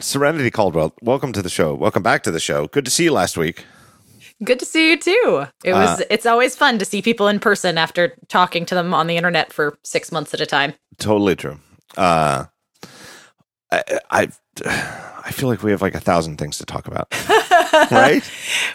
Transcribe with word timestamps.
Serenity 0.00 0.50
Caldwell, 0.50 0.94
welcome 1.02 1.32
to 1.32 1.42
the 1.42 1.48
show. 1.48 1.74
Welcome 1.74 2.02
back 2.02 2.22
to 2.24 2.30
the 2.30 2.40
show. 2.40 2.68
Good 2.68 2.84
to 2.84 2.90
see 2.90 3.04
you 3.04 3.12
last 3.12 3.36
week. 3.36 3.64
Good 4.44 4.60
to 4.60 4.64
see 4.64 4.90
you 4.90 4.98
too. 4.98 5.46
It 5.64 5.72
was. 5.72 6.00
Uh, 6.00 6.04
it's 6.10 6.24
always 6.24 6.54
fun 6.54 6.78
to 6.78 6.84
see 6.84 7.02
people 7.02 7.26
in 7.26 7.40
person 7.40 7.76
after 7.76 8.16
talking 8.28 8.64
to 8.66 8.74
them 8.74 8.94
on 8.94 9.08
the 9.08 9.16
internet 9.16 9.52
for 9.52 9.76
six 9.82 10.12
months 10.12 10.32
at 10.32 10.40
a 10.40 10.46
time. 10.46 10.74
Totally 10.98 11.34
true. 11.34 11.58
Uh, 11.96 12.44
I, 13.70 14.00
I, 14.10 14.28
I 15.24 15.30
feel 15.30 15.48
like 15.48 15.62
we 15.62 15.70
have 15.72 15.82
like 15.82 15.94
a 15.94 16.00
thousand 16.00 16.38
things 16.38 16.56
to 16.58 16.64
talk 16.64 16.86
about, 16.86 17.08
right? 17.90 18.22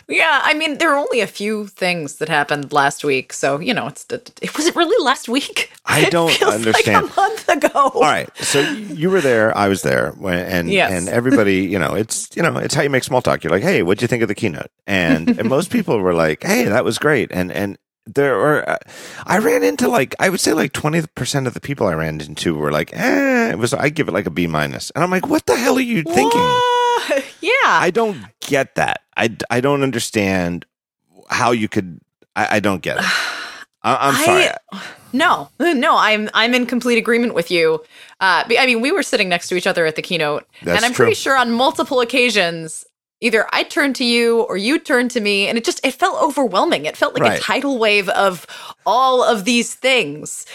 Yeah, 0.08 0.42
I 0.44 0.54
mean, 0.54 0.78
there 0.78 0.94
are 0.94 0.98
only 0.98 1.20
a 1.20 1.28
few 1.28 1.68
things 1.68 2.18
that 2.18 2.30
happened 2.30 2.72
last 2.72 3.04
week, 3.04 3.34
so 3.34 3.60
you 3.60 3.74
know, 3.74 3.88
it's 3.88 4.06
it 4.10 4.56
was 4.56 4.68
it 4.68 4.76
really 4.76 5.04
last 5.04 5.28
week? 5.28 5.72
I 5.86 6.10
don't 6.10 6.42
understand. 6.44 7.06
Like 7.06 7.18
a 7.18 7.20
month 7.20 7.50
ago. 7.50 7.70
All 7.74 8.02
right, 8.02 8.30
so 8.38 8.62
you 8.62 9.10
were 9.10 9.22
there, 9.22 9.56
I 9.58 9.68
was 9.68 9.82
there, 9.82 10.14
and 10.24 10.70
yes. 10.70 10.92
and 10.92 11.10
everybody, 11.10 11.62
you 11.62 11.80
know, 11.80 11.96
it's 11.96 12.30
you 12.36 12.44
know, 12.44 12.58
it's 12.58 12.76
how 12.76 12.84
you 12.84 12.90
make 12.90 13.04
small 13.04 13.22
talk. 13.22 13.44
You're 13.44 13.52
like, 13.52 13.64
hey, 13.64 13.82
what'd 13.82 14.02
you 14.02 14.08
think 14.08 14.22
of 14.22 14.28
the 14.28 14.36
keynote? 14.36 14.70
And, 14.86 15.40
and 15.40 15.50
most 15.50 15.72
people 15.72 16.00
were 16.00 16.14
like, 16.14 16.44
hey, 16.44 16.66
that 16.66 16.86
was 16.86 17.00
great, 17.00 17.32
and 17.32 17.52
and 17.52 17.78
there 18.06 18.36
were 18.38 18.68
uh, 18.70 18.78
i 19.26 19.38
ran 19.38 19.64
into 19.64 19.88
like 19.88 20.14
i 20.20 20.30
would 20.30 20.40
say 20.40 20.54
like 20.54 20.74
20% 20.74 21.48
of 21.48 21.54
the 21.54 21.62
people 21.62 21.88
i 21.88 21.94
ran 21.94 22.20
into 22.20 22.54
were 22.56 22.72
like 22.72 22.92
eh. 22.94 23.52
It 23.52 23.58
was 23.58 23.74
i 23.74 23.90
give 23.90 24.08
it 24.08 24.14
like 24.14 24.26
a 24.26 24.32
b 24.32 24.48
minus. 24.48 24.90
And 24.92 25.04
i'm 25.04 25.12
like 25.12 25.28
what 25.28 25.46
the 25.46 25.56
hell 25.56 25.78
are 25.78 25.82
you 25.82 26.04
thinking? 26.04 26.60
Yeah. 27.42 27.52
I 27.66 27.92
don't 27.92 28.18
get 28.40 28.76
that. 28.76 29.02
I, 29.18 29.36
I 29.50 29.60
don't 29.60 29.84
understand 29.84 30.66
how 31.30 31.52
you 31.52 31.68
could 31.68 32.00
i, 32.36 32.58
I 32.58 32.60
don't 32.60 32.82
get 32.82 32.98
it. 32.98 33.06
I, 33.86 34.10
am 34.10 34.16
sorry. 34.16 34.48
No 35.12 35.50
no 35.60 35.98
i'm 35.98 36.30
i'm 36.34 36.54
in 36.54 36.66
complete 36.66 36.98
agreement 36.98 37.34
with 37.34 37.52
you. 37.52 37.84
Uh, 38.20 38.44
i 38.58 38.66
mean 38.66 38.82
we 38.82 38.92
were 38.92 39.04
sitting 39.04 39.30
next 39.30 39.50
to 39.50 39.56
each 39.56 39.68
other 39.68 39.86
at 39.86 39.96
the 39.96 40.02
keynote 40.02 40.46
That's 40.62 40.78
and 40.78 40.86
i'm 40.86 40.94
true. 40.94 41.06
pretty 41.06 41.16
sure 41.16 41.38
on 41.38 41.52
multiple 41.52 42.00
occasions 42.00 42.86
either 43.24 43.48
I 43.54 43.64
turned 43.64 43.96
to 43.96 44.06
you 44.06 44.42
or 44.42 44.58
you 44.58 44.78
turned 44.78 45.10
to 45.12 45.22
me 45.22 45.48
and 45.48 45.58
it 45.58 45.64
just 45.64 45.84
it 45.84 45.94
felt 45.94 46.22
overwhelming. 46.22 46.86
It 46.86 46.98
felt 46.98 47.14
like 47.14 47.24
right. 47.24 47.40
a 47.40 47.42
tidal 47.42 47.80
wave 47.80 48.10
of 48.10 48.46
all 48.86 49.24
of 49.24 49.46
these 49.46 49.74
things 49.74 50.46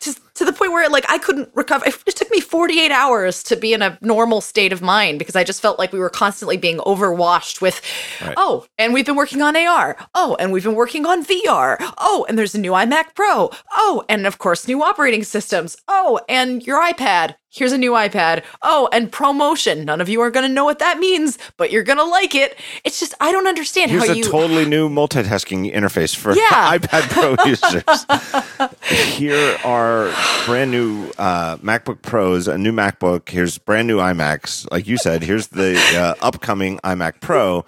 to, 0.00 0.16
to 0.34 0.44
the 0.44 0.52
point 0.52 0.72
where 0.72 0.88
like 0.88 1.04
I 1.08 1.18
couldn't 1.18 1.50
recover. 1.54 1.84
It 1.86 2.16
took 2.16 2.30
me 2.30 2.40
48 2.40 2.90
hours 2.90 3.42
to 3.44 3.56
be 3.56 3.72
in 3.72 3.82
a 3.82 3.98
normal 4.00 4.40
state 4.40 4.72
of 4.72 4.82
mind 4.82 5.18
because 5.18 5.36
I 5.36 5.44
just 5.44 5.62
felt 5.62 5.78
like 5.78 5.92
we 5.92 5.98
were 5.98 6.10
constantly 6.10 6.56
being 6.56 6.78
overwashed 6.78 7.60
with, 7.60 7.80
right. 8.20 8.34
oh, 8.36 8.66
and 8.78 8.92
we've 8.92 9.06
been 9.06 9.16
working 9.16 9.42
on 9.42 9.56
AR. 9.56 9.96
Oh, 10.14 10.36
and 10.38 10.52
we've 10.52 10.64
been 10.64 10.74
working 10.74 11.06
on 11.06 11.24
VR. 11.24 11.76
Oh, 11.98 12.26
and 12.28 12.38
there's 12.38 12.54
a 12.54 12.60
new 12.60 12.72
iMac 12.72 13.14
Pro. 13.14 13.50
Oh, 13.72 14.04
and 14.08 14.26
of 14.26 14.38
course, 14.38 14.66
new 14.66 14.82
operating 14.82 15.24
systems. 15.24 15.76
Oh, 15.88 16.20
and 16.28 16.66
your 16.66 16.82
iPad 16.82 17.36
here's 17.54 17.72
a 17.72 17.78
new 17.78 17.92
iPad. 17.92 18.42
Oh, 18.62 18.88
and 18.92 19.10
ProMotion. 19.10 19.84
None 19.84 20.00
of 20.00 20.08
you 20.08 20.20
are 20.20 20.30
going 20.30 20.46
to 20.46 20.52
know 20.52 20.64
what 20.64 20.80
that 20.80 20.98
means, 20.98 21.38
but 21.56 21.70
you're 21.70 21.82
going 21.82 21.98
to 21.98 22.04
like 22.04 22.34
it. 22.34 22.58
It's 22.84 23.00
just 23.00 23.14
I 23.20 23.32
don't 23.32 23.46
understand 23.46 23.90
here's 23.90 24.06
how 24.06 24.12
a 24.12 24.22
totally 24.22 24.64
new 24.66 24.88
multitasking 24.88 25.72
interface 25.72 26.14
for 26.14 26.34
yeah. 26.34 26.76
iPad 26.78 27.10
Pro 27.10 27.36
users. 27.46 29.14
Here 29.16 29.56
are 29.64 30.08
brand 30.46 30.70
new 30.70 31.10
uh, 31.18 31.56
MacBook 31.58 32.02
Pros, 32.02 32.48
a 32.48 32.58
new 32.58 32.72
MacBook. 32.72 33.28
Here's 33.28 33.58
brand 33.58 33.88
new 33.88 33.98
iMacs. 33.98 34.70
Like 34.70 34.86
you 34.86 34.98
said, 34.98 35.22
here's 35.22 35.48
the 35.48 35.76
uh, 35.96 36.14
upcoming 36.24 36.78
iMac 36.80 37.20
Pro, 37.20 37.64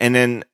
and 0.00 0.14
then 0.14 0.44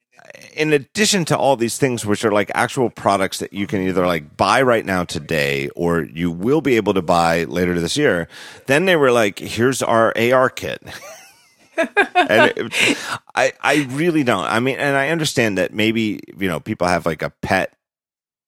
in 0.55 0.73
addition 0.73 1.25
to 1.27 1.36
all 1.36 1.56
these 1.56 1.78
things, 1.78 2.05
which 2.05 2.25
are 2.25 2.33
like 2.33 2.50
actual 2.55 2.91
products 2.91 3.39
that 3.39 3.53
you 3.53 3.67
can 3.67 3.83
either 3.83 4.06
like 4.06 4.36
buy 4.36 4.62
right 4.62 4.84
now 4.84 5.05
today 5.05 5.69
or 5.70 6.03
you 6.03 6.30
will 6.30 6.61
be 6.61 6.77
able 6.77 6.95
to 6.95 7.03
buy 7.03 7.45
later 7.45 7.78
this 7.78 7.97
year, 7.97 8.28
then 8.67 8.84
they 8.84 8.97
were 8.97 9.12
like, 9.12 9.39
here's 9.39 9.83
our 9.83 10.12
ARKit. 10.14 10.78
and 11.77 12.53
it, 12.56 12.98
I, 13.34 13.53
I 13.61 13.86
really 13.91 14.25
don't. 14.25 14.45
I 14.45 14.61
mean, 14.61 14.78
and 14.78 14.97
I 14.97 15.08
understand 15.08 15.58
that 15.58 15.73
maybe, 15.73 16.20
you 16.39 16.48
know, 16.48 16.61
people 16.61 16.86
have 16.86 17.06
like 17.06 17.23
a 17.23 17.30
pet 17.30 17.75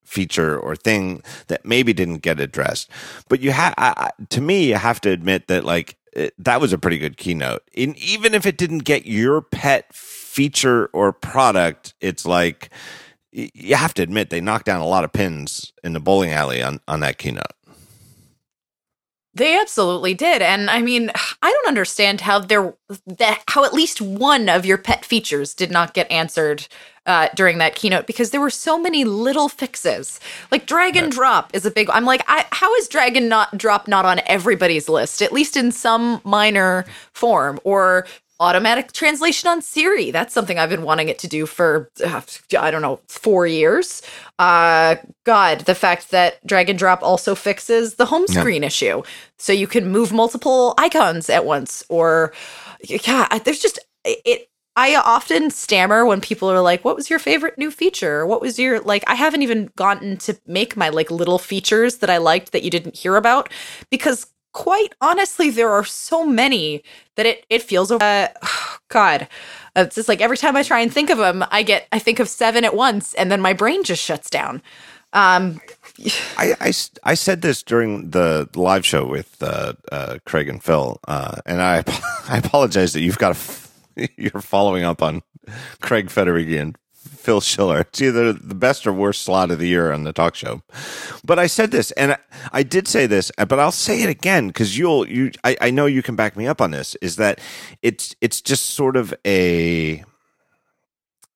feature 0.05 0.59
or 0.59 0.77
thing 0.77 1.23
that 1.49 1.65
maybe 1.65 1.93
didn't 1.93 2.19
get 2.19 2.41
addressed. 2.41 2.91
But 3.29 3.41
you 3.41 3.53
have, 3.53 3.75
to 4.29 4.41
me, 4.41 4.69
you 4.69 4.77
have 4.77 5.01
to 5.03 5.11
admit 5.11 5.49
that 5.49 5.65
like 5.65 5.97
it, 6.13 6.35
that 6.39 6.61
was 6.61 6.73
a 6.73 6.79
pretty 6.79 6.99
good 6.99 7.17
keynote. 7.17 7.63
And 7.77 7.97
even 7.99 8.35
if 8.35 8.47
it 8.47 8.57
didn't 8.57 8.85
get 8.85 9.07
your 9.07 9.41
pet 9.43 9.93
feature 9.95 10.87
or 10.93 11.13
product, 11.13 11.95
it's 12.01 12.25
like 12.25 12.71
you 13.33 13.75
have 13.75 13.95
to 13.95 14.03
admit 14.03 14.31
they 14.31 14.41
knocked 14.41 14.67
down 14.67 14.81
a 14.81 14.87
lot 14.87 15.05
of 15.05 15.13
pins 15.13 15.73
in 15.83 15.93
the 15.93 16.01
bowling 16.01 16.31
alley 16.31 16.63
on, 16.63 16.81
on 16.87 17.01
that 17.01 17.19
keynote. 17.19 17.43
They 19.37 19.59
absolutely 19.59 20.15
did. 20.15 20.43
And 20.43 20.71
I 20.71 20.81
mean, 20.81 21.11
I 21.43 21.51
don't 21.51 21.67
understand 21.67 22.21
how 22.21 22.39
there 22.39 22.75
that 23.19 23.43
how 23.49 23.65
at 23.65 23.73
least 23.75 24.01
one 24.01 24.49
of 24.49 24.65
your 24.65 24.79
pet 24.79 25.05
features 25.05 25.55
did 25.55 25.73
not 25.73 25.93
get 25.93 26.09
answered 26.11 26.69
uh, 27.07 27.29
during 27.35 27.59
that 27.59 27.75
keynote 27.75 28.07
because 28.07 28.31
there 28.31 28.41
were 28.41 28.51
so 28.51 28.79
many 28.79 29.05
little 29.05 29.49
fixes. 29.49 30.21
Like 30.51 30.67
drag 30.67 30.97
and 30.97 31.13
drop 31.13 31.51
is 31.55 31.67
a 31.67 31.71
big. 31.71 31.91
I'm 31.91 32.05
like, 32.05 32.23
I, 32.29 32.47
how 32.53 32.75
is 32.77 32.89
drag 32.89 33.17
and 33.17 33.29
not 33.29 33.57
drop 33.57 33.89
not 33.89 34.05
on 34.05 34.21
everybody's 34.27 34.89
list, 34.89 35.23
at 35.23 35.33
least 35.33 35.57
in 35.57 35.73
some 35.73 36.21
minor 36.25 36.85
form, 37.13 37.61
or 37.65 38.07
automatic 38.41 38.93
translation 38.93 39.49
on 39.49 39.63
Siri. 39.63 40.11
That's 40.11 40.35
something 40.35 40.59
I've 40.59 40.69
been 40.69 40.83
wanting 40.83 41.09
it 41.09 41.19
to 41.21 41.29
do 41.29 41.47
for 41.47 41.91
uh, 42.05 42.21
I 42.59 42.71
don't 42.71 42.83
know 42.83 43.01
four 43.09 43.47
years. 43.47 44.03
Uh, 44.39 44.97
God, 45.25 45.61
the 45.61 45.75
fact 45.75 46.11
that 46.11 46.45
drag 46.47 46.69
and 46.69 46.79
drop 46.79 47.03
also 47.03 47.35
fixes 47.35 47.95
the 47.95 48.07
home 48.07 48.27
screen 48.27 48.63
yeah. 48.63 48.69
issue, 48.69 49.03
so 49.39 49.53
you 49.53 49.67
can 49.67 49.89
move 49.89 50.13
multiple 50.13 50.75
icons 50.79 51.31
at 51.31 51.45
once. 51.45 51.85
Or 51.89 52.33
yeah, 52.83 53.39
there's 53.45 53.61
just 53.61 53.79
it. 54.05 54.49
I 54.77 54.97
often 54.97 55.51
stammer 55.51 56.05
when 56.05 56.21
people 56.21 56.51
are 56.51 56.61
like, 56.61 56.85
"What 56.85 56.97
was 56.97 57.09
your 57.09 57.19
favorite 57.19 57.59
new 57.59 57.71
feature? 57.71 58.27
What 58.27 58.41
was 58.41 58.59
your 58.59 58.81
like?" 58.81 59.05
I 59.07 59.15
haven't 59.15 59.43
even 59.43 59.71
gotten 59.77 60.17
to 60.19 60.39
make 60.47 60.77
my 60.77 60.89
like 60.89 61.11
little 61.11 61.39
features 61.39 61.99
that 61.99 62.11
I 62.11 62.19
liked 62.19 62.53
that 62.53 62.63
you 62.63 62.71
didn't 62.71 62.97
hear 62.97 63.17
about 63.17 63.51
because 63.91 64.27
quite 64.55 64.95
honestly, 65.03 65.51
there 65.51 65.71
are 65.71 65.85
so 65.85 66.25
many 66.25 66.83
that 67.17 67.27
it 67.27 67.45
it 67.51 67.63
feels. 67.63 67.91
Uh, 67.91 68.29
God, 68.89 69.29
it's 69.77 69.97
just 69.97 70.09
like 70.09 70.21
every 70.21 70.37
time 70.37 70.57
I 70.57 70.63
try 70.63 70.81
and 70.81 70.93
think 70.93 71.11
of 71.11 71.19
them, 71.19 71.45
I 71.51 71.63
get 71.63 71.87
I 71.93 71.99
think 71.99 72.19
of 72.21 72.29
seven 72.29 72.65
at 72.65 72.75
once, 72.75 73.13
and 73.15 73.31
then 73.31 73.43
my 73.43 73.53
brain 73.53 73.85
just 73.85 74.03
shuts 74.03 74.31
down. 74.31 74.63
Um, 75.13 75.61
I, 76.39 76.55
I, 76.61 76.73
I, 77.05 77.15
said 77.15 77.43
this 77.43 77.63
during 77.63 78.11
the 78.11 78.49
live 78.57 78.85
show 78.85 79.07
with 79.07 79.41
uh, 79.41 79.75
uh, 79.93 80.19
Craig 80.25 80.49
and 80.49 80.63
Phil, 80.63 80.99
uh, 81.07 81.37
and 81.45 81.61
I 81.61 81.85
I 82.29 82.39
apologize 82.39 82.95
that 82.95 83.03
you've 83.03 83.19
got 83.19 83.37
a, 83.37 83.64
you're 84.17 84.41
following 84.41 84.85
up 84.85 85.03
on 85.03 85.23
Craig 85.81 86.09
Federighi 86.09 86.61
and 86.61 86.77
Phil 86.93 87.41
Schiller. 87.41 87.81
It's 87.81 88.01
either 88.01 88.33
the 88.33 88.55
best 88.55 88.87
or 88.87 88.93
worst 88.93 89.23
slot 89.23 89.51
of 89.51 89.59
the 89.59 89.69
year 89.69 89.93
on 89.93 90.05
the 90.05 90.13
talk 90.13 90.35
show. 90.35 90.63
But 91.25 91.39
I 91.39 91.47
said 91.47 91.71
this, 91.71 91.91
and 91.93 92.13
I, 92.13 92.19
I 92.53 92.63
did 92.63 92.89
say 92.89 93.07
this, 93.07 93.31
but 93.37 93.59
I'll 93.59 93.73
say 93.73 94.03
it 94.03 94.09
again 94.09 94.49
because 94.49 94.79
you'll 94.79 95.09
you. 95.09 95.31
I, 95.43 95.57
I 95.61 95.71
know 95.71 95.87
you 95.87 96.03
can 96.03 96.17
back 96.17 96.37
me 96.37 96.47
up 96.47 96.61
on 96.61 96.71
this. 96.71 96.95
Is 96.97 97.17
that 97.17 97.41
it's 97.83 98.15
it's 98.21 98.41
just 98.41 98.71
sort 98.71 98.97
of 98.97 99.15
a 99.27 100.05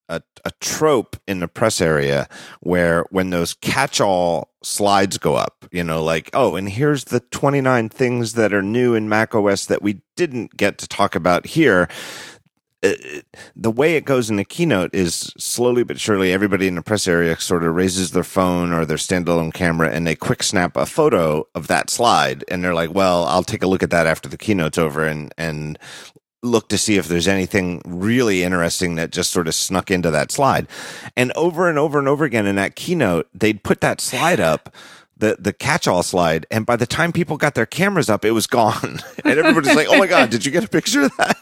a, 0.09 0.23
a 0.45 0.51
trope 0.61 1.17
in 1.27 1.41
the 1.41 1.49
press 1.49 1.81
area 1.81 2.29
where 2.61 3.05
when 3.11 3.31
those 3.31 3.53
catch-all 3.55 4.49
slides 4.63 5.19
go 5.19 5.35
up, 5.35 5.67
you 5.71 5.85
know, 5.85 6.03
like, 6.03 6.31
oh, 6.33 6.57
and 6.57 6.69
here's 6.69 7.05
the 7.05 7.21
29 7.21 7.91
things 7.91 8.33
that 8.33 8.55
are 8.55 8.63
new 8.63 8.95
in 8.95 9.09
Mac 9.09 9.35
OS 9.35 9.67
that 9.67 9.83
we 9.83 10.01
didn't 10.17 10.57
get 10.57 10.79
to 10.79 10.89
talk 10.89 11.15
about 11.15 11.47
here 11.47 11.89
Uh, 12.81 12.93
the 13.57 13.73
way 13.73 13.97
it 13.97 14.05
goes 14.05 14.31
in 14.31 14.37
the 14.37 14.45
keynote 14.45 14.95
is 14.95 15.33
slowly 15.37 15.83
but 15.83 15.99
surely 15.99 16.33
everybody 16.33 16.69
in 16.69 16.77
the 16.77 16.83
press 16.83 17.09
area 17.09 17.37
sort 17.41 17.65
of 17.65 17.75
raises 17.75 18.13
their 18.13 18.23
phone 18.23 18.73
or 18.73 18.85
their 18.85 18.97
standalone 18.97 19.53
camera 19.53 19.91
and 19.91 20.07
they 20.07 20.15
quick 20.15 20.45
snap 20.45 20.77
a 20.77 20.87
photo 20.87 21.45
of 21.57 21.67
that 21.67 21.91
slide. 21.91 22.45
And 22.47 22.63
they're 22.63 22.75
like 22.75 22.95
well 22.95 23.25
i'll 23.25 23.43
take 23.43 23.65
a 23.65 23.67
look 23.67 23.83
at 23.83 23.91
that 23.91 24.07
after 24.07 24.29
the 24.29 24.39
keynote's 24.39 24.79
over 24.79 25.05
and 25.05 25.35
and 25.37 25.77
look 26.41 26.69
to 26.69 26.79
see 26.79 26.97
if 26.97 27.09
there's 27.09 27.27
anything 27.27 27.83
really 27.85 28.45
interesting 28.45 28.95
that 28.95 29.11
just 29.11 29.33
sort 29.33 29.49
of 29.49 29.57
snuck 29.57 29.91
into 29.91 30.13
that 30.13 30.31
slide. 30.31 30.69
And 31.17 31.33
over 31.33 31.69
and 31.69 31.81
over 31.81 31.99
and 31.99 32.07
over 32.07 32.25
again 32.25 32.47
in 32.47 32.55
that 32.57 32.77
keynote 32.77 33.29
they'd 33.35 33.65
put 33.65 33.81
that 33.81 34.01
slide 34.01 34.39
up 34.39 34.73
the 35.17 35.37
the 35.41 35.53
catch-all 35.53 36.05
slide. 36.05 36.47
And 36.49 36.65
by 36.65 36.77
the 36.77 36.87
time 36.87 37.11
people 37.11 37.39
got 37.39 37.57
their 37.57 37.67
cameras 37.67 38.09
up 38.09 38.25
it 38.25 38.31
was 38.31 38.47
gone. 38.47 39.01
And 39.25 39.37
everybody's 39.37 39.75
like 39.75 39.89
oh 39.91 39.99
my 39.99 40.07
god 40.07 40.31
did 40.31 40.47
you 40.47 40.53
get 40.53 40.63
a 40.63 40.69
picture 40.69 41.03
of 41.03 41.17
that 41.17 41.37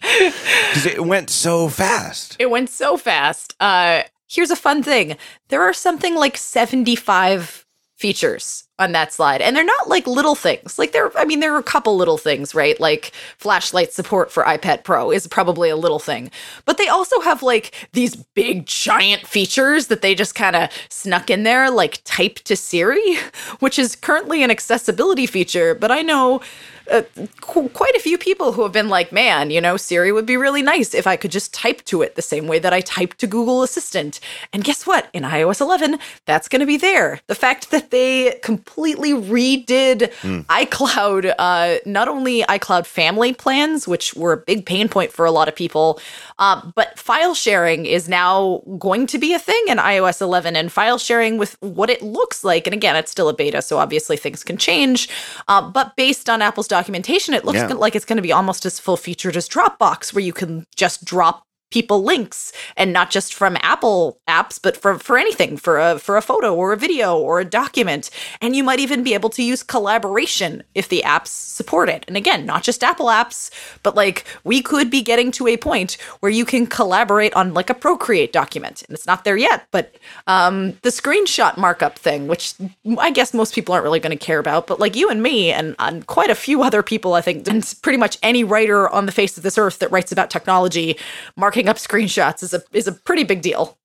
because 0.00 0.86
it 0.86 1.04
went 1.04 1.30
so 1.30 1.68
fast. 1.68 2.36
It 2.38 2.50
went 2.50 2.70
so 2.70 2.96
fast. 2.96 3.54
Uh, 3.60 4.02
here's 4.28 4.50
a 4.50 4.56
fun 4.56 4.82
thing 4.82 5.16
there 5.48 5.62
are 5.62 5.72
something 5.72 6.14
like 6.14 6.36
75 6.36 7.64
features 7.96 8.64
on 8.78 8.92
that 8.92 9.10
slide 9.10 9.40
and 9.40 9.56
they're 9.56 9.64
not 9.64 9.88
like 9.88 10.06
little 10.06 10.34
things 10.34 10.78
like 10.78 10.92
there 10.92 11.16
i 11.16 11.24
mean 11.24 11.40
there 11.40 11.54
are 11.54 11.58
a 11.58 11.62
couple 11.62 11.96
little 11.96 12.18
things 12.18 12.54
right 12.54 12.78
like 12.78 13.10
flashlight 13.38 13.90
support 13.90 14.30
for 14.30 14.42
ipad 14.44 14.84
pro 14.84 15.10
is 15.10 15.26
probably 15.26 15.70
a 15.70 15.76
little 15.76 15.98
thing 15.98 16.30
but 16.66 16.76
they 16.76 16.88
also 16.88 17.18
have 17.22 17.42
like 17.42 17.74
these 17.92 18.16
big 18.34 18.66
giant 18.66 19.26
features 19.26 19.86
that 19.86 20.02
they 20.02 20.14
just 20.14 20.34
kind 20.34 20.54
of 20.54 20.68
snuck 20.90 21.30
in 21.30 21.42
there 21.44 21.70
like 21.70 22.02
type 22.04 22.34
to 22.34 22.54
siri 22.54 23.16
which 23.60 23.78
is 23.78 23.96
currently 23.96 24.42
an 24.42 24.50
accessibility 24.50 25.24
feature 25.24 25.74
but 25.74 25.90
i 25.90 26.02
know 26.02 26.42
uh, 26.90 27.02
qu- 27.40 27.68
quite 27.70 27.94
a 27.94 28.00
few 28.00 28.18
people 28.18 28.52
who 28.52 28.62
have 28.62 28.72
been 28.72 28.88
like, 28.88 29.12
man, 29.12 29.50
you 29.50 29.60
know, 29.60 29.76
Siri 29.76 30.12
would 30.12 30.26
be 30.26 30.36
really 30.36 30.62
nice 30.62 30.94
if 30.94 31.06
I 31.06 31.16
could 31.16 31.30
just 31.30 31.52
type 31.52 31.84
to 31.86 32.02
it 32.02 32.14
the 32.14 32.22
same 32.22 32.46
way 32.46 32.58
that 32.58 32.72
I 32.72 32.80
type 32.80 33.14
to 33.14 33.26
Google 33.26 33.62
Assistant. 33.62 34.20
And 34.52 34.64
guess 34.64 34.86
what? 34.86 35.08
In 35.12 35.22
iOS 35.22 35.60
11, 35.60 35.98
that's 36.24 36.48
going 36.48 36.60
to 36.60 36.66
be 36.66 36.76
there. 36.76 37.20
The 37.26 37.34
fact 37.34 37.70
that 37.70 37.90
they 37.90 38.38
completely 38.42 39.12
redid 39.12 40.12
mm. 40.22 40.44
iCloud, 40.46 41.34
uh, 41.38 41.76
not 41.84 42.08
only 42.08 42.42
iCloud 42.42 42.86
family 42.86 43.32
plans, 43.32 43.88
which 43.88 44.14
were 44.14 44.32
a 44.32 44.36
big 44.36 44.66
pain 44.66 44.88
point 44.88 45.12
for 45.12 45.24
a 45.24 45.30
lot 45.30 45.48
of 45.48 45.54
people, 45.54 46.00
uh, 46.38 46.60
but 46.74 46.98
file 46.98 47.34
sharing 47.34 47.86
is 47.86 48.08
now 48.08 48.62
going 48.78 49.06
to 49.06 49.18
be 49.18 49.32
a 49.32 49.38
thing 49.38 49.64
in 49.68 49.78
iOS 49.78 50.20
11 50.20 50.56
and 50.56 50.70
file 50.70 50.98
sharing 50.98 51.38
with 51.38 51.56
what 51.60 51.90
it 51.90 52.02
looks 52.02 52.44
like. 52.44 52.66
And 52.66 52.74
again, 52.74 52.96
it's 52.96 53.10
still 53.10 53.28
a 53.28 53.34
beta, 53.34 53.62
so 53.62 53.78
obviously 53.78 54.16
things 54.16 54.44
can 54.44 54.56
change. 54.56 55.08
Uh, 55.48 55.70
but 55.70 55.96
based 55.96 56.28
on 56.28 56.42
Apple's 56.42 56.68
documentation, 56.76 57.34
it 57.34 57.44
looks 57.44 57.58
yeah. 57.58 57.72
like 57.72 57.96
it's 57.96 58.04
going 58.04 58.16
to 58.16 58.22
be 58.22 58.32
almost 58.32 58.66
as 58.66 58.78
full 58.78 58.96
featured 58.96 59.36
as 59.36 59.48
Dropbox, 59.48 60.14
where 60.14 60.24
you 60.24 60.32
can 60.32 60.66
just 60.76 61.04
drop 61.04 61.42
people 61.70 62.02
links 62.02 62.52
and 62.76 62.92
not 62.92 63.10
just 63.10 63.34
from 63.34 63.56
Apple 63.60 64.20
apps, 64.36 64.60
but 64.60 64.76
for, 64.76 64.98
for 64.98 65.16
anything, 65.18 65.56
for 65.56 65.78
a 65.78 65.98
for 65.98 66.16
a 66.16 66.22
photo 66.22 66.54
or 66.54 66.72
a 66.72 66.76
video 66.76 67.18
or 67.18 67.40
a 67.40 67.44
document. 67.44 68.10
And 68.40 68.54
you 68.56 68.64
might 68.64 68.80
even 68.80 69.02
be 69.02 69.14
able 69.14 69.30
to 69.30 69.42
use 69.42 69.62
collaboration 69.62 70.62
if 70.74 70.88
the 70.88 71.02
apps 71.04 71.28
support 71.28 71.88
it. 71.88 72.04
And 72.08 72.16
again, 72.16 72.46
not 72.46 72.62
just 72.62 72.84
Apple 72.84 73.06
apps, 73.06 73.50
but 73.82 73.94
like 73.94 74.24
we 74.44 74.62
could 74.62 74.90
be 74.90 75.02
getting 75.02 75.30
to 75.32 75.46
a 75.46 75.56
point 75.56 75.96
where 76.20 76.32
you 76.32 76.44
can 76.44 76.66
collaborate 76.66 77.34
on 77.34 77.54
like 77.54 77.70
a 77.70 77.74
Procreate 77.74 78.32
document. 78.32 78.82
And 78.82 78.94
it's 78.96 79.06
not 79.06 79.24
there 79.24 79.36
yet, 79.36 79.68
but 79.70 79.94
um, 80.26 80.72
the 80.82 80.90
screenshot 80.90 81.56
markup 81.56 81.98
thing, 81.98 82.26
which 82.26 82.54
I 82.98 83.10
guess 83.10 83.32
most 83.32 83.54
people 83.54 83.74
aren't 83.74 83.84
really 83.84 84.00
going 84.00 84.16
to 84.16 84.24
care 84.24 84.38
about, 84.38 84.66
but 84.66 84.80
like 84.80 84.96
you 84.96 85.08
and 85.08 85.22
me 85.22 85.52
and, 85.52 85.76
and 85.78 86.06
quite 86.06 86.30
a 86.30 86.34
few 86.34 86.62
other 86.62 86.82
people, 86.82 87.14
I 87.14 87.20
think, 87.20 87.46
and 87.48 87.74
pretty 87.82 87.98
much 87.98 88.18
any 88.22 88.44
writer 88.44 88.88
on 88.88 89.06
the 89.06 89.12
face 89.12 89.36
of 89.36 89.42
this 89.42 89.58
earth 89.58 89.78
that 89.78 89.90
writes 89.90 90.12
about 90.12 90.30
technology, 90.30 90.96
marking 91.36 91.68
up 91.68 91.76
screenshots 91.76 92.42
is 92.42 92.52
a 92.52 92.62
is 92.72 92.88
a 92.88 92.92
pretty 92.92 93.24
big 93.24 93.42
deal. 93.42 93.78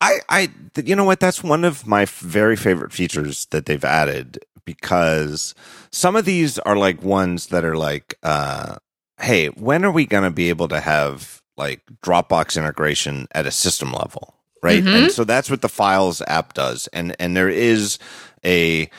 I, 0.00 0.20
I, 0.28 0.50
you 0.82 0.96
know 0.96 1.04
what? 1.04 1.20
That's 1.20 1.42
one 1.42 1.64
of 1.64 1.86
my 1.86 2.06
very 2.06 2.56
favorite 2.56 2.92
features 2.92 3.46
that 3.46 3.66
they've 3.66 3.84
added 3.84 4.38
because 4.64 5.54
some 5.90 6.16
of 6.16 6.24
these 6.24 6.58
are 6.60 6.76
like 6.76 7.02
ones 7.02 7.48
that 7.48 7.64
are 7.64 7.76
like, 7.76 8.14
uh, 8.22 8.76
hey, 9.20 9.48
when 9.48 9.84
are 9.84 9.90
we 9.90 10.06
going 10.06 10.24
to 10.24 10.30
be 10.30 10.48
able 10.48 10.68
to 10.68 10.80
have 10.80 11.42
like 11.56 11.82
Dropbox 12.02 12.56
integration 12.56 13.28
at 13.32 13.46
a 13.46 13.50
system 13.50 13.92
level? 13.92 14.34
Right. 14.62 14.82
Mm-hmm. 14.82 15.04
And 15.04 15.12
so 15.12 15.24
that's 15.24 15.50
what 15.50 15.62
the 15.62 15.68
Files 15.68 16.22
app 16.26 16.52
does. 16.52 16.86
And, 16.92 17.16
and 17.18 17.36
there 17.36 17.48
is 17.48 17.98
a, 18.44 18.90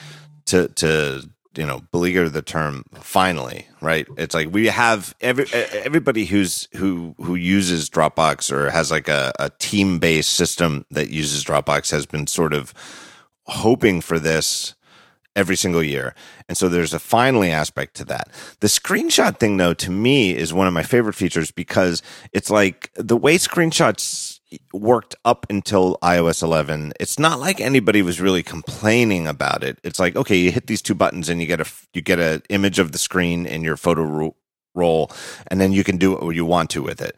to, 0.46 0.68
to 0.70 1.30
you 1.56 1.66
know 1.66 1.82
beleaguer 1.92 2.30
the 2.30 2.42
term 2.42 2.84
finally 2.96 3.68
right? 3.82 4.08
It's 4.18 4.34
like 4.34 4.54
we 4.54 4.68
have 4.68 5.14
every 5.20 5.52
everybody 5.52 6.26
who's 6.26 6.68
who 6.76 7.16
who 7.18 7.36
uses 7.36 7.90
dropbox 7.90 8.52
or 8.52 8.70
has 8.70 8.92
like 8.92 9.08
a, 9.08 9.34
a 9.40 9.50
team 9.60 10.00
based 10.00 10.32
system 10.34 10.86
that 10.92 11.10
uses 11.10 11.44
dropbox 11.44 11.92
has 11.92 12.06
been 12.06 12.28
sort 12.28 12.54
of 12.54 12.74
hoping 13.48 14.00
for 14.02 14.20
this 14.20 14.76
every 15.36 15.56
single 15.56 15.82
year. 15.82 16.14
And 16.48 16.58
so 16.58 16.70
there's 16.70 16.94
a 16.94 17.00
finally 17.00 17.52
aspect 17.52 17.96
to 17.96 18.06
that. 18.06 18.30
The 18.60 18.68
screenshot 18.68 19.40
thing 19.40 19.58
though 19.58 19.74
to 19.76 19.90
me 19.92 20.36
is 20.36 20.54
one 20.54 20.68
of 20.68 20.74
my 20.74 20.84
favorite 20.84 21.16
features 21.16 21.52
because 21.52 22.02
it's 22.34 22.50
like 22.50 22.92
the 22.96 23.18
way 23.18 23.38
screenshots 23.38 24.31
worked 24.74 25.16
up 25.26 25.46
until 25.50 25.98
iOS 26.02 26.44
11. 26.44 26.94
It's 27.00 27.20
not 27.20 27.40
like 27.40 27.62
anybody 27.62 28.02
was 28.02 28.22
really 28.22 28.44
complaining 28.44 29.28
about 29.28 29.64
it. 29.64 29.80
It's 29.84 30.00
like, 30.00 30.16
okay, 30.16 30.36
you 30.36 30.52
hit 30.52 30.68
these 30.68 30.82
two 30.82 30.96
buttons 30.96 31.30
and 31.30 31.42
you 31.42 31.48
get 31.48 31.62
a 31.62 31.66
you 31.94 32.02
get 32.02 32.20
an 32.20 32.42
image 32.50 32.80
of 32.80 32.92
the 32.92 32.98
screen 32.98 33.46
in 33.46 33.64
your 33.64 33.78
photo 33.78 34.04
ro- 34.04 34.36
roll, 34.74 35.12
and 35.48 35.60
then 35.60 35.72
you 35.72 35.84
can 35.84 35.98
do 35.98 36.16
what 36.16 36.36
you 36.36 36.46
want 36.46 36.70
to 36.72 36.84
with 36.84 37.02
it. 37.02 37.16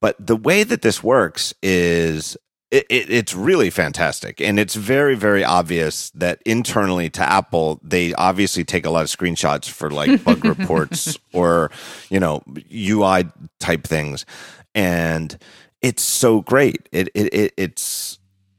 But 0.00 0.16
the 0.24 0.36
way 0.36 0.62
that 0.62 0.82
this 0.82 1.02
works 1.02 1.54
is 1.62 2.36
it, 2.70 2.84
it, 2.90 3.10
it's 3.10 3.34
really 3.34 3.70
fantastic. 3.70 4.40
And 4.40 4.58
it's 4.58 4.74
very, 4.74 5.14
very 5.14 5.44
obvious 5.44 6.10
that 6.10 6.40
internally 6.44 7.08
to 7.10 7.22
Apple, 7.22 7.80
they 7.82 8.12
obviously 8.14 8.64
take 8.64 8.84
a 8.84 8.90
lot 8.90 9.02
of 9.02 9.08
screenshots 9.08 9.68
for 9.68 9.90
like 9.90 10.22
bug 10.24 10.44
reports 10.44 11.18
or, 11.32 11.70
you 12.10 12.18
know, 12.18 12.42
UI 12.74 13.26
type 13.60 13.84
things. 13.84 14.26
And 14.74 15.38
it's 15.82 16.02
so 16.02 16.40
great. 16.42 16.88
It, 16.92 17.08
it, 17.14 17.32
it 17.34 17.54
it's 17.56 18.18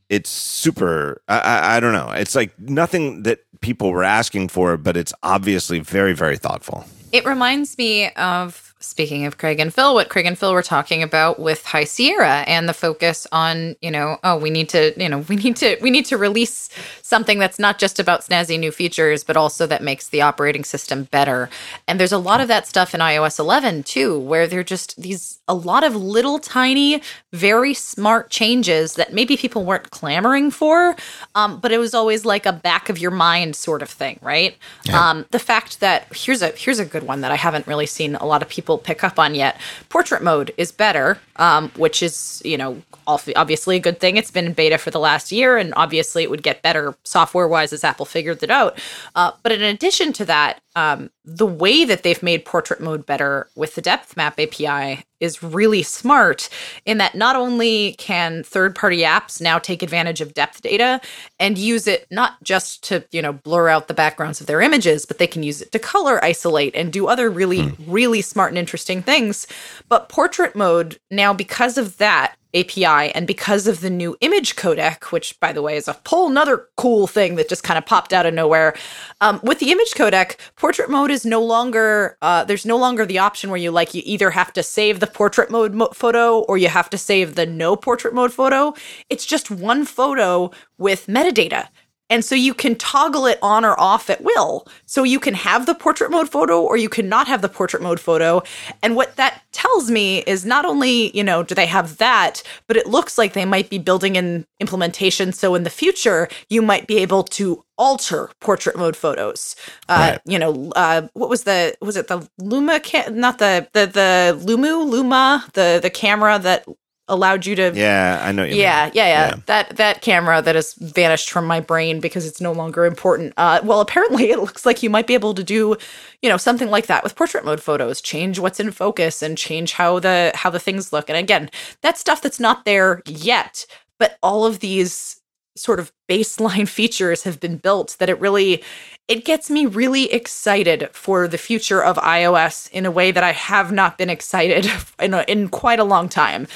it's 0.10 0.30
super. 0.30 1.22
I, 1.28 1.40
I, 1.40 1.78
I 1.78 1.80
don't 1.80 1.94
know. 1.94 2.12
It's 2.12 2.36
like 2.36 2.58
nothing 2.60 3.24
that 3.24 3.40
people 3.62 3.92
were 3.92 4.04
asking 4.04 4.50
for, 4.50 4.78
but 4.78 4.96
it's 4.96 5.14
obviously 5.24 5.80
very 5.80 6.14
very 6.14 6.38
thoughtful. 6.38 6.86
It 7.12 7.26
reminds 7.26 7.78
me 7.78 8.12
of 8.12 8.68
speaking 8.80 9.26
of 9.26 9.38
Craig 9.38 9.60
and 9.60 9.74
Phil, 9.74 9.94
what 9.94 10.10
Craig 10.10 10.26
and 10.26 10.38
Phil 10.38 10.54
were 10.54 10.64
talking 10.64 11.02
about 11.02 11.40
with 11.40 11.66
High 11.66 11.84
Sierra 11.84 12.44
and 12.48 12.70
the 12.70 12.74
focus 12.74 13.26
on, 13.32 13.76
you 13.82 13.90
know, 13.90 14.18
oh, 14.24 14.38
we 14.38 14.50
need 14.50 14.70
to, 14.70 14.94
you 15.02 15.10
know, 15.10 15.20
we 15.30 15.36
need 15.36 15.56
to, 15.58 15.78
we 15.82 15.90
need 15.90 16.06
to 16.06 16.18
release 16.18 16.70
something 17.02 17.40
that's 17.40 17.60
not 17.60 17.80
just 17.80 18.00
about 18.00 18.22
snazzy 18.22 18.60
new 18.60 18.72
features, 18.72 19.24
but 19.24 19.38
also 19.38 19.66
that 19.68 19.84
makes 19.84 20.10
the 20.10 20.22
operating 20.22 20.64
system 20.64 21.06
better. 21.06 21.50
And 21.88 22.00
there's 22.00 22.12
a 22.12 22.18
lot 22.18 22.42
of 22.42 22.48
that 22.50 22.68
stuff 22.68 22.94
in 22.94 23.02
iOS 23.02 23.40
11 23.40 23.84
too, 23.84 24.20
where 24.20 24.48
they're 24.48 24.64
just 24.64 25.02
these, 25.02 25.37
a 25.48 25.54
lot 25.54 25.84
of 25.84 25.96
little 25.96 26.40
tiny, 26.40 27.02
very 27.34 27.74
smart 27.74 28.30
changes 28.30 28.96
that 28.96 29.14
maybe 29.14 29.38
people 29.38 29.64
weren't 29.64 29.90
clamoring 29.92 30.52
for, 30.52 30.96
um, 31.36 31.60
but 31.60 31.72
it 31.72 31.78
was 31.78 31.94
always 31.94 32.26
like 32.26 32.46
a 32.46 32.54
back 32.54 32.90
of 32.90 32.98
your 32.98 33.12
mind 33.12 33.56
sort 33.56 33.82
of 33.82 33.90
thing, 33.90 34.20
right? 34.22 34.58
Yeah. 34.86 35.10
Um, 35.10 35.26
the 35.32 35.40
fact 35.40 35.80
that 35.80 36.08
here's 36.16 36.42
a 36.42 36.50
here's 36.50 36.80
a 36.80 36.86
good 36.86 37.04
one 37.04 37.22
that 37.22 37.32
I 37.32 37.36
haven't 37.36 37.68
really 37.68 37.86
seen 37.86 38.16
a 38.16 38.26
lot 38.26 38.42
of 38.42 38.50
people 38.50 38.78
pick 38.78 39.04
up 39.04 39.18
on 39.20 39.36
yet. 39.36 39.60
Portrait 39.90 40.22
mode 40.22 40.54
is 40.58 40.72
better, 40.72 41.18
um, 41.38 41.70
which 41.78 42.04
is, 42.04 42.42
you 42.44 42.58
know, 42.58 42.82
obviously 43.08 43.78
a 43.78 43.80
good 43.80 44.00
thing. 44.00 44.18
It's 44.18 44.32
been 44.32 44.48
in 44.48 44.54
beta 44.54 44.78
for 44.78 44.92
the 44.92 45.00
last 45.00 45.32
year, 45.32 45.58
and 45.58 45.74
obviously 45.76 46.24
it 46.24 46.30
would 46.30 46.44
get 46.44 46.62
better 46.62 46.96
software 47.04 47.48
wise 47.48 47.72
as 47.72 47.84
Apple 47.84 48.06
figured 48.06 48.44
it 48.44 48.52
out. 48.52 48.80
Uh, 49.16 49.32
but 49.44 49.52
in 49.52 49.62
addition 49.62 50.12
to 50.14 50.26
that, 50.26 50.60
um, 50.78 51.10
the 51.26 51.48
way 51.48 51.86
that 51.86 52.04
they've 52.04 52.22
made 52.22 52.46
portrait 52.46 52.80
mode 52.80 53.04
better 53.04 53.50
with 53.56 53.74
the 53.74 53.82
depth 53.82 54.16
map 54.16 54.40
API 54.40 55.04
is 55.20 55.42
really 55.42 55.82
smart 55.82 56.50
in 56.86 57.00
that 57.00 57.16
not 57.16 57.36
only 57.36 57.94
can 57.94 58.44
third 58.44 58.76
party 58.76 59.00
apps 59.00 59.42
now 59.42 59.58
take 59.58 59.82
advantage 59.82 60.22
of 60.22 60.36
depth 60.36 60.62
data 60.62 61.02
and 61.40 61.58
use 61.58 61.88
it 61.88 62.06
not 62.12 62.44
just 62.44 62.84
to, 62.84 63.04
you 63.10 63.24
know, 63.24 63.34
blur 63.34 63.70
out 63.70 63.88
the 63.88 63.96
backgrounds 63.96 64.40
of 64.40 64.46
their 64.46 64.62
images, 64.62 65.04
but 65.04 65.18
they 65.18 65.26
can 65.26 65.42
use 65.42 65.64
it 65.64 65.72
to 65.72 65.80
color 65.80 66.24
isolate 66.24 66.76
and 66.76 66.94
do 66.94 67.08
other 67.08 67.28
really, 67.32 67.64
mm. 67.64 67.76
really 67.88 68.22
smart 68.22 68.52
and 68.52 68.60
interesting 68.60 69.02
things. 69.02 69.48
But 69.90 70.10
portrait 70.10 70.56
mode 70.56 71.00
now, 71.10 71.34
because 71.34 71.80
of 71.80 71.98
that, 71.98 72.36
API. 72.54 73.12
And 73.14 73.28
because 73.28 73.68
of 73.68 73.82
the 73.82 73.90
new 73.90 74.16
image 74.22 74.56
codec, 74.56 75.12
which 75.12 75.40
by 75.40 75.52
the 75.52 75.62
way 75.62 75.78
is 75.78 75.88
a 75.88 75.98
whole 76.06 76.30
nother 76.30 76.68
cool 76.78 77.08
thing 77.08 77.36
that 77.36 77.50
just 77.50 77.64
kind 77.64 77.78
of 77.78 77.86
popped 77.86 78.14
out 78.14 78.26
of 78.26 78.34
nowhere, 78.34 78.76
um, 79.22 79.40
with 79.44 79.60
the 79.60 79.72
image 79.72 79.94
codec, 79.96 80.38
portrait 80.56 80.90
mode 80.90 81.12
is 81.12 81.26
no 81.26 81.42
longer, 81.44 82.18
uh, 82.22 82.44
there's 82.44 82.66
no 82.66 82.78
longer 82.78 83.06
the 83.06 83.20
option 83.20 83.50
where 83.50 83.60
you 83.60 83.72
like, 83.72 83.94
you 83.94 84.02
either 84.06 84.32
have 84.32 84.54
to 84.54 84.64
save 84.64 85.00
the 85.00 85.08
portrait 85.08 85.52
mode 85.52 85.74
mo- 85.74 85.90
photo 85.94 86.40
or 86.42 86.58
you 86.58 86.70
have 86.70 86.90
to 86.90 86.98
save 86.98 87.36
the 87.36 87.46
no 87.46 87.76
portrait 87.76 88.14
mode 88.14 88.34
photo. 88.34 88.74
It's 89.10 89.26
just 89.26 89.52
one 89.52 89.86
photo 89.86 90.52
with 90.78 91.08
metadata. 91.08 91.68
And 92.10 92.24
so 92.24 92.36
you 92.36 92.54
can 92.54 92.76
toggle 92.76 93.26
it 93.26 93.38
on 93.42 93.66
or 93.66 93.80
off 93.80 94.10
at 94.10 94.24
will. 94.24 94.68
So 94.86 95.04
you 95.04 95.20
can 95.20 95.34
have 95.34 95.66
the 95.66 95.76
portrait 95.76 96.12
mode 96.12 96.30
photo 96.30 96.62
or 96.62 96.78
you 96.78 96.90
cannot 96.90 97.28
have 97.28 97.42
the 97.42 97.50
portrait 97.50 97.84
mode 97.84 98.00
photo. 98.00 98.42
And 98.82 98.96
what 98.96 99.16
that 99.18 99.42
tells 99.52 99.92
me 99.92 100.20
is 100.20 100.46
not 100.46 100.66
only, 100.66 101.16
you 101.16 101.24
know, 101.24 101.44
do 101.44 101.54
they 101.54 101.66
have 101.66 101.98
that, 101.98 102.44
but 102.68 102.78
it 102.78 102.88
looks 102.88 103.18
like 103.18 103.34
they 103.34 103.46
might 103.46 103.70
be 103.70 103.78
building 103.78 104.16
in 104.16 104.46
implementation. 104.60 105.34
So 105.34 105.56
in 105.56 105.64
the 105.64 105.70
future, 105.70 106.30
you 106.50 106.62
might 106.62 106.88
be 106.88 106.98
able 106.98 107.24
to 107.24 107.64
alter 107.78 108.30
portrait 108.40 108.78
mode 108.78 108.96
photos. 108.96 109.56
Uh, 109.90 110.12
right. 110.14 110.22
You 110.26 110.40
know, 110.40 110.72
uh, 110.76 111.08
what 111.14 111.30
was 111.30 111.44
the, 111.44 111.76
was 111.82 111.98
it 111.98 112.08
the 112.08 112.28
Luma, 112.40 112.82
not 113.12 113.40
the, 113.40 113.68
the, 113.74 113.86
the 113.86 114.40
Lumu, 114.46 114.90
Luma, 114.90 115.46
the, 115.54 115.80
the 115.82 115.90
camera 115.90 116.40
that 116.40 116.66
allowed 117.10 117.46
you 117.46 117.56
to 117.56 117.72
yeah 117.74 118.20
i 118.24 118.32
know 118.32 118.44
yeah, 118.44 118.90
yeah, 118.94 119.08
yeah. 119.08 119.28
Yeah. 119.28 119.36
That 119.46 119.78
that 119.78 120.02
camera 120.02 120.42
that 120.42 120.56
has 120.56 120.74
vanished 120.74 121.30
from 121.30 121.46
my 121.46 121.60
brain 121.60 122.00
because 122.00 122.26
it's 122.26 122.42
no 122.42 122.52
longer 122.52 122.86
important. 122.86 123.34
Uh, 123.38 123.62
well 123.64 123.82
apparently 123.82 124.30
it 124.32 124.40
looks 124.40 124.66
like 124.66 124.84
you 124.84 124.90
might 124.90 125.08
be 125.08 125.14
able 125.14 125.34
to 125.34 125.44
do 125.44 125.78
you 126.22 126.30
know 126.30 126.38
something 126.38 126.70
like 126.70 126.88
that 126.88 127.04
with 127.04 127.16
portrait 127.16 127.46
mode 127.46 127.62
photos 127.62 128.02
change 128.02 128.40
what's 128.40 128.60
in 128.60 128.72
focus 128.72 129.22
and 129.22 129.38
change 129.38 129.74
how 129.74 130.00
the 130.00 130.32
how 130.36 130.50
the 130.50 130.60
things 130.60 130.94
look. 130.94 131.10
And 131.10 131.18
again 131.18 131.50
that's 131.82 132.00
stuff 132.00 132.22
that's 132.22 132.40
not 132.40 132.66
there 132.66 133.02
yet 133.06 133.66
but 134.00 134.18
all 134.22 134.46
of 134.46 134.60
these 134.60 135.22
sort 135.56 135.80
of 135.80 135.92
baseline 136.10 136.68
features 136.80 137.24
have 137.24 137.40
been 137.40 137.58
built 137.58 137.96
that 138.00 138.10
it 138.10 138.20
really 138.20 138.64
it 139.08 139.24
gets 139.24 139.50
me 139.50 139.66
really 139.66 140.12
excited 140.12 140.90
for 140.92 141.30
the 141.30 141.38
future 141.38 141.82
of 141.82 141.96
iOS 141.98 142.70
in 142.72 142.86
a 142.86 142.92
way 142.92 143.10
that 143.12 143.24
I 143.24 143.32
have 143.32 143.72
not 143.72 143.98
been 143.98 144.10
excited 144.10 144.70
in, 145.00 145.14
a, 145.14 145.24
in 145.28 145.48
quite 145.50 145.80
a 145.80 145.86
long 145.86 146.10
time 146.10 146.48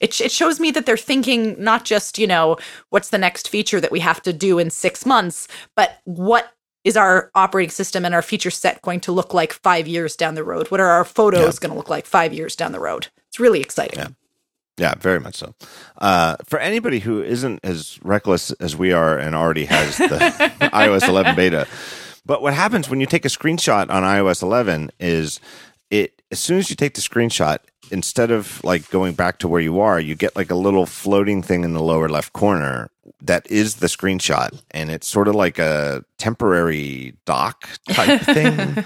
it, 0.00 0.20
it 0.20 0.32
shows 0.32 0.58
me 0.58 0.70
that 0.72 0.86
they're 0.86 0.96
thinking 0.96 1.54
not 1.62 1.84
just, 1.84 2.18
you 2.18 2.26
know, 2.26 2.56
what's 2.90 3.10
the 3.10 3.18
next 3.18 3.48
feature 3.48 3.80
that 3.80 3.92
we 3.92 4.00
have 4.00 4.20
to 4.22 4.32
do 4.32 4.58
in 4.58 4.70
six 4.70 5.04
months, 5.06 5.46
but 5.76 5.98
what 6.04 6.52
is 6.82 6.96
our 6.96 7.30
operating 7.34 7.70
system 7.70 8.04
and 8.06 8.14
our 8.14 8.22
feature 8.22 8.50
set 8.50 8.80
going 8.82 9.00
to 9.00 9.12
look 9.12 9.34
like 9.34 9.52
five 9.52 9.86
years 9.86 10.16
down 10.16 10.34
the 10.34 10.42
road? 10.44 10.70
What 10.70 10.80
are 10.80 10.88
our 10.88 11.04
photos 11.04 11.56
Yeah. 11.56 11.60
going 11.60 11.72
to 11.72 11.76
look 11.76 11.90
like 11.90 12.06
five 12.06 12.32
years 12.32 12.56
down 12.56 12.72
the 12.72 12.80
road? 12.80 13.08
It's 13.28 13.38
really 13.38 13.60
exciting. 13.60 13.98
Yeah. 13.98 14.08
Yeah, 14.78 14.94
very 14.98 15.20
much 15.20 15.34
so. 15.36 15.54
Uh, 15.98 16.36
for 16.46 16.58
anybody 16.58 17.00
who 17.00 17.22
isn't 17.22 17.60
as 17.62 17.98
reckless 18.02 18.50
as 18.52 18.74
we 18.76 18.92
are 18.92 19.18
and 19.18 19.34
already 19.36 19.66
has 19.66 19.98
the 19.98 20.08
iOS 20.72 21.06
11 21.06 21.36
beta, 21.36 21.66
but 22.24 22.40
what 22.40 22.54
happens 22.54 22.88
when 22.88 22.98
you 22.98 23.04
take 23.06 23.26
a 23.26 23.28
screenshot 23.28 23.90
on 23.90 24.02
iOS 24.02 24.42
11 24.42 24.90
is 24.98 25.38
it 25.90 26.22
as 26.30 26.38
soon 26.40 26.58
as 26.58 26.70
you 26.70 26.76
take 26.76 26.94
the 26.94 27.00
screenshot, 27.00 27.58
instead 27.90 28.30
of 28.30 28.62
like 28.62 28.88
going 28.90 29.14
back 29.14 29.38
to 29.38 29.48
where 29.48 29.60
you 29.60 29.80
are, 29.80 29.98
you 30.00 30.14
get 30.14 30.36
like 30.36 30.50
a 30.50 30.54
little 30.54 30.86
floating 30.86 31.42
thing 31.42 31.64
in 31.64 31.72
the 31.72 31.82
lower 31.82 32.08
left 32.08 32.32
corner 32.32 32.90
that 33.22 33.50
is 33.50 33.76
the 33.76 33.86
screenshot, 33.86 34.60
and 34.70 34.90
it's 34.90 35.06
sort 35.06 35.28
of 35.28 35.34
like 35.34 35.58
a 35.58 36.04
temporary 36.18 37.14
dock 37.24 37.68
type 37.88 38.20
thing. 38.22 38.84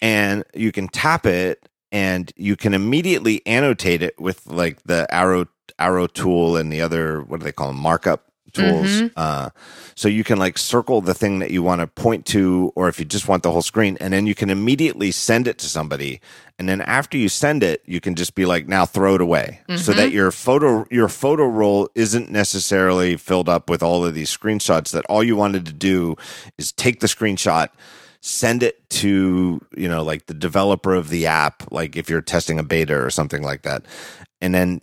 And 0.00 0.44
you 0.54 0.72
can 0.72 0.88
tap 0.88 1.26
it 1.26 1.68
and 1.92 2.32
you 2.36 2.56
can 2.56 2.74
immediately 2.74 3.46
annotate 3.46 4.02
it 4.02 4.20
with 4.20 4.46
like 4.46 4.82
the 4.82 5.06
arrow 5.14 5.46
arrow 5.78 6.06
tool 6.06 6.56
and 6.56 6.72
the 6.72 6.80
other 6.80 7.22
what 7.22 7.40
do 7.40 7.44
they 7.44 7.52
call 7.52 7.68
them 7.68 7.78
markup 7.78 8.31
tools 8.52 8.86
Mhm. 8.86 9.10
uh, 9.16 9.50
so 9.94 10.08
you 10.08 10.24
can 10.24 10.38
like 10.38 10.58
circle 10.58 11.00
the 11.00 11.14
thing 11.14 11.38
that 11.40 11.50
you 11.50 11.62
want 11.62 11.80
to 11.80 11.86
point 11.86 12.26
to 12.26 12.72
or 12.76 12.88
if 12.88 12.98
you 12.98 13.04
just 13.04 13.28
want 13.28 13.42
the 13.42 13.50
whole 13.50 13.62
screen 13.62 13.96
and 14.00 14.12
then 14.12 14.26
you 14.26 14.34
can 14.34 14.50
immediately 14.50 15.10
send 15.10 15.48
it 15.48 15.58
to 15.58 15.66
somebody 15.68 16.20
and 16.58 16.68
then 16.68 16.80
after 16.82 17.16
you 17.18 17.28
send 17.28 17.62
it 17.62 17.82
you 17.86 18.00
can 18.00 18.14
just 18.14 18.34
be 18.34 18.44
like 18.46 18.68
now 18.68 18.84
throw 18.86 19.14
it 19.14 19.20
away 19.20 19.60
so 19.76 19.92
that 19.92 20.12
your 20.12 20.30
photo 20.30 20.84
your 20.90 21.08
photo 21.08 21.44
roll 21.46 21.88
isn't 21.94 22.30
necessarily 22.30 23.16
filled 23.16 23.48
up 23.48 23.68
with 23.70 23.82
all 23.82 24.04
of 24.04 24.14
these 24.14 24.34
screenshots 24.36 24.90
that 24.92 25.04
all 25.08 25.22
you 25.24 25.34
wanted 25.36 25.64
to 25.66 25.72
do 25.72 26.14
is 26.58 26.72
take 26.72 27.00
the 27.00 27.06
screenshot 27.06 27.68
send 28.20 28.62
it 28.62 28.88
to 28.88 29.60
you 29.76 29.88
know 29.88 30.02
like 30.04 30.26
the 30.26 30.34
developer 30.34 30.94
of 30.94 31.08
the 31.08 31.26
app 31.26 31.64
like 31.72 31.96
if 31.96 32.08
you're 32.08 32.20
testing 32.22 32.58
a 32.58 32.62
beta 32.62 32.94
or 32.96 33.10
something 33.10 33.42
like 33.42 33.62
that 33.62 33.82
and 34.40 34.54
then 34.54 34.80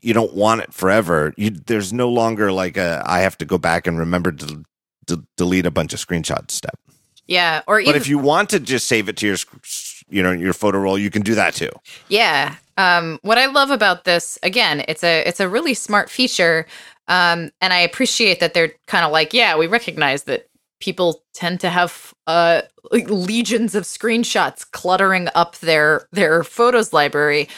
you 0.00 0.14
don't 0.14 0.34
want 0.34 0.60
it 0.60 0.72
forever 0.72 1.32
you 1.36 1.50
there's 1.50 1.92
no 1.92 2.08
longer 2.08 2.52
like 2.52 2.76
a 2.76 3.02
i 3.06 3.20
have 3.20 3.36
to 3.36 3.44
go 3.44 3.58
back 3.58 3.86
and 3.86 3.98
remember 3.98 4.32
to, 4.32 4.64
to 5.06 5.24
delete 5.36 5.66
a 5.66 5.70
bunch 5.70 5.92
of 5.92 5.98
screenshots 5.98 6.52
step 6.52 6.78
Yeah. 7.26 7.62
Or 7.66 7.76
but 7.76 7.88
even, 7.88 8.00
if 8.00 8.08
you 8.08 8.18
want 8.18 8.50
to 8.50 8.60
just 8.60 8.88
save 8.88 9.08
it 9.08 9.16
to 9.18 9.26
your 9.26 9.36
you 10.08 10.22
know 10.22 10.32
your 10.32 10.54
photo 10.54 10.78
roll 10.78 10.98
you 10.98 11.10
can 11.10 11.22
do 11.22 11.34
that 11.34 11.54
too 11.54 11.70
Yeah. 12.08 12.54
Um, 12.78 13.18
what 13.22 13.38
I 13.38 13.46
love 13.46 13.70
about 13.70 14.04
this, 14.04 14.38
again, 14.44 14.84
it's 14.86 15.02
a 15.02 15.22
it's 15.26 15.40
a 15.40 15.48
really 15.48 15.74
smart 15.74 16.08
feature, 16.08 16.64
um, 17.08 17.50
and 17.60 17.72
I 17.72 17.80
appreciate 17.80 18.38
that 18.38 18.54
they're 18.54 18.72
kind 18.86 19.04
of 19.04 19.10
like, 19.10 19.34
yeah, 19.34 19.56
we 19.58 19.66
recognize 19.66 20.22
that 20.24 20.46
people 20.80 21.24
tend 21.34 21.58
to 21.60 21.70
have 21.70 22.14
uh, 22.28 22.62
legions 22.92 23.74
of 23.74 23.82
screenshots 23.82 24.64
cluttering 24.70 25.28
up 25.34 25.56
their 25.58 26.06
their 26.12 26.44
photos 26.44 26.92
library. 26.92 27.48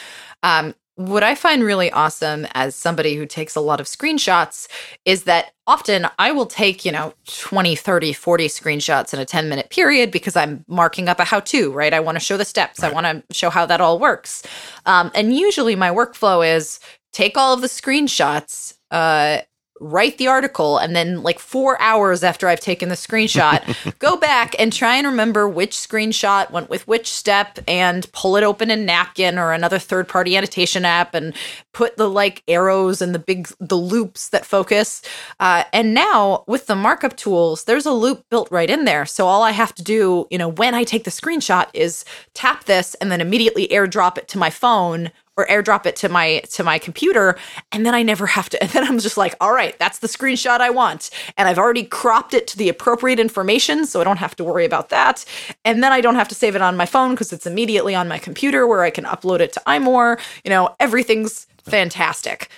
Um, 0.41 0.73
what 1.07 1.23
I 1.23 1.35
find 1.35 1.63
really 1.63 1.91
awesome 1.91 2.47
as 2.53 2.75
somebody 2.75 3.15
who 3.15 3.25
takes 3.25 3.55
a 3.55 3.61
lot 3.61 3.79
of 3.79 3.87
screenshots 3.87 4.67
is 5.05 5.23
that 5.23 5.53
often 5.67 6.07
I 6.19 6.31
will 6.31 6.45
take, 6.45 6.85
you 6.85 6.91
know, 6.91 7.13
20, 7.27 7.75
30, 7.75 8.13
40 8.13 8.47
screenshots 8.47 9.13
in 9.13 9.19
a 9.19 9.25
10 9.25 9.49
minute 9.49 9.69
period 9.69 10.11
because 10.11 10.35
I'm 10.35 10.65
marking 10.67 11.09
up 11.09 11.19
a 11.19 11.23
how 11.23 11.39
to, 11.41 11.71
right? 11.71 11.93
I 11.93 11.99
want 11.99 12.15
to 12.17 12.23
show 12.23 12.37
the 12.37 12.45
steps, 12.45 12.83
I 12.83 12.91
want 12.91 13.05
to 13.05 13.23
show 13.33 13.49
how 13.49 13.65
that 13.65 13.81
all 13.81 13.99
works. 13.99 14.43
Um, 14.85 15.11
and 15.15 15.35
usually 15.35 15.75
my 15.75 15.89
workflow 15.89 16.45
is 16.55 16.79
take 17.13 17.37
all 17.37 17.53
of 17.53 17.61
the 17.61 17.67
screenshots, 17.67 18.75
uh, 18.91 19.39
write 19.81 20.17
the 20.17 20.27
article, 20.27 20.77
and 20.77 20.95
then 20.95 21.23
like 21.23 21.39
four 21.39 21.79
hours 21.81 22.23
after 22.23 22.47
I've 22.47 22.59
taken 22.59 22.89
the 22.89 22.95
screenshot, 22.95 23.97
go 23.99 24.15
back 24.15 24.55
and 24.59 24.71
try 24.71 24.95
and 24.95 25.07
remember 25.07 25.49
which 25.49 25.75
screenshot 25.75 26.51
went 26.51 26.69
with 26.69 26.87
which 26.87 27.11
step 27.11 27.59
and 27.67 28.09
pull 28.13 28.37
it 28.37 28.43
open 28.43 28.69
in 28.69 28.85
Napkin 28.85 29.37
or 29.37 29.51
another 29.51 29.79
third 29.79 30.07
party 30.07 30.37
annotation 30.37 30.85
app 30.85 31.15
and 31.15 31.33
put 31.73 31.97
the 31.97 32.07
like 32.07 32.43
arrows 32.47 33.01
and 33.01 33.15
the 33.15 33.19
big 33.19 33.49
the 33.59 33.77
loupes 33.77 34.29
that 34.29 34.45
focus. 34.45 35.01
Uh, 35.39 35.63
and 35.73 35.93
now 35.93 36.43
with 36.47 36.67
the 36.67 36.75
markup 36.75 37.17
tools, 37.17 37.63
there's 37.63 37.85
a 37.85 37.91
loupe 37.91 38.23
built 38.29 38.49
right 38.51 38.69
in 38.69 38.85
there. 38.85 39.05
So 39.05 39.25
all 39.27 39.41
I 39.43 39.51
have 39.51 39.73
to 39.75 39.83
do, 39.83 40.27
you 40.29 40.37
know, 40.37 40.49
when 40.49 40.75
I 40.75 40.83
take 40.83 41.03
the 41.03 41.11
screenshot 41.11 41.67
is 41.73 42.05
tap 42.33 42.65
this 42.65 42.93
and 42.95 43.11
then 43.11 43.19
immediately 43.19 43.67
airdrop 43.69 44.17
it 44.17 44.27
to 44.29 44.37
my 44.37 44.49
phone 44.49 45.11
or 45.37 45.45
airdrop 45.47 45.85
it 45.85 45.95
to 45.97 46.09
my 46.09 46.39
to 46.51 46.63
my 46.63 46.77
computer 46.77 47.37
and 47.71 47.85
then 47.85 47.95
I 47.95 48.03
never 48.03 48.27
have 48.27 48.49
to 48.49 48.61
and 48.63 48.71
then 48.71 48.83
I'm 48.83 48.99
just 48.99 49.17
like 49.17 49.35
all 49.39 49.53
right 49.53 49.77
that's 49.79 49.99
the 49.99 50.07
screenshot 50.07 50.61
I 50.61 50.69
want 50.69 51.09
and 51.37 51.47
I've 51.47 51.59
already 51.59 51.83
cropped 51.83 52.33
it 52.33 52.47
to 52.47 52.57
the 52.57 52.69
appropriate 52.69 53.19
information 53.19 53.85
so 53.85 54.01
I 54.01 54.03
don't 54.03 54.17
have 54.17 54.35
to 54.37 54.43
worry 54.43 54.65
about 54.65 54.89
that 54.89 55.25
and 55.65 55.83
then 55.83 55.91
I 55.91 56.01
don't 56.01 56.15
have 56.15 56.27
to 56.29 56.35
save 56.35 56.55
it 56.55 56.61
on 56.61 56.77
my 56.77 56.85
phone 56.85 57.11
because 57.11 57.33
it's 57.33 57.47
immediately 57.47 57.95
on 57.95 58.07
my 58.07 58.17
computer 58.17 58.67
where 58.67 58.83
I 58.83 58.89
can 58.89 59.05
upload 59.05 59.39
it 59.39 59.53
to 59.53 59.61
iMore 59.65 60.19
you 60.43 60.49
know 60.49 60.75
everything's 60.79 61.47
fantastic 61.63 62.49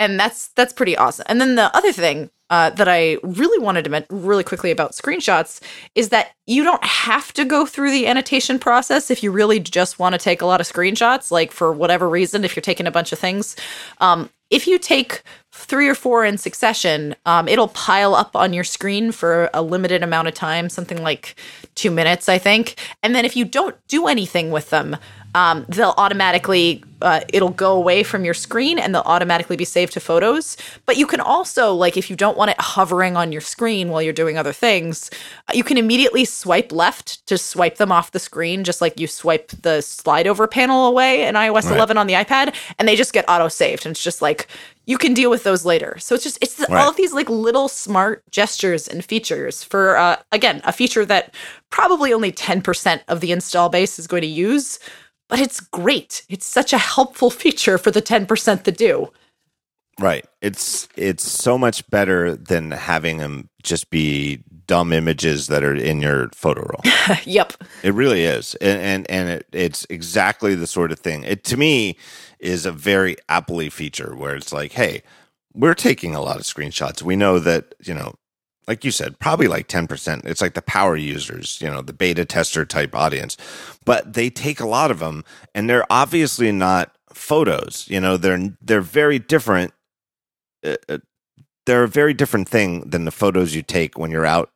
and 0.00 0.18
that's 0.18 0.48
that's 0.48 0.72
pretty 0.72 0.96
awesome. 0.96 1.26
And 1.28 1.40
then 1.40 1.54
the 1.54 1.74
other 1.76 1.92
thing 1.92 2.30
uh, 2.50 2.70
that 2.70 2.88
I 2.88 3.16
really 3.22 3.62
wanted 3.62 3.84
to 3.84 3.90
mention 3.90 4.22
really 4.22 4.44
quickly 4.44 4.70
about 4.70 4.92
screenshots 4.92 5.60
is 5.94 6.10
that 6.10 6.32
you 6.46 6.64
don't 6.64 6.84
have 6.84 7.32
to 7.34 7.44
go 7.44 7.64
through 7.64 7.92
the 7.92 8.06
annotation 8.06 8.58
process 8.58 9.10
if 9.10 9.22
you 9.22 9.30
really 9.30 9.60
just 9.60 9.98
want 9.98 10.14
to 10.14 10.18
take 10.18 10.42
a 10.42 10.46
lot 10.46 10.60
of 10.60 10.66
screenshots. 10.66 11.30
Like 11.30 11.52
for 11.52 11.72
whatever 11.72 12.08
reason, 12.08 12.44
if 12.44 12.56
you're 12.56 12.60
taking 12.60 12.86
a 12.86 12.90
bunch 12.90 13.12
of 13.12 13.18
things, 13.18 13.56
um, 13.98 14.28
if 14.50 14.66
you 14.66 14.78
take 14.78 15.22
three 15.52 15.88
or 15.88 15.94
four 15.94 16.24
in 16.24 16.36
succession, 16.36 17.14
um, 17.24 17.46
it'll 17.46 17.68
pile 17.68 18.16
up 18.16 18.34
on 18.34 18.52
your 18.52 18.64
screen 18.64 19.12
for 19.12 19.48
a 19.54 19.62
limited 19.62 20.02
amount 20.02 20.26
of 20.26 20.34
time, 20.34 20.68
something 20.68 21.02
like 21.02 21.36
two 21.76 21.90
minutes, 21.90 22.28
I 22.28 22.38
think. 22.38 22.74
And 23.02 23.14
then 23.14 23.24
if 23.24 23.36
you 23.36 23.44
don't 23.44 23.76
do 23.86 24.08
anything 24.08 24.50
with 24.50 24.70
them, 24.70 24.96
um, 25.34 25.64
they'll 25.68 25.94
automatically 25.96 26.82
uh, 27.02 27.20
it'll 27.32 27.48
go 27.50 27.72
away 27.76 28.02
from 28.02 28.24
your 28.26 28.34
screen 28.34 28.78
and 28.78 28.94
they'll 28.94 29.02
automatically 29.06 29.56
be 29.56 29.64
saved 29.64 29.92
to 29.94 30.00
photos 30.00 30.56
but 30.86 30.96
you 30.98 31.06
can 31.06 31.20
also 31.20 31.72
like 31.72 31.96
if 31.96 32.10
you 32.10 32.16
don't 32.16 32.36
want 32.36 32.50
it 32.50 32.56
hovering 32.60 33.16
on 33.16 33.32
your 33.32 33.40
screen 33.40 33.88
while 33.88 34.02
you're 34.02 34.12
doing 34.12 34.36
other 34.36 34.52
things 34.52 35.10
uh, 35.48 35.52
you 35.54 35.64
can 35.64 35.78
immediately 35.78 36.24
swipe 36.26 36.72
left 36.72 37.24
to 37.26 37.38
swipe 37.38 37.76
them 37.76 37.90
off 37.90 38.10
the 38.10 38.18
screen 38.18 38.64
just 38.64 38.80
like 38.82 39.00
you 39.00 39.06
swipe 39.06 39.48
the 39.62 39.80
slide 39.80 40.26
over 40.26 40.46
panel 40.46 40.86
away 40.86 41.24
in 41.26 41.34
ios 41.36 41.64
Right. 41.64 41.76
11 41.76 41.96
on 41.96 42.06
the 42.06 42.14
ipad 42.14 42.54
and 42.78 42.86
they 42.86 42.96
just 42.96 43.12
get 43.14 43.24
auto 43.28 43.48
saved 43.48 43.86
and 43.86 43.92
it's 43.92 44.02
just 44.04 44.20
like 44.20 44.48
you 44.84 44.98
can 44.98 45.14
deal 45.14 45.30
with 45.30 45.44
those 45.44 45.64
later 45.64 45.96
so 45.98 46.14
it's 46.14 46.24
just 46.24 46.36
it's 46.42 46.56
the, 46.56 46.66
Right. 46.68 46.82
all 46.82 46.90
of 46.90 46.96
these 46.96 47.14
like 47.14 47.30
little 47.30 47.68
smart 47.68 48.22
gestures 48.30 48.86
and 48.88 49.02
features 49.04 49.64
for 49.64 49.96
uh, 49.96 50.16
again 50.32 50.60
a 50.64 50.72
feature 50.72 51.06
that 51.06 51.34
probably 51.70 52.12
only 52.12 52.32
10% 52.32 53.00
of 53.08 53.20
the 53.20 53.30
install 53.32 53.68
base 53.70 53.98
is 53.98 54.06
going 54.06 54.22
to 54.22 54.26
use 54.28 54.78
but 55.30 55.40
it's 55.40 55.60
great. 55.60 56.24
It's 56.28 56.44
such 56.44 56.72
a 56.72 56.78
helpful 56.78 57.30
feature 57.30 57.78
for 57.78 57.90
the 57.90 58.02
10% 58.02 58.64
that 58.64 58.76
do. 58.76 59.10
Right. 59.98 60.26
It's 60.40 60.88
it's 60.96 61.28
so 61.28 61.58
much 61.58 61.88
better 61.90 62.34
than 62.34 62.70
having 62.70 63.18
them 63.18 63.50
just 63.62 63.90
be 63.90 64.42
dumb 64.66 64.92
images 64.92 65.48
that 65.48 65.62
are 65.62 65.74
in 65.74 66.00
your 66.00 66.30
photo 66.34 66.62
roll. 66.62 67.16
yep. 67.24 67.52
It 67.82 67.92
really 67.92 68.24
is, 68.24 68.54
and 68.56 68.80
and, 68.80 69.10
and 69.10 69.28
it, 69.28 69.46
it's 69.52 69.86
exactly 69.90 70.54
the 70.54 70.66
sort 70.66 70.90
of 70.90 70.98
thing. 70.98 71.24
It 71.24 71.44
to 71.44 71.58
me 71.58 71.96
is 72.38 72.64
a 72.64 72.72
very 72.72 73.16
Apple 73.28 73.68
feature 73.68 74.16
where 74.16 74.34
it's 74.34 74.54
like, 74.54 74.72
hey, 74.72 75.02
we're 75.52 75.74
taking 75.74 76.14
a 76.14 76.22
lot 76.22 76.36
of 76.36 76.44
screenshots. 76.44 77.02
We 77.02 77.16
know 77.16 77.38
that 77.38 77.74
you 77.82 77.92
know, 77.92 78.14
like 78.70 78.84
you 78.84 78.92
said, 78.92 79.18
probably 79.18 79.48
like 79.48 79.66
ten 79.66 79.88
percent. 79.88 80.24
It's 80.24 80.40
like 80.40 80.54
the 80.54 80.62
power 80.62 80.96
users, 80.96 81.60
you 81.60 81.68
know, 81.68 81.82
the 81.82 81.92
beta 81.92 82.24
tester 82.24 82.64
type 82.64 82.94
audience, 82.94 83.36
but 83.84 84.12
they 84.12 84.30
take 84.30 84.60
a 84.60 84.66
lot 84.66 84.92
of 84.92 85.00
them, 85.00 85.24
and 85.56 85.68
they're 85.68 85.84
obviously 85.90 86.52
not 86.52 86.96
photos. 87.12 87.86
You 87.88 88.00
know, 88.00 88.16
they're 88.16 88.56
they're 88.62 88.80
very 88.80 89.18
different. 89.18 89.72
Uh, 90.64 90.76
uh, 90.88 90.98
they're 91.66 91.82
a 91.82 91.88
very 91.88 92.14
different 92.14 92.48
thing 92.48 92.88
than 92.88 93.06
the 93.06 93.10
photos 93.10 93.56
you 93.56 93.62
take 93.62 93.98
when 93.98 94.12
you're 94.12 94.24
out 94.24 94.50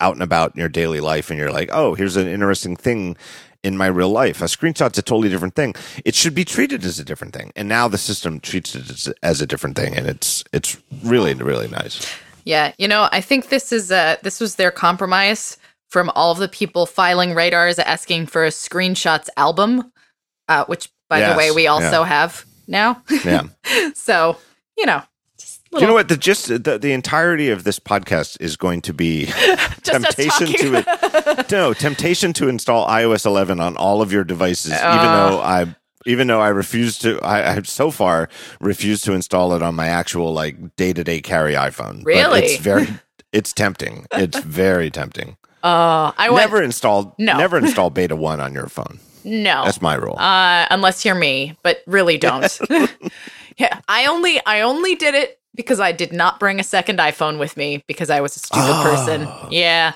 out 0.00 0.14
and 0.14 0.22
about 0.22 0.56
in 0.56 0.58
your 0.58 0.68
daily 0.68 1.00
life 1.00 1.30
and 1.30 1.38
you're 1.38 1.52
like, 1.52 1.70
oh, 1.72 1.94
here's 1.94 2.16
an 2.16 2.26
interesting 2.26 2.74
thing 2.74 3.16
in 3.62 3.76
my 3.76 3.86
real 3.86 4.10
life. 4.10 4.42
A 4.42 4.46
screenshot's 4.46 4.98
a 4.98 5.02
totally 5.02 5.28
different 5.28 5.54
thing. 5.54 5.74
It 6.04 6.16
should 6.16 6.34
be 6.34 6.44
treated 6.44 6.84
as 6.84 6.98
a 6.98 7.04
different 7.04 7.34
thing. 7.34 7.52
And 7.54 7.68
now 7.68 7.86
the 7.86 7.98
system 7.98 8.40
treats 8.40 8.74
it 8.74 9.16
as 9.22 9.40
a 9.40 9.46
different 9.46 9.76
thing 9.76 9.96
and 9.96 10.08
it's 10.08 10.42
it's 10.52 10.76
really 11.04 11.34
really 11.34 11.68
nice. 11.68 12.04
Yeah, 12.44 12.72
you 12.78 12.88
know, 12.88 13.08
I 13.12 13.20
think 13.20 13.48
this 13.48 13.72
is 13.72 13.90
uh 13.92 14.16
this 14.22 14.40
was 14.40 14.56
their 14.56 14.70
compromise 14.70 15.56
from 15.88 16.10
all 16.14 16.32
of 16.32 16.38
the 16.38 16.48
people 16.48 16.86
filing 16.86 17.34
radars 17.34 17.78
asking 17.78 18.26
for 18.26 18.44
a 18.44 18.48
screenshots 18.48 19.28
album, 19.36 19.92
uh, 20.48 20.64
which 20.66 20.88
by 21.10 21.18
Yes, 21.20 21.32
the 21.32 21.38
way 21.38 21.50
we 21.50 21.66
also 21.66 22.00
yeah. 22.00 22.06
have 22.06 22.44
now. 22.66 23.02
Yeah. 23.24 23.42
so, 23.94 24.38
you 24.78 24.86
know, 24.86 25.02
just 25.38 25.60
you 25.72 25.86
know 25.86 25.92
what? 25.92 26.08
The 26.08 26.16
just 26.16 26.48
the, 26.48 26.78
the 26.78 26.92
entirety 26.92 27.50
of 27.50 27.64
this 27.64 27.78
podcast 27.78 28.40
is 28.40 28.56
going 28.56 28.80
to 28.82 28.94
be 28.94 29.26
temptation 29.82 30.46
to. 30.46 31.46
No, 31.50 31.74
temptation 31.74 32.32
to 32.34 32.48
install 32.48 32.86
iOS 32.88 33.26
11 33.26 33.60
on 33.60 33.76
all 33.76 34.00
of 34.02 34.12
your 34.12 34.24
devices, 34.24 34.72
even 34.72 34.82
Uh. 34.84 35.30
though 35.30 35.40
I 35.40 35.74
even 36.06 36.26
though 36.26 36.40
I 36.40 36.48
refuse 36.48 36.98
to 36.98 37.18
I, 37.20 37.52
I've 37.54 37.68
so 37.68 37.90
far 37.90 38.28
refused 38.60 39.04
to 39.04 39.12
install 39.12 39.52
it 39.54 39.62
on 39.62 39.74
my 39.74 39.86
actual 39.88 40.32
like 40.32 40.76
day 40.76 40.92
to 40.92 41.02
day 41.04 41.20
carry 41.20 41.54
iPhone. 41.54 41.98
But 42.04 42.06
Really? 42.06 42.40
it's 42.44 42.56
very 42.62 42.86
It's 43.32 43.52
tempting. 43.52 44.06
It's 44.12 44.38
very 44.40 44.90
tempting. 44.90 45.36
Uh, 45.64 46.12
I 46.18 46.28
went, 46.28 46.42
never 46.42 46.62
install 46.62 47.14
No. 47.18 47.36
never 47.38 47.56
install 47.64 47.88
beta 47.90 48.14
1 48.16 48.40
on 48.40 48.52
your 48.52 48.66
phone. 48.68 48.98
no. 49.24 49.64
That's 49.64 49.80
my 49.80 49.94
rule. 49.94 50.18
uh, 50.18 50.66
unless 50.70 51.04
you're 51.04 51.14
me, 51.14 51.56
but 51.62 51.82
really 51.86 52.18
don't. 52.18 52.60
yeah, 53.56 53.80
I 53.88 54.06
only 54.06 54.40
I 54.46 54.60
only 54.62 54.94
did 54.96 55.14
it 55.14 55.38
because 55.54 55.80
I 55.80 55.92
did 55.92 56.12
not 56.12 56.40
bring 56.40 56.58
a 56.60 56.64
second 56.64 56.98
iPhone 56.98 57.38
with 57.38 57.56
me 57.56 57.84
because 57.86 58.10
I 58.10 58.20
was 58.20 58.36
a 58.36 58.40
stupid 58.40 58.64
Oh. 58.64 58.82
person. 58.82 59.28
Yeah. 59.52 59.92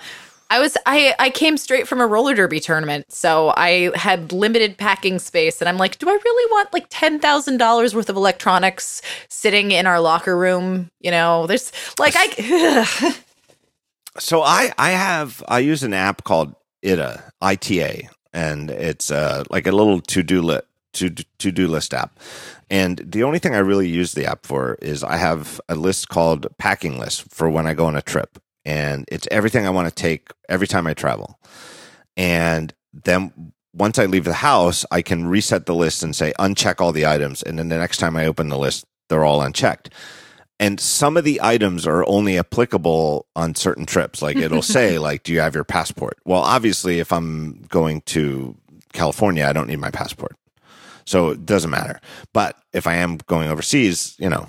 I 0.50 0.60
was 0.60 0.76
I 0.86 1.14
I 1.18 1.30
came 1.30 1.56
straight 1.56 1.88
from 1.88 2.00
a 2.00 2.06
roller 2.06 2.34
derby 2.34 2.60
tournament, 2.60 3.10
so 3.10 3.52
I 3.56 3.90
had 3.96 4.32
limited 4.32 4.78
packing 4.78 5.18
space 5.18 5.60
and 5.60 5.68
I'm 5.68 5.78
like, 5.78 5.98
do 5.98 6.08
I 6.08 6.12
really 6.12 6.52
want 6.52 6.72
like 6.72 6.88
$10,000 6.90 7.94
worth 7.94 8.08
of 8.08 8.16
electronics 8.16 9.02
sitting 9.28 9.72
in 9.72 9.86
our 9.86 10.00
locker 10.00 10.36
room, 10.36 10.88
you 11.00 11.10
know? 11.10 11.46
There's 11.46 11.72
like 11.98 12.14
I 12.16 13.14
So 14.18 14.42
I 14.42 14.72
I 14.78 14.90
have 14.90 15.42
I 15.48 15.58
use 15.60 15.82
an 15.82 15.92
app 15.92 16.24
called 16.24 16.54
Ita 16.84 17.22
Ita, 17.42 18.08
and 18.32 18.70
it's 18.70 19.10
uh, 19.10 19.44
like 19.50 19.66
a 19.66 19.72
little 19.72 20.00
to 20.00 20.22
do 20.22 20.42
list 20.42 20.64
to 20.94 21.10
to 21.10 21.52
do 21.52 21.68
list 21.68 21.92
app. 21.92 22.18
And 22.70 22.98
the 22.98 23.22
only 23.22 23.38
thing 23.38 23.54
I 23.54 23.58
really 23.58 23.88
use 23.88 24.12
the 24.12 24.26
app 24.26 24.44
for 24.46 24.76
is 24.82 25.04
I 25.04 25.16
have 25.16 25.60
a 25.68 25.74
list 25.74 26.08
called 26.08 26.46
packing 26.58 26.98
list 26.98 27.32
for 27.32 27.48
when 27.48 27.66
I 27.66 27.74
go 27.74 27.86
on 27.86 27.96
a 27.96 28.02
trip, 28.02 28.38
and 28.66 29.04
it's 29.08 29.28
everything 29.30 29.64
I 29.66 29.70
want 29.70 29.88
to 29.88 29.94
take 29.94 30.28
every 30.49 30.66
time 30.66 30.87
I 30.87 30.92
travel. 30.92 31.38
And 32.16 32.75
then 32.92 33.52
once 33.73 33.99
I 33.99 34.06
leave 34.06 34.25
the 34.25 34.35
house, 34.35 34.85
I 34.90 35.02
can 35.02 35.26
reset 35.26 35.66
the 35.66 35.75
list 35.75 36.02
and 36.02 36.14
say 36.14 36.32
uncheck 36.38 36.80
all 36.80 36.92
the 36.92 37.06
items, 37.06 37.42
and 37.42 37.58
then 37.58 37.68
the 37.68 37.78
next 37.78 37.99
time 37.99 38.16
I 38.16 38.26
open 38.26 38.49
the 38.49 38.58
list, 38.58 38.85
they're 39.08 39.25
all 39.25 39.40
unchecked. 39.40 39.90
And 40.58 40.80
some 40.80 41.16
of 41.16 41.25
the 41.25 41.40
items 41.42 41.87
are 41.87 42.06
only 42.08 42.38
applicable 42.38 43.26
on 43.37 43.54
certain 43.54 43.87
trips. 43.87 44.23
Like 44.23 44.37
it'll 44.37 44.62
say 44.78 44.99
like 44.99 45.23
do 45.23 45.32
you 45.32 45.40
have 45.40 45.54
your 45.54 45.64
passport? 45.64 46.18
Well 46.25 46.40
obviously 46.40 46.99
if 46.99 47.12
i'm 47.12 47.66
going 47.68 48.00
to 48.02 48.56
california 48.94 49.46
i 49.46 49.52
don't 49.52 49.68
need 49.68 49.78
my 49.78 49.90
passport. 49.90 50.35
So 51.04 51.30
it 51.30 51.44
doesn't 51.44 51.70
matter. 51.70 52.00
But 52.32 52.56
if 52.73 52.87
i 52.87 52.94
am 52.94 53.18
going 53.26 53.50
overseas 53.50 54.16
you 54.18 54.30
know 54.30 54.49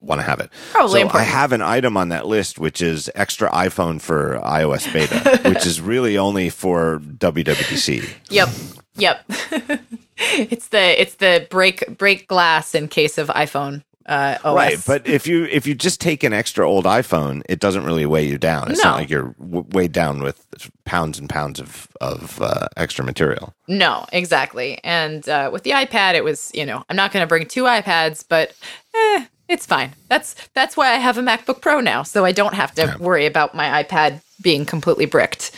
want 0.00 0.18
to 0.20 0.22
have 0.26 0.40
it 0.40 0.50
Probably 0.72 1.02
so 1.02 1.10
i 1.12 1.22
have 1.22 1.52
an 1.52 1.60
item 1.62 1.96
on 1.96 2.08
that 2.08 2.26
list 2.26 2.58
which 2.58 2.80
is 2.80 3.10
extra 3.14 3.50
iphone 3.50 4.00
for 4.00 4.38
ios 4.42 4.90
beta 4.92 5.40
which 5.48 5.66
is 5.66 5.80
really 5.80 6.16
only 6.16 6.48
for 6.50 7.00
wwdc 7.00 8.08
Yep. 8.30 8.48
Yep. 8.96 9.24
it's 10.16 10.68
the 10.68 11.00
it's 11.00 11.14
the 11.16 11.46
break 11.50 11.96
break 11.98 12.28
glass 12.28 12.74
in 12.74 12.88
case 12.88 13.18
of 13.18 13.28
iPhone 13.28 13.82
uh 14.06 14.38
OS. 14.44 14.56
Right, 14.56 14.78
but 14.86 15.06
if 15.06 15.26
you 15.26 15.44
if 15.44 15.66
you 15.66 15.74
just 15.74 16.00
take 16.00 16.24
an 16.24 16.32
extra 16.32 16.68
old 16.68 16.84
iPhone, 16.86 17.42
it 17.48 17.60
doesn't 17.60 17.84
really 17.84 18.06
weigh 18.06 18.26
you 18.26 18.38
down. 18.38 18.70
It's 18.70 18.82
No. 18.82 18.90
not 18.90 18.98
like 18.98 19.10
you're 19.10 19.34
w- 19.38 19.66
weighed 19.70 19.92
down 19.92 20.22
with 20.22 20.44
pounds 20.84 21.18
and 21.18 21.28
pounds 21.28 21.60
of 21.60 21.86
of 22.00 22.40
uh, 22.42 22.66
extra 22.76 23.04
material. 23.04 23.54
No, 23.68 24.06
exactly. 24.12 24.80
And 24.84 25.28
uh, 25.28 25.50
with 25.52 25.62
the 25.62 25.70
iPad, 25.70 26.14
it 26.14 26.24
was 26.24 26.50
you 26.54 26.66
know 26.66 26.82
I'm 26.88 26.96
not 26.96 27.12
going 27.12 27.22
to 27.22 27.28
bring 27.28 27.46
two 27.46 27.64
iPads, 27.64 28.24
but 28.28 28.52
eh, 28.94 29.26
it's 29.50 29.66
fine. 29.66 29.92
That's 30.08 30.34
that's 30.54 30.76
why 30.76 30.90
I 30.92 30.96
have 30.96 31.18
a 31.18 31.22
MacBook 31.22 31.60
Pro 31.60 31.80
now, 31.80 32.02
so 32.02 32.24
I 32.24 32.32
don't 32.32 32.54
have 32.54 32.74
to 32.76 32.96
worry 32.98 33.26
about 33.26 33.54
my 33.54 33.82
iPad 33.82 34.22
being 34.40 34.64
completely 34.64 35.06
bricked. 35.06 35.50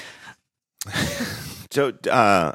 So, 1.73 1.91
uh, 2.11 2.53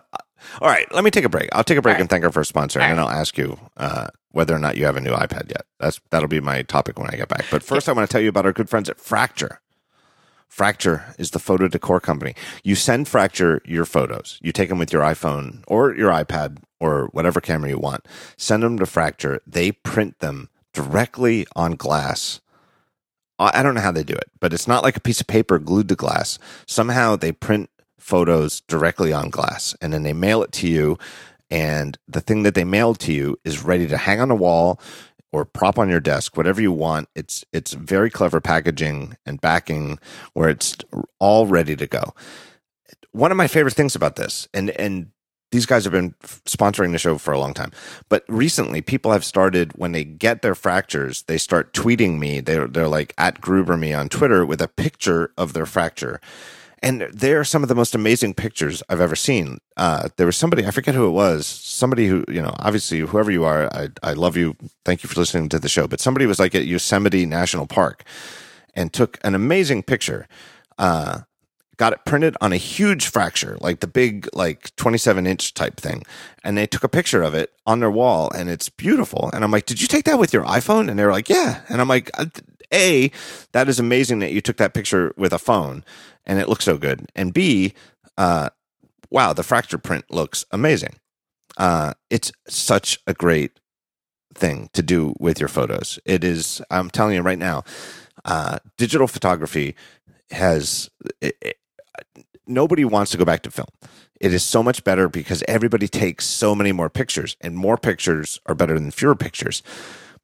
all 0.62 0.70
right, 0.70 0.86
let 0.94 1.04
me 1.04 1.10
take 1.10 1.26
a 1.26 1.30
break. 1.30 1.50
I'll 1.52 1.64
take 1.64 1.80
a 1.80 1.82
break 1.82 1.94
All 1.94 1.96
right. 1.96 2.02
and 2.02 2.10
thank 2.10 2.24
our 2.24 2.32
first 2.32 2.50
sponsor, 2.50 2.80
All 2.80 2.86
and 2.86 3.00
I'll 3.00 3.10
ask 3.10 3.36
you 3.36 3.58
uh, 3.76 4.10
whether 4.30 4.56
or 4.56 4.60
not 4.60 4.78
you 4.78 4.86
have 4.86 4.96
a 4.96 5.02
new 5.02 5.10
iPad 5.12 5.50
yet. 5.50 5.66
That's 5.80 6.00
that'll 6.12 6.28
be 6.28 6.40
my 6.40 6.62
topic 6.62 7.00
when 7.00 7.10
I 7.10 7.16
get 7.16 7.28
back. 7.28 7.46
But 7.50 7.64
first, 7.64 7.90
I 7.90 7.94
want 7.94 8.08
to 8.08 8.12
tell 8.12 8.22
you 8.22 8.30
about 8.30 8.46
our 8.46 8.54
good 8.54 8.70
friends 8.70 8.90
at 8.90 9.00
Fracture. 9.00 9.60
Fracture 10.48 11.16
is 11.18 11.32
the 11.32 11.40
photo 11.40 11.68
decor 11.68 12.00
company. 12.00 12.36
You 12.64 12.76
send 12.76 13.08
Fracture 13.08 13.60
your 13.66 13.86
photos. 13.86 14.38
You 14.42 14.52
take 14.52 14.70
them 14.70 14.78
with 14.78 14.94
your 14.94 15.02
iPhone 15.02 15.64
or 15.68 15.96
your 15.96 16.12
iPad 16.12 16.60
or 16.80 17.10
whatever 17.12 17.42
camera 17.42 17.70
you 17.70 17.80
want. 17.80 18.08
Send 18.38 18.62
them 18.62 18.78
to 18.78 18.86
Fracture. 18.86 19.42
They 19.48 19.72
print 19.72 20.20
them 20.20 20.50
directly 20.78 21.48
on 21.56 21.72
glass. 21.72 22.40
I 23.40 23.64
don't 23.64 23.74
know 23.74 23.82
how 23.82 23.92
they 23.92 24.04
do 24.04 24.14
it, 24.14 24.30
but 24.40 24.54
it's 24.54 24.68
not 24.68 24.84
like 24.84 24.96
a 24.96 25.02
piece 25.02 25.20
of 25.20 25.26
paper 25.26 25.58
glued 25.58 25.90
to 25.90 25.96
glass. 25.96 26.38
Somehow 26.68 27.16
they 27.16 27.32
print 27.32 27.72
photos 28.00 28.62
directly 28.62 29.12
on 29.12 29.32
glass 29.32 29.76
and 29.82 29.92
then 29.92 30.04
they 30.04 30.14
mail 30.14 30.44
it 30.44 30.52
to 30.52 30.68
you. 30.68 31.00
And 31.50 31.98
the 32.08 32.22
thing 32.22 32.44
that 32.44 32.54
they 32.54 32.64
mailed 32.64 33.00
to 33.00 33.12
you 33.12 33.40
is 33.44 33.64
ready 33.64 33.88
to 33.88 33.98
hang 33.98 34.22
on 34.22 34.28
the 34.30 34.36
wall 34.36 34.80
or 35.32 35.46
prop 35.46 35.80
on 35.80 35.90
your 35.90 36.00
desk, 36.00 36.38
whatever 36.38 36.62
you 36.62 36.72
want. 36.72 37.10
It's 37.16 37.44
it's 37.52 37.74
very 37.74 38.12
clever 38.12 38.40
packaging 38.40 39.18
and 39.26 39.42
backing 39.42 39.98
where 40.34 40.50
it's 40.50 40.78
all 41.18 41.48
ready 41.48 41.76
to 41.76 41.88
go. 41.88 42.14
One 43.14 43.32
of 43.32 43.38
my 43.38 43.48
favorite 43.48 43.74
things 43.74 43.96
about 43.96 44.16
this, 44.16 44.48
and 44.54 44.70
and 44.72 45.10
these 45.58 45.66
guys 45.66 45.86
have 45.86 45.94
been 45.94 46.14
f- 46.24 46.40
sponsoring 46.46 46.92
the 46.92 47.00
show 47.00 47.18
for 47.18 47.34
a 47.34 47.40
long 47.40 47.56
time, 47.56 47.72
but 48.10 48.24
recently 48.28 48.80
people 48.80 49.12
have 49.12 49.26
started 49.26 49.72
when 49.74 49.92
they 49.92 50.04
get 50.04 50.44
their 50.44 50.54
fractures, 50.54 51.24
they 51.24 51.40
start 51.40 51.74
tweeting 51.74 52.20
me. 52.20 52.42
They're 52.42 52.68
they're 52.68 52.88
like 52.88 53.16
at 53.18 53.42
Gruber 53.42 53.76
me 53.76 53.92
on 53.92 54.08
Twitter 54.08 54.46
with 54.46 54.62
a 54.62 54.68
picture 54.68 55.32
of 55.36 55.54
their 55.54 55.66
fracture. 55.66 56.22
And 56.84 57.08
they're 57.12 57.44
some 57.44 57.64
of 57.64 57.70
the 57.70 57.76
most 57.76 57.96
amazing 57.96 58.36
pictures 58.36 58.84
I've 58.88 59.02
ever 59.02 59.16
seen. 59.16 59.58
Uh, 59.78 60.10
there 60.18 60.28
was 60.28 60.38
somebody, 60.38 60.64
I 60.64 60.70
forget 60.70 60.94
who 60.94 61.08
it 61.08 61.12
was, 61.12 61.48
somebody 61.48 62.06
who, 62.06 62.24
you 62.28 62.40
know, 62.40 62.54
obviously, 62.60 63.00
whoever 63.00 63.32
you 63.32 63.46
are, 63.46 63.68
I, 63.74 63.90
I 64.04 64.14
love 64.14 64.38
you. 64.38 64.56
Thank 64.86 65.02
you 65.02 65.10
for 65.10 65.20
listening 65.20 65.50
to 65.50 65.58
the 65.58 65.70
show. 65.70 65.88
But 65.88 66.00
somebody 66.00 66.28
was 66.28 66.38
like 66.38 66.54
at 66.54 66.68
Yosemite 66.68 67.26
National 67.26 67.66
Park 67.66 68.04
and 68.76 68.94
took 68.94 69.18
an 69.24 69.34
amazing 69.34 69.82
picture. 69.82 70.28
Uh, 70.78 71.22
got 71.78 71.94
it 71.94 72.04
printed 72.06 72.36
on 72.42 72.52
a 72.52 72.58
huge 72.58 73.08
fracture, 73.08 73.58
like 73.62 73.80
the 73.80 73.88
big, 73.88 74.28
like 74.34 74.76
27 74.76 75.28
inch 75.28 75.54
type 75.54 75.78
thing. 75.78 76.04
And 76.44 76.58
they 76.58 76.68
took 76.68 76.84
a 76.84 76.90
picture 76.90 77.22
of 77.22 77.34
it 77.34 77.54
on 77.66 77.80
their 77.80 77.92
wall 77.92 78.32
and 78.32 78.50
it's 78.50 78.70
beautiful. 78.70 79.30
And 79.34 79.44
I'm 79.44 79.52
like, 79.52 79.66
did 79.66 79.82
you 79.82 79.88
take 79.88 80.06
that 80.06 80.20
with 80.20 80.34
your 80.34 80.44
iPhone? 80.44 80.90
And 80.90 80.98
they 80.98 81.06
were 81.06 81.12
like, 81.12 81.30
yeah. 81.30 81.62
And 81.70 81.80
I'm 81.80 81.88
like, 81.88 82.10
uh, 82.20 82.26
A, 82.74 83.12
that 83.52 83.70
is 83.70 83.80
amazing 83.80 84.20
that 84.20 84.32
you 84.32 84.42
took 84.42 84.58
that 84.58 84.74
picture 84.74 85.14
with 85.18 85.34
a 85.34 85.40
phone 85.40 85.86
and 86.26 86.40
it 86.40 86.50
looks 86.50 86.66
so 86.66 86.78
good. 86.78 87.06
And 87.16 87.34
B, 87.34 87.74
uh, 88.18 88.50
wow, 89.12 89.34
the 89.34 89.44
fracture 89.44 89.78
print 89.78 90.06
looks 90.10 90.46
amazing. 90.52 90.96
Uh, 91.58 91.94
it's 92.10 92.32
such 92.48 93.00
a 93.08 93.14
great 93.14 93.60
thing 94.34 94.70
to 94.74 94.82
do 94.82 95.16
with 95.20 95.40
your 95.40 95.50
photos. 95.50 96.00
It 96.06 96.24
is, 96.24 96.62
I'm 96.70 96.90
telling 96.90 97.16
you 97.16 97.22
right 97.22 97.40
now, 97.40 97.64
uh, 98.26 98.60
digital 98.78 99.08
photography 99.08 99.76
has 100.32 100.90
nobody 102.46 102.86
wants 102.86 103.12
to 103.12 103.18
go 103.18 103.26
back 103.26 103.44
to 103.44 103.52
film. 103.52 103.68
It 104.20 104.34
is 104.34 104.44
so 104.44 104.64
much 104.64 104.84
better 104.84 105.08
because 105.10 105.44
everybody 105.48 105.88
takes 105.88 106.26
so 106.26 106.56
many 106.56 106.72
more 106.72 106.90
pictures, 106.90 107.38
and 107.42 107.56
more 107.56 107.78
pictures 107.78 108.40
are 108.46 108.56
better 108.56 108.74
than 108.74 108.92
fewer 108.92 109.16
pictures. 109.16 109.62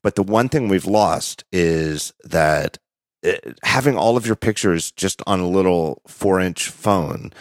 But 0.02 0.16
the 0.16 0.24
one 0.24 0.50
thing 0.50 0.68
we've 0.68 0.86
lost 0.86 1.44
is 1.52 2.14
that 2.24 2.78
uh, 3.26 3.34
having 3.64 3.98
all 3.98 4.18
of 4.18 4.26
your 4.26 4.36
pictures 4.36 4.92
just 4.92 5.22
on 5.28 5.40
a 5.40 5.48
little 5.48 6.02
four 6.08 6.40
inch 6.40 6.70
phone 6.70 7.32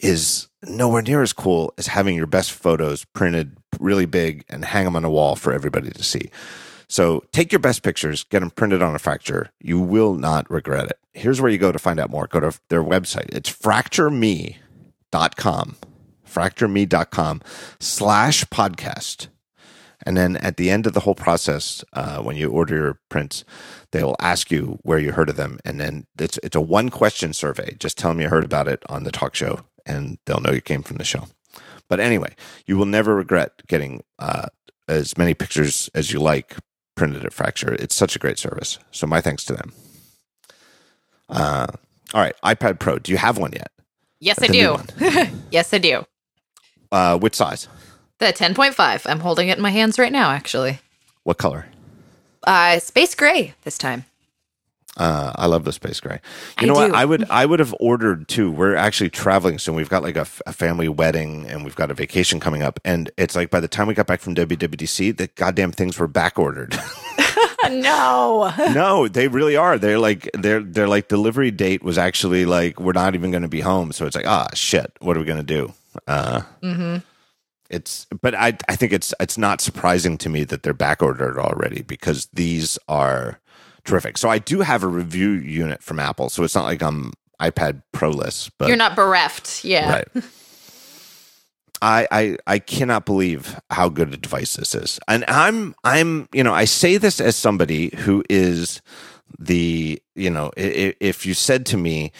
is 0.00 0.48
nowhere 0.66 1.02
near 1.02 1.22
as 1.22 1.32
cool 1.32 1.72
as 1.78 1.86
having 1.86 2.16
your 2.16 2.26
best 2.26 2.52
photos 2.52 3.04
printed 3.06 3.56
really 3.78 4.06
big 4.06 4.44
and 4.48 4.64
hang 4.64 4.84
them 4.84 4.96
on 4.96 5.04
a 5.04 5.10
wall 5.10 5.36
for 5.36 5.52
everybody 5.52 5.90
to 5.90 6.02
see. 6.02 6.30
So 6.90 7.22
take 7.30 7.52
your 7.52 7.60
best 7.60 7.84
pictures, 7.84 8.24
get 8.24 8.40
them 8.40 8.50
printed 8.50 8.82
on 8.82 8.96
a 8.96 8.98
fracture. 8.98 9.52
You 9.60 9.78
will 9.78 10.14
not 10.14 10.50
regret 10.50 10.86
it. 10.86 10.98
Here's 11.12 11.40
where 11.40 11.50
you 11.50 11.56
go 11.56 11.70
to 11.70 11.78
find 11.78 12.00
out 12.00 12.10
more. 12.10 12.26
Go 12.26 12.40
to 12.40 12.58
their 12.68 12.82
website. 12.82 13.32
It's 13.32 13.48
fractureme.com. 13.48 15.76
Fractureme.com 16.28 17.42
slash 17.78 18.44
podcast. 18.46 19.28
And 20.04 20.16
then 20.16 20.36
at 20.38 20.56
the 20.56 20.68
end 20.68 20.88
of 20.88 20.94
the 20.94 21.00
whole 21.00 21.14
process, 21.14 21.84
uh, 21.92 22.22
when 22.22 22.34
you 22.34 22.50
order 22.50 22.74
your 22.74 22.98
prints, 23.08 23.44
they 23.92 24.02
will 24.02 24.16
ask 24.18 24.50
you 24.50 24.80
where 24.82 24.98
you 24.98 25.12
heard 25.12 25.28
of 25.28 25.36
them. 25.36 25.60
And 25.64 25.78
then 25.78 26.08
it's, 26.18 26.40
it's 26.42 26.56
a 26.56 26.60
one 26.60 26.88
question 26.88 27.32
survey. 27.32 27.76
Just 27.78 27.98
tell 27.98 28.10
them 28.10 28.20
you 28.20 28.28
heard 28.28 28.44
about 28.44 28.66
it 28.66 28.82
on 28.88 29.04
the 29.04 29.12
talk 29.12 29.36
show 29.36 29.60
and 29.86 30.18
they'll 30.26 30.40
know 30.40 30.50
you 30.50 30.60
came 30.60 30.82
from 30.82 30.96
the 30.96 31.04
show. 31.04 31.28
But 31.88 32.00
anyway, 32.00 32.34
you 32.66 32.76
will 32.76 32.86
never 32.86 33.14
regret 33.14 33.62
getting 33.68 34.02
uh, 34.18 34.48
as 34.88 35.16
many 35.16 35.34
pictures 35.34 35.88
as 35.94 36.12
you 36.12 36.18
like 36.18 36.56
printed 37.00 37.24
at 37.24 37.32
Fracture. 37.32 37.72
It's 37.72 37.94
such 37.94 38.14
a 38.14 38.18
great 38.18 38.38
service. 38.38 38.78
So 38.90 39.06
my 39.06 39.22
thanks 39.22 39.42
to 39.46 39.54
them. 39.54 39.72
Uh, 41.30 41.66
all 42.12 42.20
right, 42.20 42.34
iPad 42.44 42.78
Pro. 42.78 42.98
Do 42.98 43.10
you 43.10 43.16
have 43.16 43.38
one 43.38 43.52
yet? 43.52 43.72
Yes, 44.18 44.42
I 44.42 44.48
do. 44.48 44.76
yes, 45.50 45.72
I 45.72 45.78
do. 45.78 46.04
Uh, 46.92 47.18
which 47.18 47.34
size? 47.34 47.68
The 48.18 48.26
10.5. 48.26 49.08
I'm 49.08 49.20
holding 49.20 49.48
it 49.48 49.56
in 49.56 49.62
my 49.62 49.70
hands 49.70 49.98
right 49.98 50.12
now, 50.12 50.30
actually. 50.30 50.80
What 51.22 51.38
color? 51.38 51.68
Uh, 52.46 52.78
space 52.80 53.14
gray 53.14 53.54
this 53.62 53.78
time. 53.78 54.04
Uh, 54.96 55.32
I 55.36 55.46
love 55.46 55.64
the 55.64 55.72
space 55.72 56.00
gray. 56.00 56.20
You 56.60 56.64
I 56.64 56.66
know 56.66 56.74
what? 56.74 56.94
I 56.94 57.04
would 57.04 57.30
I 57.30 57.46
would 57.46 57.60
have 57.60 57.74
ordered 57.78 58.28
too. 58.28 58.50
We're 58.50 58.74
actually 58.74 59.10
traveling 59.10 59.58
soon. 59.58 59.74
We've 59.74 59.88
got 59.88 60.02
like 60.02 60.16
a, 60.16 60.20
f- 60.20 60.42
a 60.46 60.52
family 60.52 60.88
wedding 60.88 61.46
and 61.46 61.64
we've 61.64 61.76
got 61.76 61.90
a 61.90 61.94
vacation 61.94 62.40
coming 62.40 62.62
up. 62.62 62.80
And 62.84 63.10
it's 63.16 63.36
like 63.36 63.50
by 63.50 63.60
the 63.60 63.68
time 63.68 63.86
we 63.86 63.94
got 63.94 64.08
back 64.08 64.20
from 64.20 64.34
WWDC, 64.34 65.16
the 65.16 65.28
goddamn 65.28 65.72
things 65.72 65.98
were 65.98 66.08
back 66.08 66.38
ordered. 66.38 66.78
no. 67.70 68.52
no, 68.74 69.08
they 69.08 69.28
really 69.28 69.56
are. 69.56 69.78
They're 69.78 69.98
like 69.98 70.28
their 70.34 70.60
their 70.60 70.88
like 70.88 71.08
delivery 71.08 71.50
date 71.50 71.82
was 71.82 71.96
actually 71.96 72.44
like 72.44 72.80
we're 72.80 72.92
not 72.92 73.14
even 73.14 73.30
going 73.30 73.42
to 73.42 73.48
be 73.48 73.60
home. 73.60 73.92
So 73.92 74.06
it's 74.06 74.16
like 74.16 74.26
ah 74.26 74.48
shit, 74.54 74.92
what 75.00 75.16
are 75.16 75.20
we 75.20 75.26
going 75.26 75.38
to 75.38 75.42
do? 75.44 75.72
Uh, 76.06 76.42
mm-hmm. 76.62 76.98
it's 77.68 78.06
but 78.20 78.34
I 78.34 78.56
I 78.68 78.76
think 78.76 78.92
it's 78.92 79.14
it's 79.20 79.38
not 79.38 79.60
surprising 79.60 80.18
to 80.18 80.28
me 80.28 80.44
that 80.44 80.62
they're 80.62 80.74
back 80.74 81.02
ordered 81.02 81.38
already 81.38 81.82
because 81.82 82.28
these 82.32 82.78
are 82.88 83.39
terrific. 83.84 84.18
So 84.18 84.28
I 84.28 84.38
do 84.38 84.60
have 84.60 84.82
a 84.82 84.88
review 84.88 85.30
unit 85.30 85.82
from 85.82 85.98
Apple, 85.98 86.28
so 86.28 86.42
it's 86.44 86.54
not 86.54 86.64
like 86.64 86.82
I'm 86.82 87.12
iPad 87.40 87.82
Pro-less, 87.92 88.50
but 88.58 88.68
You're 88.68 88.76
not 88.76 88.94
bereft. 88.96 89.64
Yeah. 89.64 89.90
right. 89.90 90.08
I, 91.82 92.06
I 92.10 92.36
I 92.46 92.58
cannot 92.58 93.06
believe 93.06 93.58
how 93.70 93.88
good 93.88 94.12
a 94.12 94.16
device 94.18 94.54
this 94.56 94.74
is, 94.74 95.00
and 95.08 95.24
I'm 95.28 95.74
I'm 95.82 96.28
you 96.32 96.44
know 96.44 96.52
I 96.52 96.66
say 96.66 96.98
this 96.98 97.20
as 97.20 97.36
somebody 97.36 97.90
who 98.00 98.22
is 98.28 98.82
the 99.38 99.98
you 100.14 100.28
know 100.28 100.50
if, 100.58 100.94
if 101.00 101.24
you 101.24 101.32
said 101.32 101.64
to 101.66 101.78
me, 101.78 102.12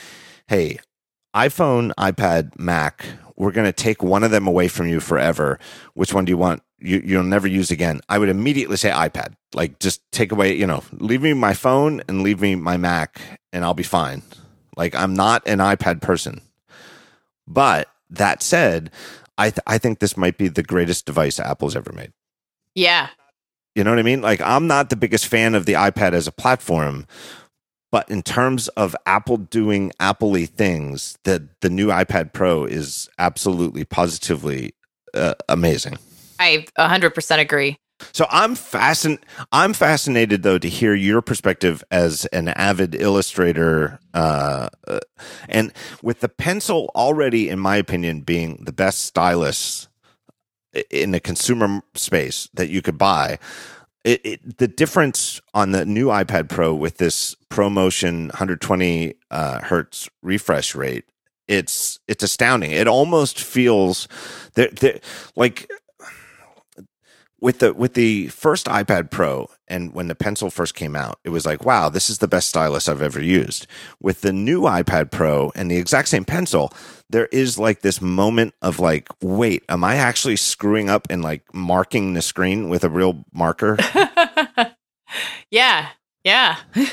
hey, 0.48 0.78
iPhone, 1.36 1.92
iPad, 1.98 2.58
Mac, 2.58 3.04
we're 3.36 3.52
going 3.52 3.66
to 3.66 3.72
take 3.72 4.02
one 4.02 4.24
of 4.24 4.30
them 4.30 4.46
away 4.46 4.68
from 4.68 4.88
you 4.88 4.98
forever. 4.98 5.58
Which 5.94 6.14
one 6.14 6.24
do 6.24 6.30
you 6.30 6.38
want? 6.38 6.62
You 6.80 7.02
you'll 7.04 7.22
never 7.22 7.46
use 7.46 7.70
again. 7.70 8.00
I 8.08 8.18
would 8.18 8.28
immediately 8.28 8.76
say 8.76 8.90
iPad. 8.90 9.34
Like 9.54 9.78
just 9.78 10.00
take 10.12 10.32
away 10.32 10.54
you 10.54 10.66
know 10.66 10.82
leave 10.92 11.22
me 11.22 11.34
my 11.34 11.54
phone 11.54 12.02
and 12.08 12.22
leave 12.22 12.40
me 12.40 12.54
my 12.54 12.76
Mac, 12.76 13.20
and 13.52 13.64
I'll 13.64 13.74
be 13.74 13.82
fine. 13.82 14.22
Like 14.76 14.94
I'm 14.94 15.14
not 15.14 15.46
an 15.46 15.58
iPad 15.58 16.00
person, 16.00 16.40
but 17.46 17.88
that 18.10 18.42
said. 18.42 18.90
I, 19.38 19.48
th- 19.48 19.60
I 19.66 19.78
think 19.78 20.00
this 20.00 20.18
might 20.18 20.36
be 20.36 20.48
the 20.48 20.62
greatest 20.62 21.06
device 21.06 21.40
Apple's 21.40 21.74
ever 21.74 21.92
made. 21.94 22.12
Yeah. 22.74 23.08
You 23.74 23.84
know 23.84 23.90
what 23.90 23.98
I 23.98 24.02
mean? 24.02 24.20
Like, 24.20 24.42
I'm 24.42 24.66
not 24.66 24.90
the 24.90 24.96
biggest 24.96 25.26
fan 25.26 25.54
of 25.54 25.64
the 25.64 25.72
iPad 25.74 26.12
as 26.12 26.26
a 26.26 26.32
platform, 26.32 27.06
but 27.90 28.08
in 28.10 28.22
terms 28.22 28.68
of 28.68 28.94
Apple 29.06 29.38
doing 29.38 29.92
Apple 29.98 30.34
things, 30.44 31.16
the, 31.24 31.48
the 31.62 31.70
new 31.70 31.86
iPad 31.86 32.34
Pro 32.34 32.64
is 32.64 33.08
absolutely 33.18 33.84
positively 33.84 34.74
uh, 35.14 35.34
amazing. 35.48 35.98
I 36.40 36.66
100% 36.78 37.38
agree. 37.38 37.76
So 38.12 38.26
I'm 38.30 38.54
fascin- 38.54 39.22
I'm 39.52 39.74
fascinated 39.74 40.42
though 40.42 40.58
to 40.58 40.68
hear 40.68 40.94
your 40.94 41.20
perspective 41.20 41.84
as 41.90 42.24
an 42.26 42.48
avid 42.48 42.94
illustrator, 42.94 44.00
uh, 44.14 44.70
uh, 44.88 45.00
and 45.48 45.70
with 46.02 46.20
the 46.20 46.30
pencil 46.30 46.90
already, 46.94 47.50
in 47.50 47.58
my 47.58 47.76
opinion, 47.76 48.22
being 48.22 48.62
the 48.64 48.72
best 48.72 49.04
stylus 49.04 49.88
in 50.90 51.10
the 51.10 51.20
consumer 51.20 51.82
space 51.94 52.48
that 52.54 52.70
you 52.70 52.80
could 52.80 52.96
buy. 52.96 53.38
It, 54.02 54.20
it, 54.24 54.58
the 54.58 54.68
difference 54.68 55.42
on 55.52 55.72
the 55.72 55.84
new 55.84 56.06
iPad 56.06 56.48
Pro 56.48 56.74
with 56.74 56.96
this 56.96 57.36
ProMotion 57.50 58.28
120 58.28 59.14
uh, 59.30 59.60
hertz 59.60 60.08
refresh 60.22 60.74
rate, 60.74 61.04
it's 61.48 61.98
it's 62.08 62.22
astounding. 62.22 62.70
It 62.70 62.86
almost 62.86 63.40
feels 63.40 64.08
that 64.54 65.02
like 65.36 65.68
with 67.40 67.60
the 67.60 67.72
with 67.72 67.94
the 67.94 68.28
first 68.28 68.66
iPad 68.66 69.10
Pro 69.10 69.48
and 69.68 69.94
when 69.94 70.08
the 70.08 70.14
pencil 70.14 70.50
first 70.50 70.74
came 70.74 70.94
out, 70.94 71.18
it 71.24 71.30
was 71.30 71.46
like, 71.46 71.64
wow, 71.64 71.88
this 71.88 72.10
is 72.10 72.18
the 72.18 72.28
best 72.28 72.48
stylus 72.48 72.88
I've 72.88 73.02
ever 73.02 73.22
used. 73.22 73.66
With 74.00 74.20
the 74.20 74.32
new 74.32 74.62
iPad 74.62 75.10
Pro 75.10 75.52
and 75.54 75.70
the 75.70 75.76
exact 75.76 76.08
same 76.08 76.24
pencil, 76.24 76.72
there 77.08 77.26
is 77.26 77.58
like 77.58 77.80
this 77.80 78.00
moment 78.00 78.54
of 78.62 78.78
like, 78.78 79.08
wait, 79.22 79.64
am 79.68 79.84
I 79.84 79.96
actually 79.96 80.36
screwing 80.36 80.90
up 80.90 81.06
and 81.10 81.22
like 81.22 81.42
marking 81.54 82.14
the 82.14 82.22
screen 82.22 82.68
with 82.68 82.84
a 82.84 82.90
real 82.90 83.24
marker? 83.32 83.78
yeah. 85.50 85.88
Yeah. 86.24 86.56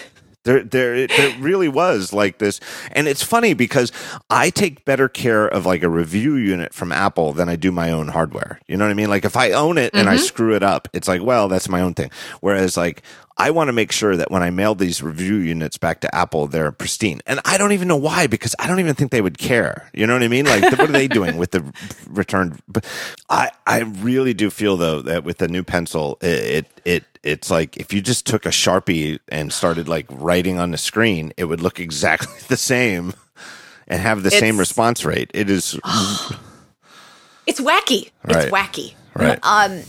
There, 0.47 0.63
there, 0.63 1.07
there 1.07 1.37
really 1.39 1.67
was 1.67 2.13
like 2.13 2.37
this, 2.37 2.59
and 2.93 3.07
it's 3.07 3.21
funny 3.21 3.53
because 3.53 3.91
I 4.29 4.49
take 4.49 4.85
better 4.85 5.09
care 5.09 5.45
of 5.45 5.65
like 5.65 5.83
a 5.83 5.89
review 5.89 6.35
unit 6.35 6.73
from 6.73 6.93
Apple 6.93 7.33
than 7.33 7.49
I 7.49 7.57
do 7.57 7.69
my 7.71 7.91
own 7.91 8.07
hardware. 8.07 8.59
You 8.67 8.77
know 8.77 8.85
what 8.85 8.91
I 8.91 8.95
mean? 8.95 9.09
Like 9.09 9.25
if 9.25 9.35
I 9.35 9.51
own 9.51 9.77
it 9.77 9.93
and 9.93 10.07
mm-hmm. 10.07 10.13
I 10.13 10.17
screw 10.17 10.55
it 10.55 10.63
up, 10.63 10.87
it's 10.93 11.07
like, 11.07 11.21
well, 11.21 11.49
that's 11.49 11.67
my 11.67 11.81
own 11.81 11.93
thing. 11.93 12.11
Whereas 12.39 12.77
like 12.77 13.03
I 13.39 13.51
want 13.51 13.67
to 13.67 13.73
make 13.73 13.91
sure 13.91 14.17
that 14.17 14.31
when 14.31 14.41
I 14.41 14.49
mail 14.49 14.73
these 14.73 15.03
review 15.03 15.35
units 15.35 15.77
back 15.77 16.01
to 16.01 16.15
Apple, 16.15 16.47
they're 16.47 16.71
pristine. 16.71 17.21
And 17.27 17.39
I 17.45 17.59
don't 17.59 17.71
even 17.71 17.87
know 17.87 17.95
why 17.95 18.25
because 18.25 18.55
I 18.57 18.67
don't 18.67 18.79
even 18.79 18.95
think 18.95 19.11
they 19.11 19.21
would 19.21 19.37
care. 19.37 19.89
You 19.93 20.07
know 20.07 20.13
what 20.13 20.23
I 20.23 20.27
mean? 20.27 20.45
Like, 20.45 20.63
what 20.63 20.79
are 20.79 20.87
they 20.87 21.07
doing 21.07 21.37
with 21.37 21.51
the 21.51 21.63
return? 22.09 22.59
But 22.67 22.85
I, 23.29 23.51
I 23.67 23.81
really 23.81 24.33
do 24.33 24.49
feel 24.49 24.75
though 24.75 25.03
that 25.03 25.23
with 25.23 25.37
the 25.37 25.47
new 25.47 25.63
pencil, 25.63 26.17
it, 26.21 26.27
it, 26.27 26.81
it 26.83 27.03
it's 27.21 27.51
like 27.51 27.77
if 27.77 27.93
you 27.93 28.01
just 28.01 28.25
took 28.25 28.45
a 28.45 28.49
sharpie 28.49 29.19
and 29.29 29.53
started 29.53 29.87
like 29.87 30.07
writing 30.09 30.57
on 30.57 30.71
the 30.71 30.77
screen, 30.77 31.31
it 31.37 31.45
would 31.45 31.61
look 31.61 31.79
exactly 31.79 32.41
the 32.47 32.57
same 32.57 33.13
and 33.87 34.01
have 34.01 34.23
the 34.23 34.27
it's, 34.27 34.39
same 34.39 34.57
response 34.57 35.05
rate. 35.05 35.29
It 35.35 35.49
is. 35.49 35.75
it's 37.45 37.61
wacky. 37.61 38.09
Right. 38.23 38.45
It's 38.45 38.51
wacky. 38.51 38.95
Right. 39.13 39.39
Um, 39.43 39.83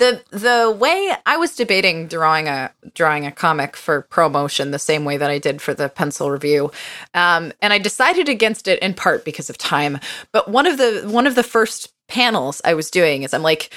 the 0.00 0.22
the 0.30 0.76
way 0.76 1.14
I 1.26 1.36
was 1.36 1.54
debating 1.54 2.08
drawing 2.08 2.48
a 2.48 2.72
drawing 2.94 3.26
a 3.26 3.30
comic 3.30 3.76
for 3.76 4.02
ProMotion 4.10 4.72
the 4.72 4.78
same 4.78 5.04
way 5.04 5.16
that 5.16 5.30
I 5.30 5.38
did 5.38 5.62
for 5.62 5.74
the 5.74 5.88
pencil 5.88 6.30
review, 6.30 6.72
um, 7.14 7.52
and 7.62 7.72
I 7.72 7.78
decided 7.78 8.28
against 8.28 8.66
it 8.66 8.80
in 8.80 8.94
part 8.94 9.24
because 9.24 9.48
of 9.48 9.58
time. 9.58 10.00
But 10.32 10.48
one 10.50 10.66
of 10.66 10.78
the 10.78 11.02
one 11.08 11.26
of 11.26 11.36
the 11.36 11.44
first 11.44 11.92
panels 12.08 12.60
I 12.64 12.74
was 12.74 12.90
doing 12.90 13.22
is 13.22 13.32
I'm 13.32 13.42
like 13.42 13.70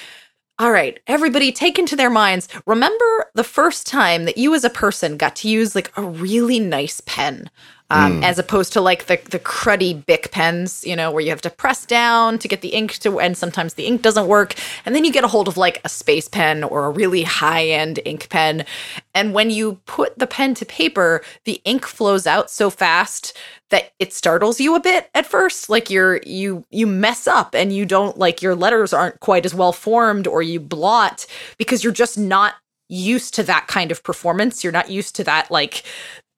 all 0.60 0.72
right, 0.72 1.00
everybody 1.08 1.52
take 1.52 1.80
into 1.80 1.96
their 1.96 2.12
minds. 2.12 2.48
Remember 2.68 3.26
the 3.34 3.44
first 3.44 3.88
time 3.88 4.26
that 4.26 4.38
you 4.38 4.54
as 4.54 4.64
a 4.64 4.70
person 4.70 5.18
got 5.18 5.36
to 5.38 5.50
use 5.50 5.74
like 5.74 5.92
a 5.98 6.04
really 6.04 6.60
nice 6.60 7.02
pen. 7.06 7.50
Um, 7.94 8.22
mm. 8.22 8.24
as 8.24 8.40
opposed 8.40 8.74
to 8.74 8.82
like 8.82 9.06
the 9.06 9.20
the 9.30 9.38
cruddy 9.38 10.04
Bic 10.06 10.32
pens, 10.32 10.84
you 10.84 10.96
know, 10.96 11.12
where 11.12 11.22
you 11.22 11.30
have 11.30 11.42
to 11.42 11.50
press 11.52 11.86
down 11.86 12.40
to 12.40 12.48
get 12.48 12.62
the 12.62 12.70
ink 12.70 12.94
to, 13.00 13.20
and 13.20 13.38
sometimes 13.38 13.76
the 13.76 13.86
ink 13.86 14.02
doesn't 14.02 14.26
work, 14.26 14.56
and 14.84 14.96
then 14.96 15.06
you 15.06 15.12
get 15.12 15.24
a 15.24 15.28
hold 15.28 15.48
of 15.48 15.58
like 15.58 15.80
a 15.86 15.90
space 15.90 16.28
pen 16.28 16.64
or 16.64 16.86
a 16.86 16.90
really 16.90 17.22
high 17.22 17.68
end 17.68 18.00
ink 18.04 18.30
pen, 18.30 18.66
and 19.14 19.36
when 19.36 19.52
you 19.52 19.80
put 19.86 20.18
the 20.18 20.26
pen 20.26 20.56
to 20.56 20.66
paper, 20.66 21.22
the 21.46 21.62
ink 21.66 21.86
flows 21.86 22.26
out 22.26 22.50
so 22.50 22.72
fast 22.72 23.38
that 23.70 23.92
it 24.00 24.14
startles 24.14 24.60
you 24.60 24.76
a 24.76 24.80
bit 24.80 25.10
at 25.14 25.26
first. 25.26 25.70
Like 25.70 25.90
you're 25.90 26.20
you 26.26 26.66
you 26.72 26.88
mess 26.88 27.28
up 27.28 27.54
and 27.54 27.74
you 27.74 27.86
don't 27.86 28.18
like 28.18 28.42
your 28.42 28.56
letters 28.56 28.94
aren't 28.94 29.20
quite 29.20 29.46
as 29.46 29.54
well 29.54 29.72
formed 29.72 30.28
or 30.28 30.42
you 30.42 30.60
blot 30.60 31.26
because 31.58 31.84
you're 31.84 31.94
just 31.94 32.18
not 32.18 32.56
used 32.90 33.34
to 33.34 33.44
that 33.44 33.68
kind 33.68 33.92
of 33.92 34.04
performance. 34.04 34.64
You're 34.64 34.74
not 34.74 34.90
used 34.90 35.16
to 35.16 35.24
that 35.24 35.50
like 35.50 35.84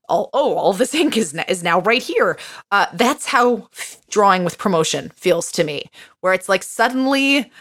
oh, 0.10 0.30
oh 0.34 0.56
all 0.56 0.74
this 0.74 0.94
ink 0.94 1.18
is, 1.18 1.38
is 1.48 1.64
now 1.64 1.80
right 1.82 2.02
here 2.02 2.38
uh, 2.72 2.86
that's 2.94 3.26
how 3.26 3.68
drawing 4.10 4.44
with 4.44 4.58
ProMotion 4.58 5.12
feels 5.14 5.52
to 5.52 5.64
me 5.64 5.86
where 6.22 6.34
it's 6.34 6.50
like 6.50 6.64
suddenly 6.64 7.52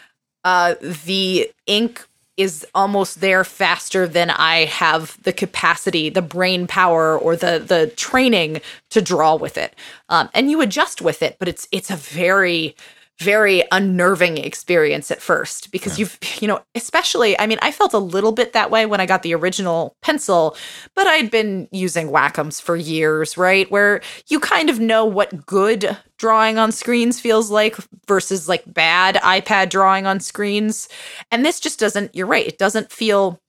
uh, 0.43 0.75
the 0.81 1.51
ink 1.65 2.07
is 2.37 2.65
almost 2.75 3.21
there 3.21 3.43
faster 3.43 4.07
than 4.07 4.29
I 4.29 4.65
have 4.65 5.21
the 5.23 5.31
capacity, 5.31 6.09
the 6.09 6.21
brain 6.21 6.67
power, 6.67 7.17
or 7.17 7.35
the 7.35 7.63
the 7.65 7.87
training 7.95 8.61
to 8.89 9.01
draw 9.01 9.35
with 9.35 9.57
it. 9.57 9.75
Um, 10.09 10.29
and 10.33 10.51
you 10.51 10.61
adjust 10.61 11.01
with 11.01 11.23
it, 11.23 11.37
but 11.39 11.47
it's 11.47 11.67
it's 11.71 11.89
a 11.89 11.95
very 11.95 12.75
very 13.19 13.63
unnerving 13.71 14.37
experience 14.37 15.09
at 15.09 15.21
first 15.21 15.71
because 15.71 15.97
yeah. 15.97 16.03
you've 16.03 16.41
you 16.41 16.47
know 16.47 16.59
especially 16.75 17.37
i 17.39 17.47
mean 17.47 17.57
i 17.61 17.71
felt 17.71 17.93
a 17.93 17.97
little 17.97 18.33
bit 18.33 18.51
that 18.51 18.69
way 18.69 18.85
when 18.85 18.99
i 18.99 19.05
got 19.05 19.23
the 19.23 19.33
original 19.33 19.95
pencil 20.01 20.57
but 20.95 21.07
i'd 21.07 21.31
been 21.31 21.67
using 21.71 22.11
wacom's 22.11 22.59
for 22.59 22.75
years 22.75 23.37
right 23.37 23.71
where 23.71 24.01
you 24.27 24.37
kind 24.37 24.69
of 24.69 24.81
know 24.81 25.05
what 25.05 25.45
good 25.45 25.97
drawing 26.17 26.57
on 26.57 26.73
screens 26.73 27.19
feels 27.19 27.49
like 27.49 27.77
versus 28.05 28.49
like 28.49 28.63
bad 28.73 29.15
ipad 29.15 29.69
drawing 29.69 30.05
on 30.05 30.19
screens 30.19 30.89
and 31.31 31.45
this 31.45 31.61
just 31.61 31.79
doesn't 31.79 32.13
you're 32.13 32.27
right 32.27 32.47
it 32.47 32.57
doesn't 32.57 32.91
feel 32.91 33.39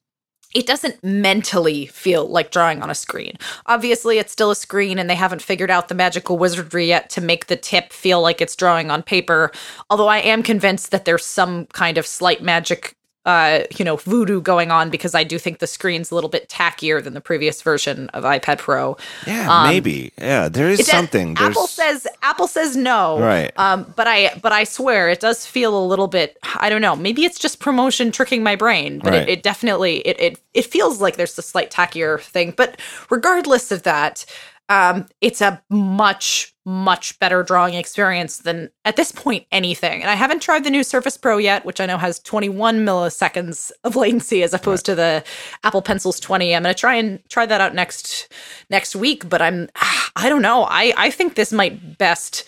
it 0.54 0.66
doesn't 0.66 1.02
mentally 1.02 1.86
feel 1.86 2.26
like 2.26 2.50
drawing 2.50 2.82
on 2.82 2.90
a 2.90 2.94
screen. 2.94 3.36
Obviously, 3.66 4.18
it's 4.18 4.32
still 4.32 4.50
a 4.50 4.56
screen 4.56 4.98
and 4.98 5.10
they 5.10 5.14
haven't 5.14 5.42
figured 5.42 5.70
out 5.70 5.88
the 5.88 5.94
magical 5.94 6.38
wizardry 6.38 6.86
yet 6.86 7.10
to 7.10 7.20
make 7.20 7.46
the 7.46 7.56
tip 7.56 7.92
feel 7.92 8.20
like 8.20 8.40
it's 8.40 8.56
drawing 8.56 8.90
on 8.90 9.02
paper. 9.02 9.50
Although 9.90 10.08
I 10.08 10.18
am 10.18 10.42
convinced 10.42 10.90
that 10.92 11.04
there's 11.04 11.24
some 11.24 11.66
kind 11.66 11.98
of 11.98 12.06
slight 12.06 12.42
magic 12.42 12.96
uh, 13.26 13.64
you 13.76 13.84
know, 13.84 13.96
voodoo 13.96 14.40
going 14.40 14.70
on 14.70 14.88
because 14.88 15.14
I 15.14 15.24
do 15.24 15.36
think 15.36 15.58
the 15.58 15.66
screen's 15.66 16.12
a 16.12 16.14
little 16.14 16.30
bit 16.30 16.48
tackier 16.48 17.02
than 17.02 17.12
the 17.12 17.20
previous 17.20 17.60
version 17.60 18.08
of 18.10 18.22
iPad 18.22 18.58
Pro. 18.58 18.96
Yeah, 19.26 19.48
um, 19.50 19.68
maybe. 19.68 20.12
Yeah, 20.16 20.48
there 20.48 20.68
is 20.68 20.86
something. 20.86 21.34
Does, 21.34 21.50
Apple 21.50 21.66
says 21.66 22.06
Apple 22.22 22.46
says 22.46 22.76
no. 22.76 23.18
Right. 23.18 23.52
Um, 23.58 23.92
but 23.96 24.06
I 24.06 24.38
but 24.40 24.52
I 24.52 24.62
swear 24.62 25.08
it 25.08 25.18
does 25.18 25.44
feel 25.44 25.76
a 25.76 25.84
little 25.84 26.06
bit. 26.06 26.38
I 26.54 26.70
don't 26.70 26.80
know. 26.80 26.94
Maybe 26.94 27.24
it's 27.24 27.38
just 27.38 27.58
ProMotion 27.58 28.12
tricking 28.12 28.44
my 28.44 28.54
brain, 28.54 29.00
but 29.00 29.12
right. 29.12 29.22
it, 29.22 29.28
it, 29.28 29.42
definitely 29.42 29.98
it, 30.06 30.20
it 30.20 30.40
it 30.54 30.64
feels 30.64 31.00
like 31.00 31.16
there's 31.16 31.36
a 31.36 31.42
slight 31.42 31.72
tackier 31.72 32.20
thing. 32.20 32.54
But 32.56 32.80
regardless 33.10 33.72
of 33.72 33.82
that. 33.82 34.24
Um, 34.68 35.06
it's 35.20 35.40
a 35.40 35.62
much 35.70 36.52
much 36.68 37.16
better 37.20 37.44
drawing 37.44 37.74
experience 37.74 38.38
than 38.38 38.68
at 38.84 38.96
this 38.96 39.12
point 39.12 39.46
anything. 39.52 40.02
And 40.02 40.10
I 40.10 40.14
haven't 40.14 40.42
tried 40.42 40.64
the 40.64 40.70
new 40.70 40.82
Surface 40.82 41.16
Pro 41.16 41.38
yet, 41.38 41.64
which 41.64 41.80
I 41.80 41.86
know 41.86 41.96
has 41.96 42.18
21 42.18 42.84
milliseconds 42.84 43.70
of 43.84 43.94
latency 43.94 44.42
as 44.42 44.52
opposed 44.52 44.88
right. 44.88 44.92
to 44.92 44.96
the 44.96 45.24
Apple 45.62 45.80
Pencil's 45.80 46.18
20. 46.18 46.56
I'm 46.56 46.64
going 46.64 46.74
to 46.74 46.78
try 46.78 46.96
and 46.96 47.20
try 47.28 47.46
that 47.46 47.60
out 47.60 47.74
next 47.74 48.32
next 48.68 48.96
week, 48.96 49.28
but 49.28 49.40
I'm 49.40 49.68
I 50.16 50.28
don't 50.28 50.42
know. 50.42 50.64
I 50.68 50.92
I 50.96 51.10
think 51.10 51.34
this 51.34 51.52
might 51.52 51.98
best 51.98 52.44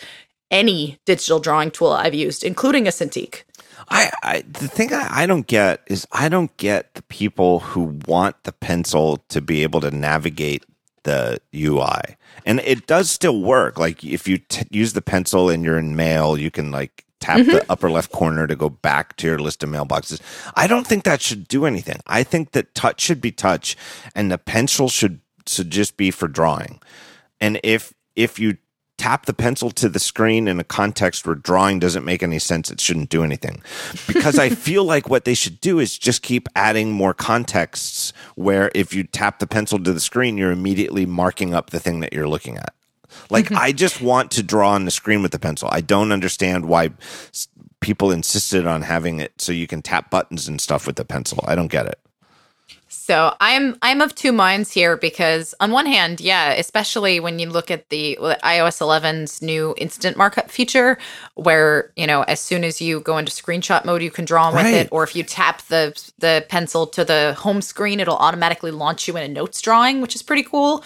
any 0.50 0.98
digital 1.04 1.38
drawing 1.38 1.70
tool 1.70 1.92
I've 1.92 2.14
used, 2.14 2.42
including 2.42 2.88
a 2.88 2.90
Cintiq. 2.90 3.42
I, 3.90 4.10
I 4.22 4.42
the 4.42 4.68
thing 4.68 4.92
I, 4.92 5.22
I 5.22 5.26
don't 5.26 5.46
get 5.46 5.82
is 5.86 6.06
I 6.10 6.28
don't 6.28 6.54
get 6.56 6.94
the 6.94 7.02
people 7.02 7.60
who 7.60 7.98
want 8.06 8.42
the 8.42 8.52
pencil 8.52 9.18
to 9.28 9.40
be 9.40 9.62
able 9.62 9.80
to 9.82 9.90
navigate 9.90 10.64
the 11.08 11.40
UI, 11.54 12.16
and 12.44 12.60
it 12.60 12.86
does 12.86 13.10
still 13.10 13.40
work. 13.40 13.78
Like 13.78 14.04
if 14.04 14.28
you 14.28 14.38
t- 14.38 14.66
use 14.70 14.92
the 14.92 15.02
pencil 15.02 15.48
and 15.48 15.64
you're 15.64 15.78
in 15.78 15.96
mail, 15.96 16.38
you 16.38 16.50
can 16.50 16.70
like 16.70 17.04
tap 17.20 17.40
mm-hmm. 17.40 17.50
the 17.50 17.66
upper 17.70 17.90
left 17.90 18.12
corner 18.12 18.46
to 18.46 18.54
go 18.54 18.68
back 18.68 19.16
to 19.16 19.26
your 19.26 19.38
list 19.38 19.62
of 19.62 19.70
mailboxes. 19.70 20.20
I 20.54 20.66
don't 20.66 20.86
think 20.86 21.04
that 21.04 21.22
should 21.22 21.48
do 21.48 21.64
anything. 21.64 22.00
I 22.06 22.22
think 22.22 22.52
that 22.52 22.74
touch 22.74 23.00
should 23.00 23.20
be 23.20 23.32
touch, 23.32 23.76
and 24.14 24.30
the 24.30 24.38
pencil 24.38 24.88
should 24.88 25.20
should 25.46 25.70
just 25.70 25.96
be 25.96 26.10
for 26.10 26.28
drawing. 26.28 26.80
And 27.40 27.58
if 27.64 27.94
if 28.14 28.38
you 28.38 28.58
tap 28.98 29.26
the 29.26 29.32
pencil 29.32 29.70
to 29.70 29.88
the 29.88 29.98
screen 29.98 30.48
in 30.48 30.60
a 30.60 30.64
context 30.64 31.26
where 31.26 31.36
drawing 31.36 31.78
doesn't 31.78 32.04
make 32.04 32.22
any 32.22 32.38
sense, 32.38 32.70
it 32.70 32.80
shouldn't 32.80 33.08
do 33.08 33.24
anything. 33.24 33.62
Because 34.06 34.38
I 34.38 34.48
feel 34.66 34.84
like 34.84 35.08
what 35.08 35.24
they 35.24 35.34
should 35.34 35.60
do 35.60 35.78
is 35.78 35.96
just 35.96 36.22
keep 36.22 36.48
adding 36.54 36.92
more 36.92 37.14
contexts 37.14 38.12
where 38.34 38.70
if 38.74 38.92
you 38.92 39.04
tap 39.04 39.38
the 39.38 39.46
pencil 39.46 39.78
to 39.78 39.92
the 39.92 40.00
screen, 40.00 40.36
you're 40.36 40.50
immediately 40.50 41.06
marking 41.06 41.54
up 41.54 41.70
the 41.70 41.80
thing 41.80 42.00
that 42.00 42.12
you're 42.12 42.28
looking 42.28 42.58
at. 42.58 42.74
Like, 43.30 43.46
mm-hmm. 43.46 43.56
I 43.56 43.72
just 43.72 44.02
want 44.02 44.30
to 44.32 44.42
draw 44.42 44.72
on 44.72 44.84
the 44.84 44.90
screen 44.90 45.22
with 45.22 45.32
the 45.32 45.38
pencil. 45.38 45.68
I 45.70 45.80
don't 45.80 46.12
understand 46.12 46.66
why 46.66 46.90
people 47.80 48.10
insisted 48.10 48.66
on 48.66 48.82
having 48.82 49.20
it 49.20 49.40
so 49.40 49.52
you 49.52 49.66
can 49.66 49.82
tap 49.82 50.10
buttons 50.10 50.48
and 50.48 50.60
stuff 50.60 50.86
with 50.86 50.96
the 50.96 51.04
pencil. 51.04 51.44
I 51.46 51.54
don't 51.54 51.70
get 51.70 51.86
it. 51.86 51.98
So 52.88 53.34
I'm 53.40 53.76
I'm 53.82 54.00
of 54.00 54.14
two 54.14 54.32
minds 54.32 54.72
here 54.72 54.96
because 54.96 55.54
on 55.60 55.70
one 55.70 55.86
hand, 55.86 56.20
yeah, 56.20 56.52
especially 56.52 57.20
when 57.20 57.38
you 57.38 57.50
look 57.50 57.70
at 57.70 57.90
the 57.90 58.18
iOS 58.20 58.80
11's 58.80 59.42
new 59.42 59.74
instant 59.76 60.16
markup 60.16 60.50
feature, 60.50 60.96
where 61.34 61.92
you 61.96 62.06
know 62.06 62.22
as 62.22 62.40
soon 62.40 62.64
as 62.64 62.80
you 62.80 63.00
go 63.00 63.18
into 63.18 63.30
screenshot 63.30 63.84
mode, 63.84 64.02
you 64.02 64.10
can 64.10 64.24
draw 64.24 64.48
right. 64.48 64.64
with 64.64 64.74
it, 64.74 64.88
or 64.90 65.04
if 65.04 65.14
you 65.14 65.22
tap 65.22 65.62
the 65.66 66.00
the 66.18 66.46
pencil 66.48 66.86
to 66.86 67.04
the 67.04 67.34
home 67.38 67.60
screen, 67.60 68.00
it'll 68.00 68.16
automatically 68.16 68.70
launch 68.70 69.06
you 69.06 69.16
in 69.16 69.22
a 69.22 69.28
notes 69.28 69.60
drawing, 69.60 70.00
which 70.00 70.14
is 70.14 70.22
pretty 70.22 70.42
cool. 70.42 70.82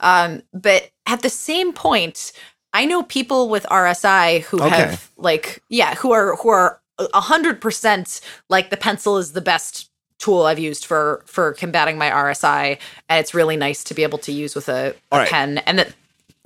Um, 0.00 0.42
but 0.52 0.90
at 1.06 1.22
the 1.22 1.30
same 1.30 1.72
point, 1.72 2.32
I 2.74 2.84
know 2.84 3.02
people 3.02 3.48
with 3.48 3.64
RSI 3.64 4.42
who 4.42 4.62
okay. 4.62 4.68
have 4.68 5.10
like 5.16 5.62
yeah, 5.70 5.94
who 5.94 6.12
are 6.12 6.36
who 6.36 6.50
are 6.50 6.80
a 6.98 7.20
hundred 7.20 7.60
percent 7.60 8.20
like 8.50 8.70
the 8.70 8.76
pencil 8.76 9.16
is 9.16 9.32
the 9.32 9.40
best 9.40 9.88
tool 10.18 10.42
I've 10.42 10.58
used 10.58 10.84
for 10.84 11.22
for 11.26 11.52
combating 11.54 11.98
my 11.98 12.10
RSI, 12.10 12.78
and 13.08 13.20
it's 13.20 13.34
really 13.34 13.56
nice 13.56 13.84
to 13.84 13.94
be 13.94 14.02
able 14.02 14.18
to 14.18 14.32
use 14.32 14.54
with 14.54 14.68
a, 14.68 14.94
a 15.12 15.18
right. 15.18 15.28
pen. 15.28 15.58
And 15.58 15.78
that. 15.78 15.94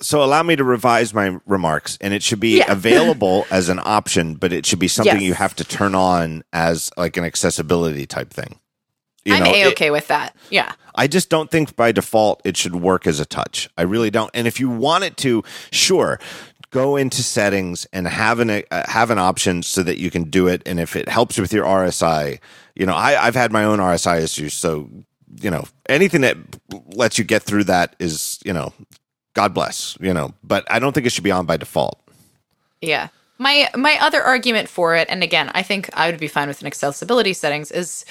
So 0.01 0.25
allow 0.25 0.43
me 0.43 0.57
to 0.57 0.65
revise 0.65 1.15
my 1.15 1.39
remarks, 1.47 1.97
and 2.01 2.13
it 2.13 2.23
should 2.23 2.41
be 2.41 2.59
yeah. 2.59 2.65
available 2.73 3.47
as 3.51 3.69
an 3.69 3.81
option, 3.83 4.35
but 4.35 4.53
it 4.53 4.67
should 4.67 4.81
be 4.81 4.89
something 4.89 5.15
yes. 5.15 5.23
you 5.23 5.35
have 5.35 5.55
to 5.57 5.65
turn 5.65 5.95
on 5.95 6.43
as 6.53 6.91
like 6.97 7.17
an 7.17 7.25
accessibility 7.25 8.07
type 8.07 8.31
thing. 8.31 8.59
You 9.25 9.35
I'm 9.35 9.47
a 9.47 9.67
okay 9.69 9.91
with 9.91 10.09
that. 10.09 10.35
Yeah. 10.51 10.73
I 10.95 11.07
just 11.07 11.31
don't 11.31 11.51
think 11.51 11.77
by 11.77 11.93
default 11.93 12.43
it 12.45 12.57
should 12.57 12.75
work 12.75 13.07
as 13.07 13.21
a 13.21 13.25
touch. 13.25 13.71
I 13.79 13.83
really 13.83 14.11
don't. 14.11 14.31
And 14.35 14.47
if 14.49 14.59
you 14.59 14.69
want 14.69 15.05
it 15.05 15.17
to, 15.19 15.45
sure, 15.71 16.19
go 16.71 16.97
into 16.97 17.23
settings 17.23 17.87
and 17.93 18.09
have 18.09 18.41
an 18.41 18.51
uh, 18.51 18.63
have 18.91 19.11
an 19.11 19.19
option 19.19 19.63
so 19.63 19.83
that 19.85 19.99
you 19.99 20.11
can 20.11 20.25
do 20.25 20.49
it. 20.49 20.63
And 20.67 20.81
if 20.81 20.97
it 20.97 21.09
helps 21.09 21.39
with 21.39 21.53
your 21.53 21.65
RSI, 21.65 22.41
you 22.75 22.87
know, 22.87 22.95
I, 22.95 23.27
I've 23.27 23.35
had 23.35 23.53
my 23.53 23.65
own 23.65 23.79
RSI 23.79 24.23
issues, 24.23 24.55
so 24.55 24.89
you 25.41 25.51
know, 25.51 25.65
anything 25.89 26.21
that 26.23 26.37
lets 26.95 27.19
you 27.19 27.25
get 27.25 27.43
through 27.43 27.65
that 27.65 27.97
is, 27.99 28.39
you 28.45 28.53
know, 28.53 28.73
God 29.35 29.55
bless, 29.55 29.97
you 30.01 30.13
know. 30.13 30.35
But 30.45 30.71
I 30.71 30.79
don't 30.79 30.93
think 30.93 31.07
it 31.07 31.11
should 31.11 31.25
be 31.25 31.31
on 31.31 31.47
by 31.47 31.57
default. 31.57 32.01
Yeah. 32.81 33.09
My 33.39 33.69
my 33.75 33.99
other 34.01 34.23
argument 34.23 34.69
for 34.69 34.95
it, 34.95 35.09
and 35.11 35.23
again, 35.23 35.51
I 35.55 35.63
think 35.63 35.89
I 35.95 36.11
would 36.11 36.21
be 36.21 36.29
fine 36.29 36.49
with 36.49 36.61
an 36.61 36.67
accessibility 36.67 37.33
settings, 37.33 37.73
is 37.73 38.05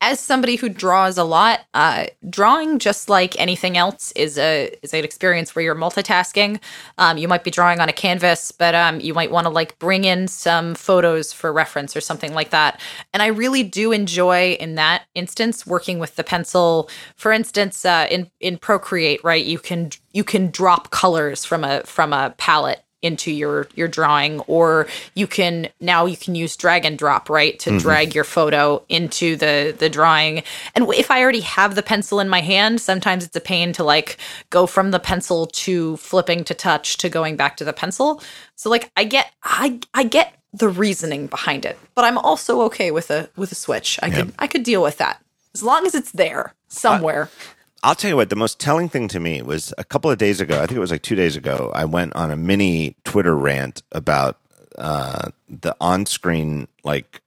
as 0.00 0.20
somebody 0.20 0.56
who 0.56 0.68
draws 0.68 1.18
a 1.18 1.24
lot, 1.24 1.60
uh, 1.74 2.06
drawing 2.30 2.78
just 2.78 3.08
like 3.08 3.38
anything 3.40 3.76
else 3.76 4.12
is 4.12 4.38
a 4.38 4.72
is 4.82 4.94
an 4.94 5.04
experience 5.04 5.54
where 5.54 5.64
you're 5.64 5.74
multitasking. 5.74 6.60
Um, 6.98 7.18
you 7.18 7.26
might 7.26 7.42
be 7.42 7.50
drawing 7.50 7.80
on 7.80 7.88
a 7.88 7.92
canvas, 7.92 8.52
but 8.52 8.74
um, 8.74 9.00
you 9.00 9.12
might 9.12 9.30
want 9.30 9.46
to 9.46 9.50
like 9.50 9.78
bring 9.78 10.04
in 10.04 10.28
some 10.28 10.74
photos 10.76 11.32
for 11.32 11.52
reference 11.52 11.96
or 11.96 12.00
something 12.00 12.32
like 12.32 12.50
that. 12.50 12.80
And 13.12 13.22
I 13.22 13.26
really 13.28 13.64
do 13.64 13.90
enjoy 13.90 14.52
in 14.60 14.76
that 14.76 15.04
instance 15.14 15.66
working 15.66 15.98
with 15.98 16.14
the 16.14 16.24
pencil. 16.24 16.88
For 17.16 17.32
instance, 17.32 17.84
uh, 17.84 18.06
in 18.08 18.30
in 18.40 18.56
Procreate, 18.58 19.22
right, 19.24 19.44
you 19.44 19.58
can 19.58 19.90
you 20.12 20.22
can 20.22 20.50
drop 20.50 20.90
colors 20.90 21.44
from 21.44 21.64
a 21.64 21.82
from 21.84 22.12
a 22.12 22.34
palette 22.38 22.84
into 23.02 23.30
your 23.30 23.68
your 23.74 23.88
drawing 23.88 24.40
or 24.40 24.86
you 25.14 25.26
can 25.26 25.68
now 25.80 26.06
you 26.06 26.16
can 26.16 26.34
use 26.34 26.56
drag 26.56 26.84
and 26.84 26.98
drop 26.98 27.30
right 27.30 27.58
to 27.60 27.70
mm-hmm. 27.70 27.78
drag 27.78 28.14
your 28.14 28.24
photo 28.24 28.82
into 28.88 29.36
the 29.36 29.74
the 29.78 29.88
drawing. 29.88 30.42
And 30.74 30.88
if 30.94 31.10
i 31.10 31.22
already 31.22 31.40
have 31.40 31.74
the 31.74 31.82
pencil 31.82 32.20
in 32.20 32.28
my 32.28 32.40
hand 32.40 32.80
sometimes 32.80 33.24
it's 33.24 33.36
a 33.36 33.40
pain 33.40 33.72
to 33.74 33.84
like 33.84 34.18
go 34.50 34.66
from 34.66 34.90
the 34.90 34.98
pencil 34.98 35.46
to 35.46 35.96
flipping 35.98 36.44
to 36.44 36.54
touch 36.54 36.96
to 36.98 37.08
going 37.08 37.36
back 37.36 37.56
to 37.58 37.64
the 37.64 37.72
pencil. 37.72 38.22
So 38.56 38.68
like 38.70 38.90
i 38.96 39.04
get 39.04 39.32
i 39.42 39.78
i 39.94 40.04
get 40.04 40.34
the 40.52 40.68
reasoning 40.68 41.26
behind 41.26 41.66
it 41.66 41.78
but 41.94 42.04
i'm 42.04 42.16
also 42.16 42.62
okay 42.62 42.90
with 42.90 43.10
a 43.10 43.28
with 43.36 43.52
a 43.52 43.56
switch. 43.56 43.98
I 44.02 44.10
could 44.10 44.32
i 44.38 44.46
could 44.46 44.64
deal 44.64 44.82
with 44.82 44.98
that. 44.98 45.22
As 45.54 45.62
long 45.62 45.86
as 45.86 45.94
it's 45.94 46.12
there 46.12 46.54
somewhere. 46.68 47.22
uh, 47.24 47.57
I'll 47.82 47.94
tell 47.94 48.10
you 48.10 48.16
what, 48.16 48.28
the 48.28 48.36
most 48.36 48.58
telling 48.58 48.88
thing 48.88 49.08
to 49.08 49.20
me 49.20 49.40
was 49.42 49.72
a 49.78 49.84
couple 49.84 50.10
of 50.10 50.18
days 50.18 50.40
ago, 50.40 50.56
I 50.56 50.66
think 50.66 50.76
it 50.76 50.80
was 50.80 50.90
like 50.90 51.02
two 51.02 51.14
days 51.14 51.36
ago, 51.36 51.70
I 51.74 51.84
went 51.84 52.14
on 52.16 52.30
a 52.30 52.36
mini 52.36 52.96
Twitter 53.04 53.36
rant 53.36 53.82
about 53.92 54.38
uh, 54.76 55.30
the 55.48 55.76
on 55.80 56.06
screen, 56.06 56.66
like, 56.82 57.20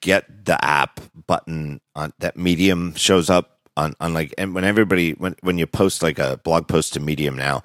get 0.00 0.44
the 0.44 0.62
app 0.62 1.00
button 1.26 1.80
on 1.94 2.12
that 2.18 2.36
Medium 2.36 2.94
shows 2.94 3.30
up 3.30 3.59
on, 3.76 3.94
on 4.00 4.12
like 4.14 4.34
and 4.36 4.54
when 4.54 4.64
everybody 4.64 5.12
when 5.12 5.36
when 5.40 5.58
you 5.58 5.66
post 5.66 6.02
like 6.02 6.18
a 6.18 6.38
blog 6.44 6.68
post 6.68 6.94
to 6.94 7.00
medium 7.00 7.36
now 7.36 7.62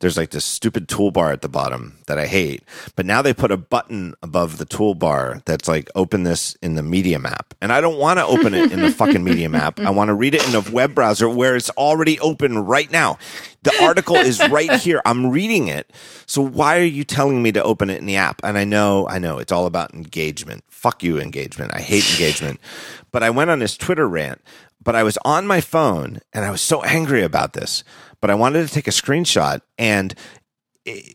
there's 0.00 0.16
like 0.16 0.30
this 0.30 0.44
stupid 0.44 0.88
toolbar 0.88 1.32
at 1.32 1.42
the 1.42 1.48
bottom 1.48 1.98
that 2.06 2.18
i 2.18 2.26
hate. 2.26 2.62
But 2.96 3.06
now 3.06 3.22
they 3.22 3.34
put 3.34 3.50
a 3.50 3.56
button 3.56 4.14
above 4.22 4.58
the 4.58 4.66
toolbar 4.66 5.44
that's 5.44 5.68
like 5.68 5.90
open 5.94 6.22
this 6.22 6.54
in 6.62 6.74
the 6.74 6.82
medium 6.82 7.26
app. 7.26 7.54
And 7.60 7.72
i 7.72 7.80
don't 7.80 7.98
want 7.98 8.18
to 8.18 8.24
open 8.24 8.54
it 8.54 8.72
in 8.72 8.80
the 8.80 8.90
fucking 8.90 9.24
medium 9.24 9.54
app. 9.54 9.80
I 9.80 9.90
want 9.90 10.08
to 10.08 10.14
read 10.14 10.34
it 10.34 10.46
in 10.48 10.54
a 10.54 10.60
web 10.70 10.94
browser 10.94 11.28
where 11.28 11.56
it's 11.56 11.70
already 11.70 12.18
open 12.20 12.58
right 12.58 12.90
now. 12.90 13.18
The 13.62 13.82
article 13.82 14.16
is 14.16 14.40
right 14.50 14.72
here. 14.80 15.02
I'm 15.04 15.30
reading 15.30 15.68
it. 15.68 15.92
So 16.26 16.40
why 16.40 16.78
are 16.78 16.84
you 16.84 17.04
telling 17.04 17.42
me 17.42 17.52
to 17.52 17.62
open 17.62 17.90
it 17.90 17.98
in 17.98 18.06
the 18.06 18.16
app? 18.16 18.40
And 18.44 18.56
i 18.56 18.64
know 18.64 19.06
i 19.08 19.18
know 19.18 19.38
it's 19.38 19.52
all 19.52 19.66
about 19.66 19.94
engagement. 19.94 20.64
Fuck 20.68 21.02
you 21.02 21.20
engagement. 21.20 21.72
I 21.74 21.80
hate 21.80 22.08
engagement. 22.12 22.60
But 23.10 23.22
i 23.22 23.30
went 23.30 23.50
on 23.50 23.58
this 23.58 23.76
twitter 23.76 24.08
rant 24.08 24.40
but 24.88 24.96
I 24.96 25.02
was 25.02 25.18
on 25.22 25.46
my 25.46 25.60
phone 25.60 26.18
and 26.32 26.46
I 26.46 26.50
was 26.50 26.62
so 26.62 26.82
angry 26.82 27.22
about 27.22 27.52
this, 27.52 27.84
but 28.22 28.30
I 28.30 28.34
wanted 28.34 28.66
to 28.66 28.72
take 28.72 28.88
a 28.88 28.90
screenshot 28.90 29.60
and 29.76 30.14
it, 30.86 31.14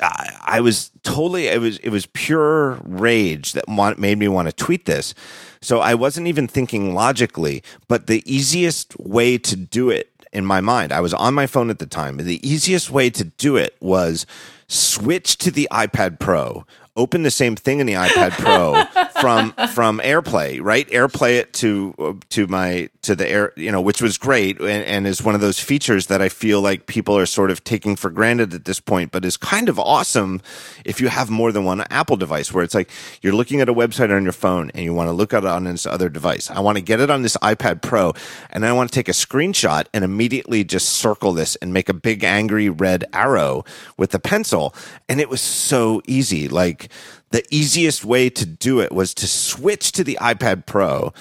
I, 0.00 0.38
I, 0.42 0.60
was 0.60 0.90
totally 1.04 1.46
it 1.46 1.60
was 1.60 1.78
it 1.78 1.90
was 1.90 2.06
pure 2.06 2.80
rage 2.82 3.52
that 3.52 3.68
want, 3.68 4.00
made 4.00 4.18
me 4.18 4.26
want 4.26 4.48
to 4.48 4.52
tweet 4.52 4.86
this. 4.86 5.14
So 5.60 5.78
I 5.78 5.94
wasn't 5.94 6.26
even 6.26 6.48
thinking 6.48 6.94
logically, 6.94 7.62
but 7.86 8.08
the 8.08 8.24
easiest 8.26 8.98
way 8.98 9.38
to 9.38 9.54
do 9.54 9.88
it 9.88 10.10
in 10.32 10.44
my 10.44 10.60
mind, 10.60 10.90
I 10.90 11.00
was 11.00 11.14
on 11.14 11.32
my 11.32 11.46
phone 11.46 11.70
at 11.70 11.78
the 11.78 11.86
time, 11.86 12.16
the 12.16 12.44
easiest 12.44 12.90
way 12.90 13.08
to 13.10 13.22
do 13.22 13.54
it 13.54 13.76
was 13.80 14.26
switch 14.66 15.38
to 15.38 15.52
the 15.52 15.68
iPad 15.70 16.18
Pro 16.18 16.66
open 16.96 17.22
the 17.22 17.30
same 17.30 17.56
thing 17.56 17.80
in 17.80 17.86
the 17.86 17.94
iPad 17.94 18.32
Pro 18.32 18.84
from 19.20 19.52
from 19.72 20.00
AirPlay, 20.00 20.60
right? 20.60 20.88
AirPlay 20.88 21.38
it 21.38 21.52
to 21.54 21.94
uh, 21.98 22.12
to 22.30 22.46
my 22.46 22.88
to 23.02 23.16
the 23.16 23.28
air, 23.28 23.52
you 23.56 23.70
know, 23.70 23.80
which 23.80 24.00
was 24.00 24.16
great 24.16 24.60
and, 24.60 24.84
and 24.84 25.06
is 25.06 25.22
one 25.22 25.34
of 25.34 25.40
those 25.40 25.58
features 25.58 26.06
that 26.06 26.22
I 26.22 26.28
feel 26.28 26.60
like 26.60 26.86
people 26.86 27.18
are 27.18 27.26
sort 27.26 27.50
of 27.50 27.64
taking 27.64 27.96
for 27.96 28.10
granted 28.10 28.54
at 28.54 28.64
this 28.64 28.78
point, 28.78 29.10
but 29.10 29.24
is 29.24 29.36
kind 29.36 29.68
of 29.68 29.78
awesome 29.78 30.40
if 30.84 31.00
you 31.00 31.08
have 31.08 31.28
more 31.28 31.50
than 31.50 31.64
one 31.64 31.80
Apple 31.90 32.16
device, 32.16 32.52
where 32.52 32.62
it's 32.62 32.74
like 32.74 32.90
you're 33.20 33.32
looking 33.32 33.60
at 33.60 33.68
a 33.68 33.74
website 33.74 34.14
on 34.14 34.22
your 34.22 34.32
phone 34.32 34.70
and 34.74 34.84
you 34.84 34.94
want 34.94 35.08
to 35.08 35.12
look 35.12 35.34
at 35.34 35.42
it 35.42 35.48
on 35.48 35.64
this 35.64 35.84
other 35.84 36.08
device. 36.08 36.48
I 36.50 36.60
want 36.60 36.78
to 36.78 36.82
get 36.82 37.00
it 37.00 37.10
on 37.10 37.22
this 37.22 37.36
iPad 37.38 37.82
Pro, 37.82 38.12
and 38.50 38.64
I 38.64 38.72
want 38.72 38.90
to 38.90 38.94
take 38.94 39.08
a 39.08 39.12
screenshot 39.12 39.86
and 39.92 40.04
immediately 40.04 40.62
just 40.62 40.88
circle 40.88 41.32
this 41.32 41.56
and 41.56 41.72
make 41.72 41.88
a 41.88 41.94
big 41.94 42.22
angry 42.22 42.68
red 42.68 43.04
arrow 43.12 43.64
with 43.96 44.12
the 44.12 44.20
pencil, 44.20 44.74
and 45.08 45.20
it 45.20 45.28
was 45.28 45.40
so 45.40 46.02
easy, 46.06 46.48
like 46.48 46.88
the 47.30 47.44
easiest 47.50 48.04
way 48.04 48.30
to 48.30 48.46
do 48.46 48.80
it 48.80 48.92
was 48.92 49.12
to 49.14 49.26
switch 49.26 49.90
to 49.92 50.04
the 50.04 50.18
iPad 50.20 50.66
Pro, 50.66 51.12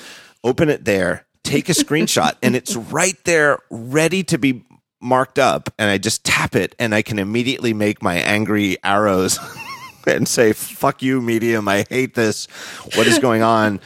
open 0.44 0.70
it 0.70 0.86
there, 0.86 1.26
take 1.44 1.70
a 1.70 1.74
screenshot, 1.74 2.36
and 2.42 2.56
it's 2.56 2.76
right 2.76 3.18
there 3.26 3.60
ready 3.70 4.24
to 4.24 4.38
be 4.38 4.64
marked 5.02 5.40
up 5.40 5.74
and 5.80 5.90
I 5.90 5.98
just 5.98 6.24
tap 6.24 6.56
it 6.56 6.76
and 6.78 6.94
I 6.94 7.02
can 7.02 7.20
immediately 7.20 7.74
make 7.74 8.04
my 8.04 8.18
angry 8.18 8.78
arrows 8.84 9.40
and 10.08 10.28
say, 10.28 10.54
fuck 10.54 11.02
you, 11.02 11.22
medium. 11.22 11.68
I 11.68 11.86
hate 11.90 12.14
this. 12.14 12.46
What 12.96 13.08
is 13.08 13.20
going 13.20 13.42
on? 13.42 13.80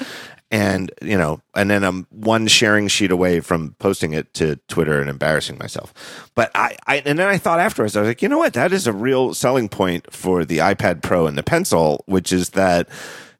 and 0.51 0.91
you 1.01 1.17
know 1.17 1.41
and 1.55 1.71
then 1.71 1.83
i'm 1.83 2.05
one 2.11 2.45
sharing 2.45 2.87
sheet 2.87 3.09
away 3.09 3.39
from 3.39 3.75
posting 3.79 4.13
it 4.13 4.31
to 4.35 4.57
twitter 4.67 5.01
and 5.01 5.09
embarrassing 5.09 5.57
myself 5.57 5.91
but 6.35 6.51
I, 6.53 6.77
I 6.85 6.97
and 6.97 7.17
then 7.17 7.27
i 7.27 7.39
thought 7.39 7.59
afterwards 7.59 7.97
i 7.97 8.01
was 8.01 8.07
like 8.07 8.21
you 8.21 8.29
know 8.29 8.37
what 8.37 8.53
that 8.53 8.71
is 8.71 8.85
a 8.85 8.93
real 8.93 9.33
selling 9.33 9.67
point 9.69 10.13
for 10.13 10.45
the 10.45 10.59
ipad 10.59 11.01
pro 11.01 11.25
and 11.25 11.35
the 11.35 11.41
pencil 11.41 12.03
which 12.05 12.31
is 12.31 12.51
that 12.51 12.87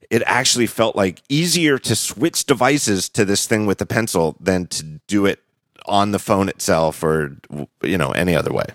it 0.09 0.23
actually 0.25 0.67
felt 0.67 0.95
like 0.95 1.21
easier 1.29 1.77
to 1.79 1.95
switch 1.95 2.45
devices 2.45 3.09
to 3.09 3.25
this 3.25 3.47
thing 3.47 3.65
with 3.65 3.77
the 3.77 3.85
pencil 3.85 4.35
than 4.39 4.67
to 4.67 4.83
do 5.07 5.25
it 5.25 5.39
on 5.87 6.11
the 6.11 6.19
phone 6.19 6.49
itself 6.49 7.03
or 7.03 7.37
you 7.83 7.97
know 7.97 8.11
any 8.11 8.35
other 8.35 8.51
way 8.51 8.65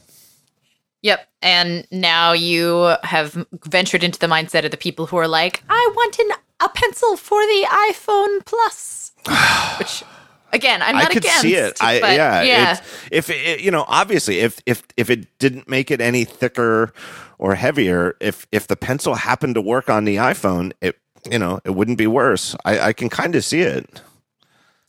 Yep. 1.02 1.28
And 1.42 1.86
now 1.90 2.32
you 2.32 2.94
have 3.02 3.46
ventured 3.64 4.04
into 4.04 4.18
the 4.18 4.26
mindset 4.26 4.64
of 4.64 4.70
the 4.70 4.76
people 4.76 5.06
who 5.06 5.16
are 5.16 5.28
like, 5.28 5.62
I 5.68 5.92
want 5.94 6.18
an, 6.18 6.30
a 6.60 6.68
pencil 6.68 7.16
for 7.16 7.40
the 7.40 7.66
iPhone 7.70 8.44
Plus. 8.44 9.12
Which 9.78 10.04
again, 10.52 10.82
I'm 10.82 10.96
not 10.96 11.04
I 11.04 11.08
could 11.08 11.24
against. 11.24 11.40
see 11.40 11.54
it. 11.54 11.78
I, 11.80 11.98
yeah, 12.14 12.42
yeah. 12.42 12.80
If 13.10 13.30
it, 13.30 13.60
you 13.60 13.70
know, 13.70 13.84
obviously, 13.88 14.40
if 14.40 14.60
if 14.66 14.82
if 14.96 15.08
it 15.08 15.38
didn't 15.38 15.68
make 15.68 15.90
it 15.90 16.00
any 16.00 16.24
thicker 16.24 16.92
or 17.38 17.54
heavier, 17.54 18.16
if 18.20 18.46
if 18.52 18.66
the 18.66 18.76
pencil 18.76 19.14
happened 19.14 19.54
to 19.54 19.62
work 19.62 19.88
on 19.88 20.04
the 20.04 20.16
iPhone, 20.16 20.72
it 20.82 20.98
you 21.30 21.38
know 21.38 21.60
it 21.64 21.70
wouldn't 21.70 21.98
be 21.98 22.06
worse. 22.06 22.54
I, 22.64 22.80
I 22.80 22.92
can 22.92 23.08
kind 23.08 23.34
of 23.34 23.44
see 23.44 23.60
it. 23.60 24.00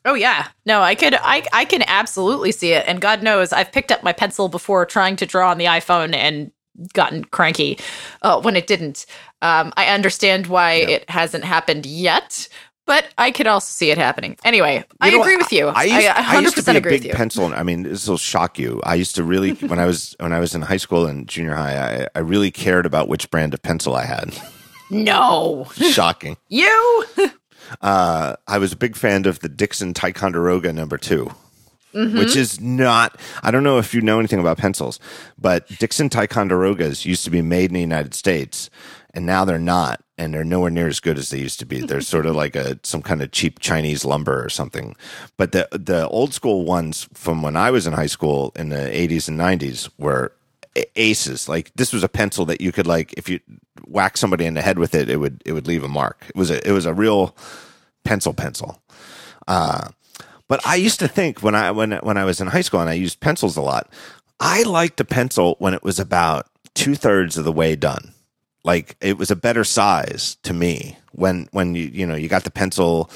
Oh 0.06 0.14
yeah. 0.14 0.48
No, 0.66 0.82
I 0.82 0.96
could 0.96 1.16
I 1.16 1.46
I 1.54 1.66
can 1.66 1.84
absolutely 1.88 2.52
see 2.52 2.72
it. 2.74 2.86
And 2.88 3.02
God 3.02 3.22
knows 3.24 3.54
I've 3.54 3.72
picked 3.72 3.92
up 3.92 4.04
my 4.04 4.14
pencil 4.14 4.50
before 4.50 4.86
trying 4.86 5.16
to 5.18 5.26
draw 5.26 5.52
on 5.52 5.58
the 5.58 5.66
iPhone 5.66 6.16
and 6.16 6.52
gotten 6.94 7.24
cranky 7.26 7.78
uh, 8.22 8.42
when 8.42 8.56
it 8.56 8.68
didn't. 8.68 9.06
Um, 9.42 9.74
I 9.78 9.88
understand 9.88 10.48
why 10.48 10.74
it 10.74 11.10
hasn't 11.10 11.44
happened 11.44 11.86
yet, 11.86 12.48
but 12.86 13.10
I 13.18 13.32
could 13.32 13.46
also 13.46 13.70
see 13.72 13.92
it 13.92 13.98
happening. 13.98 14.38
Anyway, 14.44 14.84
I 15.00 15.12
know, 15.12 15.22
agree 15.22 15.38
with 15.38 15.52
you. 15.52 15.68
I 15.68 15.84
used, 15.84 16.08
I 16.08 16.24
100% 16.24 16.42
used 16.42 16.56
to 16.58 16.64
be 16.64 16.78
a 16.78 16.82
big 16.82 16.92
with 16.92 17.06
you. 17.06 17.14
pencil. 17.14 17.54
I 17.54 17.64
mean, 17.64 17.84
this 17.84 18.08
will 18.08 18.18
shock 18.18 18.58
you. 18.58 18.82
I 18.84 18.96
used 18.96 19.16
to 19.16 19.24
really 19.24 19.52
when 19.52 19.80
I 19.80 19.86
was 19.86 20.16
when 20.20 20.34
I 20.34 20.40
was 20.40 20.56
in 20.56 20.62
high 20.62 20.78
school 20.78 21.06
and 21.06 21.28
junior 21.28 21.56
high, 21.56 22.04
I, 22.04 22.08
I 22.16 22.20
really 22.20 22.52
cared 22.52 22.86
about 22.86 23.08
which 23.08 23.30
brand 23.30 23.54
of 23.54 23.62
pencil 23.62 23.96
I 23.96 24.06
had. 24.06 24.36
No. 24.92 25.68
Shocking. 25.76 26.38
You 26.50 27.06
uh, 27.82 28.36
I 28.48 28.58
was 28.58 28.74
a 28.74 28.78
big 28.78 28.96
fan 28.96 29.26
of 29.26 29.40
the 29.40 29.50
Dixon 29.50 29.94
Ticonderoga 29.94 30.74
number 30.74 30.98
2 30.98 31.32
which 31.94 32.36
is 32.36 32.60
not. 32.62 33.20
I 33.44 33.52
don't 33.52 33.64
know 33.64 33.78
if 33.78 33.94
you 33.94 34.02
know 34.02 34.20
anything 34.20 34.40
about 34.40 34.58
pencils, 34.58 35.00
but 35.38 35.68
Dixon 35.80 36.10
Ticonderogas 36.10 37.06
used 37.06 37.24
to 37.26 37.30
be 37.30 37.42
made 37.42 37.70
in 37.70 37.74
the 37.74 37.82
United 37.82 38.14
States, 38.14 38.70
and 39.14 39.26
now 39.26 39.44
they're 39.44 39.60
not, 39.60 40.02
and 40.18 40.34
they're 40.34 40.44
nowhere 40.44 40.70
near 40.70 40.88
as 40.88 41.00
good 41.00 41.18
as 41.18 41.30
they 41.30 41.40
used 41.40 41.60
to 41.60 41.66
be. 41.66 41.82
They're 41.82 42.02
sort 42.02 42.26
of 42.26 42.36
like 42.36 42.56
a 42.56 42.80
some 42.84 43.02
kind 43.02 43.22
of 43.22 43.32
cheap 43.32 43.60
Chinese 43.60 44.06
lumber 44.06 44.44
or 44.44 44.50
something. 44.50 44.96
But 45.38 45.52
the 45.52 45.68
the 45.72 46.08
old 46.08 46.34
school 46.34 46.64
ones 46.64 47.08
from 47.14 47.42
when 47.42 47.58
I 47.58 47.72
was 47.72 47.86
in 47.86 47.94
high 47.94 48.08
school 48.08 48.54
in 48.56 48.70
the 48.70 48.76
80s 48.78 49.28
and 49.28 49.40
90s 49.40 49.90
were 49.98 50.32
aces. 50.96 51.50
Like 51.50 51.72
this 51.76 51.94
was 51.94 52.04
a 52.04 52.10
pencil 52.10 52.46
that 52.46 52.62
you 52.62 52.72
could 52.72 52.88
like 52.88 53.14
if 53.18 53.30
you 53.30 53.40
whack 53.86 54.18
somebody 54.18 54.46
in 54.46 54.54
the 54.54 54.62
head 54.62 54.80
with 54.80 54.96
it 54.96 55.10
it 55.10 55.18
would 55.18 55.42
it 55.46 55.54
would 55.54 55.68
leave 55.68 55.84
a 55.84 55.90
mark. 55.90 56.26
It 56.30 56.36
was 56.36 56.50
a 56.52 56.68
it 56.68 56.72
was 56.72 56.86
a 56.86 56.94
real 56.94 57.36
pencil 58.04 58.34
pencil. 58.34 58.82
Uh 59.48 59.90
but 60.48 60.66
i 60.68 60.76
used 60.76 61.00
to 61.00 61.08
think 61.08 61.42
when 61.42 61.56
i 61.56 61.72
when 61.72 61.94
when 62.04 62.18
i 62.18 62.26
was 62.26 62.42
in 62.42 62.48
high 62.48 62.62
school 62.62 62.82
and 62.82 62.90
i 62.90 62.94
used 62.94 63.22
pencils 63.22 63.56
a 63.56 63.62
lot 63.62 63.90
i 64.42 64.64
liked 64.64 65.00
a 65.00 65.06
pencil 65.06 65.56
when 65.60 65.74
it 65.74 65.82
was 65.82 65.98
about 65.98 66.48
two-thirds 66.74 67.38
of 67.38 67.46
the 67.46 67.52
way 67.52 67.76
done. 67.76 68.14
Like 68.64 68.96
it 69.02 69.18
was 69.18 69.32
a 69.32 69.36
better 69.36 69.64
size 69.64 70.38
to 70.44 70.54
me 70.54 70.98
when 71.14 71.50
when 71.52 71.76
you 71.76 71.86
you 71.86 72.06
know 72.06 72.16
you 72.16 72.28
got 72.28 72.44
the 72.44 72.52
pencil 72.52 73.10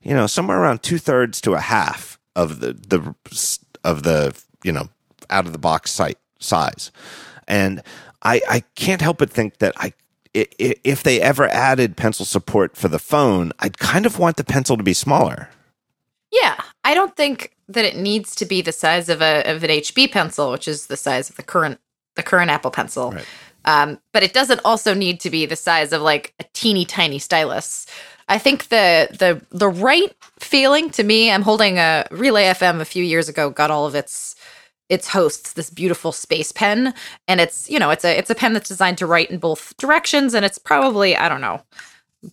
you 0.00 0.14
know 0.14 0.26
somewhere 0.26 0.60
around 0.60 0.82
two-thirds 0.82 1.40
to 1.42 1.54
a 1.54 1.60
half 1.60 2.18
of 2.36 2.60
the 2.60 2.72
the 2.72 3.14
of 3.82 4.04
the 4.04 4.40
you 4.62 4.70
know 4.70 4.88
out 5.28 5.46
of 5.46 5.52
the 5.52 5.58
box 5.58 5.90
site 5.90 6.18
size 6.42 6.90
and 7.48 7.82
i 8.22 8.40
i 8.48 8.60
can't 8.74 9.00
help 9.00 9.18
but 9.18 9.30
think 9.30 9.58
that 9.58 9.72
i 9.76 9.92
if 10.34 11.02
they 11.02 11.20
ever 11.20 11.46
added 11.48 11.96
pencil 11.96 12.24
support 12.24 12.76
for 12.76 12.88
the 12.88 12.98
phone 12.98 13.52
i'd 13.60 13.78
kind 13.78 14.06
of 14.06 14.18
want 14.18 14.36
the 14.36 14.44
pencil 14.44 14.76
to 14.76 14.82
be 14.82 14.94
smaller 14.94 15.48
Yeah, 16.32 16.58
I 16.82 16.94
don't 16.94 17.14
think 17.14 17.54
that 17.68 17.84
it 17.84 17.96
needs 17.96 18.34
to 18.36 18.46
be 18.46 18.62
the 18.62 18.72
size 18.72 19.08
of 19.08 19.20
a 19.20 19.42
of 19.44 19.62
an 19.62 19.70
HB 19.70 20.12
pencil, 20.12 20.50
which 20.50 20.66
is 20.66 20.86
the 20.86 20.96
size 20.96 21.28
of 21.30 21.36
the 21.36 21.42
current 21.42 21.78
the 22.16 22.22
current 22.22 22.50
Apple 22.50 22.70
Pencil. 22.70 23.12
Right. 23.12 23.26
Um, 23.64 24.00
but 24.12 24.22
it 24.22 24.32
doesn't 24.32 24.60
also 24.64 24.94
need 24.94 25.20
to 25.20 25.30
be 25.30 25.46
the 25.46 25.56
size 25.56 25.92
of 25.92 26.02
like 26.02 26.34
a 26.40 26.44
teeny 26.52 26.84
tiny 26.84 27.18
stylus. 27.18 27.86
I 28.28 28.38
think 28.38 28.68
the 28.68 29.08
the 29.18 29.42
the 29.50 29.68
right 29.68 30.14
feeling 30.40 30.90
to 30.92 31.04
me. 31.04 31.30
I'm 31.30 31.42
holding 31.42 31.78
a 31.78 32.06
Relay 32.10 32.44
FM 32.44 32.80
a 32.80 32.86
few 32.86 33.04
years 33.04 33.28
ago. 33.28 33.50
Got 33.50 33.70
all 33.70 33.86
of 33.86 33.94
its 33.94 34.34
its 34.88 35.08
hosts 35.08 35.52
this 35.54 35.70
beautiful 35.70 36.12
space 36.12 36.52
pen, 36.52 36.92
and 37.28 37.40
it's 37.40 37.68
you 37.70 37.78
know 37.78 37.90
it's 37.90 38.04
a 38.04 38.16
it's 38.18 38.30
a 38.30 38.34
pen 38.34 38.52
that's 38.52 38.68
designed 38.68 38.98
to 38.98 39.06
write 39.06 39.30
in 39.30 39.38
both 39.38 39.76
directions, 39.78 40.34
and 40.34 40.44
it's 40.44 40.58
probably 40.58 41.16
I 41.16 41.28
don't 41.28 41.40
know 41.40 41.62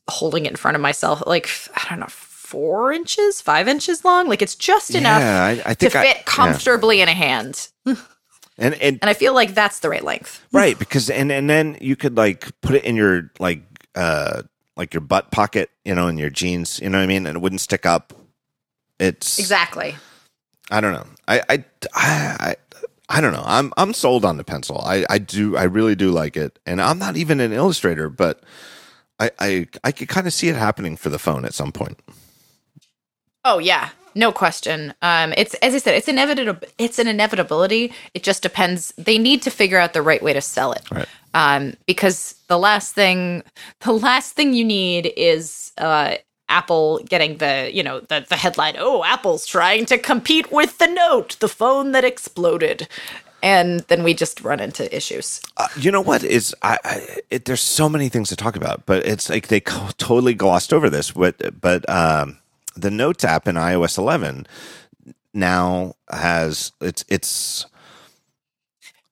holding 0.07 0.45
it 0.45 0.49
in 0.51 0.55
front 0.55 0.75
of 0.75 0.81
myself 0.81 1.23
like 1.25 1.49
I 1.75 1.89
don't 1.89 1.99
know 1.99 2.07
four 2.09 2.91
inches, 2.91 3.41
five 3.41 3.67
inches 3.67 4.03
long. 4.05 4.27
Like 4.27 4.41
it's 4.41 4.55
just 4.55 4.93
enough 4.95 5.21
yeah 5.21 5.43
i, 5.45 5.71
I 5.71 5.73
to 5.73 5.89
think 5.89 5.95
I- 5.95 6.03
fit 6.03 6.17
yeah. 6.17 6.23
comfortably 6.25 7.01
in 7.01 7.07
a 7.09 7.13
hand. 7.13 7.69
and 7.85 7.95
and 8.75 8.99
And 9.01 9.03
I 9.03 9.13
feel 9.13 9.33
like 9.33 9.53
that's 9.53 9.79
the 9.79 9.89
right 9.89 10.03
length. 10.03 10.45
right 10.51 10.77
because 10.77 11.09
and 11.09 11.31
and 11.31 11.49
then 11.49 11.77
you 11.79 11.95
could 11.95 12.17
like 12.17 12.49
put 12.61 12.75
it 12.75 12.83
in 12.83 12.95
your 12.95 13.31
like 13.39 13.61
uh 13.95 14.41
like 14.75 14.93
your 14.93 15.01
butt 15.01 15.31
pocket 15.31 15.69
you 15.85 15.95
know 15.95 16.07
in 16.07 16.17
your 16.17 16.29
jeans 16.29 16.79
you 16.81 16.89
know 16.89 16.97
what 16.99 17.03
i 17.03 17.07
mean 17.07 17.25
and 17.25 17.35
it 17.37 17.39
wouldn't 17.39 17.61
stick 17.61 17.85
up 17.85 18.13
it's 18.99 19.39
Exactly. 19.39 19.95
I 20.71 20.81
don't 20.81 20.93
know 20.93 21.07
i 21.27 21.41
i 21.49 21.63
i, 21.93 22.37
I 22.39 22.55
I 23.11 23.21
don't 23.21 23.33
know. 23.33 23.43
I'm 23.43 23.73
I'm 23.75 23.93
sold 23.93 24.23
on 24.23 24.37
the 24.37 24.43
pencil. 24.43 24.81
I, 24.85 25.03
I 25.09 25.17
do 25.17 25.57
I 25.57 25.63
really 25.63 25.95
do 25.95 26.11
like 26.11 26.37
it, 26.37 26.59
and 26.67 26.79
I'm 26.79 26.99
not 26.99 27.17
even 27.17 27.39
an 27.39 27.51
illustrator, 27.51 28.07
but 28.07 28.43
I 29.19 29.31
I, 29.39 29.67
I 29.83 29.91
could 29.91 30.07
kind 30.07 30.27
of 30.27 30.33
see 30.33 30.47
it 30.47 30.55
happening 30.55 30.95
for 30.95 31.09
the 31.09 31.17
phone 31.17 31.43
at 31.43 31.55
some 31.55 31.71
point. 31.71 31.99
Oh 33.43 33.57
yeah, 33.57 33.89
no 34.13 34.31
question. 34.31 34.93
Um, 35.01 35.33
it's 35.37 35.55
as 35.55 35.73
I 35.73 35.79
said, 35.79 35.95
it's 35.95 36.07
inevitable. 36.07 36.67
It's 36.77 36.99
an 36.99 37.07
inevitability. 37.07 37.93
It 38.13 38.21
just 38.21 38.43
depends. 38.43 38.93
They 38.95 39.17
need 39.17 39.41
to 39.41 39.49
figure 39.49 39.79
out 39.79 39.93
the 39.93 40.03
right 40.03 40.21
way 40.21 40.33
to 40.33 40.41
sell 40.41 40.71
it. 40.73 40.83
Right. 40.91 41.07
Um, 41.33 41.73
because 41.87 42.35
the 42.47 42.59
last 42.59 42.93
thing, 42.93 43.43
the 43.81 43.93
last 43.93 44.35
thing 44.35 44.53
you 44.53 44.65
need 44.65 45.11
is 45.17 45.71
uh, 45.79 46.15
Apple 46.49 46.99
getting 47.07 47.37
the 47.37 47.69
you 47.73 47.83
know 47.83 48.01
the 48.01 48.25
the 48.27 48.35
headline. 48.35 48.75
Oh, 48.77 49.03
Apple's 49.03 49.45
trying 49.45 49.85
to 49.87 49.97
compete 49.97 50.51
with 50.51 50.77
the 50.77 50.87
Note, 50.87 51.37
the 51.39 51.47
phone 51.47 51.91
that 51.93 52.03
exploded, 52.03 52.87
and 53.41 53.81
then 53.81 54.03
we 54.03 54.13
just 54.13 54.41
run 54.41 54.59
into 54.59 54.93
issues. 54.95 55.41
Uh, 55.57 55.67
you 55.77 55.91
know 55.91 56.01
what 56.01 56.23
is 56.23 56.55
I, 56.61 56.77
I 56.83 57.07
it, 57.29 57.45
there's 57.45 57.61
so 57.61 57.87
many 57.87 58.09
things 58.09 58.29
to 58.29 58.35
talk 58.35 58.55
about, 58.55 58.85
but 58.85 59.05
it's 59.05 59.29
like 59.29 59.47
they 59.47 59.59
co- 59.61 59.89
totally 59.97 60.33
glossed 60.33 60.73
over 60.73 60.89
this. 60.89 61.11
But 61.11 61.59
but 61.61 61.87
um, 61.89 62.39
the 62.75 62.91
Notes 62.91 63.23
app 63.23 63.47
in 63.47 63.55
iOS 63.55 63.97
11 63.97 64.47
now 65.33 65.93
has 66.11 66.71
it's 66.81 67.05
it's 67.07 67.65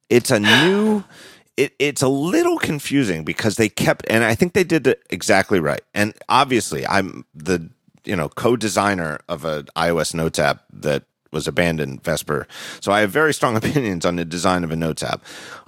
it's 0.10 0.32
a 0.32 0.40
new. 0.40 1.04
It, 1.58 1.74
it's 1.80 2.04
a 2.04 2.08
little 2.08 2.58
confusing 2.60 3.24
because 3.24 3.56
they 3.56 3.68
kept, 3.68 4.06
and 4.10 4.24
I 4.24 4.36
think 4.36 4.54
they 4.54 4.64
did 4.64 4.86
it 4.88 5.02
exactly 5.10 5.60
right. 5.60 5.82
And 5.94 6.14
obviously, 6.30 6.86
I'm 6.88 7.26
the 7.34 7.70
you 8.06 8.16
know 8.16 8.30
co-designer 8.30 9.20
of 9.28 9.44
a 9.44 9.64
iOS 9.76 10.14
Notes 10.14 10.40
app 10.40 10.64
that 10.72 11.04
was 11.32 11.48
abandoned, 11.48 12.04
Vesper. 12.04 12.48
So 12.80 12.92
I 12.92 13.02
have 13.02 13.12
very 13.12 13.34
strong 13.34 13.56
opinions 13.62 14.06
on 14.06 14.16
the 14.16 14.26
design 14.26 14.64
of 14.64 14.72
a 14.72 14.76
Notes 14.76 15.04
app. 15.04 15.24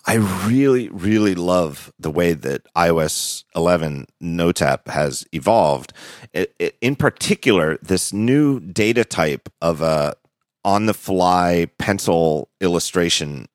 I 0.06 0.16
really, 0.48 0.90
really 0.90 1.36
love 1.36 1.92
the 2.00 2.12
way 2.12 2.34
that 2.34 2.66
iOS 2.76 3.44
11 3.56 4.08
Notes 4.22 4.62
app 4.62 4.88
has 4.88 5.26
evolved. 5.32 5.94
It, 6.34 6.56
it, 6.60 6.78
in 6.82 6.96
particular, 6.96 7.78
this 7.82 8.14
new 8.14 8.60
data 8.60 9.04
type 9.04 9.50
of 9.62 9.82
a 9.82 10.16
on-the-fly 10.64 11.68
pencil 11.78 12.50
illustration 12.60 13.48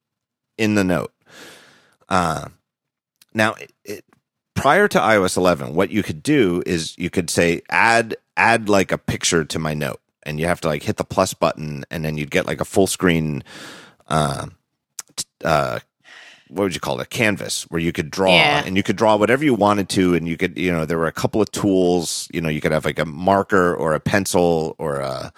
in 0.57 0.75
the 0.75 0.85
note. 0.85 1.13
Uh, 2.15 2.49
now, 3.35 3.55
it, 3.55 3.73
it, 3.85 4.05
prior 4.55 4.87
to 4.89 4.99
iOS 4.99 5.37
11, 5.37 5.75
what 5.75 5.91
you 5.91 6.03
could 6.03 6.23
do 6.23 6.63
is 6.65 6.97
you 6.97 7.11
could 7.11 7.29
say 7.29 7.61
add 7.71 8.17
add 8.37 8.69
like 8.69 8.93
a 8.93 8.99
picture 8.99 9.45
to 9.45 9.59
my 9.59 9.75
note, 9.75 10.01
and 10.23 10.39
you 10.39 10.47
have 10.47 10.61
to 10.61 10.69
like 10.69 10.83
hit 10.85 10.97
the 10.97 11.05
plus 11.05 11.35
button, 11.35 11.85
and 11.91 12.05
then 12.05 12.17
you'd 12.17 12.31
get 12.31 12.47
like 12.47 12.61
a 12.61 12.65
full 12.65 12.87
screen. 12.87 13.43
Uh, 14.07 14.47
uh, 15.45 15.81
what 16.49 16.63
would 16.65 16.75
you 16.75 16.81
call 16.81 17.01
it? 17.01 17.03
A 17.03 17.07
canvas 17.09 17.65
where 17.65 17.81
you 17.81 17.91
could 17.91 18.11
draw, 18.11 18.31
Yeah. 18.31 18.63
and 18.65 18.77
you 18.77 18.83
could 18.85 18.97
draw 18.97 19.17
whatever 19.17 19.43
you 19.45 19.55
wanted 19.55 19.89
to, 19.91 20.15
and 20.15 20.29
you 20.29 20.37
could, 20.37 20.57
you 20.59 20.71
know, 20.71 20.85
there 20.85 20.99
were 20.99 21.09
a 21.09 21.13
couple 21.13 21.43
of 21.43 21.51
tools. 21.51 22.29
You 22.33 22.41
know, 22.41 22.49
you 22.49 22.61
could 22.61 22.71
have 22.73 22.85
like 22.85 22.99
a 23.01 23.05
marker 23.07 23.75
or 23.75 23.95
a 23.95 24.01
pencil 24.01 24.77
or 24.79 25.01
a 25.01 25.33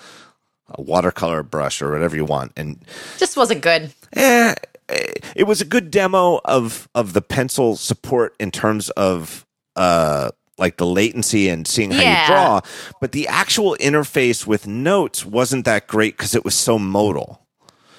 a 0.79 0.83
watercolor 0.83 1.43
brush 1.45 1.81
or 1.81 1.91
whatever 1.93 2.17
you 2.17 2.25
want, 2.25 2.53
and 2.57 2.85
Just 3.19 3.37
wasn't 3.37 3.63
good. 3.63 3.93
eh, 4.15 4.55
it 4.89 5.47
was 5.47 5.61
a 5.61 5.65
good 5.65 5.91
demo 5.91 6.41
of 6.45 6.89
of 6.95 7.13
the 7.13 7.23
pencil 7.23 7.77
support 7.77 8.35
in 8.39 8.51
terms 8.51 8.91
of 8.91 9.45
uh 9.77 10.31
like 10.59 10.79
the 10.79 10.87
latency 10.87 11.49
and 11.51 11.67
seeing 11.67 11.91
how 11.91 12.01
Yeah. 12.01 12.23
you 12.23 12.27
draw, 12.29 12.61
but 13.01 13.13
the 13.13 13.29
actual 13.29 13.77
interface 13.79 14.47
with 14.47 14.67
notes 14.67 15.27
wasn't 15.27 15.67
that 15.67 15.87
great 15.87 16.17
because 16.17 16.35
it 16.35 16.45
was 16.45 16.55
so 16.55 16.79
modal. 16.79 17.46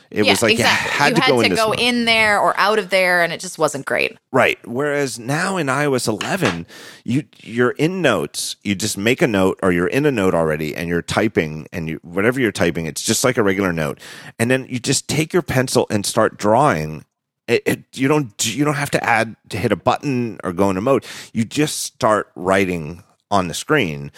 It 0.09 0.25
yeah, 0.25 0.31
was 0.31 0.41
like 0.41 0.53
exactly. 0.53 0.85
you 0.85 0.97
had 0.97 1.15
to 1.15 1.21
had 1.21 1.29
go 1.29 1.41
to 1.41 1.45
in 1.47 1.55
go 1.55 1.73
in 1.73 2.05
there 2.05 2.39
or 2.39 2.57
out 2.57 2.79
of 2.79 2.89
there, 2.89 3.23
and 3.23 3.33
it 3.33 3.39
just 3.39 3.57
wasn't 3.57 3.85
great. 3.85 4.17
Right. 4.31 4.57
Whereas 4.65 5.19
now 5.19 5.57
in 5.57 5.67
iOS 5.67 6.07
11, 6.07 6.65
you 7.03 7.23
you're 7.41 7.71
in 7.71 8.01
Notes. 8.01 8.55
You 8.63 8.75
just 8.75 8.97
make 8.97 9.21
a 9.21 9.27
note, 9.27 9.59
or 9.61 9.71
you're 9.71 9.87
in 9.87 10.05
a 10.05 10.11
note 10.11 10.33
already, 10.33 10.75
and 10.75 10.87
you're 10.87 11.01
typing, 11.01 11.67
and 11.71 11.89
you 11.89 11.99
whatever 12.03 12.39
you're 12.39 12.51
typing, 12.51 12.85
it's 12.85 13.03
just 13.03 13.23
like 13.23 13.37
a 13.37 13.43
regular 13.43 13.73
note. 13.73 13.99
And 14.39 14.49
then 14.49 14.65
you 14.69 14.79
just 14.79 15.07
take 15.07 15.33
your 15.33 15.41
pencil 15.41 15.87
and 15.89 16.05
start 16.05 16.37
drawing. 16.37 17.03
It, 17.47 17.63
it, 17.65 17.83
you 17.97 18.07
don't 18.07 18.55
you 18.55 18.65
don't 18.65 18.75
have 18.75 18.91
to 18.91 19.03
add 19.03 19.35
to 19.49 19.57
hit 19.57 19.71
a 19.71 19.77
button 19.77 20.39
or 20.43 20.53
go 20.53 20.69
into 20.69 20.81
mode. 20.81 21.05
You 21.33 21.45
just 21.45 21.79
start 21.79 22.31
writing 22.35 23.03
on 23.29 23.47
the 23.47 23.53
screen, 23.53 24.11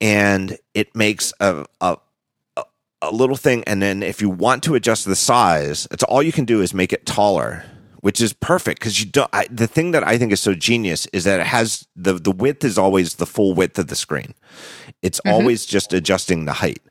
and 0.00 0.58
it 0.74 0.94
makes 0.96 1.32
a 1.40 1.64
a 1.80 1.98
a 3.02 3.10
little 3.10 3.36
thing 3.36 3.62
and 3.66 3.82
then 3.82 4.02
if 4.02 4.20
you 4.22 4.30
want 4.30 4.62
to 4.62 4.74
adjust 4.74 5.04
the 5.04 5.16
size 5.16 5.86
it's 5.90 6.02
all 6.04 6.22
you 6.22 6.32
can 6.32 6.44
do 6.44 6.60
is 6.62 6.72
make 6.72 6.92
it 6.92 7.04
taller 7.04 7.64
which 8.00 8.20
is 8.20 8.32
perfect 8.32 8.80
because 8.80 9.00
you 9.00 9.10
don't 9.10 9.30
I, 9.32 9.46
the 9.50 9.66
thing 9.66 9.90
that 9.90 10.06
i 10.06 10.16
think 10.16 10.32
is 10.32 10.40
so 10.40 10.54
genius 10.54 11.06
is 11.12 11.24
that 11.24 11.40
it 11.40 11.46
has 11.46 11.86
the 11.94 12.14
the 12.14 12.32
width 12.32 12.64
is 12.64 12.78
always 12.78 13.14
the 13.14 13.26
full 13.26 13.54
width 13.54 13.78
of 13.78 13.88
the 13.88 13.96
screen. 13.96 14.34
It's 15.02 15.20
mm-hmm. 15.20 15.34
always 15.34 15.66
just 15.66 15.92
adjusting 15.92 16.44
the 16.44 16.52
height. 16.52 16.82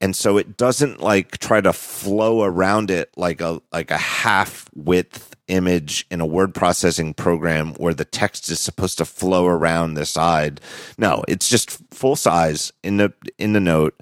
And 0.00 0.14
so 0.14 0.36
it 0.36 0.56
doesn't 0.56 1.00
like 1.00 1.38
try 1.38 1.60
to 1.60 1.72
flow 1.72 2.42
around 2.42 2.90
it 2.90 3.10
like 3.16 3.40
a 3.40 3.60
like 3.72 3.90
a 3.90 3.96
half 3.96 4.68
width 4.74 5.34
image 5.48 6.06
in 6.10 6.20
a 6.20 6.26
word 6.26 6.54
processing 6.54 7.14
program 7.14 7.72
where 7.74 7.94
the 7.94 8.04
text 8.04 8.50
is 8.50 8.58
supposed 8.60 8.98
to 8.98 9.04
flow 9.04 9.46
around 9.46 9.94
the 9.94 10.04
side. 10.04 10.60
No 10.98 11.24
it's 11.28 11.48
just 11.48 11.70
full 11.94 12.16
size 12.16 12.72
in 12.82 12.98
the 12.98 13.12
in 13.38 13.52
the 13.52 13.60
note 13.60 13.98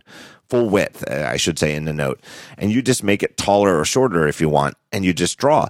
full 0.48 0.68
width, 0.68 1.04
uh, 1.10 1.26
I 1.28 1.36
should 1.36 1.58
say, 1.58 1.74
in 1.74 1.84
the 1.84 1.92
note, 1.92 2.20
and 2.58 2.70
you 2.72 2.82
just 2.82 3.02
make 3.02 3.22
it 3.22 3.36
taller 3.36 3.78
or 3.78 3.84
shorter 3.84 4.26
if 4.28 4.40
you 4.40 4.48
want, 4.48 4.76
and 4.92 5.04
you 5.04 5.12
just 5.12 5.38
draw. 5.38 5.68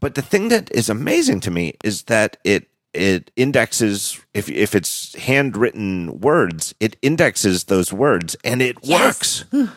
But 0.00 0.14
the 0.14 0.22
thing 0.22 0.48
that 0.48 0.70
is 0.72 0.88
amazing 0.90 1.40
to 1.40 1.50
me 1.50 1.74
is 1.84 2.04
that 2.04 2.36
it 2.44 2.68
it 2.92 3.30
indexes 3.36 4.20
if 4.34 4.48
if 4.48 4.74
it's 4.74 5.14
handwritten 5.16 6.20
words, 6.20 6.74
it 6.80 6.96
indexes 7.02 7.64
those 7.64 7.92
words, 7.92 8.36
and 8.44 8.62
it 8.62 8.76
Yes. 8.82 9.44
works. 9.52 9.68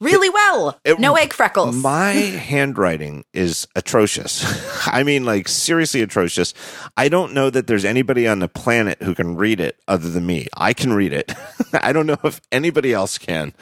Really 0.00 0.30
well. 0.30 0.78
It- 0.84 1.00
no 1.00 1.16
egg 1.16 1.32
freckles. 1.32 1.74
My 1.76 2.12
handwriting 2.12 3.24
is 3.32 3.66
atrocious. 3.74 4.44
I 4.86 5.02
mean, 5.02 5.24
like 5.24 5.48
seriously 5.48 6.02
atrocious. 6.02 6.54
I 6.96 7.08
don't 7.08 7.34
know 7.34 7.50
that 7.50 7.66
there's 7.66 7.84
anybody 7.84 8.28
on 8.28 8.38
the 8.38 8.48
planet 8.48 9.02
who 9.02 9.14
can 9.14 9.36
read 9.36 9.58
it 9.60 9.80
other 9.88 10.08
than 10.08 10.24
me. 10.24 10.46
I 10.56 10.72
can 10.72 10.92
read 10.92 11.12
it. 11.12 11.32
I 11.72 11.92
don't 11.92 12.06
know 12.06 12.18
if 12.22 12.40
anybody 12.52 12.92
else 12.92 13.18
can. 13.18 13.54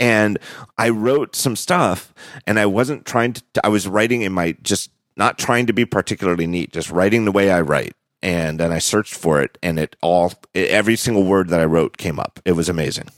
And 0.00 0.38
I 0.78 0.88
wrote 0.88 1.36
some 1.36 1.54
stuff 1.54 2.14
and 2.46 2.58
I 2.58 2.64
wasn't 2.66 3.04
trying 3.04 3.34
to, 3.34 3.42
I 3.62 3.68
was 3.68 3.86
writing 3.86 4.22
in 4.22 4.32
my 4.32 4.56
just 4.62 4.90
not 5.16 5.38
trying 5.38 5.66
to 5.66 5.72
be 5.72 5.84
particularly 5.84 6.46
neat, 6.46 6.72
just 6.72 6.90
writing 6.90 7.24
the 7.26 7.32
way 7.32 7.50
I 7.50 7.60
write. 7.60 7.92
And 8.22 8.58
then 8.58 8.72
I 8.72 8.78
searched 8.78 9.14
for 9.14 9.42
it 9.42 9.58
and 9.62 9.78
it 9.78 9.96
all, 10.00 10.32
every 10.54 10.96
single 10.96 11.24
word 11.24 11.50
that 11.50 11.60
I 11.60 11.66
wrote 11.66 11.98
came 11.98 12.18
up. 12.18 12.40
It 12.46 12.52
was 12.52 12.70
amazing. 12.70 13.08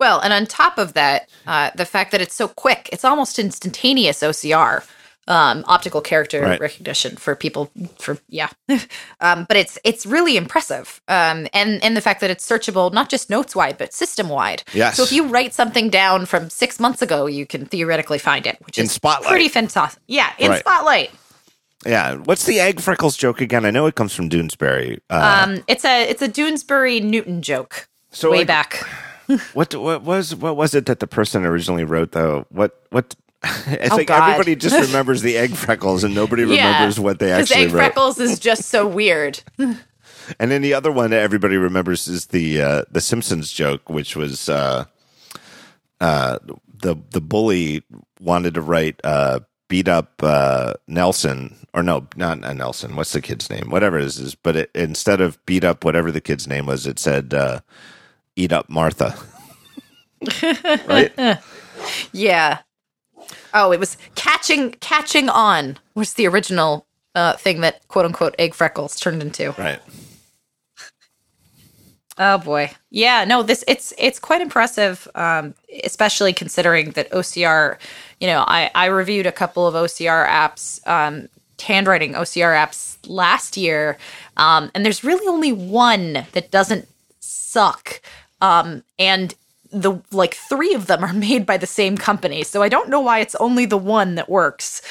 Well, 0.00 0.18
and 0.20 0.32
on 0.32 0.46
top 0.46 0.78
of 0.78 0.94
that, 0.94 1.28
uh, 1.46 1.70
the 1.76 1.84
fact 1.84 2.10
that 2.12 2.20
it's 2.20 2.34
so 2.34 2.48
quick, 2.48 2.88
it's 2.92 3.04
almost 3.04 3.38
instantaneous 3.38 4.20
OCR, 4.22 4.82
um, 5.28 5.62
optical 5.68 6.00
character 6.00 6.40
Right. 6.40 6.58
recognition 6.58 7.16
for 7.16 7.36
people. 7.36 7.70
For 7.98 8.16
yeah, 8.28 8.48
um, 9.20 9.44
but 9.46 9.56
it's 9.58 9.78
it's 9.84 10.06
really 10.06 10.36
impressive, 10.38 11.00
um, 11.06 11.46
and 11.52 11.84
and 11.84 11.94
the 11.96 12.00
fact 12.00 12.20
that 12.22 12.30
it's 12.30 12.48
searchable 12.48 12.92
not 12.92 13.10
just 13.10 13.28
notes 13.30 13.54
wide 13.54 13.76
but 13.78 13.92
system 13.92 14.28
wide. 14.30 14.62
Yes. 14.72 14.96
So 14.96 15.02
if 15.04 15.12
you 15.12 15.26
write 15.26 15.52
something 15.54 15.90
down 15.90 16.24
from 16.26 16.48
six 16.50 16.80
months 16.80 17.02
ago, 17.02 17.26
you 17.26 17.44
can 17.46 17.66
theoretically 17.66 18.18
find 18.18 18.46
it, 18.46 18.56
which 18.64 18.78
In 18.78 18.86
is 18.86 18.92
Spotlight. 18.92 19.28
pretty 19.28 19.48
fantastic. 19.48 20.02
Yeah, 20.08 20.32
in 20.38 20.50
Right. 20.50 20.60
Spotlight. 20.60 21.10
Yeah. 21.86 22.14
What's 22.16 22.44
the 22.46 22.58
egg 22.58 22.80
freckles 22.80 23.16
joke 23.18 23.40
again? 23.42 23.64
I 23.66 23.70
know 23.70 23.86
it 23.86 23.94
comes 23.94 24.14
from 24.14 24.28
Doonesbury. 24.30 24.98
Uh, 25.10 25.44
Um, 25.44 25.62
it's 25.68 25.84
a 25.84 26.08
it's 26.08 26.22
a 26.22 26.28
Doonesbury 26.28 27.02
Newton 27.02 27.42
joke. 27.42 27.86
So, 28.12 28.30
way 28.30 28.38
like- 28.38 28.46
back. 28.48 28.84
What 29.54 29.74
what 29.74 30.02
was 30.02 30.34
what 30.34 30.56
was 30.56 30.74
it 30.74 30.86
that 30.86 31.00
the 31.00 31.06
person 31.06 31.44
originally 31.44 31.84
wrote 31.84 32.12
though? 32.12 32.46
What 32.50 32.80
what? 32.90 33.14
It's 33.66 33.92
Oh, 33.92 33.96
like 33.96 34.08
God. 34.08 34.22
everybody 34.32 34.56
just 34.56 34.78
remembers 34.88 35.22
the 35.22 35.36
egg 35.38 35.54
freckles 35.54 36.04
and 36.04 36.14
nobody 36.14 36.44
remembers 36.44 36.98
what 37.00 37.18
they 37.18 37.32
actually 37.32 37.62
egg 37.66 37.72
wrote. 37.72 37.80
freckles 37.80 38.18
is 38.20 38.38
just 38.38 38.64
so 38.68 38.86
weird. 38.86 39.40
And 39.58 40.50
then 40.50 40.62
the 40.62 40.74
other 40.74 40.92
one 40.92 41.10
that 41.10 41.22
everybody 41.22 41.56
remembers 41.56 42.06
is 42.06 42.26
the 42.26 42.60
uh, 42.62 42.82
the 42.90 43.00
Simpsons 43.00 43.52
joke, 43.52 43.88
which 43.88 44.14
was 44.16 44.48
uh, 44.48 44.84
uh, 46.00 46.38
the 46.82 46.96
the 47.10 47.20
bully 47.20 47.82
wanted 48.20 48.54
to 48.54 48.60
write 48.60 49.00
uh, 49.04 49.40
beat 49.68 49.88
up 49.88 50.22
uh, 50.22 50.74
Nelson 50.86 51.56
or 51.74 51.82
no, 51.82 52.06
not 52.16 52.44
uh, 52.44 52.52
Nelson. 52.52 52.94
What's 52.96 53.12
the 53.12 53.20
kid's 53.20 53.50
name? 53.50 53.70
Whatever 53.70 53.98
it 53.98 54.04
is, 54.04 54.18
is 54.18 54.34
but 54.34 54.56
it, 54.56 54.70
instead 54.74 55.20
of 55.20 55.44
beat 55.46 55.64
up 55.64 55.84
whatever 55.84 56.12
the 56.12 56.20
kid's 56.20 56.46
name 56.46 56.66
was, 56.66 56.86
it 56.86 56.98
said 56.98 57.34
uh, 57.34 57.60
eat 58.36 58.52
up 58.52 58.68
Martha. 58.68 59.16
right? 60.86 61.38
Yeah. 62.12 62.58
Oh, 63.54 63.72
it 63.72 63.80
was 63.80 63.96
catching 64.14 64.72
catching 64.72 65.28
on 65.28 65.78
was 65.94 66.14
the 66.14 66.26
original 66.26 66.86
uh, 67.14 67.36
thing 67.36 67.60
that 67.62 67.86
quote 67.88 68.04
unquote 68.04 68.34
egg 68.38 68.54
freckles 68.54 68.98
turned 68.98 69.22
into. 69.22 69.52
Right. 69.52 69.80
Oh 72.22 72.36
boy. 72.36 72.70
Yeah, 72.90 73.24
no, 73.24 73.42
this 73.42 73.64
it's 73.66 73.94
it's 73.96 74.18
quite 74.18 74.42
impressive, 74.42 75.08
um, 75.14 75.54
especially 75.84 76.34
considering 76.34 76.90
that 76.90 77.10
OCR, 77.12 77.78
you 78.20 78.26
know, 78.26 78.44
I, 78.46 78.70
I 78.74 78.86
reviewed 78.86 79.24
a 79.24 79.32
couple 79.32 79.66
of 79.66 79.74
OCR 79.74 80.28
apps, 80.28 80.86
um, 80.86 81.30
handwriting 81.58 82.12
OCR 82.12 82.54
apps 82.54 82.98
last 83.06 83.56
year, 83.56 83.96
um, 84.36 84.70
and 84.74 84.84
there's 84.84 85.02
really 85.02 85.26
only 85.26 85.52
one 85.52 86.26
that 86.32 86.50
doesn't 86.50 86.86
suck. 87.50 88.00
Um, 88.40 88.84
and 88.98 89.34
the 89.72 90.00
like 90.10 90.34
three 90.34 90.74
of 90.74 90.86
them 90.86 91.04
are 91.04 91.12
made 91.28 91.46
by 91.46 91.56
the 91.56 91.66
same 91.66 91.96
company. 91.96 92.42
So 92.44 92.62
I 92.62 92.68
don't 92.68 92.88
know 92.88 93.00
why 93.00 93.20
it's 93.20 93.34
only 93.36 93.66
the 93.66 93.78
one 93.78 94.14
that 94.16 94.28
works. 94.28 94.82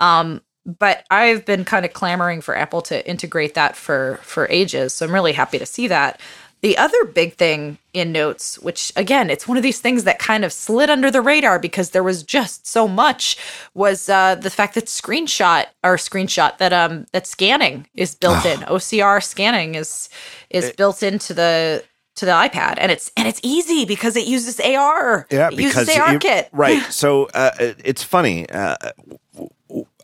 Um, 0.00 0.42
but 0.64 1.04
I've 1.10 1.44
been 1.44 1.64
kind 1.64 1.84
of 1.84 1.92
clamoring 1.92 2.40
for 2.40 2.56
Apple 2.56 2.82
to 2.82 3.08
integrate 3.08 3.54
that 3.54 3.76
for 3.76 4.18
for 4.22 4.48
ages. 4.50 4.94
So 4.94 5.06
I'm 5.06 5.14
really 5.14 5.32
happy 5.32 5.58
to 5.58 5.66
see 5.66 5.86
that. 5.88 6.20
The 6.62 6.76
other 6.78 7.04
big 7.04 7.34
thing 7.34 7.78
in 7.92 8.10
Notes, 8.12 8.58
which 8.58 8.92
again, 8.96 9.30
it's 9.30 9.46
one 9.46 9.56
of 9.56 9.62
these 9.62 9.78
things 9.78 10.04
that 10.04 10.18
kind 10.18 10.44
of 10.44 10.52
slid 10.52 10.90
under 10.90 11.10
the 11.10 11.20
radar 11.20 11.60
because 11.60 11.90
there 11.90 12.02
was 12.02 12.22
just 12.22 12.66
so 12.66 12.88
much, 12.88 13.36
was 13.74 14.08
uh, 14.08 14.34
the 14.34 14.50
fact 14.50 14.74
that 14.74 14.86
screenshot 14.86 15.66
or 15.84 15.96
screenshot 15.96 16.58
that 16.58 16.72
um 16.72 17.06
that 17.12 17.26
scanning 17.28 17.86
is 17.94 18.16
built 18.16 18.44
in. 18.44 18.60
OCR 18.60 19.22
scanning 19.22 19.76
is 19.76 20.08
is 20.50 20.72
built 20.72 21.02
into 21.02 21.32
the 21.32 21.84
to 22.16 22.24
the 22.26 22.32
iPad, 22.32 22.74
and 22.78 22.90
it's 22.92 23.10
and 23.16 23.26
it's 23.28 23.40
easy 23.42 23.84
because 23.84 24.16
it 24.16 24.26
uses 24.26 24.58
AR. 24.60 25.26
Yeah, 25.30 25.48
it 25.48 25.56
because 25.56 25.88
uses 25.88 25.96
you- 25.96 26.02
ARKit. 26.02 26.48
right. 26.52 26.82
So 26.90 27.26
uh, 27.34 27.50
it- 27.60 27.80
it's 27.84 28.02
funny. 28.02 28.48
Uh, 28.50 28.76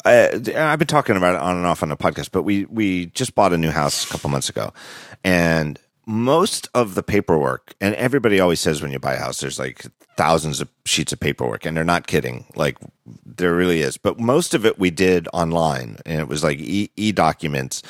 I, 0.04 0.30
I've 0.56 0.78
been 0.78 0.88
talking 0.88 1.16
about 1.16 1.36
it 1.36 1.40
on 1.40 1.56
and 1.56 1.64
off 1.66 1.82
on 1.82 1.88
the 1.88 1.96
podcast, 1.96 2.30
but 2.32 2.42
we 2.42 2.64
we 2.66 3.06
just 3.06 3.34
bought 3.34 3.52
a 3.52 3.58
new 3.58 3.70
house 3.70 4.04
a 4.04 4.08
couple 4.08 4.30
months 4.30 4.48
ago, 4.48 4.72
and 5.22 5.78
most 6.06 6.68
of 6.74 6.94
the 6.96 7.02
paperwork, 7.04 7.74
and 7.80 7.94
everybody 7.94 8.40
always 8.40 8.58
says 8.60 8.82
when 8.82 8.90
you 8.90 8.98
buy 8.98 9.14
a 9.14 9.18
house, 9.18 9.40
there's 9.40 9.58
like 9.60 9.84
thousands 10.16 10.60
of 10.60 10.68
sheets 10.84 11.12
of 11.12 11.20
paperwork, 11.20 11.64
and 11.64 11.76
they're 11.76 11.84
not 11.84 12.08
kidding. 12.08 12.44
Like 12.56 12.76
there 13.24 13.54
really 13.54 13.80
is, 13.80 13.96
but 13.96 14.18
most 14.18 14.54
of 14.54 14.66
it 14.66 14.78
we 14.80 14.90
did 14.90 15.28
online, 15.32 15.98
and 16.04 16.18
it 16.20 16.26
was 16.26 16.42
like 16.42 16.58
e 16.60 17.12
documents. 17.12 17.82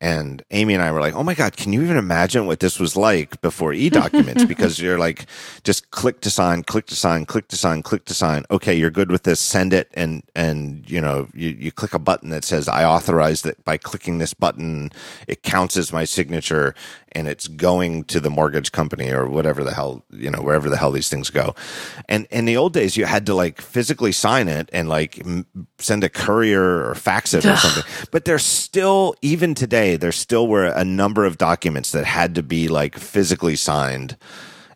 And 0.00 0.42
Amy 0.50 0.74
and 0.74 0.82
I 0.82 0.92
were 0.92 1.00
like, 1.00 1.14
"Oh 1.14 1.22
my 1.22 1.34
god, 1.34 1.56
can 1.56 1.72
you 1.72 1.82
even 1.82 1.96
imagine 1.96 2.46
what 2.46 2.60
this 2.60 2.78
was 2.78 2.96
like 2.96 3.40
before 3.40 3.72
e-documents?" 3.72 4.44
because 4.54 4.80
you're 4.80 4.98
like, 4.98 5.26
just 5.62 5.90
click 5.90 6.20
to 6.22 6.30
sign, 6.30 6.62
click 6.62 6.86
to 6.86 6.96
sign, 6.96 7.26
click 7.26 7.48
to 7.48 7.56
sign, 7.56 7.82
click 7.82 8.04
to 8.06 8.14
sign. 8.14 8.44
Okay, 8.50 8.74
you're 8.74 8.90
good 8.90 9.10
with 9.10 9.22
this. 9.24 9.40
Send 9.40 9.72
it, 9.72 9.90
and 9.94 10.22
and 10.34 10.88
you 10.88 11.00
know, 11.00 11.28
you 11.34 11.50
you 11.50 11.72
click 11.72 11.94
a 11.94 11.98
button 11.98 12.30
that 12.30 12.44
says, 12.44 12.68
"I 12.68 12.84
authorize 12.84 13.42
that." 13.42 13.64
By 13.64 13.78
clicking 13.78 14.18
this 14.18 14.34
button, 14.34 14.90
it 15.26 15.42
counts 15.42 15.76
as 15.76 15.92
my 15.92 16.04
signature, 16.04 16.74
and 17.14 17.28
it's 17.28 17.48
going 17.48 18.04
to 18.04 18.20
the 18.20 18.30
mortgage 18.30 18.72
company 18.72 19.10
or 19.10 19.28
whatever 19.28 19.62
the 19.64 19.74
hell 19.74 20.04
you 20.10 20.30
know, 20.30 20.40
wherever 20.40 20.68
the 20.68 20.76
hell 20.76 20.90
these 20.90 21.08
things 21.08 21.30
go. 21.30 21.54
And 22.08 22.26
in 22.30 22.44
the 22.44 22.56
old 22.56 22.72
days, 22.72 22.96
you 22.96 23.04
had 23.04 23.26
to 23.26 23.34
like 23.34 23.60
physically 23.60 24.12
sign 24.12 24.48
it 24.48 24.68
and 24.72 24.88
like 24.88 25.18
m- 25.20 25.46
send 25.78 26.04
a 26.04 26.08
courier 26.08 26.88
or 26.88 26.94
fax 26.94 27.34
it 27.34 27.44
or 27.44 27.56
something. 27.56 27.84
But 28.10 28.24
there's 28.24 28.44
still, 28.44 29.14
even 29.22 29.54
today, 29.54 29.96
there 29.96 30.12
still 30.12 30.46
were 30.46 30.66
a 30.66 30.84
number 30.84 31.24
of 31.24 31.38
documents 31.38 31.92
that 31.92 32.04
had 32.04 32.34
to 32.34 32.42
be 32.42 32.68
like 32.68 32.98
physically 32.98 33.56
signed 33.56 34.16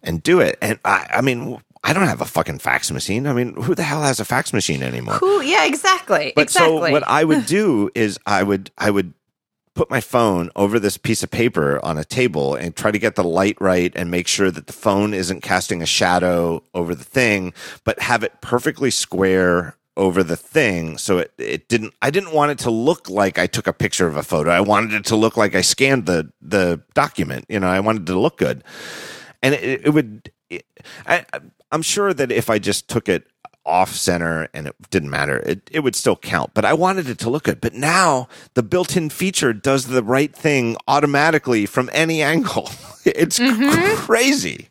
and 0.02 0.22
do 0.22 0.40
it. 0.40 0.58
And 0.62 0.78
I, 0.84 1.06
I 1.14 1.20
mean, 1.20 1.60
I 1.84 1.92
don't 1.92 2.06
have 2.06 2.20
a 2.20 2.26
fucking 2.26 2.58
fax 2.58 2.90
machine. 2.90 3.26
I 3.26 3.32
mean, 3.32 3.54
who 3.54 3.74
the 3.74 3.82
hell 3.82 4.02
has 4.02 4.20
a 4.20 4.24
fax 4.24 4.52
machine 4.52 4.82
anymore? 4.82 5.14
Who? 5.14 5.42
Yeah, 5.42 5.64
exactly. 5.64 6.32
But 6.34 6.42
exactly. 6.42 6.76
so 6.76 6.90
what 6.90 7.06
I 7.06 7.24
would 7.24 7.46
do 7.58 7.90
is 7.94 8.18
I 8.26 8.42
would 8.42 8.70
I 8.76 8.90
would 8.90 9.14
put 9.78 9.88
my 9.88 10.00
phone 10.00 10.50
over 10.56 10.80
this 10.80 10.98
piece 10.98 11.22
of 11.22 11.30
paper 11.30 11.78
on 11.84 11.96
a 11.96 12.04
table 12.04 12.56
and 12.56 12.74
try 12.74 12.90
to 12.90 12.98
get 12.98 13.14
the 13.14 13.22
light 13.22 13.56
right 13.60 13.92
and 13.94 14.10
make 14.10 14.26
sure 14.26 14.50
that 14.50 14.66
the 14.66 14.72
phone 14.72 15.14
isn't 15.14 15.40
casting 15.40 15.80
a 15.80 15.86
shadow 15.86 16.60
over 16.74 16.96
the 16.96 17.04
thing, 17.04 17.52
but 17.84 18.00
have 18.00 18.24
it 18.24 18.40
perfectly 18.40 18.90
square 18.90 19.76
over 19.96 20.24
the 20.24 20.36
thing 20.36 20.98
so 20.98 21.18
it, 21.18 21.32
it 21.38 21.68
didn't 21.68 21.94
I 22.02 22.10
didn't 22.10 22.32
want 22.32 22.50
it 22.50 22.58
to 22.60 22.70
look 22.72 23.08
like 23.08 23.38
I 23.38 23.46
took 23.46 23.68
a 23.68 23.72
picture 23.72 24.08
of 24.08 24.16
a 24.16 24.24
photo. 24.24 24.50
I 24.50 24.60
wanted 24.60 24.94
it 24.94 25.04
to 25.06 25.16
look 25.16 25.36
like 25.36 25.54
I 25.54 25.60
scanned 25.60 26.06
the 26.06 26.32
the 26.42 26.82
document. 26.94 27.44
You 27.48 27.60
know, 27.60 27.68
I 27.68 27.78
wanted 27.78 28.04
to 28.08 28.18
look 28.18 28.36
good. 28.36 28.64
And 29.44 29.54
it, 29.54 29.86
it 29.86 29.90
would 29.90 30.32
it, 30.50 30.66
I 31.06 31.24
I'm 31.70 31.82
sure 31.82 32.12
that 32.12 32.32
if 32.32 32.50
I 32.50 32.58
just 32.58 32.88
took 32.88 33.08
it 33.08 33.28
off 33.68 33.94
center 33.94 34.48
and 34.54 34.66
it 34.66 34.74
didn't 34.90 35.10
matter, 35.10 35.38
it, 35.38 35.68
it 35.70 35.80
would 35.80 35.94
still 35.94 36.16
count. 36.16 36.52
But 36.54 36.64
I 36.64 36.72
wanted 36.72 37.08
it 37.08 37.18
to 37.18 37.30
look 37.30 37.44
good. 37.44 37.60
But 37.60 37.74
now 37.74 38.28
the 38.54 38.62
built 38.62 38.96
in 38.96 39.10
feature 39.10 39.52
does 39.52 39.86
the 39.86 40.02
right 40.02 40.34
thing 40.34 40.76
automatically 40.88 41.66
from 41.66 41.90
any 41.92 42.22
angle. 42.22 42.70
It's 43.04 43.38
crazy. 44.00 44.68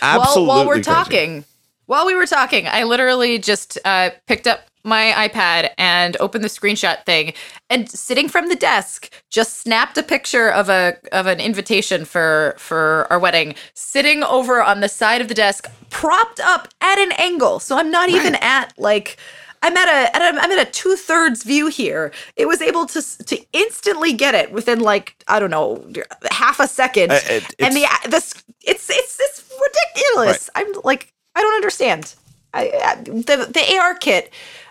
Absolutely. 0.00 0.46
While, 0.46 0.58
while 0.58 0.66
we're 0.66 0.74
crazy. 0.74 0.90
talking, 0.90 1.44
while 1.86 2.06
we 2.06 2.14
were 2.14 2.26
talking, 2.26 2.68
I 2.68 2.84
literally 2.84 3.38
just 3.40 3.78
uh, 3.84 4.10
picked 4.28 4.46
up 4.46 4.60
my 4.84 5.28
iPad 5.28 5.70
and 5.78 6.16
opened 6.20 6.44
the 6.44 6.48
screenshot 6.48 7.04
thing, 7.04 7.32
and 7.70 7.90
sitting 7.90 8.28
from 8.28 8.48
the 8.48 8.56
desk, 8.56 9.10
just 9.30 9.60
snapped 9.60 9.98
a 9.98 10.02
picture 10.02 10.48
of 10.50 10.68
a 10.68 10.96
of 11.12 11.26
an 11.26 11.40
invitation 11.40 12.04
for 12.04 12.54
for 12.58 13.06
our 13.10 13.18
wedding, 13.18 13.54
sitting 13.74 14.22
over 14.22 14.62
on 14.62 14.80
the 14.80 14.88
side 14.88 15.20
of 15.20 15.28
the 15.28 15.34
desk, 15.34 15.68
propped 15.90 16.40
up 16.40 16.68
at 16.80 16.98
an 16.98 17.12
angle, 17.18 17.60
so 17.60 17.76
I'm 17.78 17.90
not 17.90 18.08
even 18.08 18.34
at 18.36 18.72
like. 18.78 19.16
I'm 19.60 19.76
at 19.76 19.88
a, 19.88 20.14
at 20.16 20.22
a 20.22 20.40
I'm 20.40 20.52
at 20.52 20.68
a 20.68 20.70
two 20.70 20.94
thirds 20.94 21.42
view 21.42 21.66
here. 21.66 22.12
It 22.36 22.46
was 22.46 22.62
able 22.62 22.86
to 22.86 23.02
to 23.24 23.44
instantly 23.52 24.12
get 24.12 24.32
it 24.36 24.52
within 24.52 24.78
like 24.78 25.16
I 25.26 25.40
don't 25.40 25.50
know 25.50 25.84
half 26.30 26.60
a 26.60 26.68
second, 26.68 27.10
Uh, 27.10 27.18
it- 27.28 27.54
and 27.58 27.74
the 27.74 27.84
this 28.08 28.34
it's 28.62 28.88
it's 28.88 29.18
it's 29.18 29.50
ridiculous. 29.50 30.48
I'm 30.54 30.66
like 30.84 31.12
I 31.34 31.42
don't 31.42 31.54
understand. 31.56 32.14
I, 32.54 32.70
I, 32.84 32.94
the 33.02 33.48
the 33.52 33.60
ARKit 33.60 34.28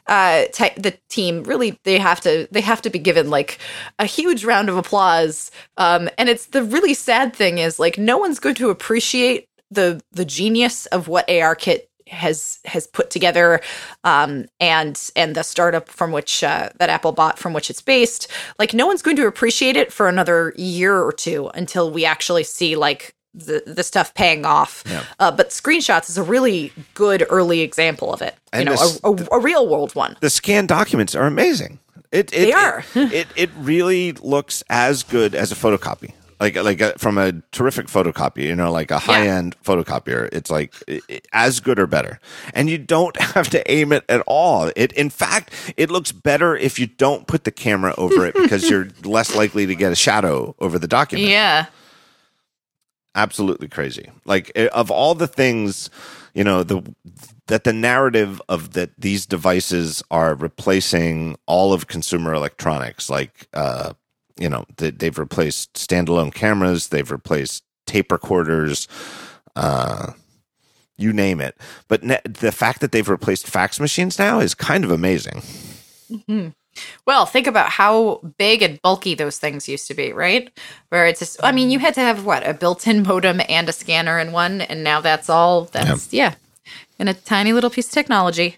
uh 0.08 0.45
ty- 0.53 0.74
the 0.78 0.97
team 1.10 1.43
really 1.43 1.80
they 1.84 1.97
have 1.99 2.22
to 2.22 2.47
they 2.51 2.62
have 2.62 2.82
to 2.82 2.89
be 2.89 2.99
given 2.99 3.30
like 3.30 3.60
a 3.99 4.05
huge 4.05 4.45
round 4.45 4.70
of 4.70 4.78
applause. 4.78 5.51
Um 5.78 6.10
and 6.18 6.30
it's 6.30 6.47
the 6.47 6.64
really 6.64 6.93
sad 6.93 7.36
thing 7.36 7.58
is 7.58 7.80
like 7.80 7.97
no 7.97 8.18
one's 8.18 8.39
going 8.39 8.55
to 8.55 8.70
appreciate 8.70 9.47
the 9.72 10.01
the 10.12 10.26
genius 10.26 10.86
of 10.88 11.08
what 11.08 11.28
ARKit 11.28 11.82
has 12.08 12.60
has 12.64 12.88
put 12.88 13.10
together 13.10 13.60
um 14.05 14.45
and 14.62 15.12
and 15.18 15.36
the 15.36 15.43
startup 15.43 15.89
from 15.89 16.12
which 16.14 16.43
uh, 16.43 16.70
that 16.80 16.89
Apple 16.89 17.12
bought 17.12 17.38
from 17.38 17.53
which 17.53 17.70
it's 17.70 17.82
based. 17.82 18.30
Like 18.60 18.74
no 18.74 18.88
one's 18.88 19.01
going 19.01 19.18
to 19.18 19.28
appreciate 19.28 19.76
it 19.76 19.91
for 19.91 20.08
another 20.08 20.53
year 20.55 20.97
or 21.01 21.12
two 21.12 21.49
until 21.53 21.91
we 21.91 22.05
actually 22.05 22.43
see 22.45 22.76
like 22.78 23.14
the 23.46 23.64
the 23.66 23.84
stuff 23.84 24.14
paying 24.14 24.46
off 24.46 24.84
Yeah. 24.88 25.04
uh, 25.20 25.32
but 25.32 25.50
screenshots 25.50 26.10
is 26.10 26.18
a 26.18 26.24
really 26.24 26.72
good 26.96 27.26
early 27.30 27.62
example 27.62 28.14
of 28.14 28.22
it 28.22 28.36
you 28.58 28.66
know 28.66 28.72
this- 28.72 29.00
a, 29.04 29.08
a, 29.10 29.28
a 29.38 29.40
real 29.40 29.68
world 29.68 29.94
one 29.96 30.16
the 30.22 30.30
scanned 30.30 30.68
documents 30.68 31.16
are 31.16 31.26
amazing. 31.28 31.80
It, 32.12 32.32
it 32.34 32.46
They 32.46 32.54
are. 32.54 32.84
It, 32.96 33.14
it 33.14 33.28
it 33.36 33.50
really 33.58 34.14
looks 34.14 34.64
as 34.70 35.04
good 35.04 35.36
as 35.36 35.52
a 35.52 35.56
photocopy. 35.56 36.14
Like 36.40 36.56
like 36.56 36.80
a, 36.80 36.94
from 36.98 37.18
a 37.18 37.34
terrific 37.52 37.88
photocopy, 37.88 38.44
you 38.44 38.56
know, 38.56 38.72
like 38.72 38.92
a 38.92 39.00
high 39.00 39.28
end 39.28 39.56
photocopier. 39.66 40.30
It's 40.32 40.50
like 40.50 40.74
i 40.88 41.02
i- 41.10 41.20
as 41.34 41.60
good 41.60 41.80
or 41.80 41.88
better, 41.88 42.20
and 42.54 42.70
you 42.70 42.78
don't 42.78 43.20
have 43.36 43.50
to 43.50 43.60
aim 43.72 43.92
it 43.92 44.06
at 44.08 44.22
all. 44.26 44.72
It 44.76 44.94
in 44.94 45.10
fact, 45.10 45.52
it 45.78 45.90
looks 45.92 46.12
better 46.14 46.56
if 46.56 46.80
you 46.80 46.88
don't 46.88 47.28
put 47.28 47.44
the 47.44 47.52
camera 47.52 47.94
over 47.98 48.26
it 48.26 48.36
because 48.36 48.70
you're 48.70 48.88
less 49.04 49.36
likely 49.36 49.66
to 49.66 49.76
get 49.76 49.92
a 49.92 49.96
shadow 49.96 50.56
over 50.60 50.80
the 50.80 50.88
document 50.88 51.28
yeah 51.30 51.66
absolutely 53.18 53.68
crazy. 53.68 54.09
Like 54.24 54.51
eh, 54.55 54.68
of 54.68 54.89
all 54.89 55.15
the 55.15 55.28
things, 55.28 55.89
you 56.34 56.43
know, 56.43 56.63
the 56.63 56.82
that 57.47 57.65
the 57.65 57.74
narrative 57.74 58.41
of 58.47 58.74
that 58.74 58.91
these 58.97 59.26
devices 59.26 60.01
are 60.11 60.36
replacing 60.36 61.38
all 61.47 61.74
of 61.74 61.88
consumer 61.88 62.34
electronics, 62.34 63.09
like 63.09 63.47
uh, 63.53 63.93
you 64.39 64.47
know, 64.47 64.65
they, 64.78 64.91
they've 64.91 65.18
replaced 65.18 65.74
standalone 65.74 66.34
cameras, 66.34 66.89
they've 66.89 67.11
replaced 67.11 67.63
tape 67.86 68.11
recorders, 68.11 68.88
uh, 69.55 70.13
you 70.97 71.11
name 71.11 71.41
it. 71.41 71.57
But 71.88 72.03
ne- 72.03 72.22
the 72.24 72.51
fact 72.51 72.82
that 72.82 72.91
they've 72.91 73.09
replaced 73.09 73.47
fax 73.47 73.80
machines 73.80 74.20
now 74.20 74.39
is 74.39 74.53
kind 74.53 74.84
of 74.84 74.91
amazing. 74.91 75.41
Well, 77.05 77.25
think 77.25 77.47
about 77.47 77.69
how 77.69 78.21
big 78.38 78.61
and 78.61 78.82
bulky 78.82 79.15
those 79.15 79.39
things 79.39 79.67
used 79.67 79.88
to 79.88 79.93
be, 79.93 80.13
right? 80.13 80.51
Where 80.89 81.05
it's 81.05 81.19
just, 81.19 81.43
I 81.43 81.51
mean, 81.51 81.71
you 81.71 81.80
had 81.80 81.93
to 81.95 82.01
have 82.01 82.25
what, 82.25 82.47
a 82.47 82.53
built 82.53 82.88
in 82.88 83.03
modem 83.07 83.41
and 83.49 83.69
a 83.69 83.73
scanner 83.73 84.19
in 84.19 84.32
one, 84.32 84.61
and 84.61 84.84
now 84.84 85.01
that's 85.01 85.30
all 85.30 85.65
that's, 85.65 86.13
yeah, 86.13 86.36
in 86.99 87.07
a 87.07 87.13
tiny 87.13 87.53
little 87.53 87.69
piece 87.69 87.88
of 87.88 87.93
technology. 87.93 88.57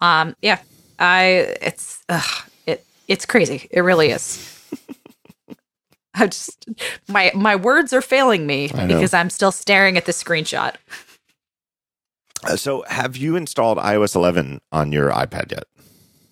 Um, 0.00 0.36
yeah, 0.42 0.58
I, 0.98 1.56
it's, 1.60 2.02
ugh, 2.08 2.50
it, 2.66 2.84
it's 3.08 3.26
crazy. 3.26 3.66
It 3.70 3.80
really 3.80 4.10
is. 4.10 4.52
I 6.14 6.26
just, 6.26 6.66
my, 7.08 7.30
my 7.34 7.56
words 7.56 7.92
are 7.92 8.02
failing 8.02 8.46
me 8.46 8.68
because 8.68 9.12
I'm 9.12 9.30
still 9.30 9.52
staring 9.52 9.96
at 9.96 10.06
the 10.06 10.12
screenshot. 10.12 10.76
Uh, 12.44 12.56
so, 12.56 12.84
have 12.88 13.16
you 13.16 13.36
installed 13.36 13.78
iOS 13.78 14.14
11 14.14 14.60
on 14.72 14.92
your 14.92 15.10
iPad 15.10 15.50
yet? 15.50 15.64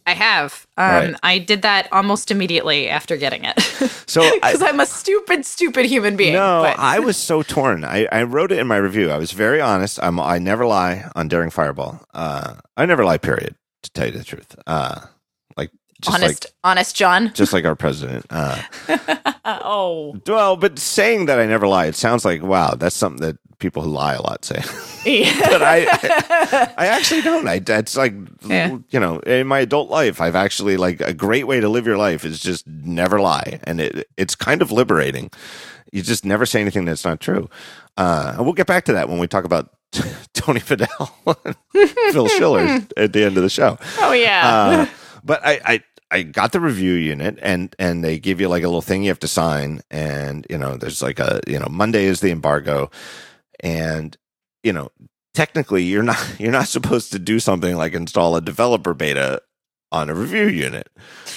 I 0.06 0.12
have. 0.12 0.66
Um, 0.76 0.84
Right. 0.86 1.14
I 1.22 1.38
did 1.38 1.62
that 1.62 1.88
almost 1.92 2.30
immediately 2.30 2.88
after 2.88 3.16
getting 3.16 3.44
it. 3.44 3.58
So, 4.06 4.20
because 4.34 4.62
I'm 4.62 4.78
a 4.80 4.86
stupid, 4.86 5.46
stupid 5.46 5.86
human 5.86 6.16
being. 6.16 6.34
No, 6.34 6.62
I 6.62 6.98
was 7.08 7.16
so 7.16 7.42
torn. 7.42 7.84
I, 7.84 8.06
I 8.12 8.22
wrote 8.24 8.52
it 8.52 8.58
in 8.58 8.66
my 8.66 8.76
review. 8.76 9.10
I 9.10 9.16
was 9.18 9.32
very 9.32 9.60
honest. 9.60 9.98
I'm 10.02 10.20
I 10.20 10.38
never 10.38 10.66
lie 10.66 11.10
on 11.16 11.28
Daring 11.28 11.50
Fireball. 11.50 12.00
Uh, 12.12 12.54
I 12.76 12.84
never 12.86 13.04
lie. 13.04 13.18
Period. 13.18 13.54
To 13.84 13.90
tell 13.90 14.06
you 14.06 14.12
the 14.12 14.24
truth, 14.24 14.56
uh, 14.66 15.00
just 16.00 16.14
honest, 16.14 16.44
like 16.46 16.52
honest, 16.64 16.96
John. 16.96 17.32
just 17.34 17.52
like 17.52 17.64
our 17.64 17.76
president. 17.76 18.26
Uh, 18.30 18.60
oh, 19.44 20.16
well, 20.26 20.56
but 20.56 20.78
saying 20.78 21.26
that 21.26 21.38
I 21.38 21.46
never 21.46 21.66
lie, 21.66 21.86
it 21.86 21.94
sounds 21.94 22.24
like 22.24 22.42
wow, 22.42 22.74
that's 22.74 22.96
something 22.96 23.20
that 23.26 23.38
people 23.58 23.82
who 23.82 23.90
lie 23.90 24.14
a 24.14 24.20
lot 24.22 24.44
say. 24.44 24.56
but 25.40 25.62
I, 25.62 25.86
I, 25.90 26.74
I 26.76 26.86
actually 26.86 27.22
don't. 27.22 27.46
I 27.48 27.58
that's 27.60 27.96
like 27.96 28.12
Yeah. 28.46 28.78
you 28.90 29.00
know, 29.00 29.20
in 29.20 29.46
my 29.46 29.60
adult 29.60 29.90
life, 29.90 30.20
I've 30.20 30.34
actually 30.36 30.76
like 30.76 31.00
a 31.00 31.14
great 31.14 31.46
way 31.46 31.60
to 31.60 31.68
live 31.68 31.86
your 31.86 31.96
life 31.96 32.24
is 32.24 32.40
just 32.40 32.66
never 32.66 33.20
lie, 33.20 33.60
and 33.64 33.80
it 33.80 34.08
it's 34.16 34.34
kind 34.34 34.60
of 34.62 34.70
liberating. 34.72 35.30
You 35.92 36.02
just 36.02 36.24
never 36.24 36.44
say 36.44 36.60
anything 36.60 36.84
that's 36.84 37.04
not 37.04 37.20
true. 37.20 37.48
Uh, 37.96 38.34
and 38.36 38.44
we'll 38.44 38.54
get 38.54 38.66
back 38.66 38.84
to 38.86 38.92
that 38.94 39.08
when 39.08 39.18
we 39.18 39.28
talk 39.28 39.44
about 39.44 39.70
Tony 40.34 40.58
Fadell, 40.58 41.56
Phil 42.12 42.28
Schiller 42.28 42.80
at 42.96 43.12
the 43.12 43.22
end 43.24 43.36
of 43.36 43.44
the 43.44 43.48
show. 43.50 43.78
oh 44.00 44.12
yeah. 44.12 44.42
Uh, 44.44 44.86
but 45.24 45.40
I, 45.44 45.60
I 45.64 45.82
I 46.10 46.22
got 46.22 46.52
the 46.52 46.60
review 46.60 46.92
unit 46.94 47.38
and 47.42 47.74
and 47.78 48.04
they 48.04 48.18
give 48.18 48.40
you 48.40 48.48
like 48.48 48.62
a 48.62 48.68
little 48.68 48.82
thing 48.82 49.02
you 49.02 49.10
have 49.10 49.18
to 49.20 49.28
sign 49.28 49.80
and 49.90 50.46
you 50.50 50.58
know 50.58 50.76
there's 50.76 51.02
like 51.02 51.18
a 51.18 51.40
you 51.46 51.58
know 51.58 51.66
Monday 51.70 52.04
is 52.04 52.20
the 52.20 52.30
embargo 52.30 52.90
and 53.60 54.16
you 54.62 54.72
know 54.72 54.90
technically 55.34 55.82
you're 55.82 56.02
not 56.02 56.22
you're 56.38 56.52
not 56.52 56.68
supposed 56.68 57.12
to 57.12 57.18
do 57.18 57.40
something 57.40 57.76
like 57.76 57.94
install 57.94 58.36
a 58.36 58.40
developer 58.40 58.94
beta 58.94 59.40
on 59.90 60.10
a 60.10 60.14
review 60.14 60.46
unit 60.48 60.88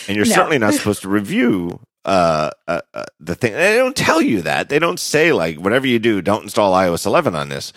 and 0.08 0.16
you're 0.16 0.26
No. 0.26 0.34
certainly 0.34 0.60
not 0.60 0.74
supposed 0.76 1.02
to 1.04 1.10
review 1.10 1.80
uh, 2.06 2.52
uh, 2.70 2.80
uh, 2.94 3.04
the 3.20 3.36
thing. 3.36 3.52
They 3.52 3.76
don't 3.76 3.96
tell 3.96 4.22
you 4.22 4.42
that. 4.44 4.70
They 4.70 4.80
don't 4.80 5.00
say 5.00 5.34
like 5.34 5.58
whatever 5.58 5.86
you 5.88 6.00
do 6.00 6.22
don't 6.22 6.44
install 6.44 6.72
iOS 6.74 7.06
11 7.06 7.36
on 7.36 7.50
this. 7.50 7.74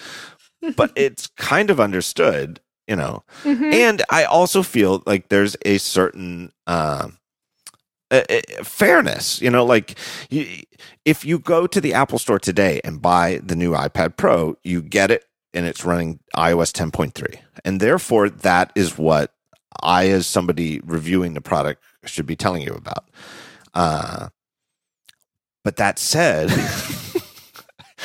But 0.77 0.93
it's 0.97 1.27
kind 1.37 1.69
of 1.69 1.81
understood 1.81 2.61
you 2.91 2.97
know 2.97 3.23
Mhm. 3.45 3.73
and 3.73 4.03
I 4.11 4.25
also 4.25 4.63
feel 4.63 5.03
like 5.07 5.29
there's 5.29 5.57
a 5.65 5.79
certain 5.79 6.53
uh, 6.67 7.09
fairness. 8.65 9.41
You 9.41 9.51
know, 9.51 9.65
like 9.65 9.97
you, 10.31 10.63
if 11.05 11.25
you 11.25 11.39
go 11.39 11.67
to 11.69 11.81
the 11.81 11.95
Apple 11.95 12.19
Store 12.19 12.39
today 12.41 12.81
and 12.85 13.01
buy 13.01 13.41
the 13.43 13.55
new 13.55 13.71
iPad 13.73 14.17
Pro, 14.17 14.57
you 14.65 14.83
get 14.83 15.11
it 15.11 15.25
and 15.55 15.67
it's 15.67 15.85
running 15.85 16.19
iOS 16.37 16.73
10.3, 16.73 17.39
and 17.65 17.81
therefore 17.81 18.29
that 18.29 18.73
is 18.75 18.99
what 18.99 19.33
I, 19.83 20.09
as 20.09 20.27
somebody 20.27 20.81
reviewing 20.85 21.35
the 21.35 21.41
product, 21.41 21.83
should 22.05 22.27
be 22.27 22.37
telling 22.37 22.63
you 22.63 22.73
about. 22.73 23.09
Uh, 23.75 24.29
but 25.65 25.77
that 25.77 25.99
said. 25.99 26.51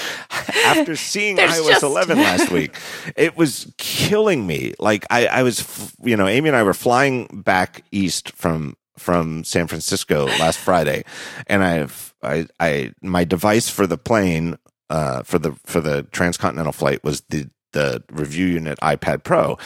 After 0.66 0.96
seeing 0.96 1.36
There's 1.36 1.52
iOS 1.60 1.68
just- 1.68 1.84
11 1.84 2.18
last 2.18 2.52
week, 2.52 2.76
it 3.16 3.38
was 3.38 3.72
killing 3.78 4.46
me. 4.48 4.74
Like 4.80 5.06
I, 5.10 5.28
I 5.28 5.44
was, 5.44 5.94
you 6.04 6.18
know, 6.18 6.28
Amy 6.28 6.50
and 6.50 6.56
I 6.56 6.64
were 6.64 6.74
flying 6.74 7.28
back 7.44 7.84
east 7.92 8.32
from 8.32 8.76
from 8.98 9.44
San 9.44 9.68
Francisco 9.68 10.26
last 10.26 10.58
Friday, 10.58 11.04
and 11.48 11.64
I've 11.64 12.14
I, 12.24 12.48
I 12.60 12.94
my 13.02 13.24
device 13.24 13.70
for 13.70 13.86
the 13.86 13.98
plane 13.98 14.58
uh, 14.90 15.24
for 15.24 15.38
the 15.40 15.54
for 15.66 15.82
the 15.82 16.04
transcontinental 16.12 16.74
flight 16.74 17.04
was 17.04 17.22
the 17.30 17.50
the 17.74 18.04
review 18.12 18.46
unit 18.48 18.80
iPad 18.82 19.24
Pro, 19.24 19.58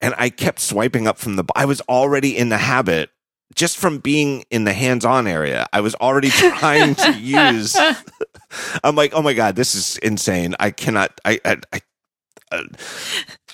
and 0.00 0.14
I 0.16 0.30
kept 0.30 0.60
swiping 0.60 1.06
up 1.08 1.18
from 1.18 1.36
the. 1.36 1.44
I 1.56 1.64
was 1.64 1.80
already 1.82 2.36
in 2.36 2.48
the 2.48 2.58
habit 2.58 3.10
just 3.54 3.76
from 3.78 3.98
being 3.98 4.44
in 4.50 4.64
the 4.64 4.72
hands-on 4.72 5.26
area. 5.26 5.66
I 5.72 5.80
was 5.80 5.94
already 5.96 6.30
trying 6.30 6.94
to 6.96 7.12
use. 7.18 7.76
I'm 8.84 8.96
like, 8.96 9.12
oh 9.14 9.22
my 9.22 9.34
god, 9.34 9.56
this 9.56 9.74
is 9.74 9.98
insane. 9.98 10.54
I 10.60 10.70
cannot. 10.70 11.20
I. 11.24 11.40
I, 11.44 11.56
I 11.72 11.80
uh, 12.52 12.62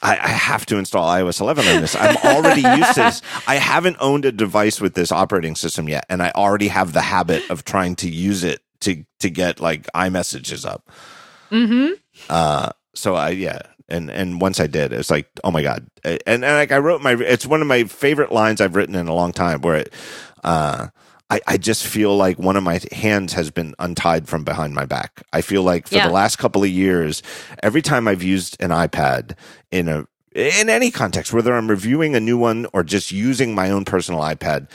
I, 0.02 0.18
I, 0.18 0.28
have 0.28 0.66
to 0.66 0.76
install 0.76 1.08
iOS 1.08 1.40
11 1.40 1.66
on 1.66 1.80
this. 1.80 1.96
I'm 1.96 2.16
already 2.18 2.60
used 2.60 2.94
to 2.94 3.02
this. 3.02 3.22
I 3.46 3.54
haven't 3.54 3.96
owned 4.00 4.24
a 4.24 4.32
device 4.32 4.80
with 4.80 4.94
this 4.94 5.12
operating 5.12 5.54
system 5.54 5.88
yet, 5.88 6.04
and 6.10 6.22
I 6.22 6.30
already 6.32 6.68
have 6.68 6.92
the 6.92 7.00
habit 7.00 7.48
of 7.50 7.64
trying 7.64 7.96
to 7.96 8.10
use 8.10 8.44
it 8.44 8.60
to 8.80 9.04
to 9.20 9.30
get 9.30 9.60
like 9.60 9.84
iMessages 9.92 10.66
up. 10.66 10.90
Mm-hmm. 11.50 11.94
Uh, 12.28 12.70
so 12.94 13.14
I 13.14 13.30
yeah, 13.30 13.60
and 13.92 14.10
and 14.10 14.40
once 14.40 14.58
I 14.58 14.66
did, 14.66 14.92
it 14.92 14.96
was 14.96 15.10
like 15.10 15.28
oh 15.44 15.50
my 15.50 15.62
god, 15.62 15.86
and, 16.04 16.20
and 16.26 16.42
like 16.42 16.72
I 16.72 16.78
wrote 16.78 17.02
my 17.02 17.12
it's 17.12 17.46
one 17.46 17.60
of 17.60 17.68
my 17.68 17.84
favorite 17.84 18.32
lines 18.32 18.60
I've 18.60 18.74
written 18.74 18.94
in 18.94 19.08
a 19.08 19.14
long 19.14 19.32
time 19.32 19.60
where 19.60 19.76
it. 19.76 19.92
Uh, 20.42 20.88
I, 21.30 21.40
I 21.46 21.56
just 21.56 21.86
feel 21.86 22.14
like 22.14 22.38
one 22.38 22.56
of 22.56 22.62
my 22.62 22.78
hands 22.92 23.32
has 23.32 23.50
been 23.50 23.74
untied 23.78 24.28
from 24.28 24.44
behind 24.44 24.74
my 24.74 24.84
back. 24.84 25.22
I 25.32 25.40
feel 25.40 25.62
like 25.62 25.88
for 25.88 25.94
yeah. 25.94 26.06
the 26.06 26.12
last 26.12 26.36
couple 26.36 26.62
of 26.62 26.68
years, 26.68 27.22
every 27.62 27.80
time 27.80 28.06
I've 28.06 28.22
used 28.22 28.60
an 28.60 28.68
iPad 28.68 29.34
in 29.70 29.88
a 29.88 30.06
in 30.34 30.68
any 30.68 30.90
context, 30.90 31.32
whether 31.32 31.54
I'm 31.54 31.70
reviewing 31.70 32.14
a 32.14 32.20
new 32.20 32.36
one 32.36 32.66
or 32.74 32.82
just 32.82 33.12
using 33.12 33.54
my 33.54 33.70
own 33.70 33.86
personal 33.86 34.20
iPad, 34.20 34.68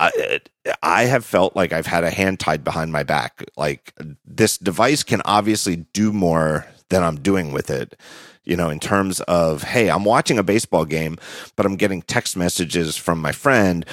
I, 0.00 0.40
I 0.82 1.04
have 1.04 1.24
felt 1.24 1.54
like 1.54 1.72
I've 1.72 1.86
had 1.86 2.02
a 2.02 2.10
hand 2.10 2.40
tied 2.40 2.64
behind 2.64 2.90
my 2.90 3.04
back. 3.04 3.44
Like 3.56 3.94
this 4.24 4.58
device 4.58 5.04
can 5.04 5.22
obviously 5.24 5.76
do 5.92 6.12
more 6.12 6.66
than 6.88 7.04
I'm 7.04 7.20
doing 7.20 7.52
with 7.52 7.70
it 7.70 7.96
you 8.44 8.56
know, 8.56 8.70
in 8.70 8.80
terms 8.80 9.20
of, 9.22 9.62
hey, 9.62 9.90
I'm 9.90 10.04
watching 10.04 10.38
a 10.38 10.42
baseball 10.42 10.84
game, 10.84 11.16
but 11.56 11.64
I'm 11.64 11.76
getting 11.76 12.02
text 12.02 12.36
messages 12.36 12.96
from 12.96 13.20
my 13.20 13.32
friend. 13.32 13.86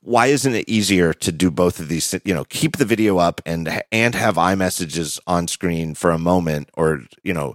Why 0.00 0.26
isn't 0.26 0.54
it 0.54 0.68
easier 0.68 1.12
to 1.12 1.32
do 1.32 1.50
both 1.50 1.80
of 1.80 1.88
these? 1.88 2.14
You 2.24 2.34
know, 2.34 2.44
keep 2.44 2.76
the 2.76 2.84
video 2.84 3.18
up 3.18 3.40
and 3.44 3.82
and 3.90 4.14
have 4.14 4.36
iMessages 4.36 5.18
on 5.26 5.48
screen 5.48 5.94
for 5.94 6.10
a 6.10 6.18
moment, 6.18 6.70
or 6.74 7.02
you 7.22 7.34
know, 7.34 7.54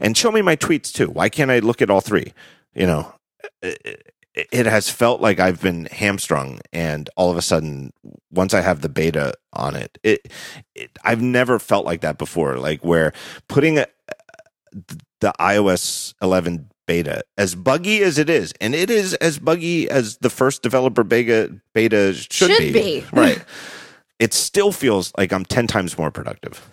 and 0.00 0.16
show 0.16 0.32
me 0.32 0.42
my 0.42 0.56
tweets 0.56 0.92
too. 0.92 1.08
Why 1.08 1.28
can't 1.28 1.50
I 1.50 1.58
look 1.60 1.82
at 1.82 1.90
all 1.90 2.00
three? 2.00 2.32
You 2.74 2.86
know, 2.86 3.14
it, 4.52 4.66
has 4.66 4.90
felt 4.90 5.20
like 5.20 5.38
I've 5.38 5.60
been 5.60 5.86
hamstrung, 5.86 6.60
and 6.72 7.08
all 7.16 7.30
of 7.30 7.36
a 7.36 7.42
sudden, 7.42 7.92
once 8.30 8.54
I 8.54 8.60
have 8.60 8.80
the 8.80 8.88
beta 8.88 9.34
on 9.52 9.76
it, 9.76 9.98
it, 10.02 10.32
it 10.74 10.98
I've 11.04 11.22
never 11.22 11.58
felt 11.58 11.84
like 11.84 12.00
that 12.00 12.18
before. 12.18 12.56
Like 12.56 12.84
where 12.84 13.12
putting 13.48 13.78
a, 13.78 13.86
the 15.20 15.32
iOS 15.40 16.14
11 16.22 16.70
beta, 16.86 17.22
as 17.36 17.54
buggy 17.54 18.02
as 18.02 18.18
it 18.18 18.28
is, 18.30 18.52
and 18.60 18.74
it 18.74 18.90
is 18.90 19.14
as 19.14 19.38
buggy 19.38 19.88
as 19.88 20.16
the 20.18 20.30
first 20.30 20.62
developer 20.62 21.04
beta 21.04 21.54
beta 21.72 22.14
should, 22.14 22.30
should 22.30 22.58
be, 22.58 22.72
be. 22.72 23.04
right? 23.12 23.44
it 24.18 24.34
still 24.34 24.72
feels 24.72 25.12
like 25.16 25.32
I'm 25.32 25.44
ten 25.44 25.66
times 25.66 25.96
more 25.96 26.10
productive. 26.10 26.68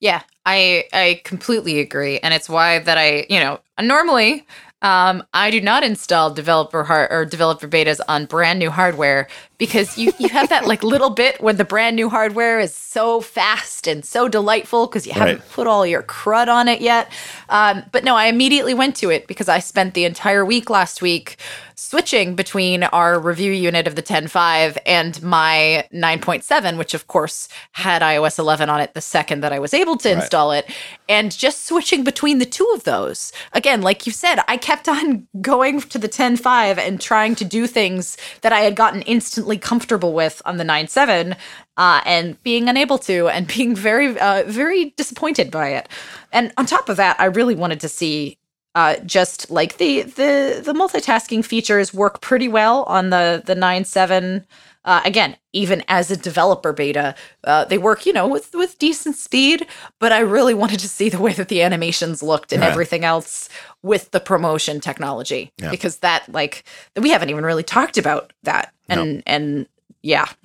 Yeah, 0.00 0.22
I 0.46 0.84
I 0.92 1.20
completely 1.24 1.78
agree, 1.78 2.18
and 2.18 2.34
it's 2.34 2.48
why 2.48 2.80
that 2.80 2.98
I 2.98 3.26
you 3.28 3.38
know 3.38 3.60
normally 3.80 4.46
um, 4.82 5.24
I 5.34 5.50
do 5.50 5.60
not 5.60 5.82
install 5.82 6.32
developer 6.32 6.84
hard 6.84 7.10
or 7.10 7.24
developer 7.24 7.68
betas 7.68 8.00
on 8.08 8.26
brand 8.26 8.58
new 8.58 8.70
hardware 8.70 9.28
because 9.58 9.98
you, 9.98 10.12
you 10.18 10.28
have 10.28 10.48
that 10.48 10.66
like 10.66 10.84
little 10.84 11.10
bit 11.10 11.40
when 11.40 11.56
the 11.56 11.64
brand 11.64 11.96
new 11.96 12.08
hardware 12.08 12.60
is 12.60 12.72
so 12.72 13.20
fast 13.20 13.88
and 13.88 14.04
so 14.04 14.28
delightful 14.28 14.86
because 14.86 15.06
you 15.06 15.12
haven't 15.12 15.40
right. 15.40 15.50
put 15.50 15.66
all 15.66 15.84
your 15.84 16.02
crud 16.02 16.48
on 16.48 16.68
it 16.68 16.80
yet. 16.80 17.10
Um, 17.48 17.82
but 17.90 18.04
no, 18.04 18.14
I 18.14 18.26
immediately 18.26 18.72
went 18.72 18.94
to 18.96 19.10
it 19.10 19.26
because 19.26 19.48
I 19.48 19.58
spent 19.58 19.94
the 19.94 20.04
entire 20.04 20.44
week 20.44 20.70
last 20.70 21.02
week 21.02 21.38
switching 21.74 22.34
between 22.34 22.82
our 22.84 23.20
review 23.20 23.52
unit 23.52 23.86
of 23.86 23.94
the 23.94 24.02
10.5 24.02 24.76
and 24.84 25.22
my 25.22 25.86
9.7, 25.92 26.76
which 26.76 26.92
of 26.92 27.06
course 27.06 27.48
had 27.72 28.02
iOS 28.02 28.38
11 28.38 28.68
on 28.68 28.80
it 28.80 28.94
the 28.94 29.00
second 29.00 29.42
that 29.42 29.52
I 29.52 29.58
was 29.58 29.72
able 29.72 29.96
to 29.98 30.08
right. 30.08 30.18
install 30.18 30.52
it, 30.52 30.68
and 31.08 31.36
just 31.36 31.66
switching 31.66 32.04
between 32.04 32.38
the 32.38 32.46
two 32.46 32.68
of 32.74 32.84
those. 32.84 33.32
Again, 33.52 33.80
like 33.80 34.06
you 34.06 34.12
said, 34.12 34.40
I 34.48 34.56
kept 34.56 34.88
on 34.88 35.26
going 35.40 35.80
to 35.80 35.98
the 35.98 36.08
10.5 36.08 36.78
and 36.78 37.00
trying 37.00 37.34
to 37.36 37.44
do 37.44 37.66
things 37.66 38.16
that 38.42 38.52
I 38.52 38.60
had 38.60 38.74
gotten 38.76 39.02
instantly 39.02 39.47
comfortable 39.56 40.12
with 40.12 40.42
on 40.44 40.58
the 40.58 40.64
9.7 40.64 41.36
uh, 41.76 42.00
and 42.04 42.42
being 42.42 42.68
unable 42.68 42.98
to 42.98 43.28
and 43.28 43.46
being 43.56 43.74
very, 43.74 44.18
uh, 44.18 44.42
very 44.46 44.90
disappointed 44.96 45.50
by 45.50 45.68
it. 45.68 45.88
And 46.32 46.52
on 46.58 46.66
top 46.66 46.88
of 46.88 46.96
that, 46.98 47.18
I 47.18 47.26
really 47.26 47.54
wanted 47.54 47.80
to 47.80 47.88
see 47.88 48.36
uh, 48.74 48.96
just 49.06 49.50
like 49.50 49.78
the 49.78 50.02
the 50.02 50.60
the 50.64 50.72
multitasking 50.72 51.44
features 51.44 51.92
work 51.92 52.20
pretty 52.20 52.46
well 52.46 52.84
on 52.84 53.10
the 53.10 53.42
the 53.44 53.54
nine 53.54 53.84
seven. 53.84 54.46
Uh, 54.84 55.02
again, 55.04 55.36
even 55.52 55.82
as 55.88 56.10
a 56.10 56.16
developer 56.16 56.72
beta, 56.72 57.14
uh, 57.44 57.64
they 57.64 57.78
work, 57.78 58.06
you 58.06 58.12
know, 58.12 58.26
with 58.26 58.54
with 58.54 58.78
decent 58.78 59.16
speed. 59.16 59.66
But 59.98 60.12
I 60.12 60.20
really 60.20 60.54
wanted 60.54 60.80
to 60.80 60.88
see 60.88 61.08
the 61.08 61.20
way 61.20 61.32
that 61.32 61.48
the 61.48 61.62
animations 61.62 62.22
looked 62.22 62.52
and 62.52 62.62
everything 62.62 63.04
else 63.04 63.48
with 63.82 64.10
the 64.12 64.20
ProMotion 64.20 64.80
technology, 64.80 65.52
yeah. 65.58 65.70
because 65.70 65.98
that, 65.98 66.30
like, 66.32 66.64
we 66.96 67.10
haven't 67.10 67.30
even 67.30 67.44
really 67.44 67.62
talked 67.62 67.98
about 67.98 68.32
that. 68.44 68.72
And 68.88 69.16
no. 69.16 69.22
and 69.26 69.66
yeah, 70.02 70.26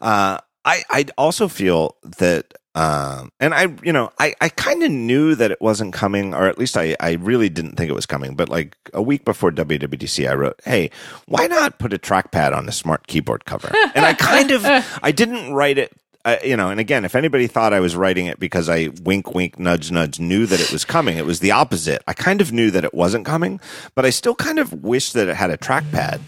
uh, 0.00 0.38
I 0.64 0.82
I 0.90 1.06
also 1.16 1.48
feel 1.48 1.96
that 2.18 2.54
um, 2.74 3.32
and 3.40 3.52
I, 3.52 3.74
you 3.82 3.92
know, 3.92 4.12
I, 4.18 4.34
I 4.40 4.48
kind 4.48 4.82
of 4.84 4.90
knew 4.92 5.34
that 5.34 5.50
it 5.50 5.60
wasn't 5.60 5.92
coming, 5.92 6.34
or 6.34 6.46
at 6.46 6.56
least 6.56 6.76
I, 6.76 6.96
I 7.00 7.14
really 7.14 7.48
didn't 7.48 7.76
think 7.76 7.90
it 7.90 7.94
was 7.94 8.06
coming. 8.06 8.36
But 8.36 8.48
like 8.48 8.76
a 8.94 9.02
week 9.02 9.24
before 9.24 9.50
WWDC, 9.50 10.30
I 10.30 10.34
wrote, 10.34 10.60
"Hey, 10.64 10.90
why 11.26 11.48
not 11.48 11.80
put 11.80 11.92
a 11.92 11.98
trackpad 11.98 12.56
on 12.56 12.66
the 12.66 12.72
smart 12.72 13.08
keyboard 13.08 13.44
cover?" 13.44 13.72
And 13.94 14.04
I 14.06 14.14
kind 14.14 14.52
of, 14.52 14.64
I 15.02 15.10
didn't 15.10 15.52
write 15.52 15.78
it, 15.78 15.92
uh, 16.24 16.36
you 16.44 16.56
know. 16.56 16.70
And 16.70 16.78
again, 16.78 17.04
if 17.04 17.16
anybody 17.16 17.48
thought 17.48 17.72
I 17.72 17.80
was 17.80 17.96
writing 17.96 18.26
it 18.26 18.38
because 18.38 18.68
I 18.68 18.90
wink, 19.02 19.34
wink, 19.34 19.58
nudge, 19.58 19.90
nudge, 19.90 20.20
knew 20.20 20.46
that 20.46 20.60
it 20.60 20.70
was 20.70 20.84
coming, 20.84 21.16
it 21.16 21.26
was 21.26 21.40
the 21.40 21.50
opposite. 21.50 22.02
I 22.06 22.12
kind 22.12 22.40
of 22.40 22.52
knew 22.52 22.70
that 22.70 22.84
it 22.84 22.94
wasn't 22.94 23.26
coming, 23.26 23.58
but 23.96 24.06
I 24.06 24.10
still 24.10 24.36
kind 24.36 24.60
of 24.60 24.84
wish 24.84 25.12
that 25.12 25.26
it 25.26 25.34
had 25.34 25.50
a 25.50 25.58
trackpad. 25.58 26.20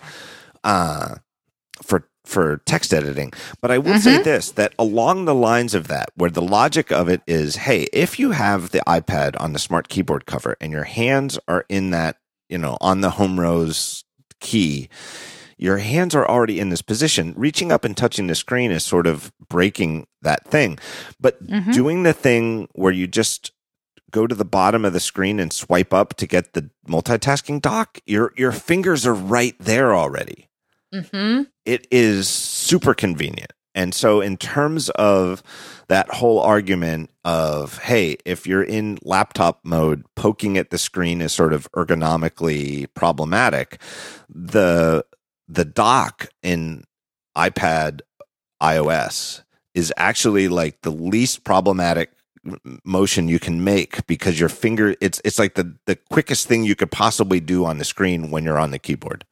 Uh, 0.64 1.16
for 1.82 2.08
for 2.24 2.58
text 2.64 2.94
editing. 2.94 3.32
But 3.60 3.70
I 3.70 3.78
will 3.78 3.92
mm-hmm. 3.94 4.00
say 4.00 4.22
this 4.22 4.52
that 4.52 4.74
along 4.78 5.24
the 5.24 5.34
lines 5.34 5.74
of 5.74 5.88
that, 5.88 6.10
where 6.14 6.30
the 6.30 6.42
logic 6.42 6.90
of 6.90 7.08
it 7.08 7.22
is, 7.26 7.56
hey, 7.56 7.86
if 7.92 8.18
you 8.18 8.30
have 8.32 8.70
the 8.70 8.82
iPad 8.86 9.40
on 9.40 9.52
the 9.52 9.58
smart 9.58 9.88
keyboard 9.88 10.26
cover 10.26 10.56
and 10.60 10.72
your 10.72 10.84
hands 10.84 11.38
are 11.48 11.64
in 11.68 11.90
that, 11.90 12.16
you 12.48 12.58
know, 12.58 12.78
on 12.80 13.00
the 13.00 13.10
home 13.10 13.38
rows 13.40 14.04
key, 14.40 14.88
your 15.58 15.78
hands 15.78 16.14
are 16.14 16.26
already 16.26 16.58
in 16.58 16.70
this 16.70 16.82
position. 16.82 17.34
Reaching 17.36 17.70
up 17.70 17.84
and 17.84 17.96
touching 17.96 18.26
the 18.26 18.34
screen 18.34 18.70
is 18.70 18.84
sort 18.84 19.06
of 19.06 19.32
breaking 19.48 20.06
that 20.22 20.46
thing. 20.46 20.78
But 21.20 21.44
mm-hmm. 21.44 21.70
doing 21.70 22.02
the 22.02 22.12
thing 22.12 22.68
where 22.72 22.92
you 22.92 23.06
just 23.06 23.52
go 24.10 24.26
to 24.26 24.34
the 24.34 24.44
bottom 24.44 24.84
of 24.84 24.92
the 24.92 25.00
screen 25.00 25.40
and 25.40 25.52
swipe 25.52 25.94
up 25.94 26.14
to 26.14 26.26
get 26.26 26.52
the 26.52 26.70
multitasking 26.88 27.62
dock, 27.62 27.98
your 28.06 28.32
your 28.36 28.52
fingers 28.52 29.06
are 29.06 29.14
right 29.14 29.56
there 29.58 29.94
already. 29.94 30.48
Mm-hmm. 30.94 31.42
It 31.64 31.86
is 31.90 32.28
super 32.28 32.94
convenient. 32.94 33.52
And 33.74 33.94
so, 33.94 34.20
in 34.20 34.36
terms 34.36 34.90
of 34.90 35.42
that 35.88 36.10
whole 36.10 36.40
argument 36.40 37.10
of, 37.24 37.78
hey, 37.78 38.16
if 38.24 38.46
you're 38.46 38.62
in 38.62 38.98
laptop 39.02 39.60
mode, 39.64 40.04
poking 40.14 40.58
at 40.58 40.70
the 40.70 40.78
screen 40.78 41.22
is 41.22 41.32
sort 41.32 41.52
of 41.52 41.70
ergonomically 41.72 42.86
problematic. 42.94 43.80
The 44.28 45.04
the 45.48 45.64
dock 45.64 46.28
in 46.42 46.84
iPad 47.36 48.00
iOS 48.62 49.42
is 49.74 49.92
actually 49.96 50.48
like 50.48 50.82
the 50.82 50.90
least 50.90 51.44
problematic 51.44 52.12
motion 52.84 53.28
you 53.28 53.38
can 53.38 53.62
make 53.62 54.06
because 54.06 54.38
your 54.38 54.48
finger 54.48 54.96
it's 55.00 55.20
it's 55.24 55.38
like 55.38 55.54
the 55.54 55.76
the 55.86 55.96
quickest 56.10 56.48
thing 56.48 56.64
you 56.64 56.74
could 56.74 56.90
possibly 56.90 57.38
do 57.38 57.64
on 57.64 57.78
the 57.78 57.84
screen 57.84 58.30
when 58.30 58.44
you're 58.44 58.58
on 58.58 58.70
the 58.70 58.78
keyboard. 58.78 59.24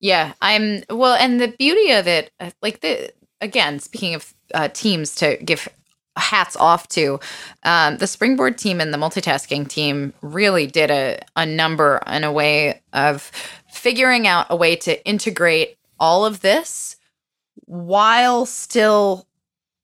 Yeah, 0.00 0.32
I'm 0.40 0.82
well, 0.88 1.14
and 1.14 1.40
the 1.40 1.48
beauty 1.48 1.92
of 1.92 2.06
it, 2.06 2.30
uh, 2.40 2.50
like 2.62 2.80
the 2.80 3.12
again, 3.40 3.78
speaking 3.78 4.14
of 4.14 4.34
uh, 4.54 4.68
teams 4.68 5.14
to 5.16 5.36
give 5.38 5.68
hats 6.16 6.56
off 6.56 6.88
to, 6.88 7.20
um, 7.62 7.96
the 7.98 8.06
springboard 8.06 8.58
team 8.58 8.80
and 8.80 8.92
the 8.92 8.98
multitasking 8.98 9.68
team 9.68 10.12
really 10.22 10.66
did 10.66 10.90
a, 10.90 11.20
a 11.36 11.46
number 11.46 12.02
in 12.06 12.24
a 12.24 12.32
way 12.32 12.82
of 12.92 13.30
figuring 13.68 14.26
out 14.26 14.46
a 14.50 14.56
way 14.56 14.76
to 14.76 15.04
integrate 15.06 15.76
all 15.98 16.24
of 16.26 16.40
this 16.40 16.96
while 17.66 18.44
still 18.46 19.26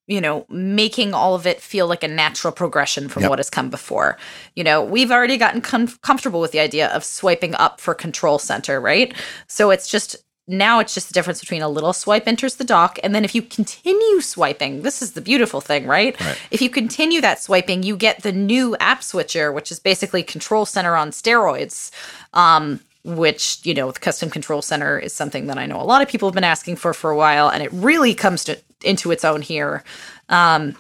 you 0.07 0.20
know, 0.20 0.46
making 0.48 1.14
all 1.14 1.34
of 1.34 1.46
it 1.46 1.61
feel 1.61 1.86
like 1.86 2.04
a 2.04 2.09
natural 2.09 2.52
progression 2.52 3.09
from 3.09 3.22
yep. 3.22 3.30
what 3.30 3.38
has 3.38 3.50
come 3.50 3.70
before. 3.70 4.16
You 4.54 4.64
know, 4.64 4.82
we've 4.82 5.11
already 5.11 5.36
gotten 5.36 5.61
com- 5.61 5.88
comfortable 6.02 6.40
with 6.40 6.52
the 6.52 6.61
idea 6.61 6.88
of 6.88 7.04
swiping 7.04 7.54
up 7.57 7.80
for 7.80 7.92
control 7.94 8.38
center, 8.38 8.80
right? 8.80 9.12
So 9.48 9.70
it's 9.70 9.88
just 9.88 10.16
now 10.48 10.78
it's 10.78 10.94
just 10.94 11.09
the 11.09 11.12
difference 11.12 11.40
between 11.40 11.62
a 11.62 11.68
little 11.68 11.92
swipe 11.92 12.28
enters 12.28 12.54
the 12.54 12.64
dock 12.64 12.98
and 13.02 13.14
then 13.14 13.24
if 13.24 13.34
you 13.34 13.42
continue 13.42 14.20
swiping 14.20 14.82
this 14.82 15.02
is 15.02 15.12
the 15.12 15.20
beautiful 15.20 15.61
thing 15.61 15.86
right, 15.86 16.18
Right. 16.20 16.38
if 16.52 16.62
you 16.62 16.70
continue 16.70 17.20
that 17.20 17.40
swiping 17.42 17.82
you 17.82 17.96
get 17.96 18.22
the 18.22 18.30
new 18.30 18.76
app 18.76 19.02
switcher 19.02 19.50
which 19.50 19.72
is 19.72 19.80
basically 19.80 20.22
control 20.22 20.64
center 20.64 20.94
on 20.94 21.11
steroids 21.11 21.90
um, 22.32 22.78
which 23.02 23.59
you 23.64 23.74
know 23.74 23.90
the 23.90 23.98
custom 23.98 24.30
control 24.30 24.62
center 24.62 24.98
is 24.98 25.12
something 25.12 25.46
that 25.48 25.59
i 25.59 25.66
know 25.66 25.80
a 25.80 25.82
lot 25.82 26.00
of 26.00 26.09
people 26.09 26.28
have 26.28 26.34
been 26.34 26.44
asking 26.44 26.76
for 26.76 26.94
for 26.94 27.11
a 27.11 27.16
while 27.16 27.48
and 27.48 27.62
it 27.62 27.72
really 27.72 28.14
comes 28.14 28.44
to 28.44 28.57
into 28.85 29.11
its 29.11 29.24
own 29.24 29.43
here. 29.43 29.83
Um, 30.29 30.77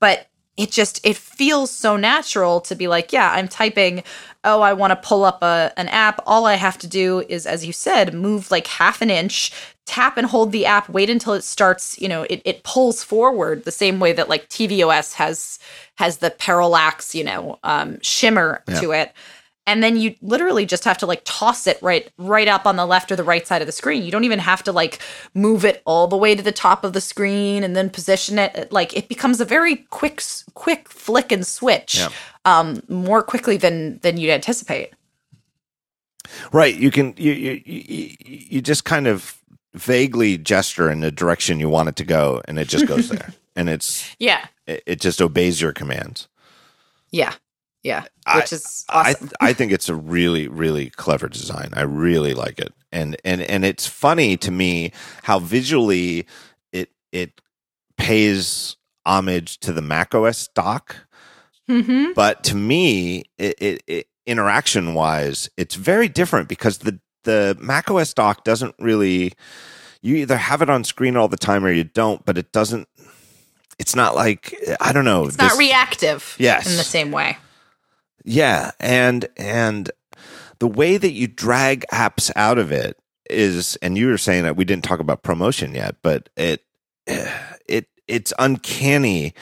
but 0.00 0.28
it 0.56 0.70
just 0.70 1.04
it 1.04 1.16
feels 1.16 1.70
so 1.70 1.96
natural 1.96 2.60
to 2.60 2.74
be 2.74 2.88
like 2.88 3.12
yeah 3.12 3.32
i'm 3.32 3.48
typing 3.48 4.02
oh 4.44 4.60
i 4.62 4.72
want 4.72 4.90
to 4.90 5.08
pull 5.08 5.24
up 5.24 5.42
a, 5.42 5.72
an 5.76 5.88
app. 5.88 6.20
All 6.26 6.46
i 6.46 6.54
have 6.54 6.78
to 6.78 6.86
do 6.86 7.22
is 7.28 7.46
as 7.46 7.66
you 7.66 7.72
said 7.72 8.14
move 8.14 8.50
like 8.50 8.66
half 8.66 9.02
an 9.02 9.10
inch 9.10 9.52
tap 9.84 10.16
and 10.16 10.26
hold 10.26 10.52
the 10.52 10.66
app 10.66 10.88
wait 10.88 11.10
until 11.10 11.34
it 11.34 11.42
starts 11.44 12.00
you 12.00 12.08
know 12.08 12.22
it, 12.24 12.42
it 12.44 12.62
pulls 12.62 13.04
forward 13.04 13.64
the 13.64 13.70
same 13.70 14.00
way 14.00 14.12
that 14.12 14.28
like 14.28 14.48
tvOS 14.48 15.14
has 15.14 15.58
has 15.96 16.18
the 16.18 16.30
parallax 16.30 17.14
you 17.14 17.22
know 17.22 17.58
um, 17.62 17.98
shimmer 18.00 18.62
to 18.80 18.92
it 18.92 19.12
and 19.66 19.82
then 19.82 19.96
you 19.96 20.14
literally 20.22 20.64
just 20.66 20.84
have 20.84 20.98
to 20.98 21.06
like 21.06 21.22
toss 21.24 21.66
it 21.66 21.78
right 21.82 22.10
right 22.18 22.48
up 22.48 22.66
on 22.66 22.76
the 22.76 22.86
left 22.86 23.10
or 23.10 23.16
the 23.16 23.24
right 23.24 23.46
side 23.46 23.60
of 23.62 23.66
the 23.66 23.72
screen 23.72 24.02
you 24.02 24.10
don't 24.10 24.24
even 24.24 24.38
have 24.38 24.62
to 24.62 24.72
like 24.72 25.00
move 25.34 25.64
it 25.64 25.82
all 25.84 26.06
the 26.06 26.16
way 26.16 26.34
to 26.34 26.42
the 26.42 26.52
top 26.52 26.84
of 26.84 26.92
the 26.92 27.00
screen 27.00 27.62
and 27.64 27.74
then 27.76 27.90
position 27.90 28.38
it 28.38 28.70
like 28.72 28.96
it 28.96 29.08
becomes 29.08 29.40
a 29.40 29.44
very 29.44 29.76
quick 29.90 30.22
quick 30.54 30.88
flick 30.88 31.32
and 31.32 31.46
switch 31.46 31.96
Yeah. 31.96 32.08
um 32.44 32.82
more 32.88 33.22
quickly 33.22 33.56
than 33.56 33.98
than 33.98 34.16
you'd 34.16 34.30
anticipate 34.30 34.90
Right. 36.52 36.74
You 36.74 36.90
can 36.90 37.14
you 37.16 37.32
you 37.32 37.62
you, 37.64 38.16
you 38.24 38.60
just 38.62 38.84
kind 38.84 39.06
of 39.06 39.38
vaguely 39.74 40.36
gesture 40.38 40.90
in 40.90 41.00
the 41.00 41.12
direction 41.12 41.60
you 41.60 41.68
want 41.68 41.88
it 41.88 41.96
to 41.96 42.04
go, 42.04 42.40
and 42.46 42.58
it 42.58 42.66
just 42.68 42.86
goes 42.86 43.08
there, 43.10 43.32
and 43.54 43.68
it's 43.68 44.04
yeah 44.18 44.46
it, 44.66 44.82
it 44.86 45.00
just 45.00 45.22
obeys 45.22 45.60
your 45.60 45.72
commands. 45.72 46.26
yeah 47.12 47.34
yeah 47.86 48.04
I- 48.26 48.38
which 48.38 48.52
is 48.52 48.84
awesome 48.88 49.30
I 49.40 49.48
I 49.50 49.52
think 49.52 49.72
it's 49.72 49.88
a 49.88 49.94
really 49.94 50.48
really 50.48 50.90
clever 50.90 51.28
design. 51.28 51.70
I 51.72 51.82
really 51.82 52.34
like 52.34 52.58
it, 52.58 52.72
and 52.92 53.16
and 53.24 53.40
and 53.40 53.64
it's 53.64 53.86
funny 53.86 54.36
to 54.38 54.50
me 54.50 54.92
how 55.22 55.38
visually 55.38 56.26
it 56.72 56.90
it 57.12 57.40
pays 57.96 58.76
homage 59.06 59.58
to 59.60 59.72
the 59.72 59.82
macOS 59.82 60.48
dock, 60.48 60.96
mm-hmm. 61.70 62.12
but 62.14 62.42
to 62.42 62.56
me, 62.56 63.24
it, 63.38 63.54
it, 63.62 63.82
it 63.86 64.06
interaction 64.26 64.94
wise, 64.94 65.48
it's 65.56 65.76
very 65.76 66.08
different 66.08 66.48
because 66.48 66.78
the 66.78 66.98
the 67.22 67.56
macOS 67.60 68.12
dock 68.12 68.44
doesn't 68.44 68.74
really. 68.80 69.32
You 70.02 70.16
either 70.16 70.36
have 70.36 70.62
it 70.62 70.70
on 70.70 70.84
screen 70.84 71.16
all 71.16 71.26
the 71.26 71.36
time 71.38 71.64
or 71.64 71.72
you 71.72 71.82
don't, 71.84 72.24
but 72.24 72.36
it 72.38 72.52
doesn't. 72.52 72.86
It's 73.78 73.96
not 73.96 74.14
like 74.14 74.54
I 74.80 74.92
don't 74.92 75.04
know. 75.04 75.26
it's 75.26 75.38
not 75.38 75.56
reactive 75.58 76.36
Yes. 76.38 76.70
in 76.70 76.76
the 76.76 76.84
same 76.84 77.10
way 77.10 77.38
Yeah, 78.26 78.72
and 78.80 79.28
and 79.36 79.88
the 80.58 80.66
way 80.66 80.96
that 80.96 81.12
you 81.12 81.28
drag 81.28 81.86
apps 81.92 82.30
out 82.34 82.58
of 82.58 82.72
it 82.72 82.98
is, 83.30 83.76
and 83.76 83.96
you 83.96 84.08
were 84.08 84.18
saying 84.18 84.42
that 84.42 84.56
we 84.56 84.64
didn't 84.64 84.84
talk 84.84 84.98
about 84.98 85.22
ProMotion 85.22 85.74
yet, 85.74 85.96
but 86.02 86.28
it 86.36 86.64
it 87.06 87.86
it's 88.08 88.32
uncanny 88.38 89.32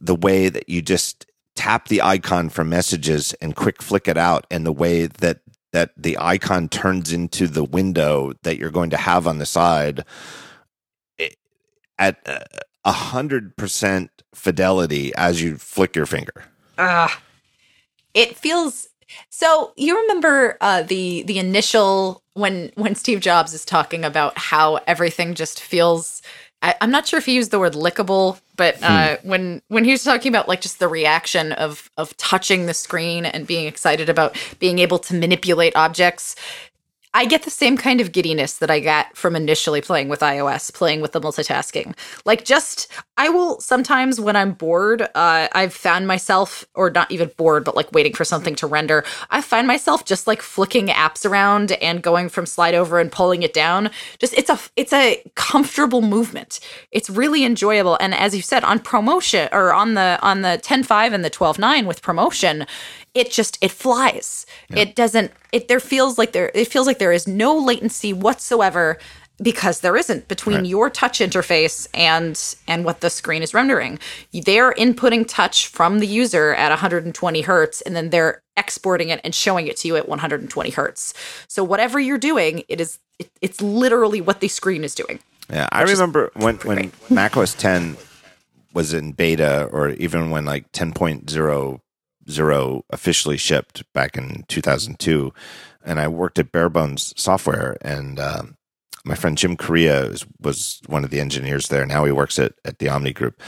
the 0.00 0.14
way 0.14 0.48
that 0.48 0.68
you 0.68 0.80
just 0.80 1.26
tap 1.56 1.88
the 1.88 2.02
icon 2.02 2.48
for 2.48 2.64
messages 2.64 3.32
and 3.34 3.56
quick 3.56 3.82
flick 3.82 4.06
it 4.06 4.16
out, 4.16 4.46
and 4.48 4.64
the 4.64 4.72
way 4.72 5.06
that 5.06 5.40
that 5.72 5.90
the 5.96 6.16
icon 6.20 6.68
turns 6.68 7.12
into 7.12 7.48
the 7.48 7.64
window 7.64 8.32
that 8.44 8.58
you're 8.58 8.70
going 8.70 8.90
to 8.90 8.96
have 8.96 9.26
on 9.26 9.38
the 9.38 9.46
side 9.46 10.04
at 11.98 12.16
a 12.84 12.92
hundred 12.92 13.56
percent 13.56 14.10
fidelity 14.32 15.12
as 15.16 15.42
you 15.42 15.56
flick 15.56 15.96
your 15.96 16.06
finger. 16.06 16.44
uh 16.78 17.08
it 18.14 18.36
feels 18.36 18.88
so 19.28 19.72
you 19.76 20.00
remember 20.00 20.56
uh 20.60 20.82
the 20.82 21.22
the 21.24 21.38
initial 21.38 22.22
when 22.34 22.70
when 22.74 22.94
steve 22.94 23.20
jobs 23.20 23.52
is 23.52 23.64
talking 23.64 24.04
about 24.04 24.36
how 24.38 24.76
everything 24.86 25.34
just 25.34 25.60
feels 25.60 26.22
I, 26.62 26.74
i'm 26.80 26.90
not 26.90 27.06
sure 27.06 27.18
if 27.18 27.26
he 27.26 27.34
used 27.34 27.50
the 27.50 27.58
word 27.58 27.74
lickable 27.74 28.40
but 28.56 28.82
uh 28.82 29.18
when 29.22 29.60
when 29.68 29.84
he 29.84 29.90
was 29.90 30.02
talking 30.02 30.30
about 30.30 30.48
like 30.48 30.60
just 30.60 30.78
the 30.78 30.88
reaction 30.88 31.52
of 31.52 31.90
of 31.96 32.16
touching 32.16 32.66
the 32.66 32.74
screen 32.74 33.26
and 33.26 33.46
being 33.46 33.66
excited 33.66 34.08
about 34.08 34.36
being 34.58 34.78
able 34.78 34.98
to 35.00 35.14
manipulate 35.14 35.76
objects 35.76 36.34
I 37.16 37.26
get 37.26 37.44
the 37.44 37.50
same 37.50 37.76
kind 37.76 38.00
of 38.00 38.10
giddiness 38.10 38.54
that 38.54 38.72
I 38.72 38.80
got 38.80 39.16
from 39.16 39.36
initially 39.36 39.80
playing 39.80 40.08
with 40.08 40.18
iOS, 40.18 40.74
playing 40.74 41.00
with 41.00 41.12
the 41.12 41.20
multitasking. 41.20 41.94
Like, 42.24 42.44
just, 42.44 42.88
I 43.16 43.28
will 43.28 43.60
sometimes 43.60 44.20
when 44.20 44.34
I'm 44.34 44.52
bored, 44.52 45.02
uh, 45.02 45.48
I've 45.52 45.72
found 45.72 46.08
myself, 46.08 46.64
or 46.74 46.90
not 46.90 47.12
even 47.12 47.30
bored, 47.36 47.64
but 47.64 47.76
like 47.76 47.92
waiting 47.92 48.14
for 48.14 48.24
something 48.24 48.56
to 48.56 48.66
render, 48.66 49.04
I 49.30 49.42
find 49.42 49.68
myself 49.68 50.04
just 50.04 50.26
like 50.26 50.42
flicking 50.42 50.88
apps 50.88 51.24
around 51.24 51.70
and 51.72 52.02
going 52.02 52.28
from 52.28 52.46
slide 52.46 52.74
over 52.74 52.98
and 52.98 53.12
pulling 53.12 53.44
it 53.44 53.54
down. 53.54 53.90
Just, 54.18 54.34
it's 54.34 54.50
a, 54.50 54.58
it's 54.74 54.92
a 54.92 55.22
comfortable 55.36 56.02
movement. 56.02 56.58
It's 56.90 57.08
really 57.08 57.44
enjoyable. 57.44 57.96
And 58.00 58.12
as 58.12 58.34
you 58.34 58.42
said, 58.42 58.64
on 58.64 58.80
ProMotion 58.80 59.48
or 59.52 59.72
on 59.72 59.94
the, 59.94 60.18
on 60.20 60.42
the 60.42 60.60
10.5 60.64 61.14
and 61.14 61.24
the 61.24 61.30
12.9 61.30 61.86
with 61.86 62.02
ProMotion, 62.02 62.66
it 63.14 63.30
just 63.30 63.58
it 63.60 63.70
flies. 63.70 64.46
It 64.70 64.94
doesn't 64.96 65.30
it 65.52 65.68
there 65.68 65.80
feels 65.80 66.18
like 66.18 66.32
there 66.32 66.50
it 66.54 66.68
feels 66.68 66.86
like 66.86 66.98
there 66.98 67.12
is 67.12 67.26
no 67.28 67.56
latency 67.56 68.12
whatsoever 68.12 68.98
because 69.42 69.80
there 69.80 69.96
isn't 69.96 70.28
between 70.28 70.58
Right. 70.58 70.66
your 70.66 70.90
touch 70.90 71.18
interface 71.18 71.88
and 71.94 72.40
and 72.68 72.84
what 72.84 73.00
the 73.00 73.10
screen 73.10 73.42
is 73.42 73.52
rendering. 73.54 73.98
They're 74.32 74.72
inputting 74.74 75.26
touch 75.26 75.66
from 75.68 75.98
the 75.98 76.06
user 76.06 76.54
at 76.54 76.70
120 76.70 77.40
hertz 77.42 77.80
and 77.82 77.96
then 77.96 78.10
they're 78.10 78.42
exporting 78.56 79.08
it 79.10 79.20
and 79.24 79.34
showing 79.34 79.66
it 79.66 79.76
to 79.78 79.88
you 79.88 79.96
at 79.96 80.08
120 80.08 80.70
hertz. 80.70 81.14
So 81.48 81.64
whatever 81.64 81.98
you're 81.98 82.18
doing 82.18 82.62
it 82.68 82.80
is 82.80 82.98
it, 83.18 83.30
it's 83.40 83.60
literally 83.60 84.20
what 84.20 84.40
the 84.40 84.48
screen 84.48 84.82
is 84.84 84.94
doing. 84.94 85.20
Yeah, 85.50 85.68
I 85.70 85.82
remember 85.82 86.30
when 86.34 86.56
when 86.58 86.92
macOS 87.10 87.54
10 87.54 87.96
was 88.72 88.92
in 88.94 89.12
beta, 89.12 89.68
or 89.70 89.90
even 89.90 90.30
when 90.30 90.44
like 90.44 90.72
10.0 90.72 91.80
zero 92.30 92.84
officially 92.90 93.36
shipped 93.36 93.84
back 93.92 94.16
in 94.16 94.44
2002, 94.48 95.32
and 95.84 96.00
I 96.00 96.08
worked 96.08 96.38
at 96.38 96.52
Bare 96.52 96.68
Bones 96.68 97.12
Software, 97.16 97.76
and 97.82 98.18
um, 98.18 98.56
my 99.04 99.14
friend 99.14 99.36
Jim 99.36 99.56
Correa 99.56 100.08
was, 100.08 100.26
was 100.40 100.80
one 100.86 101.04
of 101.04 101.10
the 101.10 101.20
engineers 101.20 101.68
there. 101.68 101.84
Now 101.86 102.04
he 102.04 102.12
works 102.12 102.38
at 102.38 102.54
at 102.64 102.78
the 102.78 102.88
Omni 102.88 103.12
Group. 103.12 103.42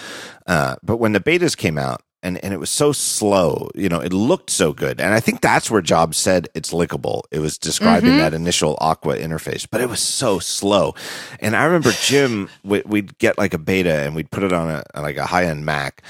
Uh, 0.47 0.77
but 0.83 0.99
when 0.99 1.12
the 1.12 1.20
betas 1.20 1.57
came 1.57 1.79
out. 1.79 2.03
And, 2.22 2.43
and 2.43 2.53
it 2.53 2.59
was 2.59 2.70
so 2.70 2.91
slow, 2.91 3.70
you 3.77 3.89
know, 3.89 4.01
it 4.01 4.12
looked 4.12 4.51
so 4.51 4.72
good. 4.72 5.01
And 5.01 5.14
I 5.14 5.20
think 5.20 5.43
that's 5.43 5.70
where 5.70 5.83
Jobs 5.83 6.16
said 6.16 6.49
it's 6.57 6.72
lickable. 6.72 7.22
It 7.31 7.39
was 7.39 7.57
describing 7.57 8.16
that 8.18 8.35
initial 8.35 8.77
Aqua 8.81 9.16
interface, 9.16 9.64
but 9.70 9.81
it 9.81 9.89
was 9.89 10.01
so 10.01 10.41
slow. 10.41 10.97
And 11.39 11.55
I 11.55 11.64
remember 11.66 11.93
Jim, 11.93 12.49
we- 12.64 12.83
we'd 12.85 13.16
get 13.18 13.39
like 13.39 13.55
a 13.55 13.59
beta 13.59 14.01
and 14.01 14.16
we'd 14.16 14.33
put 14.33 14.43
it 14.43 14.53
on 14.53 14.68
a 14.68 14.83
on 14.95 15.03
like 15.05 15.18
a 15.18 15.27
high 15.27 15.45
end 15.45 15.64
Mac, 15.66 16.03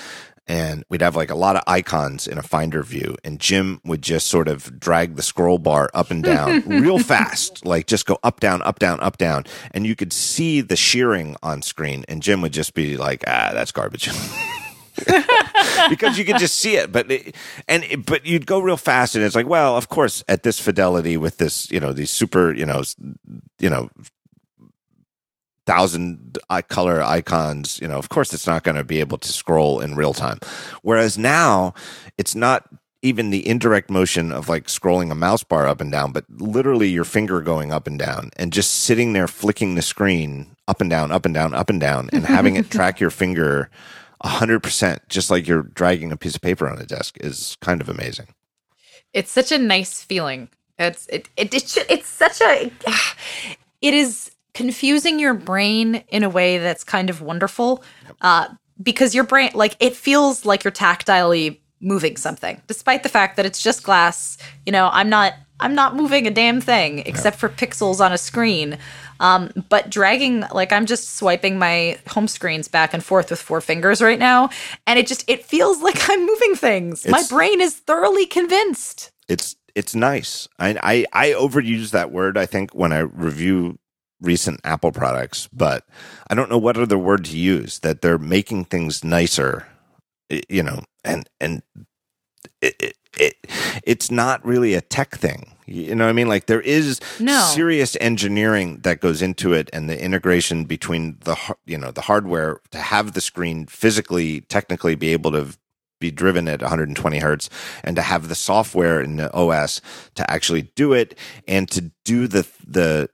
and 0.49 0.84
we'd 0.88 1.03
have 1.03 1.16
like 1.16 1.30
a 1.30 1.34
lot 1.34 1.57
of 1.57 1.62
icons 1.66 2.26
in 2.26 2.38
a 2.38 2.42
Finder 2.42 2.82
view, 2.82 3.16
and 3.24 3.40
Jim 3.40 3.80
would 3.84 4.03
just 4.03 4.26
sort 4.28 4.49
of 4.49 4.78
drag 4.78 5.16
the 5.16 5.22
scroll 5.22 5.59
bar 5.59 5.90
up 5.94 6.11
and 6.11 6.22
down 6.22 6.61
real 6.66 6.99
fast, 6.99 7.64
like 7.64 7.86
just 7.86 8.07
go 8.07 8.18
up 8.22 8.40
down 8.40 8.62
up 8.62 8.78
down 8.78 9.01
up 9.01 9.18
down, 9.18 9.44
and 9.72 9.86
you 9.86 9.97
could 9.97 10.12
see 10.12 10.61
the 10.61 10.76
shearing 10.76 11.36
on 11.42 11.62
screen, 11.62 12.05
and 12.09 12.22
Jim 12.22 12.40
would 12.42 12.53
just 12.53 12.74
be 12.74 12.97
like, 12.97 13.24
"Ah, 13.26 13.51
that's 13.53 13.72
garbage." 13.72 14.11
because 15.90 16.16
you 16.16 16.24
could 16.24 16.38
just 16.38 16.57
see 16.57 16.76
it 16.76 16.90
but 16.90 17.11
it, 17.11 17.34
and 17.68 17.84
it, 17.84 18.07
but 18.07 18.24
you'd 18.24 18.47
go 18.47 18.59
real 18.59 18.78
fast 18.78 19.14
and 19.14 19.22
it's 19.22 19.34
like 19.34 19.47
well 19.47 19.76
of 19.76 19.90
course 19.90 20.24
at 20.26 20.42
this 20.42 20.59
fidelity 20.59 21.18
with 21.18 21.36
this 21.36 21.70
you 21.70 21.78
know 21.78 21.92
these 21.92 22.11
super 22.11 22.51
you 22.55 22.64
know 22.64 22.82
you 23.59 23.68
know 23.68 23.90
thousand 25.67 26.39
color 26.69 27.03
icons 27.03 27.81
you 27.81 27.89
know 27.89 27.99
of 27.99 28.09
course 28.09 28.33
it's 28.33 28.47
not 28.47 28.62
going 28.62 28.77
to 28.77 28.85
be 28.85 29.01
able 29.01 29.19
to 29.19 29.33
scroll 29.33 29.81
in 29.81 29.95
real 29.95 30.14
time. 30.14 30.39
Whereas 30.83 31.19
now 31.19 31.75
it's 32.17 32.35
not 32.35 32.69
even 33.03 33.31
the 33.31 33.47
indirect 33.47 33.91
motion 33.91 34.33
of 34.33 34.49
like 34.49 34.67
scrolling 34.67 35.11
a 35.11 35.14
mouse 35.14 35.45
bar 35.45 35.67
up 35.67 35.81
and 35.81 35.93
down 35.93 36.12
but 36.12 36.25
literally 36.31 36.89
your 36.89 37.05
finger 37.05 37.41
going 37.41 37.73
up 37.73 37.87
and 37.87 37.99
down 37.99 38.31
and 38.37 38.53
just 38.53 38.73
sitting 38.73 39.12
there 39.12 39.29
flicking 39.29 39.75
the 39.75 39.83
screen 39.83 40.57
up 40.67 40.81
and 40.81 40.91
down 40.91 41.12
up 41.12 41.25
and 41.25 41.35
down 41.35 41.55
up 41.55 41.71
and 41.71 41.81
down 41.81 42.09
and 42.12 42.25
having 42.25 42.57
it 42.57 42.71
track 42.71 42.99
your 42.99 43.11
finger 43.11 43.71
100% 44.25 44.99
just 45.09 45.31
like 45.31 45.47
you're 45.47 45.62
dragging 45.62 46.11
a 46.12 46.17
piece 46.17 46.37
of 46.37 46.43
paper 46.43 46.69
on 46.69 46.79
a 46.79 46.87
desk 46.87 47.17
is 47.21 47.57
kind 47.61 47.81
of 47.81 47.89
amazing. 47.89 48.29
It's 49.12 49.31
such 49.31 49.53
a 49.53 49.59
nice 49.59 50.03
feeling. 50.03 50.49
It's 50.79 51.07
it, 51.07 51.29
it, 51.37 51.55
it 51.55 51.77
it's 51.89 52.09
such 52.09 52.41
a 52.41 52.71
it 53.81 53.95
is 53.95 54.31
confusing 54.57 55.18
your 55.20 55.34
brain 55.34 56.02
in 56.09 56.22
a 56.24 56.28
way 56.30 56.59
that's 56.59 56.82
kind 56.82 57.11
of 57.11 57.20
wonderful 57.20 57.84
uh, 58.22 58.48
because 58.82 59.14
your 59.14 59.24
brain 59.24 59.50
like 59.54 59.76
it 59.80 59.94
feels 59.94 60.44
like 60.46 60.64
you're 60.64 60.72
tactilely 60.72 61.59
moving 61.80 62.16
something 62.16 62.61
despite 62.66 63.02
the 63.02 63.09
fact 63.09 63.36
that 63.36 63.44
it's 63.44 63.62
just 63.62 63.82
glass 63.82 64.38
you 64.64 64.72
know 64.72 64.88
i'm 64.92 65.11
not 65.11 65.34
i'm 65.61 65.74
not 65.74 65.94
moving 65.94 66.26
a 66.26 66.30
damn 66.30 66.59
thing 66.61 67.00
except 67.00 67.36
for 67.38 67.48
pixels 67.50 68.00
on 68.04 68.12
a 68.12 68.18
screen 68.18 68.78
Um, 69.18 69.50
but 69.70 69.88
dragging, 69.88 70.44
like 70.52 70.72
I'm 70.76 70.84
just 70.84 71.16
swiping 71.16 71.59
my 71.59 71.96
home 72.07 72.28
screens 72.28 72.68
back 72.68 72.92
and 72.94 73.02
forth 73.02 73.30
with 73.30 73.40
four 73.40 73.62
fingers 73.62 74.02
right 74.02 74.18
now, 74.18 74.50
and 74.86 74.98
it 74.98 75.07
just 75.07 75.24
it 75.26 75.40
feels 75.46 75.80
like 75.80 76.11
I'm 76.11 76.20
moving 76.26 76.54
things. 76.54 77.07
my 77.09 77.22
brain 77.30 77.62
is 77.62 77.74
thoroughly 77.76 78.26
convinced. 78.26 79.11
it's 79.26 79.57
it's 79.74 79.94
nice. 79.94 80.48
I, 80.59 80.76
I 80.82 81.07
I 81.12 81.26
overuse 81.32 81.90
that 81.92 82.11
word. 82.12 82.36
I 82.36 82.46
think 82.46 82.74
when 82.74 82.92
I 82.92 83.00
review 83.26 83.78
recent 84.21 84.61
Apple 84.64 84.93
products, 84.93 85.49
but 85.53 85.85
I 86.29 86.35
don't 86.35 86.51
know 86.51 86.59
what 86.59 86.77
other 86.77 86.99
word 86.99 87.25
to 87.27 87.37
use. 87.39 87.79
That 87.81 88.01
they're 88.03 88.19
making 88.19 88.67
things 88.67 89.05
nicer, 89.05 89.67
you 90.49 90.62
know, 90.62 90.83
and 91.05 91.29
and 91.41 91.62
it, 92.62 92.75
it, 92.81 92.97
it 93.19 93.35
it's 93.85 94.11
not 94.11 94.45
really 94.45 94.75
a 94.75 94.81
tech 94.81 95.17
thing. 95.17 95.53
You 95.69 95.97
know 95.97 96.05
what 96.05 96.11
I 96.11 96.14
mean? 96.14 96.29
Like 96.29 96.47
there 96.47 96.61
is 96.61 97.01
No. 97.19 97.41
serious 97.53 97.97
engineering 98.01 98.79
that 98.85 99.01
goes 99.01 99.21
into 99.21 99.53
it, 99.53 99.69
and 99.73 99.91
the 99.91 100.01
integration 100.01 100.64
between 100.64 101.19
the 101.25 101.37
you 101.67 101.77
know 101.77 101.91
the 101.91 102.03
hardware 102.03 102.61
to 102.71 102.79
have 102.79 103.12
the 103.12 103.21
screen 103.21 103.67
physically, 103.67 104.43
technically 104.43 104.95
be 104.95 105.12
able 105.12 105.33
to 105.33 105.57
be 105.99 106.11
driven 106.11 106.49
at 106.49 106.61
120 106.61 107.18
hertz 107.18 107.49
and 107.84 107.97
to 107.97 108.03
have 108.03 108.28
the 108.28 108.34
software 108.34 109.01
in 109.01 109.16
the 109.16 109.32
OS 109.32 109.80
to 110.14 110.30
actually 110.30 110.62
do 110.74 110.92
it 110.92 111.16
and 111.49 111.70
to 111.70 111.90
do 112.05 112.26
the 112.26 112.47
the 112.66 113.09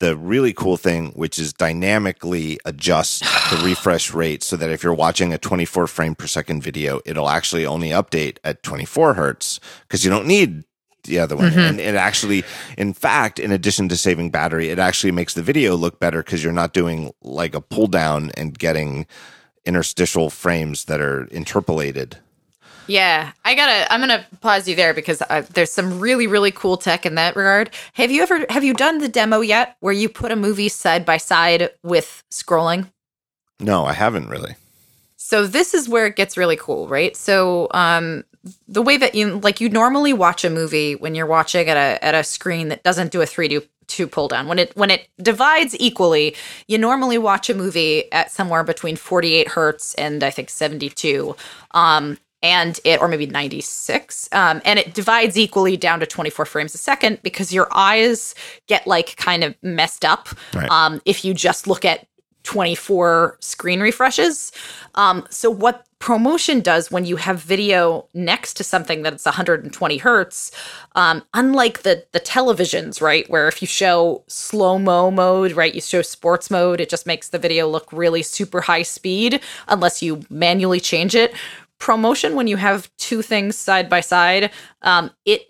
the 0.00 0.16
really 0.16 0.52
cool 0.52 0.76
thing 0.76 1.10
which 1.12 1.38
is 1.38 1.52
dynamically 1.52 2.58
adjust 2.64 3.22
the 3.50 3.60
refresh 3.64 4.12
rate 4.12 4.42
so 4.42 4.56
that 4.56 4.70
if 4.70 4.82
you're 4.82 4.94
watching 4.94 5.32
a 5.32 5.38
24 5.38 5.86
frame 5.86 6.14
per 6.14 6.26
second 6.26 6.62
video 6.62 7.00
it'll 7.04 7.28
actually 7.28 7.66
only 7.66 7.90
update 7.90 8.38
at 8.44 8.62
24 8.62 9.14
hertz 9.14 9.60
because 9.82 10.04
you 10.04 10.10
don't 10.10 10.26
need 10.26 10.64
the 11.04 11.18
other 11.18 11.36
one. 11.36 11.50
Mm-hmm. 11.50 11.58
And 11.58 11.80
it 11.80 11.94
actually 11.94 12.44
in 12.76 12.92
fact 12.92 13.38
in 13.38 13.50
addition 13.50 13.88
to 13.88 13.96
saving 13.96 14.30
battery 14.30 14.68
it 14.68 14.78
actually 14.78 15.12
makes 15.12 15.34
the 15.34 15.42
video 15.42 15.74
look 15.74 15.98
better 15.98 16.22
because 16.22 16.44
you're 16.44 16.52
not 16.52 16.72
doing 16.72 17.12
like 17.22 17.54
a 17.54 17.60
pull 17.60 17.86
down 17.86 18.30
and 18.36 18.56
getting 18.56 19.06
interstitial 19.64 20.30
frames 20.30 20.84
that 20.84 21.00
are 21.00 21.24
interpolated 21.26 22.18
Yeah, 22.88 23.32
I 23.44 23.54
gotta. 23.54 23.92
I'm 23.92 24.00
gonna 24.00 24.26
pause 24.40 24.66
you 24.66 24.74
there 24.74 24.94
because 24.94 25.22
uh, 25.22 25.42
there's 25.52 25.70
some 25.70 26.00
really, 26.00 26.26
really 26.26 26.50
cool 26.50 26.78
tech 26.78 27.04
in 27.04 27.16
that 27.16 27.36
regard. 27.36 27.70
Have 27.92 28.10
you 28.10 28.22
ever 28.22 28.46
have 28.48 28.64
you 28.64 28.72
done 28.72 28.98
the 28.98 29.08
demo 29.08 29.40
yet, 29.40 29.76
where 29.80 29.92
you 29.92 30.08
put 30.08 30.32
a 30.32 30.36
movie 30.36 30.70
side 30.70 31.04
by 31.04 31.18
side 31.18 31.70
with 31.82 32.24
scrolling? 32.30 32.90
No, 33.60 33.84
I 33.84 33.92
haven't 33.92 34.28
really. 34.28 34.56
So 35.16 35.46
this 35.46 35.74
is 35.74 35.88
where 35.88 36.06
it 36.06 36.16
gets 36.16 36.38
really 36.38 36.56
cool, 36.56 36.88
right? 36.88 37.14
So 37.14 37.68
um, 37.72 38.24
the 38.66 38.80
way 38.80 38.96
that 38.96 39.14
you 39.14 39.38
like 39.40 39.60
you 39.60 39.68
normally 39.68 40.14
watch 40.14 40.44
a 40.44 40.50
movie 40.50 40.94
when 40.94 41.14
you're 41.14 41.26
watching 41.26 41.68
at 41.68 41.76
a 41.76 42.02
at 42.02 42.14
a 42.14 42.24
screen 42.24 42.68
that 42.68 42.82
doesn't 42.82 43.12
do 43.12 43.20
a 43.20 43.26
3D 43.26 43.66
two 43.86 44.06
pull 44.06 44.28
down 44.28 44.46
when 44.46 44.58
it 44.58 44.76
when 44.76 44.90
it 44.90 45.08
divides 45.20 45.74
equally 45.80 46.36
you 46.66 46.76
normally 46.76 47.16
watch 47.16 47.48
a 47.48 47.54
movie 47.54 48.10
at 48.12 48.30
somewhere 48.30 48.62
between 48.62 48.96
48 48.96 49.48
hertz 49.48 49.94
and 49.94 50.22
i 50.22 50.28
think 50.28 50.50
72 50.50 51.34
um 51.70 52.18
and 52.42 52.78
it 52.84 53.00
or 53.00 53.08
maybe 53.08 53.26
96 53.26 54.28
um, 54.32 54.60
and 54.64 54.78
it 54.78 54.94
divides 54.94 55.36
equally 55.36 55.76
down 55.76 55.98
to 56.00 56.06
24 56.06 56.44
frames 56.46 56.74
a 56.74 56.78
second 56.78 57.18
because 57.22 57.52
your 57.52 57.68
eyes 57.72 58.34
get 58.66 58.86
like 58.86 59.16
kind 59.16 59.42
of 59.44 59.54
messed 59.62 60.04
up 60.04 60.28
Right. 60.54 60.70
um, 60.70 61.00
if 61.04 61.24
you 61.24 61.34
just 61.34 61.66
look 61.66 61.84
at 61.84 62.06
24 62.44 63.36
screen 63.40 63.80
refreshes 63.80 64.52
um, 64.94 65.26
so 65.30 65.50
what 65.50 65.84
ProMotion 66.00 66.62
does 66.62 66.92
when 66.92 67.04
you 67.04 67.16
have 67.16 67.42
video 67.42 68.06
next 68.14 68.54
to 68.54 68.62
something 68.64 69.02
that's 69.02 69.24
120 69.24 69.98
hertz 69.98 70.52
um, 70.94 71.22
unlike 71.34 71.82
the 71.82 72.06
the 72.12 72.20
televisions 72.20 73.02
right 73.02 73.28
where 73.28 73.48
if 73.48 73.60
you 73.60 73.66
show 73.66 74.22
slow 74.28 74.78
mo 74.78 75.10
mode 75.10 75.52
right 75.52 75.74
you 75.74 75.80
show 75.80 76.00
sports 76.02 76.50
mode 76.50 76.80
it 76.80 76.88
just 76.88 77.04
makes 77.06 77.30
the 77.30 77.38
video 77.38 77.66
look 77.68 77.92
really 77.92 78.22
super 78.22 78.60
high 78.60 78.82
speed 78.82 79.40
unless 79.66 80.00
you 80.00 80.22
manually 80.30 80.80
change 80.80 81.14
it 81.16 81.34
ProMotion 81.78 82.34
when 82.34 82.46
you 82.46 82.56
have 82.56 82.90
two 82.96 83.22
things 83.22 83.56
side 83.56 83.88
by 83.88 84.00
side 84.00 84.50
um, 84.82 85.10
it 85.24 85.42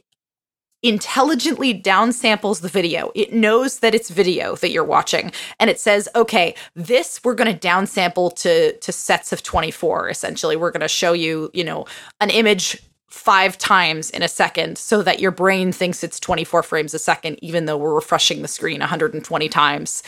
intelligently 0.82 1.74
downsamples 1.74 2.60
the 2.60 2.68
video. 2.68 3.10
It 3.14 3.32
knows 3.32 3.80
that 3.80 3.94
it's 3.94 4.10
video 4.10 4.54
that 4.56 4.70
you're 4.70 4.84
watching 4.84 5.32
and 5.58 5.68
it 5.68 5.80
says, 5.80 6.08
"Okay, 6.14 6.54
this 6.74 7.20
we're 7.24 7.34
going 7.34 7.52
to 7.52 7.68
downsample 7.68 8.34
to 8.36 8.76
to 8.78 8.92
sets 8.92 9.32
of 9.32 9.42
24 9.42 10.08
essentially. 10.08 10.56
We're 10.56 10.70
going 10.70 10.80
to 10.80 10.88
show 10.88 11.12
you, 11.12 11.50
you 11.52 11.64
know, 11.64 11.86
an 12.20 12.30
image 12.30 12.80
5 13.08 13.56
times 13.58 14.10
in 14.10 14.22
a 14.22 14.28
second 14.28 14.78
so 14.78 15.02
that 15.02 15.20
your 15.20 15.30
brain 15.30 15.72
thinks 15.72 16.04
it's 16.04 16.20
24 16.20 16.62
frames 16.62 16.94
a 16.94 16.98
second 16.98 17.38
even 17.42 17.64
though 17.64 17.76
we're 17.76 17.94
refreshing 17.94 18.42
the 18.42 18.48
screen 18.48 18.80
120 18.80 19.48
times." 19.48 20.02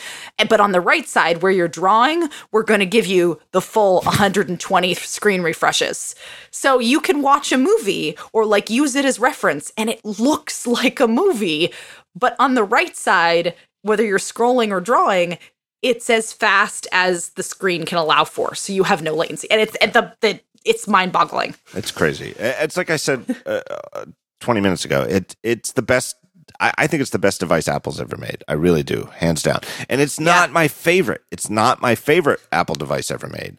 But 0.49 0.59
on 0.59 0.71
the 0.71 0.81
right 0.81 1.07
side 1.07 1.41
where 1.41 1.51
you're 1.51 1.67
drawing, 1.67 2.29
we're 2.51 2.63
going 2.63 2.79
to 2.79 2.85
give 2.85 3.05
you 3.05 3.39
the 3.51 3.61
full 3.61 4.01
120 4.01 4.93
screen 4.95 5.41
refreshes. 5.41 6.15
So 6.51 6.79
you 6.79 6.99
can 6.99 7.21
watch 7.21 7.51
a 7.51 7.57
movie 7.57 8.17
or 8.33 8.45
like 8.45 8.69
use 8.69 8.95
it 8.95 9.05
as 9.05 9.19
reference 9.19 9.71
and 9.77 9.89
it 9.89 10.03
looks 10.03 10.67
like 10.67 10.99
a 10.99 11.07
movie, 11.07 11.73
but 12.15 12.35
on 12.39 12.55
the 12.55 12.63
right 12.63 12.95
side, 12.95 13.55
whether 13.81 14.05
you're 14.05 14.19
scrolling 14.19 14.69
or 14.69 14.81
drawing, 14.81 15.37
it's 15.81 16.09
as 16.09 16.31
fast 16.31 16.87
as 16.91 17.29
the 17.29 17.43
screen 17.43 17.85
can 17.85 17.97
allow 17.97 18.23
for. 18.23 18.53
So 18.53 18.73
you 18.73 18.83
have 18.83 19.01
no 19.01 19.15
latency. 19.15 19.49
And 19.49 19.59
it's 19.59 19.75
and 19.77 19.93
the, 19.93 20.13
the 20.21 20.39
it's 20.65 20.87
mind-boggling. 20.87 21.55
It's 21.73 21.91
crazy. 21.91 22.33
It's 22.37 22.77
like 22.77 22.89
I 22.89 22.97
said 22.97 23.25
uh, 23.45 23.61
uh, 23.93 24.05
20 24.39 24.61
minutes 24.61 24.85
ago. 24.85 25.01
It 25.03 25.35
it's 25.43 25.73
the 25.73 25.81
best. 25.81 26.15
I, 26.59 26.73
I 26.77 26.87
think 26.87 27.01
it's 27.01 27.11
the 27.11 27.19
best 27.19 27.39
device 27.39 27.67
Apple's 27.67 27.99
ever 28.01 28.17
made. 28.17 28.43
I 28.47 28.53
really 28.53 28.83
do, 28.83 29.09
hands 29.15 29.41
down. 29.43 29.61
And 29.89 30.01
it's 30.01 30.19
not 30.19 30.49
Yeah. 30.49 30.53
my 30.53 30.67
favorite. 30.67 31.21
It's 31.31 31.49
not 31.49 31.81
my 31.81 31.95
favorite 31.95 32.39
Apple 32.51 32.75
device 32.75 33.09
ever 33.11 33.27
made. 33.27 33.57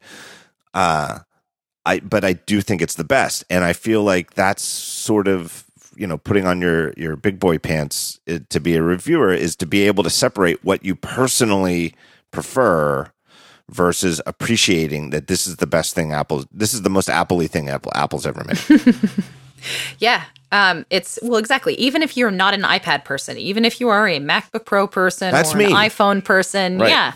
Uh 0.74 1.20
I 1.84 1.98
but 2.00 2.24
I 2.24 2.34
do 2.34 2.60
think 2.60 2.80
it's 2.80 2.94
the 2.94 3.04
best, 3.04 3.44
and 3.50 3.64
I 3.64 3.72
feel 3.72 4.02
like 4.04 4.34
that's 4.34 4.62
sort 4.62 5.26
of 5.26 5.64
you 5.96 6.06
know 6.06 6.16
putting 6.16 6.46
on 6.46 6.60
your 6.60 6.92
your 6.96 7.16
big 7.16 7.40
boy 7.40 7.58
pants 7.58 8.20
uh, 8.30 8.38
to 8.50 8.60
be 8.60 8.76
a 8.76 8.82
reviewer 8.82 9.32
is 9.32 9.56
to 9.56 9.66
be 9.66 9.82
able 9.86 10.04
to 10.04 10.10
separate 10.10 10.62
what 10.64 10.84
you 10.84 10.94
personally 10.94 11.94
prefer 12.30 13.10
versus 13.72 14.20
appreciating 14.26 15.10
that 15.10 15.26
this 15.26 15.46
is 15.46 15.56
the 15.56 15.66
best 15.66 15.94
thing 15.94 16.12
Apple. 16.12 16.44
This 16.52 16.74
is 16.74 16.82
the 16.82 16.90
most 16.90 17.08
Apple-y 17.08 17.46
thing 17.46 17.68
Apple 17.68 17.92
Apple's 17.94 18.26
ever 18.26 18.44
made. 18.44 18.94
Yeah. 20.00 20.24
Um, 20.50 20.84
it's 20.90 21.18
well, 21.22 21.38
exactly. 21.38 21.74
Even 21.76 22.02
if 22.02 22.16
you're 22.16 22.30
not 22.32 22.52
an 22.52 22.62
iPad 22.62 23.04
person, 23.04 23.38
even 23.38 23.64
if 23.64 23.80
you 23.80 23.88
are 23.88 24.08
a 24.08 24.18
MacBook 24.18 24.64
Pro 24.66 24.86
person 24.86 25.30
That's 25.30 25.54
or 25.54 25.58
me. 25.58 25.66
an 25.66 25.70
iPhone 25.72 26.22
person, 26.24 26.78
Right. 26.78 26.90
yeah, 26.90 27.12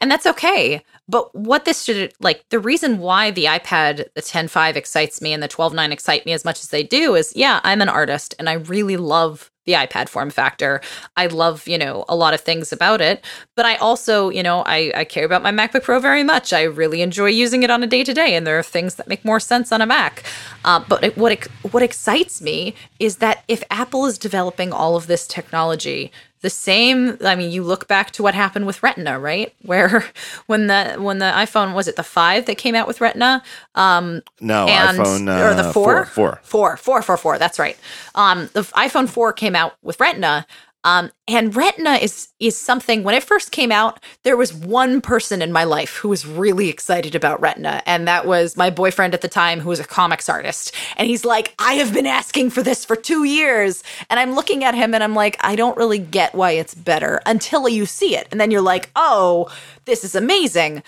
and 0.00 0.10
that's 0.10 0.24
okay. 0.26 0.82
But 1.08 1.34
what 1.34 1.64
this 1.64 1.82
should 1.82 2.12
like 2.20 2.44
the 2.50 2.60
reason 2.60 2.98
why 2.98 3.30
the 3.32 3.44
iPad, 3.46 4.06
the 4.14 4.22
10.5 4.22 4.76
excites 4.76 5.20
me 5.20 5.32
and 5.32 5.42
the 5.42 5.48
12.9 5.48 5.90
excite 5.90 6.24
me 6.24 6.32
as 6.32 6.44
much 6.44 6.60
as 6.60 6.68
they 6.68 6.82
do 6.84 7.14
is, 7.16 7.34
yeah, 7.36 7.60
I'm 7.64 7.82
an 7.82 7.88
artist 7.88 8.34
and 8.38 8.48
I 8.48 8.54
really 8.54 8.96
love 8.96 9.50
the 9.64 9.72
iPad 9.72 10.08
form 10.08 10.30
factor. 10.30 10.80
I 11.16 11.26
love, 11.26 11.66
you 11.68 11.78
know, 11.78 12.04
a 12.08 12.16
lot 12.16 12.34
of 12.34 12.40
things 12.40 12.72
about 12.72 13.00
it, 13.00 13.24
but 13.56 13.64
I 13.64 13.76
also, 13.76 14.28
you 14.30 14.42
know, 14.42 14.62
I, 14.66 14.92
I 14.94 15.04
care 15.04 15.24
about 15.24 15.42
my 15.42 15.52
MacBook 15.52 15.84
Pro 15.84 16.00
very 16.00 16.24
much. 16.24 16.52
I 16.52 16.62
really 16.62 17.02
enjoy 17.02 17.28
using 17.28 17.62
it 17.62 17.70
on 17.70 17.82
a 17.82 17.86
day 17.86 18.04
to 18.04 18.14
day, 18.14 18.34
and 18.34 18.46
there 18.46 18.58
are 18.58 18.62
things 18.62 18.96
that 18.96 19.08
make 19.08 19.24
more 19.24 19.40
sense 19.40 19.72
on 19.72 19.80
a 19.80 19.86
Mac. 19.86 20.24
Uh, 20.64 20.84
but 20.88 21.04
it, 21.04 21.16
what 21.16 21.32
ex- 21.32 21.48
what 21.70 21.82
excites 21.82 22.40
me 22.42 22.74
is 22.98 23.16
that 23.16 23.44
if 23.48 23.62
Apple 23.70 24.06
is 24.06 24.18
developing 24.18 24.72
all 24.72 24.96
of 24.96 25.06
this 25.06 25.26
technology, 25.26 26.12
the 26.42 26.50
same. 26.50 27.16
I 27.24 27.34
mean, 27.34 27.50
you 27.50 27.62
look 27.62 27.88
back 27.88 28.10
to 28.12 28.22
what 28.22 28.34
happened 28.34 28.66
with 28.66 28.82
Retina, 28.82 29.18
right? 29.18 29.54
Where 29.62 30.04
when 30.46 30.66
the 30.66 30.96
when 30.98 31.18
the 31.18 31.32
iPhone 31.34 31.74
was 31.74 31.88
it 31.88 31.96
the 31.96 32.02
five 32.02 32.46
that 32.46 32.58
came 32.58 32.74
out 32.74 32.86
with 32.86 33.00
Retina, 33.00 33.42
um, 33.74 34.22
No, 34.40 34.66
and 34.68 34.98
iPhone 34.98 35.28
uh, 35.28 35.50
or 35.50 35.54
the 35.54 35.72
four? 35.72 36.04
four, 36.04 36.40
four. 36.40 36.40
four, 36.42 36.76
four, 36.76 37.02
four, 37.02 37.16
four. 37.16 37.38
That's 37.38 37.58
right. 37.58 37.78
Um, 38.14 38.50
the 38.52 38.62
iPhone 38.62 39.08
four 39.08 39.32
came 39.32 39.56
out 39.56 39.76
with 39.82 39.98
Retina. 39.98 40.46
Um, 40.84 41.10
and 41.28 41.54
Retina 41.54 41.92
is 41.92 42.28
is 42.40 42.56
something. 42.56 43.04
When 43.04 43.14
it 43.14 43.22
first 43.22 43.52
came 43.52 43.70
out, 43.70 44.02
there 44.24 44.36
was 44.36 44.52
one 44.52 45.00
person 45.00 45.40
in 45.40 45.52
my 45.52 45.64
life 45.64 45.96
who 45.96 46.08
was 46.08 46.26
really 46.26 46.68
excited 46.68 47.14
about 47.14 47.40
Retina, 47.40 47.82
and 47.86 48.08
that 48.08 48.26
was 48.26 48.56
my 48.56 48.70
boyfriend 48.70 49.14
at 49.14 49.20
the 49.20 49.28
time, 49.28 49.60
who 49.60 49.68
was 49.68 49.80
a 49.80 49.84
comics 49.84 50.28
artist. 50.28 50.74
And 50.96 51.08
he's 51.08 51.24
like, 51.24 51.54
"I 51.58 51.74
have 51.74 51.92
been 51.92 52.06
asking 52.06 52.50
for 52.50 52.62
this 52.62 52.84
for 52.84 52.96
two 52.96 53.24
years," 53.24 53.84
and 54.10 54.18
I'm 54.18 54.34
looking 54.34 54.64
at 54.64 54.74
him, 54.74 54.94
and 54.94 55.04
I'm 55.04 55.14
like, 55.14 55.36
"I 55.40 55.54
don't 55.54 55.76
really 55.76 55.98
get 55.98 56.34
why 56.34 56.52
it's 56.52 56.74
better 56.74 57.20
until 57.26 57.68
you 57.68 57.86
see 57.86 58.16
it, 58.16 58.26
and 58.32 58.40
then 58.40 58.50
you're 58.50 58.60
like, 58.60 58.90
oh, 58.96 59.48
this 59.84 60.02
is 60.04 60.14
amazing." 60.14 60.82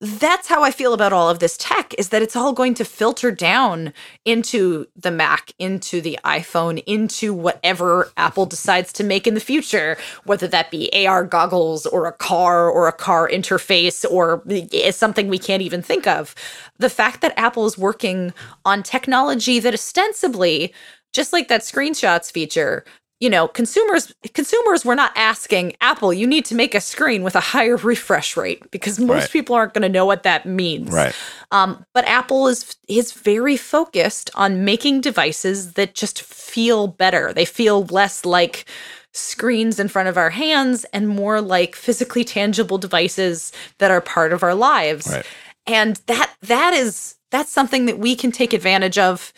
That's 0.00 0.46
how 0.46 0.62
I 0.62 0.70
feel 0.70 0.94
about 0.94 1.12
all 1.12 1.28
of 1.28 1.40
this 1.40 1.56
tech 1.56 1.92
is 1.98 2.10
that 2.10 2.22
it's 2.22 2.36
all 2.36 2.52
going 2.52 2.74
to 2.74 2.84
filter 2.84 3.32
down 3.32 3.92
into 4.24 4.86
the 4.94 5.10
Mac, 5.10 5.52
into 5.58 6.00
the 6.00 6.16
iPhone, 6.24 6.82
into 6.86 7.34
whatever 7.34 8.12
Apple 8.16 8.46
decides 8.46 8.92
to 8.92 9.04
make 9.04 9.26
in 9.26 9.34
the 9.34 9.40
future, 9.40 9.96
whether 10.24 10.46
that 10.46 10.70
be 10.70 10.88
AR 11.06 11.24
goggles 11.24 11.84
or 11.84 12.06
a 12.06 12.12
car 12.12 12.70
or 12.70 12.86
a 12.86 12.92
car 12.92 13.28
interface 13.28 14.08
or 14.08 14.44
something 14.92 15.26
we 15.26 15.38
can't 15.38 15.62
even 15.62 15.82
think 15.82 16.06
of. 16.06 16.32
The 16.78 16.90
fact 16.90 17.20
that 17.22 17.36
Apple 17.36 17.66
is 17.66 17.76
working 17.76 18.32
on 18.64 18.84
technology 18.84 19.58
that 19.58 19.74
ostensibly, 19.74 20.72
just 21.12 21.32
like 21.32 21.48
that 21.48 21.62
screenshots 21.62 22.30
feature, 22.30 22.84
you 23.20 23.28
know, 23.28 23.48
consumers 23.48 24.12
consumers 24.34 24.84
were 24.84 24.94
not 24.94 25.10
asking 25.16 25.74
Apple, 25.80 26.12
you 26.12 26.26
need 26.26 26.44
to 26.46 26.54
make 26.54 26.74
a 26.74 26.80
screen 26.80 27.22
with 27.22 27.34
a 27.34 27.40
higher 27.40 27.76
refresh 27.76 28.36
rate 28.36 28.70
because 28.70 28.98
most 29.00 29.22
Right. 29.22 29.30
people 29.30 29.56
aren't 29.56 29.74
going 29.74 29.82
to 29.82 29.88
know 29.88 30.06
what 30.06 30.22
that 30.22 30.46
means. 30.46 30.90
Right. 30.90 31.14
Um, 31.50 31.84
but 31.94 32.04
Apple 32.06 32.46
is 32.46 32.76
is 32.88 33.12
very 33.12 33.56
focused 33.56 34.30
on 34.34 34.64
making 34.64 35.00
devices 35.00 35.72
that 35.72 35.94
just 35.94 36.22
feel 36.22 36.86
better. 36.86 37.32
They 37.32 37.44
feel 37.44 37.84
less 37.86 38.24
like 38.24 38.66
screens 39.14 39.80
in 39.80 39.88
front 39.88 40.08
of 40.08 40.16
our 40.16 40.30
hands 40.30 40.84
and 40.92 41.08
more 41.08 41.40
like 41.40 41.74
physically 41.74 42.24
tangible 42.24 42.78
devices 42.78 43.52
that 43.78 43.90
are 43.90 44.00
part 44.00 44.32
of 44.32 44.42
our 44.42 44.54
lives. 44.54 45.08
Right. 45.08 45.26
And 45.66 45.96
that 46.06 46.32
that 46.42 46.72
is 46.74 47.16
that's 47.30 47.50
something 47.50 47.86
that 47.86 47.98
we 47.98 48.14
can 48.14 48.30
take 48.32 48.52
advantage 48.52 48.96
of 48.96 49.32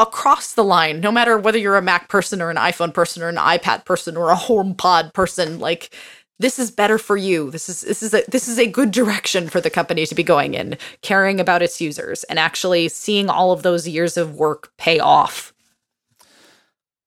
across 0.00 0.54
the 0.54 0.64
line, 0.64 1.00
no 1.00 1.12
matter 1.12 1.38
whether 1.38 1.58
you're 1.58 1.76
a 1.76 1.82
Mac 1.82 2.08
person 2.08 2.40
or 2.40 2.50
an 2.50 2.56
iPhone 2.56 2.92
person 2.92 3.22
or 3.22 3.28
an 3.28 3.36
iPad 3.36 3.84
person 3.84 4.16
or 4.16 4.30
a 4.30 4.36
HomePod 4.36 5.12
person. 5.12 5.60
Like 5.60 5.94
this 6.40 6.58
is 6.58 6.70
better 6.70 6.98
for 6.98 7.16
you. 7.16 7.50
This 7.50 7.68
is 7.68 7.82
this 7.82 8.02
is 8.02 8.14
a 8.14 8.24
this 8.28 8.48
is 8.48 8.58
a 8.58 8.66
good 8.66 8.90
direction 8.90 9.48
for 9.48 9.60
the 9.60 9.70
company 9.70 10.06
to 10.06 10.14
be 10.14 10.22
going 10.22 10.54
in, 10.54 10.78
caring 11.02 11.38
about 11.38 11.62
its 11.62 11.80
users 11.80 12.24
and 12.24 12.38
actually 12.38 12.88
seeing 12.88 13.28
all 13.28 13.52
of 13.52 13.62
those 13.62 13.86
years 13.86 14.16
of 14.16 14.36
work 14.36 14.72
pay 14.78 14.98
off. 14.98 15.52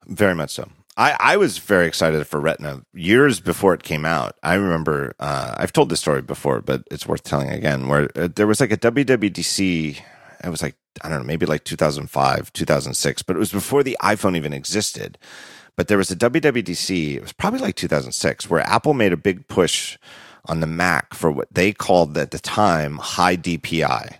Very 0.05 0.35
much 0.35 0.51
so. 0.51 0.69
I, 0.95 1.17
I 1.19 1.37
was 1.37 1.57
very 1.57 1.87
excited 1.87 2.27
for 2.27 2.39
Retina 2.39 2.83
years 2.93 3.39
before 3.39 3.73
it 3.73 3.81
came 3.81 4.05
out. 4.05 4.35
I 4.43 4.53
remember 4.53 5.15
uh, 5.19 5.55
I've 5.57 5.73
told 5.73 5.89
this 5.89 5.99
story 5.99 6.21
before, 6.21 6.61
but 6.61 6.83
it's 6.91 7.07
worth 7.07 7.23
telling 7.23 7.49
again. 7.49 7.87
Where 7.87 8.09
uh, 8.15 8.29
there 8.35 8.45
was 8.45 8.59
like 8.59 8.71
a 8.71 8.77
WWDC, 8.77 9.99
it 10.43 10.49
was 10.49 10.61
like 10.61 10.75
I 11.03 11.09
don't 11.09 11.19
know, 11.19 11.25
maybe 11.25 11.45
like 11.45 11.63
2005, 11.63 12.53
2006, 12.53 13.23
but 13.23 13.35
it 13.35 13.39
was 13.39 13.51
before 13.51 13.83
the 13.83 13.97
iPhone 14.01 14.35
even 14.37 14.53
existed. 14.53 15.17
But 15.75 15.87
there 15.87 15.97
was 15.97 16.11
a 16.11 16.15
WWDC. 16.15 17.15
It 17.15 17.21
was 17.21 17.33
probably 17.33 17.59
like 17.59 17.75
2006, 17.75 18.49
where 18.49 18.61
Apple 18.61 18.93
made 18.93 19.11
a 19.11 19.17
big 19.17 19.47
push 19.47 19.97
on 20.45 20.59
the 20.59 20.67
Mac 20.67 21.13
for 21.13 21.31
what 21.31 21.47
they 21.51 21.73
called 21.73 22.17
at 22.17 22.31
the 22.31 22.39
time 22.39 22.97
high 22.97 23.37
DPI 23.37 24.19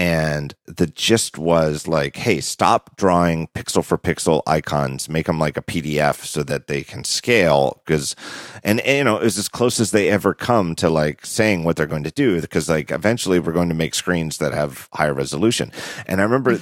and 0.00 0.54
the 0.64 0.86
gist 0.86 1.36
was 1.36 1.86
like 1.86 2.16
hey 2.16 2.40
stop 2.40 2.96
drawing 2.96 3.48
pixel 3.48 3.84
for 3.84 3.98
pixel 3.98 4.40
icons. 4.46 5.10
Make 5.10 5.26
them 5.26 5.38
like 5.38 5.58
a 5.58 5.62
pdf 5.62 6.24
so 6.24 6.42
that 6.42 6.68
they 6.68 6.82
can 6.82 7.04
scale 7.04 7.82
because 7.84 8.16
and, 8.64 8.80
and, 8.80 8.96
you 8.96 9.04
know 9.04 9.18
it 9.18 9.24
was 9.24 9.36
as 9.36 9.50
close 9.50 9.78
as 9.78 9.90
they 9.90 10.08
ever 10.08 10.32
come 10.32 10.74
to 10.76 10.88
like 10.88 11.26
saying 11.26 11.64
what 11.64 11.76
they're 11.76 11.86
going 11.86 12.04
to 12.04 12.10
do 12.10 12.40
because 12.40 12.66
like 12.66 12.90
eventually 12.90 13.38
we're 13.38 13.52
going 13.52 13.68
to 13.68 13.74
make 13.74 13.94
screens 13.94 14.38
that 14.38 14.54
have 14.54 14.88
higher 14.94 15.12
resolution. 15.12 15.70
And 16.06 16.22
i 16.22 16.24
remember 16.24 16.52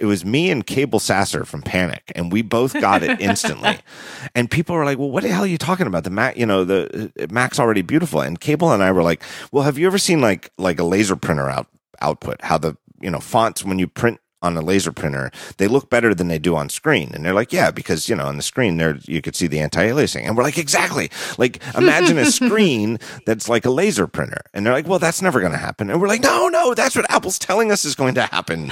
it 0.00 0.06
was 0.06 0.24
me 0.24 0.50
and 0.50 0.66
Cabel 0.66 0.98
Sasser 0.98 1.44
from 1.44 1.62
panic 1.62 2.10
and 2.16 2.32
we 2.32 2.42
both 2.42 2.72
got 2.80 3.04
it 3.04 3.20
instantly. 3.20 3.78
And 4.34 4.50
people 4.50 4.74
were 4.74 4.84
like 4.84 4.98
well 4.98 5.10
what 5.10 5.22
the 5.22 5.28
hell 5.28 5.44
are 5.44 5.46
you 5.46 5.58
talking 5.58 5.86
about? 5.86 6.02
The 6.02 6.10
mac 6.10 6.36
you 6.36 6.44
know 6.44 6.64
the 6.64 7.12
uh, 7.20 7.26
mac's 7.30 7.60
already 7.60 7.82
beautiful. 7.82 8.20
And 8.20 8.40
Cabel 8.40 8.72
and 8.72 8.82
i 8.82 8.90
were 8.90 9.04
like 9.04 9.22
well 9.52 9.62
have 9.62 9.78
you 9.78 9.86
ever 9.86 9.98
seen 9.98 10.20
like 10.20 10.50
like 10.58 10.80
a 10.80 10.84
laser 10.84 11.14
printer 11.14 11.48
out 11.48 11.68
output? 12.00 12.40
How 12.42 12.58
the 12.58 12.76
you 13.00 13.10
know 13.10 13.20
fonts 13.20 13.64
when 13.64 13.78
you 13.78 13.86
print 13.86 14.20
on 14.42 14.56
a 14.56 14.62
laser 14.62 14.90
printer 14.90 15.30
they 15.58 15.68
look 15.68 15.90
better 15.90 16.14
than 16.14 16.28
they 16.28 16.38
do 16.38 16.56
on 16.56 16.70
screen. 16.70 17.10
And 17.12 17.26
they're 17.26 17.34
like 17.34 17.52
yeah 17.52 17.70
because 17.70 18.08
you 18.08 18.16
know 18.16 18.24
on 18.24 18.38
the 18.38 18.42
screen 18.42 18.78
there 18.78 18.96
you 19.04 19.20
could 19.20 19.36
see 19.36 19.46
the 19.46 19.60
anti-aliasing. 19.60 20.22
And 20.26 20.34
we're 20.34 20.42
like 20.44 20.56
exactly. 20.56 21.10
Like 21.36 21.62
imagine 21.76 22.16
a 22.16 22.24
screen 22.30 22.98
that's 23.26 23.50
like 23.50 23.66
a 23.66 23.70
laser 23.70 24.06
printer. 24.06 24.40
And 24.54 24.64
they're 24.64 24.72
like 24.72 24.86
well 24.86 24.98
that's 24.98 25.20
never 25.20 25.40
going 25.40 25.52
to 25.52 25.58
happen. 25.58 25.90
And 25.90 26.00
we're 26.00 26.08
like 26.08 26.22
no 26.22 26.48
no 26.48 26.72
that's 26.72 26.96
what 26.96 27.04
apple's 27.10 27.38
telling 27.38 27.70
us 27.70 27.84
is 27.84 27.94
going 27.94 28.14
to 28.14 28.22
happen. 28.22 28.70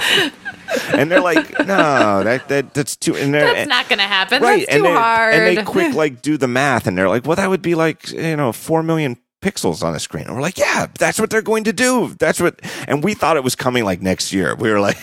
And 0.91 1.11
they're 1.11 1.21
like 1.21 1.51
no 1.59 2.23
that, 2.23 2.47
that 2.49 2.73
that's 2.73 2.95
too 2.95 3.15
and 3.15 3.31
they're, 3.31 3.53
That's 3.53 3.69
not 3.69 3.87
going 3.89 3.99
to 3.99 4.05
happen. 4.05 4.41
right 4.41 4.65
That's 4.65 4.71
too 4.71 4.75
and 4.77 4.85
they, 4.85 4.91
hard. 4.99 5.33
and 5.35 5.57
they 5.57 5.63
quick 5.63 5.93
like 5.93 6.23
do 6.23 6.35
the 6.37 6.47
math 6.47 6.87
and 6.87 6.97
they're 6.97 7.09
like 7.09 7.27
well 7.27 7.35
that 7.35 7.47
would 7.47 7.61
be 7.61 7.75
like 7.75 8.09
you 8.11 8.35
know 8.35 8.51
4 8.51 8.81
million 8.81 9.17
pixels 9.41 9.83
on 9.83 9.95
a 9.95 9.99
screen. 9.99 10.25
And 10.25 10.35
we're 10.35 10.41
like 10.41 10.57
yeah 10.57 10.87
that's 10.97 11.19
what 11.19 11.29
they're 11.29 11.41
going 11.41 11.63
to 11.65 11.73
do. 11.73 12.15
That's 12.19 12.39
what 12.39 12.59
and 12.87 13.03
we 13.03 13.13
thought 13.13 13.37
it 13.37 13.43
was 13.43 13.55
coming 13.55 13.83
like 13.83 14.01
next 14.01 14.33
year. 14.33 14.55
We 14.55 14.69
were 14.71 14.79
like 14.79 14.97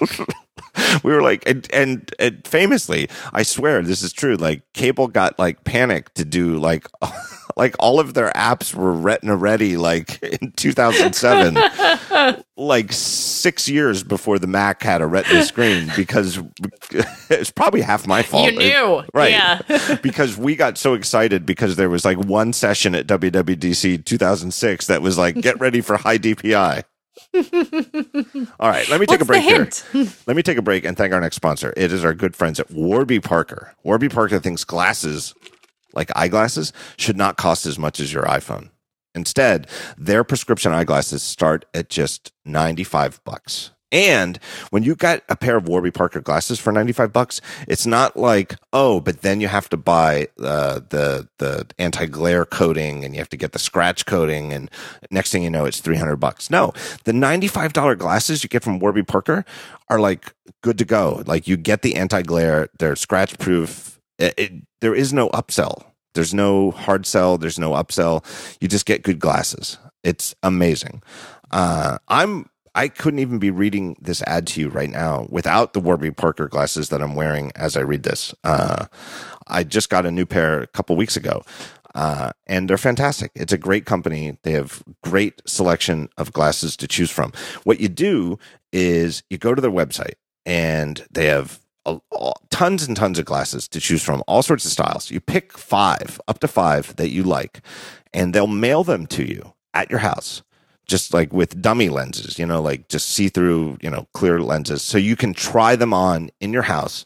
we 1.04 1.12
were 1.12 1.22
like 1.22 1.46
and, 1.48 1.66
and 1.72 2.14
and 2.18 2.46
famously 2.46 3.08
i 3.32 3.42
swear 3.42 3.82
this 3.82 4.02
is 4.02 4.12
true 4.12 4.36
like 4.36 4.62
Cabel 4.72 5.06
got 5.06 5.38
like 5.38 5.64
panicked 5.64 6.14
to 6.16 6.24
do 6.24 6.58
like 6.58 6.86
like 7.56 7.74
all 7.78 8.00
of 8.00 8.14
their 8.14 8.30
apps 8.30 8.74
were 8.74 8.92
retina 8.92 9.36
ready 9.36 9.76
like 9.76 10.22
in 10.22 10.52
2007 10.52 12.42
like 12.56 12.92
six 12.92 13.68
years 13.68 14.02
before 14.02 14.38
the 14.38 14.46
mac 14.46 14.82
had 14.82 15.00
a 15.00 15.06
retina 15.06 15.44
screen 15.44 15.90
because 15.96 16.38
it's 17.30 17.50
probably 17.50 17.80
half 17.80 18.06
my 18.06 18.22
fault 18.22 18.52
you 18.52 18.58
knew. 18.58 19.02
right 19.14 19.32
Yeah. 19.32 19.96
because 20.02 20.36
we 20.36 20.56
got 20.56 20.78
so 20.78 20.94
excited 20.94 21.46
because 21.46 21.76
there 21.76 21.90
was 21.90 22.04
like 22.04 22.18
one 22.18 22.52
session 22.52 22.94
at 22.94 23.06
WWDC 23.06 24.04
2006 24.04 24.86
that 24.86 25.02
was 25.02 25.18
like 25.18 25.34
get 25.40 25.58
ready 25.60 25.80
for 25.80 25.96
high 25.96 26.18
DPI. 26.18 26.84
All 27.34 28.68
right, 28.68 28.88
let 28.88 29.00
me 29.00 29.06
take 29.06 29.20
What's 29.20 29.22
a 29.22 29.24
break 29.26 29.42
here. 29.42 29.68
Let 30.26 30.36
me 30.36 30.42
take 30.42 30.58
a 30.58 30.62
break 30.62 30.84
and 30.84 30.96
thank 30.96 31.12
our 31.12 31.20
next 31.20 31.36
sponsor. 31.36 31.72
It 31.76 31.92
is 31.92 32.04
our 32.04 32.14
good 32.14 32.34
friends 32.36 32.60
at 32.60 32.70
Warby 32.70 33.20
Parker. 33.20 33.74
Warby 33.84 34.08
Parker 34.08 34.38
thinks 34.38 34.64
glasses, 34.64 35.34
like 35.94 36.10
eyeglasses, 36.16 36.72
should 36.96 37.16
not 37.16 37.36
cost 37.36 37.66
as 37.66 37.78
much 37.78 38.00
as 38.00 38.12
your 38.12 38.24
iPhone. 38.24 38.70
Instead, 39.14 39.66
their 39.98 40.24
prescription 40.24 40.72
eyeglasses 40.72 41.22
start 41.22 41.64
at 41.74 41.90
just 41.90 42.32
95 42.44 43.22
bucks. 43.24 43.70
And 43.92 44.38
when 44.70 44.82
you 44.82 44.94
got 44.94 45.22
a 45.28 45.36
pair 45.36 45.58
of 45.58 45.68
Warby 45.68 45.90
Parker 45.90 46.20
glasses 46.20 46.58
for 46.58 46.72
95 46.72 47.12
bucks, 47.12 47.42
it's 47.68 47.84
not 47.84 48.16
like, 48.16 48.56
oh, 48.72 49.00
but 49.00 49.20
then 49.20 49.42
you 49.42 49.48
have 49.48 49.68
to 49.68 49.76
buy 49.76 50.28
uh, 50.42 50.80
the 50.88 51.28
the 51.36 51.66
anti-glare 51.78 52.46
coating 52.46 53.04
and 53.04 53.14
you 53.14 53.20
have 53.20 53.28
to 53.28 53.36
get 53.36 53.52
the 53.52 53.58
scratch 53.58 54.06
coating 54.06 54.50
and 54.52 54.70
next 55.10 55.30
thing 55.30 55.42
you 55.42 55.50
know 55.50 55.66
it's 55.66 55.80
300 55.80 56.16
bucks. 56.16 56.48
No, 56.48 56.72
the 57.04 57.12
$95 57.12 57.98
glasses 57.98 58.42
you 58.42 58.48
get 58.48 58.64
from 58.64 58.78
Warby 58.78 59.02
Parker 59.02 59.44
are 59.90 60.00
like 60.00 60.32
good 60.62 60.78
to 60.78 60.86
go. 60.86 61.22
Like 61.26 61.46
you 61.46 61.58
get 61.58 61.82
the 61.82 61.96
anti-glare, 61.96 62.70
they're 62.78 62.96
scratch 62.96 63.38
proof. 63.38 63.91
It, 64.22 64.34
it, 64.36 64.52
there 64.80 64.94
is 64.94 65.12
no 65.12 65.28
upsell. 65.30 65.84
There's 66.14 66.32
no 66.34 66.70
hard 66.70 67.06
sell. 67.06 67.38
There's 67.38 67.58
no 67.58 67.72
upsell. 67.72 68.24
You 68.60 68.68
just 68.68 68.86
get 68.86 69.02
good 69.02 69.18
glasses. 69.18 69.78
It's 70.04 70.34
amazing. 70.42 71.02
Uh, 71.50 71.98
I'm 72.08 72.48
I 72.74 72.88
couldn't 72.88 73.18
even 73.18 73.38
be 73.38 73.50
reading 73.50 73.96
this 74.00 74.22
ad 74.22 74.46
to 74.48 74.60
you 74.60 74.68
right 74.68 74.88
now 74.88 75.26
without 75.28 75.74
the 75.74 75.80
Warby 75.80 76.12
Parker 76.12 76.48
glasses 76.48 76.88
that 76.88 77.02
I'm 77.02 77.14
wearing 77.14 77.52
as 77.54 77.76
I 77.76 77.80
read 77.80 78.02
this. 78.02 78.34
Uh, 78.44 78.86
I 79.46 79.64
just 79.64 79.90
got 79.90 80.06
a 80.06 80.10
new 80.10 80.24
pair 80.24 80.62
a 80.62 80.66
couple 80.68 80.96
weeks 80.96 81.16
ago. 81.16 81.42
Uh, 81.94 82.30
and 82.46 82.70
they're 82.70 82.78
fantastic. 82.78 83.30
It's 83.34 83.52
a 83.52 83.58
great 83.58 83.84
company. 83.84 84.38
They 84.42 84.52
have 84.52 84.82
great 85.02 85.42
selection 85.46 86.08
of 86.16 86.32
glasses 86.32 86.74
to 86.78 86.88
choose 86.88 87.10
from. 87.10 87.32
What 87.64 87.80
you 87.80 87.88
do 87.88 88.38
is 88.72 89.22
you 89.28 89.36
go 89.36 89.54
to 89.54 89.60
their 89.60 89.70
website 89.70 90.14
and 90.46 91.04
they 91.10 91.26
have 91.26 91.60
a, 91.86 91.98
a- 92.12 92.32
tons 92.50 92.86
and 92.86 92.96
tons 92.96 93.18
of 93.18 93.24
glasses 93.24 93.68
to 93.68 93.80
choose 93.80 94.02
from, 94.02 94.22
all 94.26 94.42
sorts 94.42 94.64
of 94.64 94.72
styles. 94.72 95.10
You 95.10 95.20
pick 95.20 95.56
five, 95.56 96.20
up 96.28 96.38
to 96.40 96.48
five 96.48 96.94
that 96.96 97.10
you 97.10 97.22
like, 97.22 97.60
and 98.12 98.34
they'll 98.34 98.46
mail 98.46 98.84
them 98.84 99.06
to 99.08 99.24
you 99.24 99.54
at 99.74 99.90
your 99.90 100.00
house 100.00 100.42
just 100.86 101.14
like 101.14 101.32
with 101.32 101.62
dummy 101.62 101.88
lenses, 101.88 102.38
you 102.38 102.44
know, 102.46 102.60
like 102.60 102.88
just 102.88 103.08
see 103.08 103.28
through, 103.28 103.78
you 103.80 103.88
know, 103.90 104.06
clear 104.12 104.40
lenses. 104.40 104.82
So 104.82 104.98
you 104.98 105.16
can 105.16 105.32
try 105.32 105.76
them 105.76 105.94
on 105.94 106.30
in 106.40 106.52
your 106.52 106.62
house, 106.62 107.04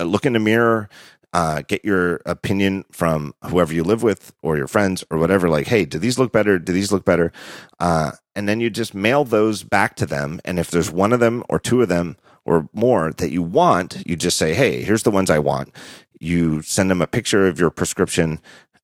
uh, 0.00 0.04
look 0.04 0.26
in 0.26 0.32
the 0.32 0.40
mirror, 0.40 0.88
uh, 1.32 1.62
get 1.66 1.84
your 1.84 2.20
opinion 2.26 2.84
from 2.92 3.34
whoever 3.44 3.74
you 3.74 3.84
live 3.84 4.02
with 4.02 4.32
or 4.42 4.56
your 4.56 4.68
friends 4.68 5.04
or 5.10 5.18
whatever. 5.18 5.48
Like, 5.48 5.66
hey, 5.66 5.84
do 5.84 5.98
these 5.98 6.18
look 6.18 6.32
better? 6.32 6.58
Do 6.58 6.72
these 6.72 6.92
look 6.92 7.04
better? 7.04 7.32
Uh, 7.78 8.12
and 8.34 8.48
then 8.48 8.60
you 8.60 8.70
just 8.70 8.94
mail 8.94 9.24
those 9.24 9.62
back 9.62 9.96
to 9.96 10.06
them. 10.06 10.40
And 10.44 10.58
if 10.58 10.70
there's 10.70 10.90
one 10.90 11.12
of 11.12 11.20
them 11.20 11.44
or 11.48 11.58
two 11.58 11.82
of 11.82 11.88
them 11.88 12.16
or 12.44 12.68
more 12.72 13.12
that 13.12 13.30
you 13.30 13.42
want, 13.42 14.02
you 14.06 14.16
just 14.16 14.36
say, 14.38 14.54
hey, 14.54 14.82
here's 14.82 15.02
the 15.02 15.10
ones 15.10 15.30
I 15.30 15.38
want. 15.38 15.74
You 16.20 16.62
send 16.62 16.90
them 16.90 17.02
a 17.02 17.06
picture 17.06 17.46
of 17.46 17.58
your 17.58 17.70
prescription. 17.70 18.40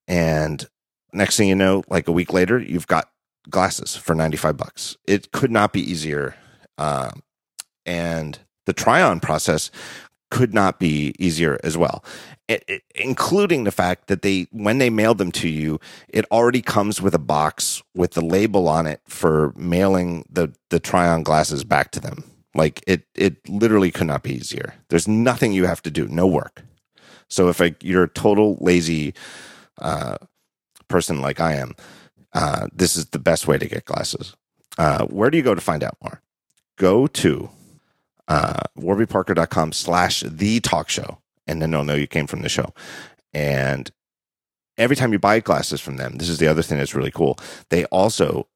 And 0.09 0.67
next 1.13 1.37
thing 1.37 1.49
you 1.49 1.55
know, 1.55 1.83
like 1.89 2.09
a 2.09 2.13
week 2.13 2.33
later, 2.33 2.59
you've 2.59 2.87
got 2.87 3.11
glasses 3.49 3.97
for 3.97 4.15
95 4.15 4.57
bucks. 4.57 4.97
It 5.07 5.33
could 5.33 5.51
not 5.51 5.73
be 5.73 5.81
easier. 5.81 6.35
Um, 6.79 7.23
and 7.87 8.39
the 8.67 8.73
try 8.73 9.03
on 9.03 9.21
process 9.21 9.71
could 10.31 10.55
not 10.55 10.79
be 10.79 11.13
easier 11.19 11.59
as 11.65 11.77
well, 11.77 12.05
it, 12.49 12.63
it- 12.69 12.83
including 12.95 13.65
the 13.65 13.73
fact 13.73 14.07
that 14.07 14.23
they, 14.23 14.47
when 14.53 14.79
they 14.79 14.89
mailed 14.89 15.19
them 15.19 15.33
to 15.33 15.49
you, 15.49 15.81
it 16.09 16.25
already 16.31 16.63
comes 16.63 17.03
with 17.03 17.15
a 17.15 17.19
box 17.19 17.83
with 17.97 18.13
the 18.13 18.25
label 18.25 18.69
on 18.69 18.87
it 18.87 19.01
for 19.09 19.53
mailing 19.57 20.25
the, 20.31 20.53
the 20.69 20.79
try 20.79 21.09
on 21.09 21.23
glasses 21.25 21.65
back 21.65 21.91
to 21.91 22.01
them. 22.01 22.23
Like 22.55 22.83
it, 22.87 23.05
it 23.15 23.49
literally 23.49 23.91
could 23.91 24.07
not 24.07 24.23
be 24.23 24.35
easier. 24.35 24.75
There's 24.89 25.07
nothing 25.07 25.53
you 25.53 25.67
have 25.67 25.83
to 25.83 25.91
do, 25.91 26.09
no 26.09 26.27
work. 26.27 26.63
So 27.29 27.49
if 27.49 27.61
like, 27.61 27.83
you're 27.83 28.05
a 28.05 28.09
total 28.09 28.57
lazy 28.61 29.15
uh, 29.79 30.17
person 30.89 31.21
like 31.21 31.41
I 31.41 31.55
am, 31.55 31.75
uh, 32.33 32.67
this 32.73 32.97
is 32.97 33.07
the 33.07 33.19
best 33.19 33.47
way 33.47 33.59
to 33.59 33.69
get 33.69 33.85
glasses. 33.85 34.35
Uh, 34.79 35.07
where 35.07 35.31
do 35.31 35.37
you 35.37 35.45
go 35.45 35.55
to 35.55 35.61
find 35.61 35.85
out 35.85 35.97
more? 36.03 36.23
Go 36.77 37.07
to 37.07 37.51
uh, 38.29 38.61
warbyparker.com 38.79 39.73
slash 39.73 40.23
the 40.27 40.61
talk 40.61 40.89
show 40.89 41.19
and 41.47 41.61
then 41.61 41.71
they'll 41.71 41.85
know 41.85 41.95
you 41.95 42.07
came 42.07 42.27
from 42.27 42.43
the 42.43 42.49
show. 42.49 42.73
And 43.35 43.91
every 44.79 44.97
time 44.97 45.13
you 45.13 45.19
buy 45.19 45.41
glasses 45.41 45.81
from 45.81 45.97
them, 45.97 46.17
this 46.17 46.29
is 46.29 46.39
the 46.39 46.47
other 46.47 46.63
thing 46.63 46.79
that's 46.79 46.95
really 46.95 47.11
cool. 47.11 47.39
They 47.69 47.85
also 47.87 48.47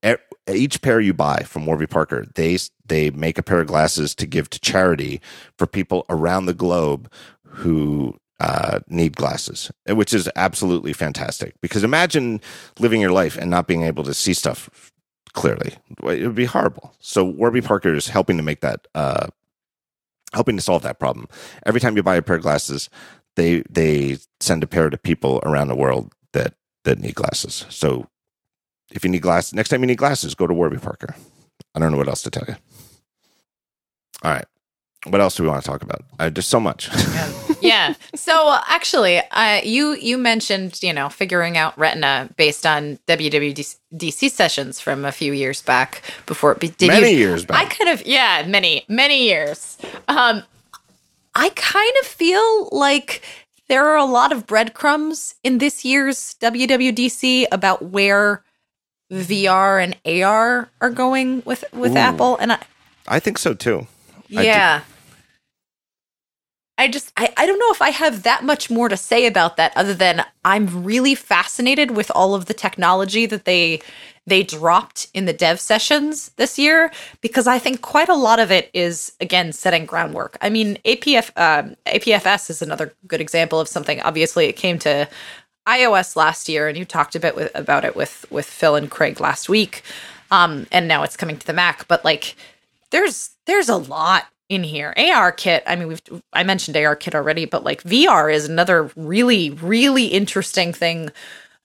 each 0.48 0.82
pair 0.82 1.00
you 1.00 1.14
buy 1.14 1.42
from 1.42 1.66
Warby 1.66 1.86
Parker, 1.86 2.26
they 2.34 2.58
they 2.86 3.10
make 3.10 3.38
a 3.38 3.42
pair 3.42 3.60
of 3.60 3.66
glasses 3.66 4.14
to 4.16 4.26
give 4.26 4.50
to 4.50 4.60
charity 4.60 5.20
for 5.56 5.66
people 5.66 6.04
around 6.08 6.46
the 6.46 6.54
globe 6.54 7.10
who 7.46 8.16
uh, 8.40 8.80
need 8.88 9.16
glasses, 9.16 9.70
which 9.88 10.12
is 10.12 10.28
absolutely 10.36 10.92
fantastic. 10.92 11.54
Because 11.60 11.84
imagine 11.84 12.40
living 12.78 13.00
your 13.00 13.12
life 13.12 13.36
and 13.36 13.50
not 13.50 13.66
being 13.66 13.82
able 13.82 14.04
to 14.04 14.14
see 14.14 14.34
stuff 14.34 14.92
clearly; 15.32 15.74
it 16.02 16.26
would 16.26 16.34
be 16.34 16.44
horrible. 16.44 16.94
So 17.00 17.24
Warby 17.24 17.62
Parker 17.62 17.94
is 17.94 18.08
helping 18.08 18.36
to 18.36 18.42
make 18.42 18.60
that, 18.60 18.86
uh, 18.94 19.28
helping 20.34 20.56
to 20.56 20.62
solve 20.62 20.82
that 20.82 20.98
problem. 20.98 21.26
Every 21.64 21.80
time 21.80 21.96
you 21.96 22.02
buy 22.02 22.16
a 22.16 22.22
pair 22.22 22.36
of 22.36 22.42
glasses, 22.42 22.90
they 23.36 23.62
they 23.70 24.18
send 24.40 24.62
a 24.62 24.66
pair 24.66 24.90
to 24.90 24.98
people 24.98 25.40
around 25.44 25.68
the 25.68 25.76
world 25.76 26.12
that 26.32 26.54
that 26.84 26.98
need 26.98 27.14
glasses. 27.14 27.64
So 27.70 28.08
if 28.94 29.04
you 29.04 29.10
need 29.10 29.22
glasses, 29.22 29.52
next 29.52 29.68
time 29.68 29.80
you 29.80 29.86
need 29.86 29.98
glasses, 29.98 30.34
go 30.34 30.46
to 30.46 30.54
Warby 30.54 30.78
Parker. 30.78 31.14
I 31.74 31.80
don't 31.80 31.90
know 31.90 31.98
what 31.98 32.08
else 32.08 32.22
to 32.22 32.30
tell 32.30 32.44
you. 32.48 32.54
All 34.22 34.30
right. 34.30 34.46
What 35.06 35.20
else 35.20 35.36
do 35.36 35.42
we 35.42 35.50
want 35.50 35.62
to 35.62 35.70
talk 35.70 35.82
about? 35.82 36.02
Uh, 36.18 36.30
there's 36.30 36.46
so 36.46 36.58
much. 36.58 36.88
yeah. 37.60 37.92
So 38.14 38.56
actually, 38.66 39.18
uh, 39.18 39.60
you 39.62 39.96
you 39.96 40.16
mentioned 40.16 40.82
you 40.82 40.94
know 40.94 41.10
figuring 41.10 41.58
out 41.58 41.76
Retina 41.76 42.30
based 42.38 42.64
on 42.64 42.98
WWDC 43.06 44.30
sessions 44.30 44.80
from 44.80 45.04
a 45.04 45.12
few 45.12 45.34
years 45.34 45.60
back 45.60 46.00
before 46.24 46.52
it 46.52 46.78
did 46.78 46.88
many 46.88 47.10
you, 47.10 47.18
years 47.18 47.44
back. 47.44 47.58
I 47.58 47.64
kind 47.66 47.90
of 47.90 48.06
yeah 48.06 48.46
many 48.46 48.86
many 48.88 49.24
years. 49.24 49.76
Um, 50.08 50.42
I 51.34 51.50
kind 51.50 51.92
of 52.00 52.06
feel 52.06 52.70
like 52.72 53.20
there 53.68 53.86
are 53.86 53.98
a 53.98 54.04
lot 54.06 54.32
of 54.32 54.46
breadcrumbs 54.46 55.34
in 55.42 55.58
this 55.58 55.84
year's 55.84 56.34
WWDC 56.40 57.46
about 57.52 57.82
where 57.82 58.42
VR 59.10 59.82
and 59.82 60.22
AR 60.22 60.68
are 60.80 60.90
going 60.90 61.42
with 61.44 61.64
with 61.72 61.92
Ooh, 61.92 61.98
Apple, 61.98 62.36
and 62.36 62.52
I 62.52 62.58
I 63.06 63.20
think 63.20 63.38
so 63.38 63.54
too. 63.54 63.86
Yeah. 64.28 64.82
I, 64.82 64.94
I 66.76 66.88
just 66.88 67.12
I, 67.16 67.32
I 67.36 67.46
don't 67.46 67.58
know 67.58 67.70
if 67.70 67.80
I 67.80 67.90
have 67.90 68.24
that 68.24 68.42
much 68.42 68.70
more 68.70 68.88
to 68.88 68.96
say 68.96 69.26
about 69.26 69.56
that 69.56 69.72
other 69.76 69.94
than 69.94 70.24
I'm 70.44 70.84
really 70.84 71.14
fascinated 71.14 71.92
with 71.92 72.10
all 72.14 72.34
of 72.34 72.46
the 72.46 72.54
technology 72.54 73.26
that 73.26 73.44
they 73.44 73.80
they 74.26 74.42
dropped 74.42 75.08
in 75.12 75.26
the 75.26 75.32
dev 75.32 75.60
sessions 75.60 76.30
this 76.36 76.58
year 76.58 76.90
because 77.20 77.46
I 77.46 77.58
think 77.58 77.82
quite 77.82 78.08
a 78.08 78.14
lot 78.14 78.40
of 78.40 78.50
it 78.50 78.70
is 78.72 79.12
again 79.20 79.52
setting 79.52 79.86
groundwork. 79.86 80.36
I 80.40 80.50
mean, 80.50 80.78
APF 80.84 81.30
um, 81.36 81.76
APFS 81.86 82.50
is 82.50 82.62
another 82.62 82.92
good 83.06 83.20
example 83.20 83.60
of 83.60 83.68
something. 83.68 84.00
Obviously, 84.00 84.46
it 84.46 84.54
came 84.54 84.78
to 84.80 85.08
iOS 85.66 86.16
last 86.16 86.48
year, 86.48 86.68
and 86.68 86.76
you 86.76 86.84
talked 86.84 87.14
a 87.14 87.20
bit 87.20 87.36
with, 87.36 87.50
about 87.54 87.84
it 87.84 87.96
with 87.96 88.26
with 88.30 88.46
Phil 88.46 88.76
and 88.76 88.90
Craig 88.90 89.20
last 89.20 89.48
week, 89.48 89.82
um, 90.30 90.66
and 90.70 90.88
now 90.88 91.02
it's 91.02 91.16
coming 91.16 91.36
to 91.38 91.46
the 91.46 91.52
Mac. 91.52 91.88
But 91.88 92.04
like, 92.04 92.36
there's 92.90 93.30
there's 93.46 93.68
a 93.68 93.76
lot 93.76 94.26
in 94.48 94.62
here. 94.62 94.94
ARKit, 94.96 95.62
I 95.66 95.76
mean, 95.76 95.88
we've 95.88 96.02
I 96.32 96.42
mentioned 96.42 96.76
ARKit 96.76 97.14
already, 97.14 97.44
but 97.46 97.64
like 97.64 97.82
VR 97.82 98.32
is 98.32 98.48
another 98.48 98.90
really 98.96 99.50
really 99.50 100.06
interesting 100.06 100.72
thing 100.72 101.10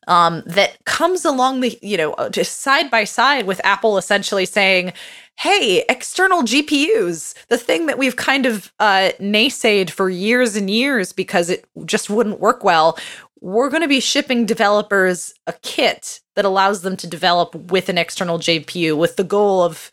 um, 0.08 0.41
that 0.45 0.84
comes 0.86 1.24
along 1.24 1.62
the 1.62 1.78
you 1.82 1.97
know 1.97 2.14
uh, 2.14 2.30
just 2.30 2.62
side 2.62 2.89
by 2.89 3.04
side 3.04 3.45
with 3.45 3.62
Apple 3.64 3.97
essentially 3.97 4.45
saying, 4.45 4.93
"Hey, 5.38 5.86
external 5.88 6.41
GPUs, 6.41 7.36
the 7.47 7.58
thing 7.58 7.86
that 7.86 7.97
we've 7.97 8.16
kind 8.16 8.45
of 8.45 8.74
uh, 8.80 9.12
naysayed 9.20 9.89
for 9.89 10.10
years 10.10 10.56
and 10.56 10.70
years 10.70 11.14
because 11.14 11.50
it 11.50 11.66
just 11.86 12.10
wouldn't 12.10 12.39
work 12.39 12.64
well 12.64 12.97
we're 13.42 13.70
going 13.70 13.82
to 13.82 13.88
be 13.88 14.00
shipping 14.00 14.46
developers 14.46 15.34
a 15.48 15.54
kit 15.62 16.22
that 16.36 16.46
allows 16.46 16.82
them 16.82 16.98
to 16.98 17.08
develop 17.08 17.56
with 17.72 17.90
an 17.90 17.98
external 17.98 18.40
GPU 18.40 18.98
with 18.98 19.16
the 19.16 19.24
goal 19.24 19.64
of 19.64 19.92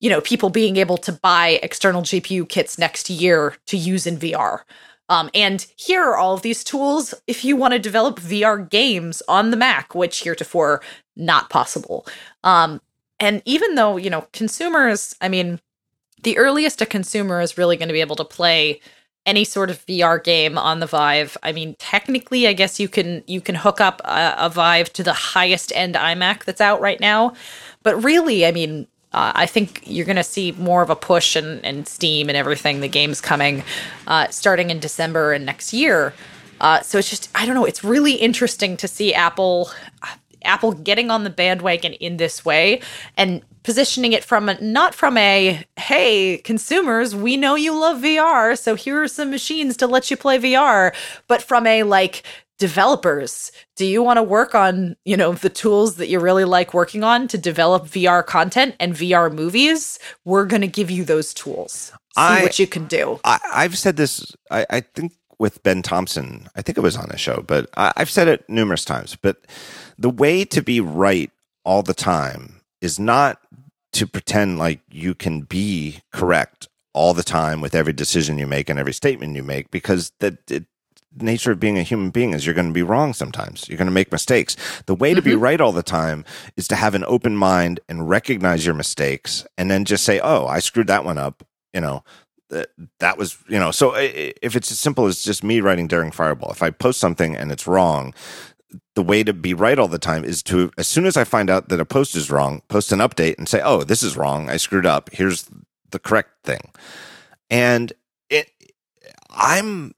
you 0.00 0.08
know 0.08 0.20
people 0.20 0.50
being 0.50 0.76
able 0.76 0.96
to 0.98 1.12
buy 1.12 1.58
external 1.62 2.02
GPU 2.02 2.48
kits 2.48 2.78
next 2.78 3.10
year 3.10 3.56
to 3.66 3.76
use 3.76 4.06
in 4.06 4.16
VR. 4.16 4.60
Um, 5.10 5.30
and 5.32 5.66
here 5.76 6.02
are 6.02 6.16
all 6.16 6.34
of 6.34 6.42
these 6.42 6.62
tools 6.62 7.14
if 7.26 7.44
you 7.44 7.56
want 7.56 7.72
to 7.72 7.78
develop 7.78 8.20
VR 8.20 8.68
games 8.68 9.22
on 9.26 9.50
the 9.50 9.56
Mac, 9.56 9.94
which 9.94 10.22
heretofore 10.22 10.82
not 11.16 11.48
possible. 11.48 12.06
Um, 12.44 12.80
and 13.18 13.42
even 13.44 13.74
though 13.74 13.96
you 13.96 14.10
know 14.10 14.26
consumers, 14.32 15.16
I 15.20 15.28
mean, 15.28 15.60
the 16.22 16.38
earliest 16.38 16.82
a 16.82 16.86
consumer 16.86 17.40
is 17.40 17.58
really 17.58 17.76
going 17.76 17.88
to 17.88 17.94
be 17.94 18.00
able 18.00 18.16
to 18.16 18.24
play 18.24 18.80
any 19.26 19.44
sort 19.44 19.70
of 19.70 19.84
VR 19.86 20.22
game 20.22 20.56
on 20.56 20.80
the 20.80 20.86
Vive. 20.86 21.36
I 21.42 21.52
mean, 21.52 21.76
technically, 21.78 22.46
I 22.46 22.52
guess 22.52 22.80
you 22.80 22.88
can 22.88 23.22
you 23.26 23.40
can 23.40 23.54
hook 23.54 23.80
up 23.80 24.00
a, 24.04 24.34
a 24.38 24.48
Vive 24.48 24.92
to 24.94 25.02
the 25.02 25.12
highest 25.12 25.72
end 25.74 25.94
iMac 25.94 26.44
that's 26.44 26.60
out 26.60 26.80
right 26.80 27.00
now, 27.00 27.34
but 27.82 28.02
really, 28.02 28.46
I 28.46 28.52
mean, 28.52 28.86
uh, 29.12 29.32
I 29.34 29.46
think 29.46 29.82
you're 29.86 30.06
going 30.06 30.16
to 30.16 30.24
see 30.24 30.52
more 30.52 30.82
of 30.82 30.90
a 30.90 30.96
push 30.96 31.34
and, 31.34 31.64
and 31.64 31.88
Steam 31.88 32.28
and 32.28 32.36
everything. 32.36 32.80
The 32.80 32.88
game's 32.88 33.20
coming 33.20 33.64
uh, 34.06 34.28
starting 34.28 34.70
in 34.70 34.80
December 34.80 35.32
and 35.32 35.46
next 35.46 35.72
year. 35.72 36.12
Uh, 36.60 36.80
so 36.82 36.98
it's 36.98 37.08
just 37.08 37.30
I 37.34 37.46
don't 37.46 37.54
know. 37.54 37.64
It's 37.64 37.84
really 37.84 38.14
interesting 38.14 38.76
to 38.78 38.88
see 38.88 39.14
Apple 39.14 39.70
Apple 40.44 40.72
getting 40.72 41.10
on 41.10 41.24
the 41.24 41.30
bandwagon 41.30 41.94
in 41.94 42.16
this 42.16 42.44
way 42.44 42.80
and 43.16 43.42
positioning 43.68 44.14
it 44.14 44.24
from 44.24 44.48
a, 44.48 44.58
not 44.62 44.94
from 44.94 45.18
a 45.18 45.62
hey 45.76 46.38
consumers 46.38 47.14
we 47.14 47.36
know 47.36 47.54
you 47.54 47.78
love 47.78 47.98
VR 47.98 48.58
so 48.58 48.74
here 48.74 49.02
are 49.02 49.06
some 49.06 49.30
machines 49.30 49.76
to 49.76 49.86
let 49.86 50.10
you 50.10 50.16
play 50.16 50.38
VR 50.38 50.94
but 51.26 51.42
from 51.42 51.66
a 51.66 51.82
like 51.82 52.22
developers 52.58 53.52
do 53.76 53.84
you 53.84 54.02
want 54.02 54.16
to 54.16 54.22
work 54.22 54.54
on 54.54 54.96
you 55.04 55.18
know 55.18 55.34
the 55.34 55.50
tools 55.50 55.96
that 55.96 56.08
you 56.08 56.18
really 56.18 56.46
like 56.46 56.72
working 56.72 57.04
on 57.04 57.28
to 57.28 57.36
develop 57.36 57.84
VR 57.84 58.24
content 58.24 58.74
and 58.80 58.94
VR 58.94 59.30
movies? 59.30 59.98
We're 60.24 60.46
going 60.46 60.62
to 60.62 60.66
give 60.66 60.90
you 60.90 61.04
those 61.04 61.34
tools. 61.34 61.92
See 62.14 62.22
I, 62.22 62.42
what 62.42 62.58
you 62.58 62.66
can 62.66 62.86
do. 62.86 63.20
I, 63.22 63.64
have 63.64 63.76
said 63.76 63.98
this 63.98 64.34
I, 64.50 64.64
I 64.70 64.80
think 64.80 65.12
with 65.38 65.62
Ben 65.62 65.82
Thompson 65.82 66.48
I 66.56 66.62
think 66.62 66.78
it 66.78 66.80
was 66.80 66.96
on 66.96 67.10
a 67.10 67.18
show 67.18 67.44
but 67.46 67.68
I, 67.76 67.92
I've 67.98 68.08
said 68.08 68.28
it 68.28 68.48
numerous 68.48 68.86
times 68.86 69.14
but 69.14 69.44
the 69.98 70.08
way 70.08 70.46
to 70.46 70.62
be 70.62 70.80
right 70.80 71.30
all 71.66 71.82
the 71.82 71.92
time 71.92 72.54
is 72.80 72.98
not 72.98 73.40
to 73.92 74.06
pretend 74.06 74.58
like 74.58 74.80
you 74.90 75.14
can 75.14 75.42
be 75.42 76.00
correct 76.12 76.68
all 76.92 77.14
the 77.14 77.22
time 77.22 77.60
with 77.60 77.74
every 77.74 77.92
decision 77.92 78.38
you 78.38 78.46
make 78.46 78.68
and 78.68 78.78
every 78.78 78.92
statement 78.92 79.36
you 79.36 79.42
make 79.42 79.70
because 79.70 80.12
the, 80.20 80.36
the 80.46 80.64
nature 81.20 81.52
of 81.52 81.60
being 81.60 81.78
a 81.78 81.82
human 81.82 82.10
being 82.10 82.32
is 82.32 82.44
you're 82.44 82.54
going 82.54 82.68
to 82.68 82.72
be 82.72 82.82
wrong 82.82 83.12
sometimes. 83.14 83.68
You're 83.68 83.78
going 83.78 83.86
to 83.86 83.92
make 83.92 84.12
mistakes. 84.12 84.56
The 84.86 84.94
way 84.94 85.14
to 85.14 85.20
mm-hmm. 85.20 85.30
be 85.30 85.36
right 85.36 85.60
all 85.60 85.72
the 85.72 85.82
time 85.82 86.24
is 86.56 86.68
to 86.68 86.76
have 86.76 86.94
an 86.94 87.04
open 87.06 87.36
mind 87.36 87.80
and 87.88 88.08
recognize 88.08 88.64
your 88.64 88.74
mistakes 88.74 89.46
and 89.56 89.70
then 89.70 89.84
just 89.84 90.04
say 90.04 90.20
oh 90.20 90.46
i 90.46 90.58
screwed 90.58 90.86
that 90.88 91.04
one 91.04 91.18
up 91.18 91.44
you 91.74 91.80
know? 91.80 92.02
That 92.50 92.70
that 93.00 93.18
was 93.18 93.36
you 93.46 93.58
know 93.58 93.70
so 93.70 93.92
if 93.94 94.56
it's 94.56 94.72
as 94.72 94.78
simple 94.78 95.04
as 95.04 95.22
just 95.22 95.44
me 95.44 95.60
writing 95.60 95.86
daring 95.86 96.10
fireball 96.10 96.50
if 96.50 96.62
i 96.62 96.70
post 96.70 96.98
something 96.98 97.36
and 97.36 97.52
it's 97.52 97.66
wrong 97.66 98.14
the 98.94 99.02
way 99.02 99.22
to 99.22 99.32
be 99.32 99.54
right 99.54 99.78
all 99.78 99.88
the 99.88 99.98
time 99.98 100.24
is 100.24 100.42
to 100.44 100.70
as 100.76 100.88
soon 100.88 101.06
as 101.06 101.16
I 101.16 101.24
find 101.24 101.50
out 101.50 101.68
that 101.68 101.80
a 101.80 101.84
post 101.84 102.14
is 102.14 102.30
wrong, 102.30 102.62
post 102.68 102.92
an 102.92 102.98
update 102.98 103.38
and 103.38 103.48
say, 103.48 103.60
"Oh, 103.62 103.82
this 103.84 104.02
is 104.02 104.16
wrong. 104.16 104.50
I 104.50 104.56
screwed 104.56 104.86
up. 104.86 105.10
Here's 105.12 105.48
the 105.90 105.98
correct 105.98 106.30
thing." 106.44 106.72
And 107.50 107.92
it 108.28 108.50
I'm 109.30 109.94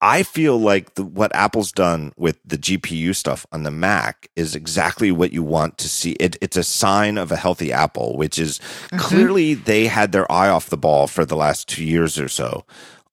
I 0.00 0.22
feel 0.22 0.58
like 0.60 0.94
the, 0.94 1.04
what 1.04 1.34
Apple's 1.34 1.72
done 1.72 2.12
with 2.16 2.38
the 2.44 2.56
GPU 2.56 3.16
stuff 3.16 3.44
on 3.50 3.64
the 3.64 3.70
Mac 3.72 4.28
is 4.36 4.54
exactly 4.54 5.10
what 5.10 5.32
you 5.32 5.42
want 5.42 5.76
to 5.78 5.88
see. 5.88 6.12
It, 6.12 6.36
it's 6.40 6.56
a 6.56 6.62
sign 6.62 7.18
of 7.18 7.32
a 7.32 7.36
healthy 7.36 7.72
Apple, 7.72 8.16
which 8.16 8.38
is 8.38 8.60
mm-hmm. 8.60 8.98
clearly 8.98 9.54
they 9.54 9.86
had 9.86 10.12
their 10.12 10.30
eye 10.30 10.48
off 10.48 10.70
the 10.70 10.76
ball 10.76 11.08
for 11.08 11.24
the 11.24 11.36
last 11.36 11.68
two 11.68 11.84
years 11.84 12.18
or 12.18 12.28
so 12.28 12.64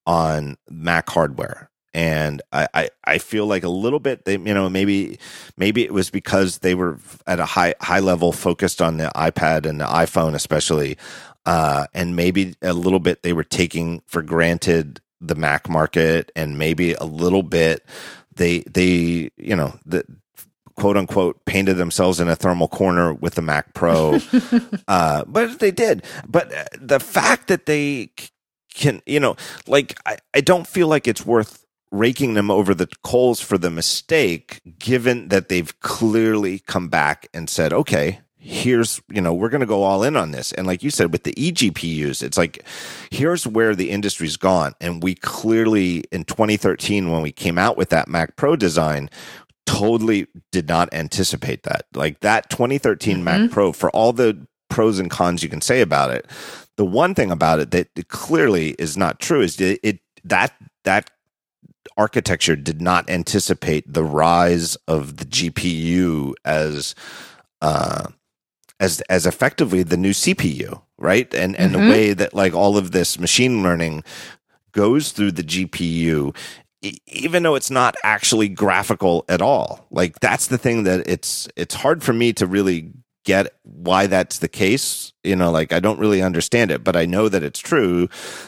on 0.06 0.58
Mac 0.70 1.10
hardware 1.10 1.72
and 1.96 2.42
I, 2.52 2.68
I, 2.74 2.90
I 3.06 3.18
feel 3.20 3.48
like 3.48 3.64
a 3.64 3.70
little 3.70 4.02
bit 4.02 4.26
they 4.26 4.34
you 4.34 4.54
know 4.54 4.70
maybe 4.70 5.18
maybe 5.58 5.84
it 5.84 5.94
was 5.94 6.10
because 6.10 6.60
they 6.60 6.76
were 6.76 7.00
at 7.26 7.40
a 7.40 7.46
high 7.46 7.74
high 7.82 8.02
level 8.02 8.34
focused 8.34 8.82
on 8.82 8.98
the 8.98 9.10
iPad 9.16 9.66
and 9.66 9.80
the 9.80 9.86
iPhone 9.86 10.36
especially 10.36 10.98
uh, 11.46 11.88
and 11.94 12.16
maybe 12.16 12.56
a 12.62 12.74
little 12.74 13.00
bit 13.00 13.24
they 13.24 13.32
were 13.32 13.44
taking 13.44 14.02
for 14.08 14.22
granted 14.22 15.00
the 15.22 15.36
Mac 15.36 15.70
market 15.70 16.32
and 16.36 16.58
maybe 16.58 16.94
a 16.94 17.06
little 17.06 17.44
bit 17.44 17.86
they 18.36 18.60
they 18.62 19.32
you 19.38 19.56
know 19.56 19.80
the 19.86 20.04
quote 20.76 20.98
unquote 20.98 21.46
painted 21.46 21.78
themselves 21.78 22.20
in 22.20 22.28
a 22.28 22.36
thermal 22.36 22.68
corner 22.68 23.14
with 23.14 23.36
the 23.36 23.42
Mac 23.42 23.74
Pro 23.74 24.20
uh, 24.90 25.24
but 25.26 25.60
they 25.60 25.72
did. 25.72 26.04
But 26.28 26.52
the 26.78 27.00
fact 27.00 27.48
that 27.48 27.66
they 27.66 28.10
can 28.74 29.02
you 29.06 29.22
know 29.22 29.38
like 29.68 29.98
I, 30.06 30.18
I 30.34 30.42
don't 30.42 30.68
feel 30.68 30.90
like 30.90 31.08
it's 31.08 31.26
worth 31.26 31.65
raking 32.00 32.34
them 32.34 32.52
over 32.52 32.74
the 32.74 32.88
coals 33.04 33.40
for 33.40 33.58
the 33.58 33.72
mistake, 33.72 34.62
given 34.78 35.30
that 35.30 35.50
they've 35.50 35.80
clearly 35.80 36.60
come 36.60 36.90
back 36.90 37.28
and 37.34 37.50
said, 37.50 37.74
okay, 37.74 38.20
here's 38.38 39.02
you 39.10 39.20
know 39.20 39.34
we're 39.34 39.50
going 39.50 39.62
to 39.62 39.66
go 39.66 39.82
all 39.82 40.04
in 40.04 40.16
on 40.16 40.32
this. 40.32 40.52
And 40.52 40.68
like 40.68 40.84
you 40.84 40.92
said 40.92 41.12
with 41.12 41.24
the 41.24 41.34
eGPUs 41.34 42.22
it's 42.22 42.38
like 42.38 42.64
here's 43.10 43.48
where 43.48 43.76
the 43.76 43.90
industry's 43.90 44.38
gone. 44.38 44.74
And 44.80 45.02
we 45.02 45.16
clearly 45.16 46.04
in 46.12 46.26
2013 46.26 47.12
when 47.12 47.24
we 47.24 47.32
came 47.32 47.58
out 47.58 47.76
with 47.76 47.90
that 47.90 48.08
Mac 48.08 48.36
Pro 48.36 48.56
design 48.56 49.10
totally 49.66 50.28
did 50.52 50.68
not 50.68 50.94
anticipate 50.94 51.64
that. 51.64 51.88
Like 51.96 52.20
that 52.20 52.52
2013 52.52 53.16
mm-hmm. 53.16 53.24
Mac 53.24 53.50
Pro 53.50 53.72
for 53.72 53.90
all 53.90 54.14
the 54.14 54.46
pros 54.70 55.00
and 55.00 55.10
cons 55.10 55.42
you 55.42 55.50
can 55.50 55.62
say 55.62 55.82
about 55.82 56.12
it 56.12 56.28
the 56.76 56.86
one 56.86 57.16
thing 57.16 57.32
about 57.32 57.60
it 57.60 57.72
that 57.72 58.08
clearly 58.10 58.72
is 58.78 58.98
not 58.98 59.20
true 59.20 59.42
is 59.42 59.60
it, 59.62 59.80
it 59.84 60.00
that 60.24 60.54
that 60.84 61.10
architecture 61.98 62.56
did 62.56 62.82
not 62.82 63.10
anticipate 63.10 63.92
the 63.92 64.04
rise 64.04 64.76
of 64.88 65.18
the 65.18 65.26
GPU 65.26 66.34
as 66.44 66.96
uh, 67.62 68.08
as 68.80 69.02
as 69.02 69.26
effectively 69.26 69.84
the 69.84 69.98
new 69.98 70.12
CPU, 70.12 70.82
right? 70.98 71.34
And 71.34 71.56
and 71.56 71.74
mm-hmm. 71.74 71.84
the 71.84 71.90
way 71.90 72.14
that 72.14 72.34
like 72.34 72.54
all 72.54 72.78
of 72.78 72.92
this 72.92 73.20
machine 73.20 73.64
learning 73.64 74.04
goes 74.72 75.12
through 75.12 75.32
the 75.32 75.44
GPU 75.44 76.36
even 77.08 77.44
though 77.44 77.56
it's 77.56 77.72
not 77.72 77.96
actually 78.04 78.50
graphical 78.50 79.26
at 79.30 79.42
all. 79.42 79.88
Like 79.90 80.20
that's 80.20 80.48
the 80.48 80.58
thing 80.58 80.84
that 80.84 81.08
it's 81.08 81.48
it's 81.56 81.76
hard 81.76 82.04
for 82.04 82.14
me 82.14 82.34
to 82.34 82.46
really 82.46 82.92
get 83.24 83.54
why 83.64 84.08
that's 84.08 84.40
the 84.40 84.48
case. 84.48 85.14
You 85.24 85.36
know, 85.36 85.52
like 85.52 85.74
I 85.74 85.80
don't 85.80 86.00
really 86.00 86.22
understand 86.22 86.72
it, 86.72 86.84
but 86.84 86.96
I 86.96 87.06
know 87.06 87.30
that 87.30 87.44
it's 87.44 87.60
true 87.60 88.08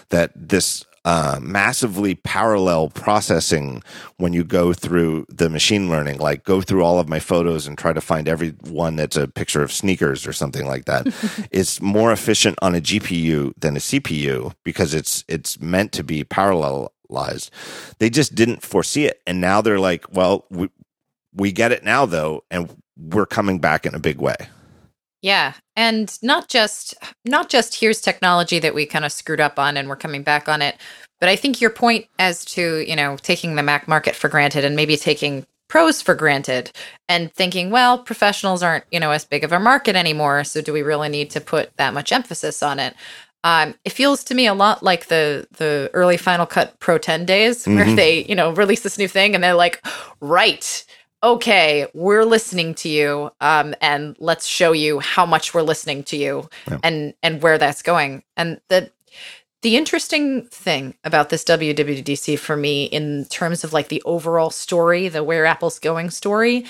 that 0.09 0.31
this 0.35 0.85
uh, 1.07 1.39
massively 1.41 2.15
parallel 2.15 2.89
processing 2.89 3.81
when 4.17 4.33
you 4.33 4.43
go 4.43 4.73
through 4.73 5.25
the 5.29 5.49
machine 5.49 5.89
learning, 5.89 6.17
like 6.17 6.43
go 6.43 6.59
through 6.59 6.83
all 6.83 6.99
of 6.99 7.07
my 7.07 7.17
photos 7.17 7.65
and 7.65 7.77
try 7.77 7.93
to 7.93 8.01
find 8.01 8.27
every 8.27 8.49
one 8.65 8.97
that's 8.97 9.15
a 9.15 9.25
picture 9.25 9.63
of 9.63 9.71
sneakers 9.71 10.27
or 10.27 10.33
something 10.33 10.67
like 10.67 10.83
that. 10.83 11.07
it's 11.49 11.79
more 11.79 12.11
efficient 12.11 12.59
on 12.61 12.75
a 12.75 12.81
GPU 12.81 13.53
than 13.57 13.77
a 13.77 13.79
CPU 13.79 14.53
because 14.65 14.93
it's 14.93 15.23
it's 15.29 15.61
meant 15.61 15.93
to 15.93 16.03
be 16.03 16.25
parallelized. 16.25 17.51
They 17.99 18.09
just 18.09 18.35
didn't 18.35 18.61
foresee 18.61 19.05
it, 19.05 19.21
and 19.25 19.39
now 19.39 19.61
they're 19.61 19.79
like, 19.79 20.11
well, 20.11 20.43
we 20.49 20.67
we 21.33 21.53
get 21.53 21.71
it 21.71 21.85
now 21.85 22.05
though, 22.05 22.43
and 22.51 22.69
we're 22.97 23.25
coming 23.25 23.59
back 23.59 23.85
in 23.85 23.95
a 23.95 23.99
big 23.99 24.19
way. 24.19 24.35
Yeah, 25.27 25.55
and 25.75 26.17
not 26.23 26.47
just 26.47 26.95
not 27.25 27.49
just 27.49 27.81
here's 27.81 27.99
technology 27.99 28.59
that 28.59 28.73
we 28.73 28.85
kind 28.85 29.03
of 29.03 29.11
screwed 29.11 29.41
up 29.41 29.59
on 29.59 29.75
and 29.75 29.89
we're 29.89 29.97
coming 29.97 30.23
back 30.23 30.47
on 30.47 30.61
it, 30.61 30.77
but 31.19 31.27
I 31.27 31.35
think 31.35 31.59
your 31.59 31.69
point 31.69 32.05
as 32.17 32.45
to, 32.45 32.89
you 32.89 32.95
know, 32.95 33.17
taking 33.17 33.55
the 33.55 33.61
Mac 33.61 33.89
market 33.89 34.15
for 34.15 34.29
granted 34.29 34.63
and 34.63 34.73
maybe 34.73 34.95
taking 34.95 35.45
pros 35.67 36.01
for 36.01 36.15
granted 36.15 36.71
and 37.09 37.29
thinking, 37.33 37.71
well, 37.71 37.97
professionals 37.97 38.63
aren't, 38.63 38.85
you 38.89 39.01
know, 39.01 39.11
as 39.11 39.25
big 39.25 39.43
of 39.43 39.51
a 39.51 39.59
market 39.59 39.97
anymore, 39.97 40.45
so 40.45 40.61
do 40.61 40.71
we 40.71 40.81
really 40.81 41.09
need 41.09 41.29
to 41.31 41.41
put 41.41 41.75
that 41.75 41.93
much 41.93 42.13
emphasis 42.13 42.63
on 42.63 42.79
it? 42.79 42.95
Um, 43.43 43.75
it 43.83 43.91
feels 43.91 44.23
to 44.23 44.33
me 44.33 44.47
a 44.47 44.53
lot 44.53 44.81
like 44.81 45.07
the 45.07 45.45
the 45.57 45.91
early 45.93 46.15
Final 46.15 46.45
Cut 46.45 46.79
Pro 46.79 46.97
10 46.97 47.25
days 47.25 47.67
where 47.67 47.83
mm-hmm. 47.83 47.95
they, 47.95 48.23
you 48.23 48.35
know, 48.35 48.51
release 48.51 48.83
this 48.83 48.97
new 48.97 49.09
thing 49.09 49.35
and 49.35 49.43
they're 49.43 49.53
like, 49.53 49.85
right, 50.21 50.85
okay, 51.23 51.87
we're 51.93 52.25
listening 52.25 52.73
to 52.75 52.89
you, 52.89 53.31
um, 53.41 53.73
and 53.81 54.15
let's 54.19 54.45
show 54.45 54.71
you 54.71 54.99
how 54.99 55.25
much 55.25 55.53
we're 55.53 55.61
listening 55.61 56.03
to 56.03 56.17
you, 56.17 56.49
yeah. 56.67 56.79
and 56.83 57.13
and 57.23 57.41
where 57.41 57.57
that's 57.57 57.81
going. 57.81 58.23
And 58.35 58.61
the 58.69 58.91
the 59.63 59.75
interesting 59.75 60.45
thing 60.45 60.93
about 61.03 61.29
this 61.29 61.43
WWDC 61.43 62.37
for 62.37 62.55
me, 62.55 62.85
in 62.85 63.25
terms 63.25 63.63
of 63.63 63.73
like 63.73 63.87
the 63.87 64.03
overall 64.05 64.51
story, 64.51 65.07
the 65.07 65.23
where 65.23 65.45
Apple's 65.45 65.79
going 65.79 66.11
story, 66.11 66.65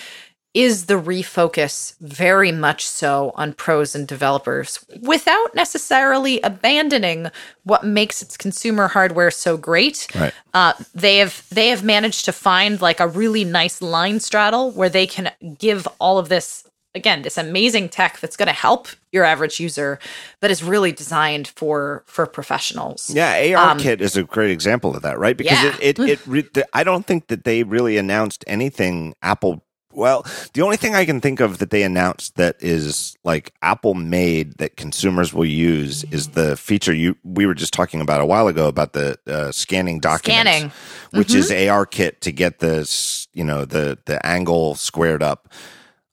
is 0.58 0.88
the 0.88 0.96
refocus 0.96 1.96
very 2.00 2.52
much 2.52 2.88
so 2.88 3.32
on 3.36 3.54
pros 3.54 3.94
and 3.94 4.08
developers 4.08 4.84
without 5.04 5.54
necessarily 5.54 6.42
abandoning 6.42 7.28
what 7.64 7.86
makes 7.86 8.24
its 8.24 8.36
consumer 8.36 8.88
hardware 8.88 9.30
so 9.30 9.56
great. 9.56 10.08
Right. 10.16 10.34
Uh, 10.56 10.74
they 10.96 11.18
have 11.20 11.48
they 11.52 11.68
have 11.68 11.84
managed 11.84 12.26
to 12.26 12.32
find 12.32 12.82
like 12.82 13.00
a 13.00 13.08
really 13.08 13.44
nice 13.44 13.84
line 13.84 14.20
straddle 14.20 14.72
where 14.72 14.90
they 14.90 15.06
can 15.06 15.32
give 15.60 15.88
all 16.00 16.18
of 16.18 16.28
this 16.28 16.68
again 16.96 17.22
this 17.22 17.38
amazing 17.38 17.88
tech 17.88 18.20
that's 18.20 18.36
going 18.36 18.48
to 18.48 18.54
help 18.54 18.88
your 19.12 19.24
average 19.24 19.60
user 19.60 20.00
but 20.40 20.50
is 20.50 20.64
really 20.64 20.92
designed 20.92 21.48
for 21.50 22.04
for 22.08 22.26
professionals 22.26 23.12
yeah 23.14 23.56
ar 23.56 23.72
um, 23.72 23.78
kit 23.78 24.02
is 24.02 24.18
a 24.18 24.24
great 24.24 24.50
example 24.50 24.96
of 24.96 25.04
that 25.04 25.20
right 25.20 25.38
because 25.38 25.62
yeah. 25.62 25.76
it 25.80 26.00
it, 26.00 26.28
it, 26.28 26.58
it 26.58 26.66
i 26.74 26.84
don't 26.84 27.06
think 27.06 27.28
that 27.28 27.44
they 27.44 27.62
really 27.62 27.98
announced 27.98 28.44
anything 28.48 29.14
apple 29.22 29.62
well, 29.98 30.28
the 30.54 30.62
only 30.62 30.78
thing 30.78 30.94
I 30.94 31.06
can 31.06 31.20
think 31.20 31.40
of 31.40 31.58
that 31.58 31.72
they 31.72 31.82
announced 31.82 32.36
that 32.36 32.56
is 32.60 33.18
like 33.24 33.52
Apple 33.64 33.96
made 33.96 34.60
that 34.60 34.78
consumers 34.78 35.34
will 35.34 35.44
use 35.44 36.04
is 36.06 36.30
the 36.30 36.56
feature 36.56 36.94
you 36.94 37.18
we 37.24 37.48
were 37.48 37.56
just 37.56 37.74
talking 37.74 38.00
about 38.00 38.22
a 38.22 38.26
while 38.26 38.48
ago 38.48 38.68
about 38.68 38.94
the 38.94 39.18
uh, 39.26 39.52
scanning 39.52 40.00
documents, 40.00 40.42
scanning. 40.42 40.72
which 41.14 41.30
mm-hmm. 41.30 41.40
is 41.40 41.50
ARKit 41.50 42.20
to 42.20 42.32
get 42.32 42.60
the 42.60 43.28
you 43.34 43.44
know 43.44 43.66
the 43.66 43.98
the 44.06 44.24
angle 44.24 44.76
squared 44.76 45.24
up. 45.24 45.52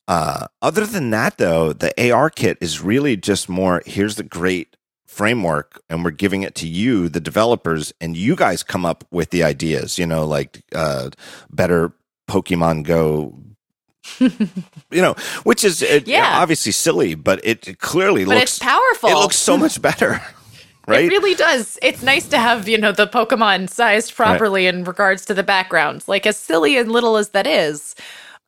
Uh, 0.09 0.47
other 0.62 0.86
than 0.86 1.11
that, 1.11 1.36
though, 1.36 1.74
the 1.74 1.93
ARKit 1.98 2.56
is 2.62 2.81
really 2.81 3.19
just 3.19 3.51
more. 3.51 3.82
Here's 3.85 4.16
the 4.16 4.23
great 4.23 4.77
framework 5.05 5.81
and 5.89 6.02
we're 6.05 6.11
giving 6.11 6.43
it 6.43 6.56
to 6.56 6.66
you 6.66 7.09
the 7.09 7.20
developers 7.20 7.93
and 8.01 8.16
you 8.16 8.35
guys 8.35 8.65
come 8.65 8.85
up 8.85 9.05
with 9.12 9.31
the 9.31 9.44
ideas 9.44 9.97
you 9.97 10.05
know 10.05 10.27
like 10.27 10.65
uh, 10.74 11.09
better 11.52 11.93
pokemon 12.28 12.82
go 12.82 13.32
you 14.18 15.02
know, 15.02 15.14
which 15.44 15.64
is 15.64 15.82
uh, 15.82 16.01
yeah. 16.05 16.39
obviously 16.39 16.72
silly, 16.72 17.14
but 17.14 17.40
it 17.44 17.78
clearly 17.78 18.24
but 18.24 18.39
looks 18.39 18.59
powerful. 18.59 19.10
It 19.10 19.14
looks 19.14 19.36
so 19.36 19.56
much 19.56 19.81
better. 19.81 20.20
Right? 20.86 21.06
It 21.06 21.09
really 21.09 21.35
does. 21.35 21.78
It's 21.81 22.02
nice 22.02 22.28
to 22.28 22.36
have, 22.36 22.68
you 22.68 22.76
know, 22.76 22.93
the 22.93 23.06
Pokemon 23.06 23.70
sized 23.70 24.14
properly 24.14 24.66
right. 24.66 24.74
in 24.74 24.85
regards 24.85 25.24
to 25.24 25.32
the 25.32 25.43
background. 25.43 26.05
Like 26.06 26.26
as 26.26 26.36
silly 26.36 26.76
and 26.76 26.93
little 26.93 27.16
as 27.16 27.31
that 27.31 27.47
is. 27.47 27.94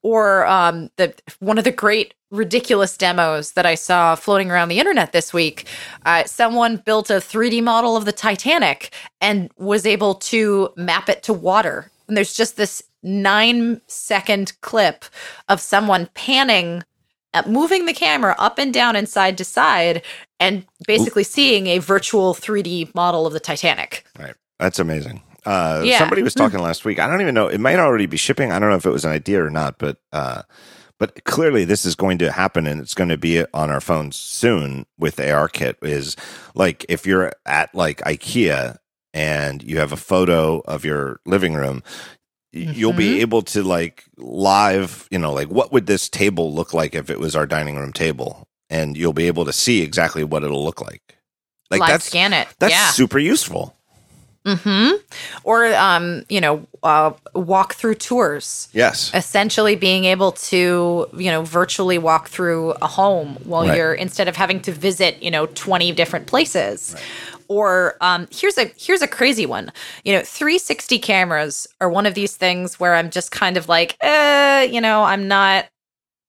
Or 0.02 0.44
um 0.44 0.90
the 0.96 1.14
one 1.40 1.56
of 1.56 1.64
the 1.64 1.72
great 1.72 2.12
ridiculous 2.30 2.96
demos 2.96 3.52
that 3.52 3.66
I 3.66 3.74
saw 3.74 4.14
floating 4.14 4.50
around 4.50 4.68
the 4.68 4.78
internet 4.78 5.12
this 5.12 5.32
week. 5.32 5.66
Uh, 6.04 6.24
someone 6.24 6.76
built 6.76 7.10
a 7.10 7.14
3D 7.14 7.62
model 7.62 7.96
of 7.96 8.04
the 8.04 8.12
Titanic 8.12 8.92
and 9.20 9.50
was 9.56 9.86
able 9.86 10.14
to 10.14 10.70
map 10.76 11.08
it 11.08 11.22
to 11.24 11.32
water. 11.32 11.90
And 12.08 12.16
there's 12.16 12.34
just 12.34 12.56
this 12.56 12.82
nine 13.06 13.80
second 13.86 14.52
clip 14.60 15.04
of 15.48 15.60
someone 15.60 16.08
panning 16.14 16.82
uh, 17.36 17.42
moving 17.46 17.84
the 17.84 17.92
camera 17.92 18.34
up 18.38 18.58
and 18.58 18.72
down 18.72 18.96
and 18.96 19.08
side 19.08 19.36
to 19.36 19.44
side 19.44 20.02
and 20.40 20.64
basically 20.86 21.20
Ooh. 21.20 21.24
seeing 21.24 21.66
a 21.66 21.78
virtual 21.78 22.34
3D 22.34 22.94
model 22.94 23.26
of 23.26 23.34
the 23.34 23.40
Titanic. 23.40 24.04
Right. 24.18 24.34
That's 24.58 24.78
amazing. 24.78 25.22
Uh, 25.44 25.82
yeah. 25.84 25.98
Somebody 25.98 26.22
was 26.22 26.34
talking 26.34 26.60
last 26.60 26.84
week. 26.84 26.98
I 26.98 27.06
don't 27.06 27.20
even 27.20 27.34
know. 27.34 27.46
It 27.46 27.60
might 27.60 27.78
already 27.78 28.06
be 28.06 28.16
shipping. 28.16 28.52
I 28.52 28.58
don't 28.58 28.70
know 28.70 28.76
if 28.76 28.86
it 28.86 28.90
was 28.90 29.04
an 29.04 29.12
idea 29.12 29.44
or 29.44 29.50
not, 29.50 29.78
but 29.78 29.98
uh, 30.12 30.42
but 30.98 31.24
clearly 31.24 31.64
this 31.64 31.84
is 31.84 31.94
going 31.94 32.18
to 32.18 32.32
happen 32.32 32.66
and 32.66 32.80
it's 32.80 32.94
going 32.94 33.10
to 33.10 33.18
be 33.18 33.44
on 33.52 33.70
our 33.70 33.80
phones 33.80 34.16
soon 34.16 34.86
with 34.98 35.16
ARKit. 35.16 35.76
Is 35.82 36.16
like 36.54 36.86
if 36.88 37.06
you're 37.06 37.32
at 37.44 37.72
like 37.74 37.98
IKEA 37.98 38.78
and 39.14 39.62
you 39.62 39.78
have 39.78 39.92
a 39.92 39.96
photo 39.96 40.60
of 40.60 40.84
your 40.84 41.20
living 41.26 41.54
room, 41.54 41.82
mm-hmm. 42.55 42.73
you'll 42.73 42.93
be 42.93 43.12
mm-hmm. 43.12 43.20
able 43.20 43.43
to 43.43 43.62
like 43.62 44.05
live, 44.16 45.09
you 45.10 45.18
know, 45.18 45.32
like 45.32 45.48
what 45.48 45.73
would 45.73 45.86
this 45.86 46.09
table 46.09 46.55
look 46.55 46.73
like 46.74 46.94
if 46.94 47.10
it 47.10 47.18
was 47.18 47.36
our 47.36 47.47
dining 47.47 47.77
room 47.77 47.93
table? 47.93 48.47
And 48.68 48.97
you'll 48.97 49.12
be 49.12 49.28
able 49.28 49.44
to 49.44 49.52
see 49.52 49.82
exactly 49.82 50.24
what 50.24 50.43
it'll 50.43 50.64
look 50.64 50.81
like. 50.81 51.16
Like 51.70 51.81
Live 51.81 51.90
that's 51.90 52.05
scan 52.06 52.32
it. 52.32 52.48
That's 52.59 52.73
yeah. 52.73 52.90
super 52.90 53.18
useful. 53.18 53.74
Hmm. 54.48 54.90
Or 55.43 55.66
um, 55.74 56.24
you 56.28 56.40
know, 56.40 56.64
uh, 56.85 57.12
walk 57.35 57.74
through 57.74 57.97
tours. 57.97 58.68
Yes. 58.73 59.10
Essentially, 59.12 59.74
being 59.74 60.05
able 60.05 60.31
to 60.32 61.09
you 61.16 61.31
know 61.32 61.43
virtually 61.43 61.98
walk 61.98 62.28
through 62.28 62.73
a 62.81 62.86
home 62.86 63.39
while 63.43 63.66
right. 63.66 63.77
you're 63.77 63.94
instead 63.94 64.28
of 64.28 64.36
having 64.36 64.60
to 64.60 64.73
visit 64.73 65.20
you 65.20 65.32
know 65.32 65.47
twenty 65.47 65.90
different 65.90 66.28
places. 66.28 66.93
Right 66.94 67.02
or 67.48 67.97
um, 68.01 68.28
here's 68.31 68.59
a 68.59 68.73
here's 68.77 69.02
a 69.02 69.09
crazy 69.09 69.47
one. 69.47 69.73
You 70.05 70.14
know, 70.14 70.23
360 70.23 70.98
cameras 70.98 71.66
are 71.81 71.89
one 71.90 72.06
of 72.06 72.14
these 72.14 72.36
things 72.36 72.78
where 72.81 72.94
I'm 72.94 73.10
just 73.10 73.31
kind 73.31 73.56
of 73.56 73.68
like, 73.68 73.97
eh, 74.01 74.62
you 74.64 74.81
know, 74.81 75.02
I'm 75.05 75.28
not. 75.28 75.66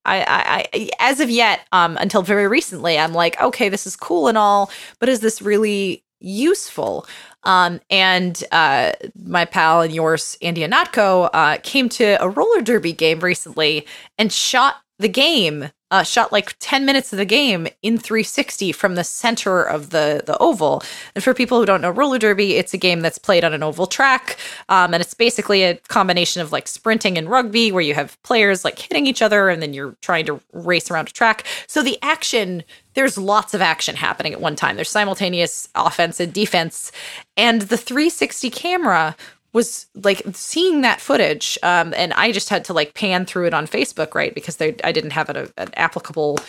I, 0.06 0.22
I, 0.22 0.68
I 0.74 0.90
as 1.00 1.20
of 1.20 1.30
yet, 1.30 1.68
um, 1.74 1.98
until 1.98 2.22
very 2.22 2.48
recently, 2.48 2.98
I'm 2.98 3.14
like, 3.14 3.42
okay, 3.42 3.68
this 3.68 3.86
is 3.86 3.98
cool 3.98 4.30
and 4.30 4.38
all, 4.38 4.72
but 5.00 5.10
is 5.10 5.20
this 5.20 5.42
really 5.42 6.04
useful? 6.20 7.06
Um, 7.44 7.80
and 7.90 8.42
uh, 8.52 8.94
my 9.24 9.46
pal 9.46 9.82
and 9.82 9.94
yours, 9.94 10.38
Andy 10.42 10.62
Ihnatko, 10.62 11.30
uh, 11.34 11.58
came 11.64 11.90
to 11.90 12.22
a 12.22 12.30
roller 12.30 12.62
derby 12.62 12.94
game 12.94 13.20
recently 13.20 13.86
and 14.18 14.32
shot 14.32 14.78
the 15.00 15.10
game 15.10 15.70
uh, 15.90 16.04
shot 16.04 16.32
like 16.32 16.56
10 16.60 16.86
minutes 16.86 17.14
of 17.14 17.18
the 17.18 17.26
game 17.26 17.68
in 17.82 17.98
360 17.98 18.72
from 18.74 18.96
the 18.96 19.04
center 19.04 19.64
of 19.64 19.92
the 19.92 20.22
the 20.26 20.38
oval. 20.40 20.84
And 21.16 21.24
for 21.24 21.34
people 21.34 21.60
who 21.60 21.66
don't 21.66 21.82
know 21.82 21.90
roller 21.90 22.20
derby 22.20 22.56
it's 22.56 22.74
a 22.74 22.78
game 22.78 23.02
that's 23.02 23.18
played 23.18 23.44
on 23.46 23.54
an 23.54 23.64
oval 23.64 23.88
track 23.88 24.38
um, 24.68 24.94
and 24.94 25.02
it's 25.02 25.14
basically 25.14 25.64
a 25.64 25.76
combination 25.88 26.42
of 26.42 26.52
like 26.52 26.68
sprinting 26.68 27.18
and 27.18 27.30
rugby 27.30 27.72
where 27.72 27.82
you 27.82 27.94
have 27.94 28.22
players 28.24 28.66
like 28.66 28.78
hitting 28.80 29.08
each 29.08 29.22
other 29.22 29.50
and 29.50 29.62
then 29.62 29.74
you're 29.74 29.96
trying 30.02 30.26
to 30.26 30.42
race 30.52 30.92
around 30.92 31.08
a 31.08 31.14
track. 31.14 31.46
So 31.68 31.82
the 31.82 31.98
action 32.02 32.64
there's 32.94 33.16
lots 33.16 33.54
of 33.54 33.62
action 33.62 33.96
happening 33.96 34.34
at 34.34 34.42
one 34.42 34.56
time. 34.56 34.76
There's 34.76 34.90
simultaneous 34.90 35.70
offense 35.76 36.20
and 36.20 36.34
defense. 36.34 36.92
And 37.38 37.62
the 37.62 37.78
360 37.78 38.50
camera 38.50 39.16
was 39.58 39.88
like 40.08 40.22
seeing 40.34 40.82
that 40.88 41.02
footage 41.02 41.48
um, 41.64 41.94
and 41.98 42.14
i 42.14 42.32
just 42.32 42.50
had 42.50 42.64
to 42.66 42.74
like 42.80 42.94
pan 42.94 43.26
through 43.26 43.48
it 43.48 43.54
on 43.60 43.66
facebook 43.68 44.16
right 44.16 44.34
because 44.36 44.58
they, 44.58 44.70
i 44.84 44.92
didn't 44.98 45.12
have 45.20 45.30
an, 45.30 45.40
an 45.58 45.70
applicable 45.88 46.40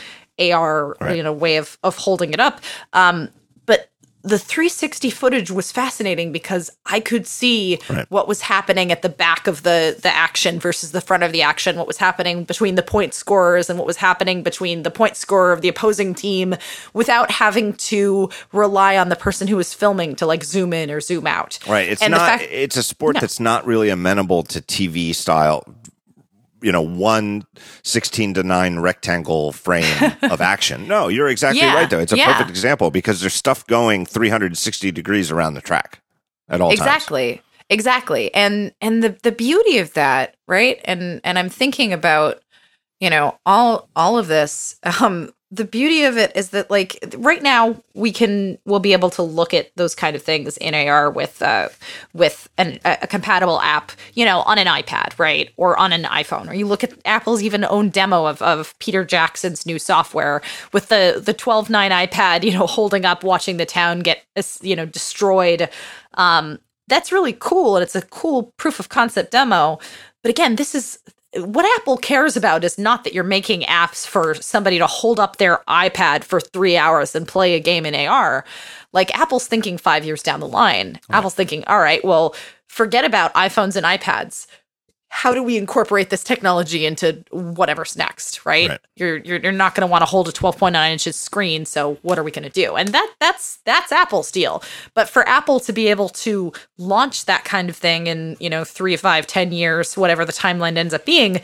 ar 0.40 0.96
Right. 1.00 1.16
you 1.16 1.22
know 1.24 1.32
way 1.46 1.56
of 1.56 1.78
of 1.82 1.96
holding 1.96 2.32
it 2.32 2.40
up 2.48 2.60
um, 2.92 3.28
the 4.28 4.38
360 4.38 5.10
footage 5.10 5.50
was 5.50 5.72
fascinating 5.72 6.32
because 6.32 6.70
i 6.86 7.00
could 7.00 7.26
see 7.26 7.78
Right. 7.88 8.06
what 8.10 8.28
was 8.28 8.42
happening 8.42 8.92
at 8.92 9.02
the 9.02 9.08
back 9.08 9.46
of 9.46 9.62
the 9.62 9.96
the 10.02 10.08
action 10.14 10.60
versus 10.60 10.92
the 10.92 11.00
front 11.00 11.22
of 11.22 11.32
the 11.32 11.42
action 11.42 11.76
what 11.76 11.86
was 11.86 11.96
happening 11.96 12.44
between 12.44 12.74
the 12.74 12.82
point 12.82 13.14
scorers 13.14 13.70
and 13.70 13.78
what 13.78 13.86
was 13.86 13.96
happening 13.96 14.42
between 14.42 14.82
the 14.82 14.90
point 14.90 15.16
scorer 15.16 15.52
of 15.52 15.60
the 15.62 15.68
opposing 15.68 16.14
team 16.14 16.54
without 16.92 17.30
having 17.30 17.72
to 17.74 18.28
rely 18.52 18.96
on 18.96 19.08
the 19.08 19.16
person 19.16 19.48
who 19.48 19.56
was 19.56 19.72
filming 19.72 20.14
to 20.16 20.26
like 20.26 20.44
zoom 20.44 20.72
in 20.72 20.90
or 20.90 21.00
zoom 21.00 21.26
out 21.26 21.58
Right. 21.66 21.88
It's 21.88 22.02
And 22.02 22.12
not. 22.12 22.20
fact- 22.40 22.48
it's 22.50 22.76
a 22.76 22.82
sport 22.82 23.14
No. 23.14 23.20
that's 23.20 23.40
not 23.40 23.66
really 23.66 23.88
amenable 23.88 24.42
to 24.44 24.60
TV 24.60 25.14
style. 25.14 25.64
You 26.60 26.72
know, 26.72 26.82
one 26.82 27.44
16 27.84 28.34
to 28.34 28.42
9 28.42 28.78
rectangle 28.80 29.52
frame 29.52 30.14
of 30.22 30.40
action. 30.40 30.88
No, 30.88 31.08
you're 31.08 31.28
exactly 31.28 31.60
Yeah, 31.60 31.74
right, 31.74 31.88
though. 31.88 32.00
It's 32.00 32.12
a 32.12 32.16
yeah. 32.16 32.32
perfect 32.32 32.50
example 32.50 32.90
because 32.90 33.20
there's 33.20 33.34
stuff 33.34 33.66
going 33.66 34.06
360 34.06 34.90
degrees 34.92 35.30
around 35.30 35.54
the 35.54 35.60
track 35.60 36.00
at 36.48 36.60
all 36.60 36.70
times. 36.70 36.80
exactly 36.80 37.42
exactly 37.70 38.32
and 38.34 38.72
and 38.80 39.02
the 39.04 39.10
the 39.22 39.30
beauty 39.32 39.76
of 39.78 39.92
that 39.92 40.34
right 40.46 40.80
and 40.86 41.20
and 41.22 41.38
i'm 41.38 41.50
thinking 41.50 41.92
about 41.92 42.40
you 42.98 43.10
know 43.10 43.38
all 43.44 43.90
all 43.94 44.16
of 44.16 44.26
this 44.26 44.76
um 45.02 45.30
the 45.50 45.64
beauty 45.64 46.04
of 46.04 46.18
it 46.18 46.30
is 46.36 46.50
that 46.50 46.70
like 46.70 46.98
right 47.16 47.42
now 47.42 47.82
we 47.94 48.12
can 48.12 48.58
we'll 48.66 48.80
be 48.80 48.92
able 48.92 49.08
to 49.08 49.22
look 49.22 49.54
at 49.54 49.74
those 49.76 49.94
kind 49.94 50.14
of 50.14 50.22
things 50.22 50.58
in 50.58 50.74
AR 50.74 51.10
with 51.10 51.40
uh 51.40 51.68
with 52.12 52.50
an, 52.58 52.78
a, 52.84 53.06
compatible 53.06 53.58
app 53.60 53.92
you 54.12 54.26
know 54.26 54.40
on 54.42 54.58
an 54.58 54.66
iPad 54.66 55.18
right? 55.18 55.50
Or 55.56 55.78
on 55.78 55.92
an 55.92 56.04
iPhone. 56.04 56.50
Or 56.50 56.54
you 56.54 56.66
look 56.66 56.84
at 56.84 56.92
Apple's 57.06 57.42
even 57.42 57.64
own 57.64 57.88
demo 57.88 58.26
of 58.26 58.42
of 58.42 58.78
Peter 58.78 59.04
Jackson's 59.04 59.64
new 59.64 59.78
software 59.78 60.42
with 60.72 60.88
the 60.88 61.20
the 61.24 61.34
12.9 61.34 62.08
iPad 62.08 62.42
you 62.42 62.52
know 62.52 62.66
holding 62.66 63.06
up 63.06 63.24
watching 63.24 63.56
the 63.56 63.66
town 63.66 64.00
get 64.00 64.24
you 64.60 64.76
know 64.76 64.86
destroyed. 64.86 65.70
Um 66.14 66.58
that's 66.88 67.12
really 67.12 67.36
cool 67.38 67.76
and 67.76 67.82
it's 67.82 67.96
a 67.96 68.02
cool 68.02 68.52
proof 68.58 68.78
of 68.80 68.90
concept 68.90 69.30
demo. 69.30 69.78
But 70.22 70.30
again 70.30 70.56
this 70.56 70.74
is 70.74 70.98
what 71.36 71.78
apple 71.78 71.96
cares 71.98 72.36
about 72.36 72.64
is 72.64 72.78
not 72.78 73.04
that 73.04 73.12
you're 73.12 73.24
making 73.24 73.60
apps 73.62 74.06
for 74.06 74.34
somebody 74.34 74.78
to 74.78 74.86
hold 74.86 75.20
up 75.20 75.36
their 75.36 75.62
ipad 75.68 76.24
for 76.24 76.40
three 76.40 76.76
hours 76.76 77.14
and 77.14 77.28
play 77.28 77.54
a 77.54 77.60
game 77.60 77.84
in 77.84 77.94
ar 77.94 78.44
like 78.92 79.14
apple's 79.16 79.46
thinking 79.46 79.76
five 79.76 80.04
years 80.04 80.22
down 80.22 80.40
the 80.40 80.48
line. 80.48 80.98
Apple's 81.10 81.34
thinking 81.34 81.64
all 81.66 81.80
right 81.80 82.02
well 82.04 82.34
forget 82.66 83.04
about 83.04 83.34
iphones 83.34 83.76
and 83.76 83.84
ipads 83.84 84.46
how 85.10 85.32
do 85.32 85.42
we 85.42 85.56
incorporate 85.56 86.10
this 86.10 86.22
technology 86.22 86.84
into 86.84 87.24
whatever's 87.30 87.96
next 87.96 88.44
right, 88.44 88.68
Right. 88.68 88.80
you're 88.96 89.16
you're, 89.18 89.38
you're 89.40 89.52
not 89.52 89.74
going 89.74 89.86
to 89.86 89.90
want 89.90 90.02
to 90.02 90.06
hold 90.06 90.28
a 90.28 90.32
12.9 90.32 90.92
inches 90.92 91.16
screen 91.16 91.64
so 91.64 91.94
what 92.02 92.18
are 92.18 92.22
we 92.22 92.30
going 92.30 92.44
to 92.44 92.50
do? 92.50 92.76
And 92.76 92.88
that 92.90 93.14
that's 93.18 93.56
that's 93.64 93.90
apple's 93.90 94.30
deal. 94.30 94.62
But 94.94 95.08
for 95.08 95.26
apple 95.28 95.60
to 95.60 95.72
be 95.72 95.88
able 95.88 96.10
to 96.10 96.52
launch 96.76 97.24
that 97.24 97.44
kind 97.44 97.70
of 97.70 97.76
thing 97.76 98.06
in 98.06 98.36
you 98.38 98.50
know 98.50 98.64
three 98.64 98.96
five 98.96 99.26
ten 99.26 99.50
years 99.52 99.96
whatever 99.96 100.24
the 100.24 100.32
timeline 100.32 100.76
ends 100.76 100.92
up 100.94 101.04
being 101.04 101.40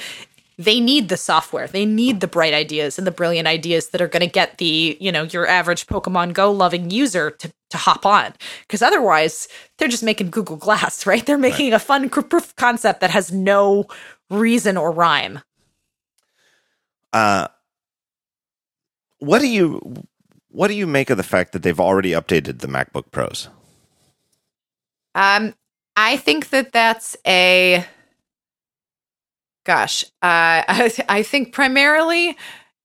they 0.59 0.81
need 0.81 1.09
the 1.09 1.17
software 1.17 1.67
they 1.67 1.85
need 1.87 2.21
the 2.21 2.27
bright 2.29 2.55
ideas 2.55 2.99
and 2.99 3.07
the 3.07 3.11
brilliant 3.11 3.49
ideas 3.49 3.89
that 3.89 4.01
are 4.01 4.09
going 4.09 4.21
to 4.21 4.27
get 4.27 4.59
the 4.59 4.97
you 5.01 5.13
know 5.13 5.25
your 5.25 5.47
average 5.47 5.87
pokemon 5.87 6.33
go 6.33 6.51
loving 6.53 6.91
user 6.91 7.31
to, 7.31 7.53
to 7.71 7.77
hop 7.79 8.07
on 8.07 8.33
because 8.63 8.83
otherwise 8.83 9.49
they're 9.79 9.89
just 9.89 10.03
making 10.05 10.31
google 10.31 10.57
glass 10.57 11.07
right 11.11 11.27
they're 11.27 11.39
making 11.39 11.73
a 11.73 11.79
fun 11.79 12.09
cr- 12.09 12.23
proof 12.23 12.55
concept 12.57 13.01
that 13.01 13.11
has 13.11 13.33
no 13.33 13.87
reason 14.31 14.77
or 14.77 14.91
rhyme 14.93 15.41
Uh, 17.13 17.47
what 19.19 19.41
do 19.41 19.49
you 19.49 19.81
what 20.51 20.69
do 20.69 20.75
you 20.75 20.87
make 20.87 21.11
of 21.11 21.17
the 21.17 21.25
fact 21.25 21.53
that 21.53 21.63
they've 21.63 21.81
already 21.81 22.11
updated 22.13 22.61
the 22.61 22.69
MacBook 22.69 23.11
Pros? 23.11 23.49
Um, 25.15 25.55
I 25.97 26.17
think 26.17 26.51
that 26.51 26.73
that's 26.73 27.17
a. 27.27 27.85
Gosh, 29.65 30.05
uh, 30.05 30.09
I, 30.69 30.93
I 31.09 31.23
think 31.23 31.53
primarily 31.53 32.37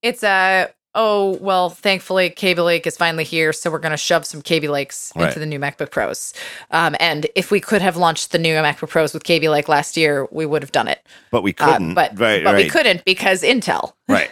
it's 0.01 0.23
a. 0.23 0.69
Oh 0.95 1.37
well, 1.39 1.69
thankfully, 1.69 2.31
Kaby 2.31 2.61
Lake 2.61 2.87
is 2.87 2.97
finally 2.97 3.23
here, 3.23 3.53
so 3.53 3.69
we're 3.69 3.77
going 3.77 3.91
to 3.91 3.97
shove 3.97 4.25
some 4.25 4.41
Kaby 4.41 4.67
Lakes 4.67 5.13
Right. 5.15 5.27
into 5.27 5.37
the 5.39 5.45
new 5.45 5.59
MacBook 5.59 5.91
Pros. 5.91 6.33
Um, 6.71 6.95
and 6.99 7.27
if 7.35 7.51
we 7.51 7.59
could 7.59 7.83
have 7.83 7.95
launched 7.95 8.31
the 8.31 8.39
new 8.39 8.55
MacBook 8.55 8.89
Pros 8.89 9.13
with 9.13 9.23
Kaby 9.23 9.49
Lake 9.49 9.69
last 9.69 9.95
year, 9.95 10.27
we 10.31 10.47
would 10.47 10.63
have 10.63 10.71
done 10.71 10.87
it. 10.87 11.05
But 11.29 11.43
we 11.43 11.53
Uh, 11.59 11.73
couldn't. 11.73 11.93
but 11.93 12.19
right, 12.19 12.43
but 12.43 12.55
right. 12.55 12.63
we 12.65 12.69
couldn't 12.71 13.05
because 13.05 13.43
Intel. 13.43 13.93
right. 14.09 14.31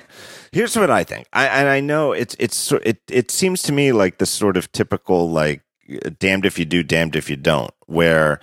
Here's 0.51 0.75
what 0.75 0.89
I 0.89 1.03
think. 1.03 1.27
I 1.31 1.45
and 1.45 1.69
I 1.69 1.79
know 1.79 2.11
it's 2.11 2.35
it's 2.39 2.71
it 2.71 3.01
it 3.07 3.29
seems 3.29 3.61
to 3.63 3.71
me 3.71 3.91
like 3.91 4.17
the 4.17 4.25
sort 4.25 4.57
of 4.57 4.71
typical 4.71 5.29
like 5.29 5.61
damned 6.17 6.43
if 6.45 6.57
you 6.57 6.65
do, 6.65 6.81
damned 6.81 7.15
if 7.15 7.29
you 7.29 7.35
don't. 7.35 7.71
Where, 7.87 8.39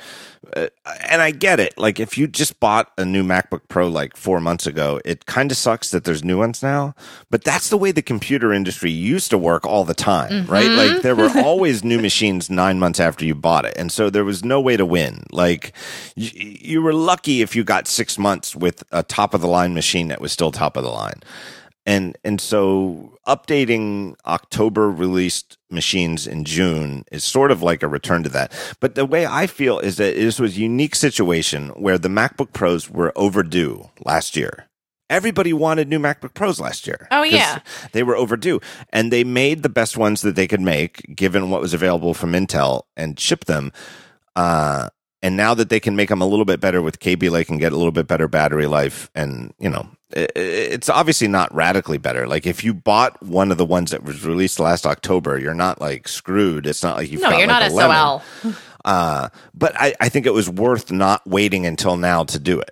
uh, 0.57 0.69
and 1.09 1.21
I 1.21 1.31
get 1.31 1.61
it. 1.61 1.77
Like 1.77 2.01
if 2.01 2.17
you 2.17 2.27
just 2.27 2.61
bought 2.61 2.91
a 2.97 3.05
new 3.05 3.23
MacBook 3.23 3.63
Pro 3.69 3.89
like 3.89 4.17
four 4.17 4.41
months 4.41 4.67
ago, 4.67 5.01
it 5.05 5.27
kind 5.27 5.51
of 5.51 5.57
sucks 5.57 5.91
that 5.91 6.05
there's 6.05 6.25
new 6.25 6.39
ones 6.39 6.63
now. 6.63 6.95
But 7.31 7.45
that's 7.45 7.69
the 7.69 7.77
way 7.77 7.93
the 7.93 8.03
computer 8.03 8.53
industry 8.53 8.91
used 8.91 9.31
to 9.31 9.39
work 9.39 9.67
all 9.67 9.85
the 9.85 9.95
time, 9.95 10.47
right? 10.47 10.71
Like 10.71 11.03
there 11.03 11.15
were 11.15 11.31
always 11.37 11.85
new 11.85 12.01
machines 12.01 12.49
nine 12.49 12.79
months 12.79 13.01
after 13.01 13.25
you 13.25 13.35
bought 13.35 13.67
it, 13.67 13.75
and 13.77 13.93
so 13.93 14.09
there 14.11 14.25
was 14.25 14.45
no 14.45 14.61
way 14.61 14.77
to 14.77 14.87
win. 14.87 15.25
Like 15.31 15.73
you, 16.17 16.31
you 16.35 16.83
were 16.83 16.95
lucky 16.95 17.43
if 17.43 17.55
you 17.55 17.65
got 17.65 17.87
six 17.87 18.19
months 18.19 18.57
with 18.57 18.83
a 18.93 19.03
top 19.03 19.35
of 19.35 19.41
the 19.43 19.49
line 19.49 19.75
machine 19.75 20.09
that 20.09 20.21
was 20.21 20.33
still 20.33 20.53
top 20.53 20.77
of 20.77 20.85
the 20.85 20.91
line 20.91 21.21
and 21.87 22.17
and 22.25 22.41
so 22.41 23.19
updating 23.27 24.15
October 24.27 24.91
released 24.91 25.59
machines 25.71 26.27
in 26.27 26.45
June 26.45 27.05
is 27.13 27.25
sort 27.25 27.51
of 27.51 27.63
like 27.63 27.83
a 27.83 27.89
return 27.89 28.23
to 28.23 28.29
that. 28.31 28.53
But 28.81 28.95
the 28.95 29.05
way 29.05 29.27
I 29.27 29.47
feel 29.47 29.79
is 29.79 29.97
that 29.97 30.15
this 30.15 30.39
was 30.39 30.57
a 30.57 30.61
unique 30.61 30.95
situation 30.95 31.69
where 31.71 31.99
the 31.99 32.09
MacBook 32.09 32.53
Pros 32.53 32.91
were 32.91 33.13
overdue 33.17 33.91
last 34.05 34.37
year. 34.37 34.69
Everybody 35.11 35.53
wanted 35.53 35.89
new 35.89 35.99
MacBook 35.99 36.33
Pros 36.33 36.59
last 36.59 36.87
year. 36.87 37.07
Oh 37.11 37.23
yeah. 37.23 37.61
They 37.93 38.03
were 38.03 38.17
overdue. 38.17 38.61
And 38.91 39.13
they 39.13 39.23
made 39.23 39.63
the 39.63 39.69
best 39.69 39.99
ones 39.99 40.23
that 40.23 40.35
they 40.35 40.47
could 40.47 40.63
make, 40.63 41.15
given 41.15 41.51
what 41.51 41.61
was 41.61 41.75
available 41.75 42.15
from 42.15 42.33
Intel, 42.33 42.85
and 42.97 43.21
shipped 43.21 43.47
them. 43.47 43.71
Uh, 44.35 44.89
and 45.25 45.37
now 45.37 45.55
that 45.55 45.69
they 45.69 45.81
can 45.81 45.97
make 45.97 46.09
them 46.09 46.21
a 46.21 46.27
little 46.27 46.45
bit 46.45 46.61
better 46.61 46.83
with 46.83 47.01
Kaby 47.01 47.31
Lake 47.31 47.49
and 47.49 47.61
get 47.61 47.73
a 47.73 47.77
little 47.77 47.93
bit 47.93 48.07
better 48.07 48.29
battery 48.29 48.67
life, 48.67 49.11
and 49.15 49.55
you 49.59 49.71
know, 49.71 49.89
it's 50.15 50.89
obviously 50.89 51.29
not 51.29 51.55
radically 51.55 51.99
better. 51.99 52.27
Like 52.27 52.47
if 52.47 52.63
you 52.65 52.73
bought 52.75 53.21
one 53.23 53.51
of 53.51 53.59
the 53.59 53.65
ones 53.65 53.91
that 53.91 54.05
was 54.05 54.25
released 54.25 54.61
last 54.61 54.87
October, 54.87 55.39
you're 55.39 55.55
not 55.55 55.81
like 55.81 56.07
screwed. 56.09 56.67
It's 56.67 56.83
not 56.83 56.97
like 56.97 57.11
you've 57.11 57.21
No, 57.21 57.31
got 57.31 57.39
you're 57.39 57.49
like 57.49 57.63
not 57.63 57.71
a 57.71 57.75
lemon. 57.75 58.21
SOL. 58.43 58.53
Uh, 58.85 59.31
but 59.55 59.73
I, 59.81 59.95
I 59.99 60.11
think 60.11 60.27
it 60.27 60.35
was 60.35 60.51
worth 60.51 60.93
not 60.93 61.27
waiting 61.27 61.65
until 61.65 61.97
now 61.97 62.23
to 62.25 62.39
do 62.39 62.61
it. 62.61 62.71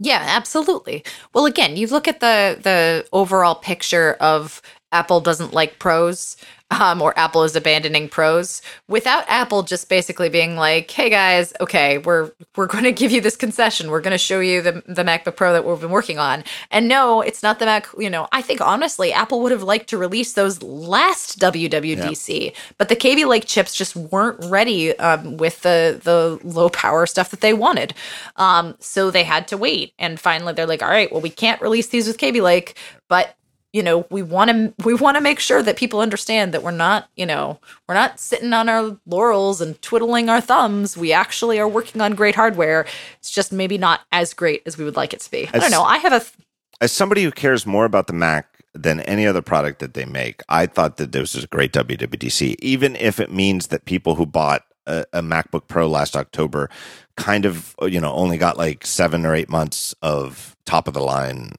Yeah, 0.00 0.24
absolutely. 0.26 1.04
Well, 1.32 1.46
again, 1.46 1.76
you 1.76 1.86
look 1.86 2.08
at 2.08 2.18
the 2.18 2.58
the 2.60 3.06
overall 3.12 3.54
picture 3.54 4.14
of 4.20 4.60
Apple 4.90 5.20
doesn't 5.20 5.52
like 5.52 5.78
pros, 5.78 6.36
um, 6.80 7.00
or 7.00 7.16
Apple 7.18 7.44
is 7.44 7.56
abandoning 7.56 8.08
pros, 8.08 8.62
without 8.88 9.24
Apple 9.28 9.62
just 9.62 9.88
basically 9.88 10.28
being 10.28 10.56
like, 10.56 10.90
"Hey 10.90 11.10
guys, 11.10 11.52
okay, 11.60 11.98
we're 11.98 12.32
we're 12.56 12.66
going 12.66 12.84
to 12.84 12.92
give 12.92 13.12
you 13.12 13.20
this 13.20 13.36
concession. 13.36 13.90
We're 13.90 14.00
going 14.00 14.12
to 14.12 14.18
show 14.18 14.40
you 14.40 14.62
the 14.62 14.82
the 14.86 15.04
MacBook 15.04 15.36
Pro 15.36 15.52
that 15.52 15.64
we've 15.64 15.80
been 15.80 15.90
working 15.90 16.18
on." 16.18 16.44
And 16.70 16.88
no, 16.88 17.20
it's 17.20 17.42
not 17.42 17.58
the 17.58 17.66
Mac. 17.66 17.88
You 17.98 18.10
know, 18.10 18.28
I 18.32 18.42
think 18.42 18.60
honestly, 18.60 19.12
Apple 19.12 19.40
would 19.42 19.52
have 19.52 19.62
liked 19.62 19.88
to 19.90 19.98
release 19.98 20.32
those 20.32 20.62
last 20.62 21.38
WWDC, 21.38 22.54
but 22.78 22.88
the 22.88 22.96
Kaby 22.96 23.24
Lake 23.24 23.46
chips 23.46 23.74
just 23.74 23.96
weren't 23.96 24.38
ready 24.50 24.96
um, 24.98 25.36
with 25.36 25.62
the 25.62 26.00
the 26.02 26.38
low 26.46 26.68
power 26.68 27.06
stuff 27.06 27.30
that 27.30 27.40
they 27.40 27.52
wanted. 27.52 27.94
Um, 28.36 28.76
so 28.80 29.10
they 29.10 29.24
had 29.24 29.48
to 29.48 29.56
wait. 29.56 29.92
And 29.98 30.18
finally, 30.18 30.52
they're 30.52 30.66
like, 30.66 30.82
"All 30.82 30.88
right, 30.88 31.10
well, 31.10 31.20
we 31.20 31.30
can't 31.30 31.60
release 31.60 31.88
these 31.88 32.06
with 32.06 32.18
Kaby 32.18 32.40
Lake, 32.40 32.76
but." 33.08 33.36
You 33.74 33.82
know, 33.82 34.06
we 34.08 34.22
want 34.22 34.50
to 34.50 34.72
we 34.84 34.94
want 34.94 35.16
to 35.16 35.20
make 35.20 35.40
sure 35.40 35.60
that 35.60 35.76
people 35.76 36.00
understand 36.00 36.54
that 36.54 36.62
we're 36.62 36.70
not, 36.70 37.10
you 37.16 37.26
know, 37.26 37.58
we're 37.88 37.96
not 37.96 38.20
sitting 38.20 38.52
on 38.52 38.68
our 38.68 38.96
laurels 39.04 39.60
and 39.60 39.80
twiddling 39.82 40.30
our 40.30 40.40
thumbs. 40.40 40.96
We 40.96 41.12
actually 41.12 41.58
are 41.58 41.68
working 41.68 42.00
on 42.00 42.14
great 42.14 42.36
hardware. 42.36 42.86
It's 43.18 43.32
just 43.32 43.52
maybe 43.52 43.76
not 43.76 44.02
as 44.12 44.32
great 44.32 44.62
as 44.64 44.78
we 44.78 44.84
would 44.84 44.94
like 44.94 45.12
it 45.12 45.20
to 45.20 45.30
be. 45.30 45.50
I 45.52 45.58
don't 45.58 45.72
know. 45.72 45.82
I 45.82 45.98
have 45.98 46.12
a 46.12 46.20
th- 46.20 46.32
as 46.80 46.92
somebody 46.92 47.24
who 47.24 47.32
cares 47.32 47.66
more 47.66 47.84
about 47.84 48.06
the 48.06 48.12
Mac 48.12 48.62
than 48.74 49.00
any 49.00 49.26
other 49.26 49.42
product 49.42 49.80
that 49.80 49.94
they 49.94 50.04
make, 50.04 50.42
I 50.48 50.66
thought 50.66 50.96
that 50.98 51.12
this 51.12 51.34
was 51.34 51.44
a 51.44 51.48
great 51.48 51.72
WWDC, 51.72 52.56
even 52.60 52.94
if 52.96 53.18
it 53.18 53.32
means 53.32 53.68
that 53.68 53.86
people 53.86 54.14
who 54.14 54.26
bought 54.26 54.62
a, 54.86 55.04
a, 55.12 55.22
MacBook 55.22 55.66
Pro 55.66 55.88
last 55.88 56.16
October 56.16 56.68
kind 57.16 57.46
of, 57.46 57.74
you 57.82 58.00
know, 58.00 58.12
only 58.12 58.36
got 58.36 58.58
like 58.58 58.86
seven 58.86 59.24
or 59.24 59.34
eight 59.34 59.48
months 59.48 59.94
of 60.02 60.56
top 60.66 60.88
of 60.88 60.94
the 60.94 61.00
line 61.00 61.52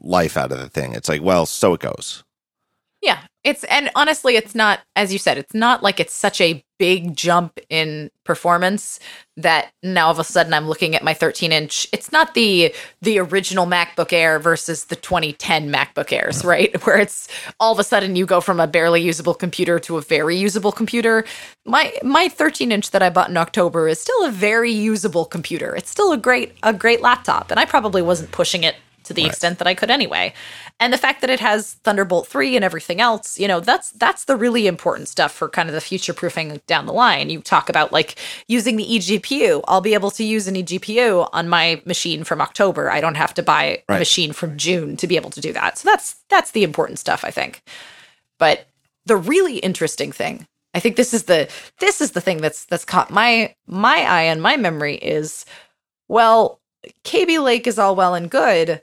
life 0.00 0.36
out 0.36 0.52
of 0.52 0.58
the 0.58 0.68
thing. 0.68 0.94
It's 0.94 1.08
like, 1.08 1.22
well, 1.22 1.46
so 1.46 1.74
it 1.74 1.80
goes. 1.80 2.24
Yeah. 3.02 3.20
It's 3.42 3.64
and 3.64 3.90
honestly, 3.94 4.36
it's 4.36 4.54
not 4.54 4.80
as 4.96 5.12
you 5.14 5.18
said, 5.18 5.38
it's 5.38 5.54
not 5.54 5.82
like 5.82 5.98
it's 5.98 6.12
such 6.12 6.40
a 6.42 6.62
big 6.78 7.16
jump 7.16 7.58
in 7.70 8.10
performance 8.24 9.00
that 9.36 9.70
now 9.82 10.06
all 10.06 10.12
of 10.12 10.18
a 10.18 10.24
sudden 10.24 10.52
I'm 10.52 10.68
looking 10.68 10.94
at 10.94 11.02
my 11.02 11.14
13 11.14 11.50
inch. 11.50 11.88
It's 11.90 12.12
not 12.12 12.34
the 12.34 12.74
the 13.00 13.18
original 13.18 13.64
MacBook 13.64 14.12
Air 14.12 14.38
versus 14.38 14.84
the 14.84 14.96
2010 14.96 15.72
MacBook 15.72 16.12
Airs, 16.12 16.44
right? 16.44 16.74
Where 16.84 16.98
it's 16.98 17.28
all 17.58 17.72
of 17.72 17.78
a 17.78 17.84
sudden 17.84 18.14
you 18.14 18.26
go 18.26 18.42
from 18.42 18.60
a 18.60 18.66
barely 18.66 19.00
usable 19.00 19.34
computer 19.34 19.78
to 19.80 19.96
a 19.96 20.02
very 20.02 20.36
usable 20.36 20.72
computer. 20.72 21.24
My 21.64 21.94
my 22.02 22.28
13 22.28 22.70
inch 22.70 22.90
that 22.90 23.02
I 23.02 23.08
bought 23.08 23.30
in 23.30 23.38
October 23.38 23.88
is 23.88 23.98
still 23.98 24.26
a 24.26 24.30
very 24.30 24.72
usable 24.72 25.24
computer. 25.24 25.74
It's 25.74 25.90
still 25.90 26.12
a 26.12 26.18
great 26.18 26.52
a 26.62 26.74
great 26.74 27.00
laptop, 27.00 27.50
and 27.50 27.58
I 27.58 27.64
probably 27.64 28.02
wasn't 28.02 28.32
pushing 28.32 28.64
it 28.64 28.76
to 29.10 29.14
the 29.14 29.24
right. 29.24 29.30
extent 29.32 29.58
that 29.58 29.66
I 29.66 29.74
could 29.74 29.90
anyway. 29.90 30.32
And 30.78 30.92
the 30.92 30.98
fact 30.98 31.20
that 31.20 31.30
it 31.30 31.40
has 31.40 31.74
Thunderbolt 31.82 32.28
3 32.28 32.54
and 32.54 32.64
everything 32.64 33.00
else, 33.00 33.40
you 33.40 33.48
know, 33.48 33.58
that's 33.58 33.90
that's 33.90 34.24
the 34.24 34.36
really 34.36 34.68
important 34.68 35.08
stuff 35.08 35.32
for 35.32 35.48
kind 35.48 35.68
of 35.68 35.74
the 35.74 35.80
future 35.80 36.14
proofing 36.14 36.60
down 36.68 36.86
the 36.86 36.92
line. 36.92 37.28
You 37.28 37.40
talk 37.40 37.68
about 37.68 37.90
like 37.90 38.14
using 38.46 38.76
the 38.76 38.86
eGPU. 38.86 39.64
I'll 39.66 39.80
be 39.80 39.94
able 39.94 40.12
to 40.12 40.22
use 40.22 40.46
an 40.46 40.54
eGPU 40.54 41.28
on 41.32 41.48
my 41.48 41.82
machine 41.84 42.22
from 42.22 42.40
October. 42.40 42.88
I 42.88 43.00
don't 43.00 43.16
have 43.16 43.34
to 43.34 43.42
buy 43.42 43.82
right. 43.88 43.96
a 43.96 43.98
machine 43.98 44.32
from 44.32 44.56
June 44.56 44.96
to 44.98 45.08
be 45.08 45.16
able 45.16 45.30
to 45.30 45.40
do 45.40 45.52
that. 45.54 45.78
So 45.78 45.88
that's 45.88 46.22
that's 46.28 46.52
the 46.52 46.62
important 46.62 47.00
stuff, 47.00 47.24
I 47.24 47.32
think. 47.32 47.64
But 48.38 48.68
the 49.06 49.16
really 49.16 49.58
interesting 49.58 50.12
thing, 50.12 50.46
I 50.72 50.78
think 50.78 50.94
this 50.94 51.12
is 51.12 51.24
the 51.24 51.50
this 51.80 52.00
is 52.00 52.12
the 52.12 52.20
thing 52.20 52.40
that's 52.40 52.64
that's 52.66 52.84
caught 52.84 53.10
my 53.10 53.56
my 53.66 54.02
eye 54.02 54.22
and 54.22 54.40
my 54.40 54.56
memory 54.56 54.94
is 54.94 55.44
well, 56.06 56.60
Kaby 57.04 57.38
Lake 57.38 57.66
is 57.66 57.78
all 57.78 57.94
well 57.94 58.14
and 58.14 58.30
good, 58.30 58.82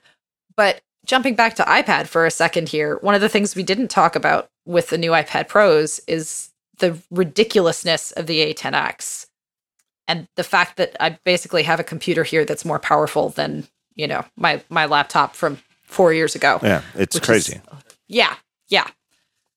but 0.57 0.81
jumping 1.05 1.35
back 1.35 1.55
to 1.55 1.63
iPad 1.63 2.07
for 2.07 2.25
a 2.25 2.31
second 2.31 2.67
here, 2.67 2.97
one 2.97 3.15
of 3.15 3.21
the 3.21 3.29
things 3.29 3.55
we 3.55 3.63
didn't 3.63 3.87
talk 3.87 4.15
about 4.15 4.49
with 4.65 4.89
the 4.89 4.97
new 4.97 5.11
iPad 5.11 5.47
Pros 5.47 6.01
is 6.07 6.49
the 6.79 7.01
ridiculousness 7.09 8.11
of 8.11 8.27
the 8.27 8.53
A10X 8.53 9.27
and 10.07 10.27
the 10.35 10.43
fact 10.43 10.77
that 10.77 10.95
I 10.99 11.17
basically 11.23 11.63
have 11.63 11.79
a 11.79 11.83
computer 11.83 12.23
here 12.23 12.45
that's 12.45 12.65
more 12.65 12.79
powerful 12.79 13.29
than, 13.29 13.67
you 13.95 14.07
know, 14.07 14.25
my 14.35 14.61
my 14.69 14.85
laptop 14.85 15.35
from 15.35 15.57
4 15.83 16.13
years 16.13 16.35
ago. 16.35 16.59
Yeah, 16.61 16.81
it's 16.95 17.19
crazy. 17.19 17.55
Is, 17.55 17.61
yeah. 18.07 18.35
Yeah. 18.69 18.87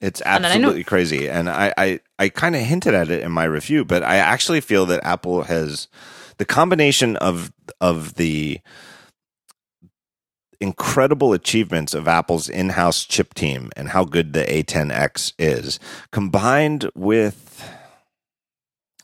It's 0.01 0.23
absolutely 0.25 0.85
crazy. 0.85 1.29
And 1.29 1.51
I 1.51 1.75
I, 1.77 2.01
I 2.19 2.29
kind 2.31 2.57
of 2.57 2.63
hinted 2.63 2.95
at 2.95 3.11
it 3.11 3.23
in 3.23 3.33
my 3.33 3.45
review, 3.45 3.85
but 3.85 4.03
I 4.03 4.17
actually 4.17 4.61
feel 4.61 4.87
that 4.87 5.05
Apple 5.05 5.43
has 5.43 5.89
the 6.39 6.45
combination 6.45 7.17
of 7.17 7.53
of 7.81 8.15
the 8.15 8.61
incredible 10.61 11.33
achievements 11.33 11.95
of 11.95 12.07
Apple's 12.07 12.49
in-house 12.49 13.05
chip 13.05 13.35
team 13.35 13.71
and 13.77 13.89
how 13.89 14.05
good 14.05 14.33
the 14.33 14.45
A10X 14.45 15.33
is, 15.39 15.81
combined 16.11 16.91
with 16.95 17.47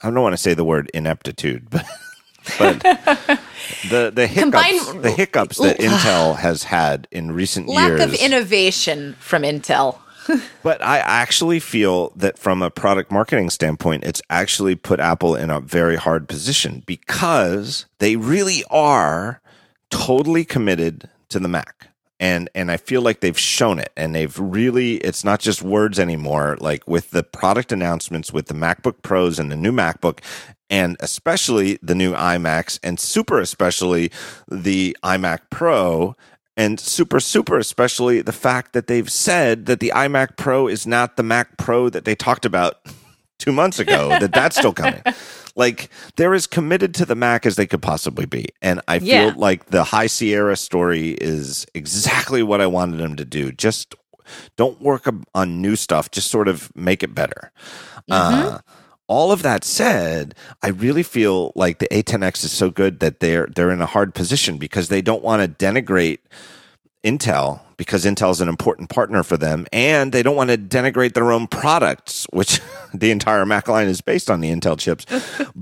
I 0.02 0.10
don't 0.10 0.22
want 0.22 0.34
to 0.34 0.38
say 0.38 0.54
the 0.54 0.64
word 0.64 0.90
ineptitude, 0.92 1.68
but 1.70 1.86
but 2.58 2.80
the 3.88 4.12
the 4.14 4.26
hiccups 4.26 4.84
Combine, 4.84 5.02
the 5.02 5.10
hiccups 5.10 5.58
that 5.58 5.78
Intel 5.78 6.36
has 6.38 6.64
had 6.64 7.08
in 7.10 7.32
recent 7.32 7.68
lack 7.68 7.88
years. 7.88 8.00
lack 8.00 8.08
of 8.08 8.14
innovation 8.14 9.16
from 9.18 9.42
Intel. 9.42 9.98
But 10.64 10.82
I 10.82 10.98
actually 10.98 11.60
feel 11.60 12.10
that 12.16 12.36
from 12.36 12.60
a 12.60 12.68
product 12.68 13.12
marketing 13.12 13.48
standpoint, 13.50 14.02
it's 14.02 14.20
actually 14.28 14.74
put 14.74 14.98
Apple 14.98 15.36
in 15.36 15.50
a 15.50 15.60
very 15.60 15.94
hard 15.94 16.28
position 16.28 16.82
because 16.84 17.86
they 18.00 18.16
really 18.16 18.64
are 18.68 19.40
totally 19.88 20.44
committed 20.44 21.08
to 21.30 21.38
the 21.38 21.48
Mac. 21.48 21.88
And 22.18 22.48
and 22.54 22.70
I 22.70 22.78
feel 22.78 23.02
like 23.02 23.20
they've 23.20 23.38
shown 23.38 23.78
it 23.78 23.92
and 23.94 24.14
they've 24.14 24.38
really 24.38 24.96
it's 24.96 25.22
not 25.22 25.38
just 25.38 25.60
words 25.60 25.98
anymore 25.98 26.56
like 26.60 26.88
with 26.88 27.10
the 27.10 27.22
product 27.22 27.72
announcements 27.72 28.32
with 28.32 28.46
the 28.46 28.54
MacBook 28.54 29.02
Pros 29.02 29.38
and 29.38 29.52
the 29.52 29.56
new 29.56 29.72
MacBook 29.72 30.20
and 30.70 30.96
especially 31.00 31.78
the 31.82 31.94
new 31.94 32.14
iMacs 32.14 32.78
and 32.82 32.98
super 32.98 33.38
especially 33.38 34.10
the 34.50 34.96
iMac 35.04 35.40
Pro 35.50 36.16
and 36.56 36.80
super 36.80 37.20
super 37.20 37.58
especially 37.58 38.22
the 38.22 38.32
fact 38.32 38.72
that 38.72 38.86
they've 38.86 39.12
said 39.12 39.66
that 39.66 39.80
the 39.80 39.92
iMac 39.94 40.38
Pro 40.38 40.68
is 40.68 40.86
not 40.86 41.18
the 41.18 41.22
Mac 41.22 41.58
Pro 41.58 41.90
that 41.90 42.06
they 42.06 42.14
talked 42.14 42.46
about 42.46 42.78
2 43.38 43.52
months 43.52 43.78
ago 43.78 44.08
that 44.20 44.32
that's 44.32 44.56
still 44.56 44.72
coming. 44.72 45.02
Like 45.56 45.88
they're 46.16 46.34
as 46.34 46.46
committed 46.46 46.94
to 46.94 47.06
the 47.06 47.14
Mac 47.14 47.46
as 47.46 47.56
they 47.56 47.66
could 47.66 47.82
possibly 47.82 48.26
be. 48.26 48.46
And 48.60 48.80
I 48.88 48.98
feel 48.98 49.08
yeah. 49.08 49.34
like 49.36 49.66
the 49.66 49.84
High 49.84 50.06
Sierra 50.06 50.56
story 50.56 51.10
is 51.12 51.66
exactly 51.74 52.42
what 52.42 52.60
I 52.60 52.66
wanted 52.66 52.98
them 52.98 53.16
to 53.16 53.24
do. 53.24 53.52
Just 53.52 53.94
don't 54.56 54.80
work 54.80 55.08
on 55.34 55.62
new 55.62 55.76
stuff, 55.76 56.10
just 56.10 56.30
sort 56.30 56.48
of 56.48 56.74
make 56.76 57.02
it 57.02 57.14
better. 57.14 57.52
Mm-hmm. 58.10 58.48
Uh, 58.48 58.58
all 59.08 59.30
of 59.30 59.42
that 59.42 59.64
said, 59.64 60.34
I 60.62 60.68
really 60.68 61.02
feel 61.02 61.52
like 61.54 61.78
the 61.78 61.88
A10X 61.88 62.44
is 62.44 62.52
so 62.52 62.70
good 62.70 63.00
that 63.00 63.20
they're 63.20 63.46
they're 63.46 63.70
in 63.70 63.80
a 63.80 63.86
hard 63.86 64.14
position 64.14 64.58
because 64.58 64.88
they 64.88 65.00
don't 65.00 65.22
want 65.22 65.42
to 65.42 65.64
denigrate 65.64 66.18
Intel 67.06 67.60
because 67.76 68.04
Intel 68.04 68.30
is 68.30 68.40
an 68.40 68.48
important 68.48 68.88
partner 68.88 69.22
for 69.22 69.36
them, 69.36 69.66
and 69.72 70.10
they 70.10 70.22
don't 70.22 70.36
want 70.36 70.50
to 70.50 70.56
denigrate 70.56 71.12
their 71.12 71.30
own 71.30 71.46
products, 71.46 72.26
which 72.32 72.60
the 72.94 73.10
entire 73.10 73.44
Mac 73.46 73.68
line 73.68 73.86
is 73.86 74.00
based 74.00 74.30
on 74.30 74.40
the 74.40 74.50
Intel 74.50 74.78
chips. 74.78 75.04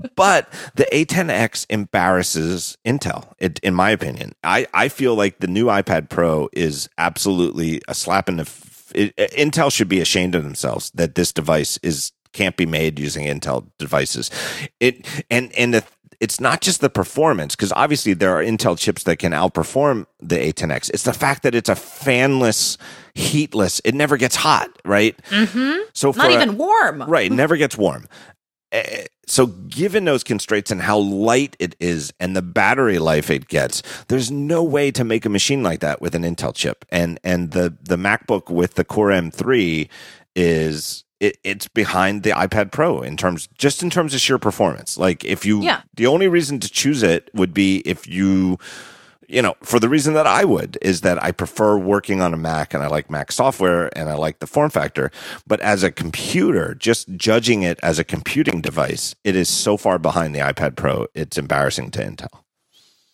but 0.15 0.51
the 0.75 0.87
A10X 0.91 1.65
embarrasses 1.69 2.77
Intel, 2.85 3.33
it, 3.37 3.59
in 3.59 3.75
my 3.75 3.89
opinion. 3.91 4.33
I, 4.43 4.65
I 4.73 4.87
feel 4.87 5.15
like 5.15 5.39
the 5.39 5.47
new 5.47 5.65
iPad 5.65 6.09
Pro 6.09 6.49
is 6.53 6.89
absolutely 6.97 7.81
a 7.87 7.93
slap 7.93 8.29
in 8.29 8.37
the. 8.37 8.43
F- 8.43 8.91
it, 8.95 9.15
Intel 9.17 9.71
should 9.71 9.89
be 9.89 9.99
ashamed 9.99 10.35
of 10.35 10.43
themselves 10.43 10.91
that 10.95 11.15
this 11.15 11.31
device 11.31 11.77
is 11.83 12.11
can't 12.35 12.57
be 12.57 12.65
made 12.65 12.99
using 12.99 13.25
Intel 13.25 13.65
devices. 13.79 14.29
It 14.79 15.05
and 15.31 15.51
and 15.53 15.73
the, 15.73 15.83
it's 16.19 16.39
not 16.39 16.61
just 16.61 16.81
the 16.81 16.89
performance 16.89 17.55
because 17.55 17.71
obviously 17.73 18.13
there 18.13 18.35
are 18.35 18.43
Intel 18.43 18.77
chips 18.77 19.03
that 19.03 19.17
can 19.17 19.31
outperform 19.31 20.05
the 20.19 20.35
A10X. 20.35 20.91
It's 20.91 21.03
the 21.03 21.13
fact 21.13 21.43
that 21.43 21.55
it's 21.55 21.69
a 21.69 21.75
fanless, 21.75 22.77
heatless. 23.15 23.81
It 23.83 23.95
never 23.95 24.17
gets 24.17 24.35
hot, 24.35 24.69
right? 24.83 25.17
Mm-hmm. 25.29 25.89
So 25.93 26.11
not 26.11 26.31
even 26.31 26.49
a, 26.49 26.53
warm, 26.53 27.03
right? 27.03 27.31
It 27.31 27.35
never 27.35 27.57
gets 27.57 27.77
warm. 27.77 28.07
Eh, 28.71 29.05
so, 29.27 29.47
given 29.47 30.05
those 30.05 30.23
constraints 30.23 30.69
and 30.69 30.81
how 30.81 30.99
light 30.99 31.55
it 31.59 31.75
is 31.79 32.13
and 32.19 32.35
the 32.35 32.41
battery 32.41 32.99
life 32.99 33.31
it 33.31 33.47
gets, 33.47 33.81
there's 34.07 34.29
no 34.29 34.63
way 34.63 34.91
to 34.91 35.03
make 35.03 35.25
a 35.25 35.29
machine 35.29 35.63
like 35.63 35.79
that 35.79 35.99
with 35.99 36.13
an 36.13 36.23
Intel 36.23 36.53
chip. 36.53 36.85
And 36.89 37.19
and 37.23 37.51
the 37.51 37.75
the 37.81 37.95
MacBook 37.95 38.51
with 38.51 38.75
the 38.75 38.83
Core 38.83 39.09
M3 39.09 39.89
is 40.35 41.04
it, 41.25 41.37
it's 41.43 41.67
behind 41.67 42.23
the 42.23 42.31
iPad 42.31 42.71
Pro 42.71 43.01
in 43.01 43.17
terms 43.17 43.47
just 43.57 43.81
in 43.83 43.89
terms 43.89 44.13
of 44.13 44.19
sheer 44.19 44.37
performance. 44.37 44.97
Like 44.97 45.23
if 45.23 45.45
you 45.45 45.61
yeah. 45.61 45.81
the 45.95 46.07
only 46.07 46.27
reason 46.27 46.59
to 46.59 46.69
choose 46.69 47.03
it 47.03 47.29
would 47.33 47.53
be 47.53 47.79
if 47.79 48.07
you 48.07 48.57
you 49.27 49.41
know, 49.41 49.55
for 49.63 49.79
the 49.79 49.89
reason 49.89 50.13
that 50.13 50.27
I 50.27 50.45
would 50.45 50.77
is 50.83 51.01
that 51.01 51.21
I 51.23 51.31
prefer 51.31 51.77
working 51.77 52.21
on 52.21 52.33
a 52.33 52.37
Mac 52.37 52.73
and 52.73 52.83
I 52.83 52.87
like 52.87 53.09
Mac 53.09 53.31
software 53.31 53.89
and 53.97 54.07
I 54.09 54.13
like 54.13 54.37
the 54.37 54.45
form 54.45 54.69
factor. 54.69 55.11
But 55.47 55.59
as 55.61 55.81
a 55.81 55.91
computer, 55.91 56.75
just 56.75 57.09
judging 57.15 57.63
it 57.63 57.79
as 57.81 57.97
a 57.97 58.03
computing 58.03 58.61
device, 58.61 59.15
it 59.23 59.35
is 59.35 59.49
so 59.49 59.77
far 59.77 59.97
behind 59.97 60.35
the 60.35 60.39
iPad 60.39 60.75
Pro, 60.75 61.07
it's 61.15 61.39
embarrassing 61.39 61.91
to 61.91 62.03
Intel. 62.03 62.41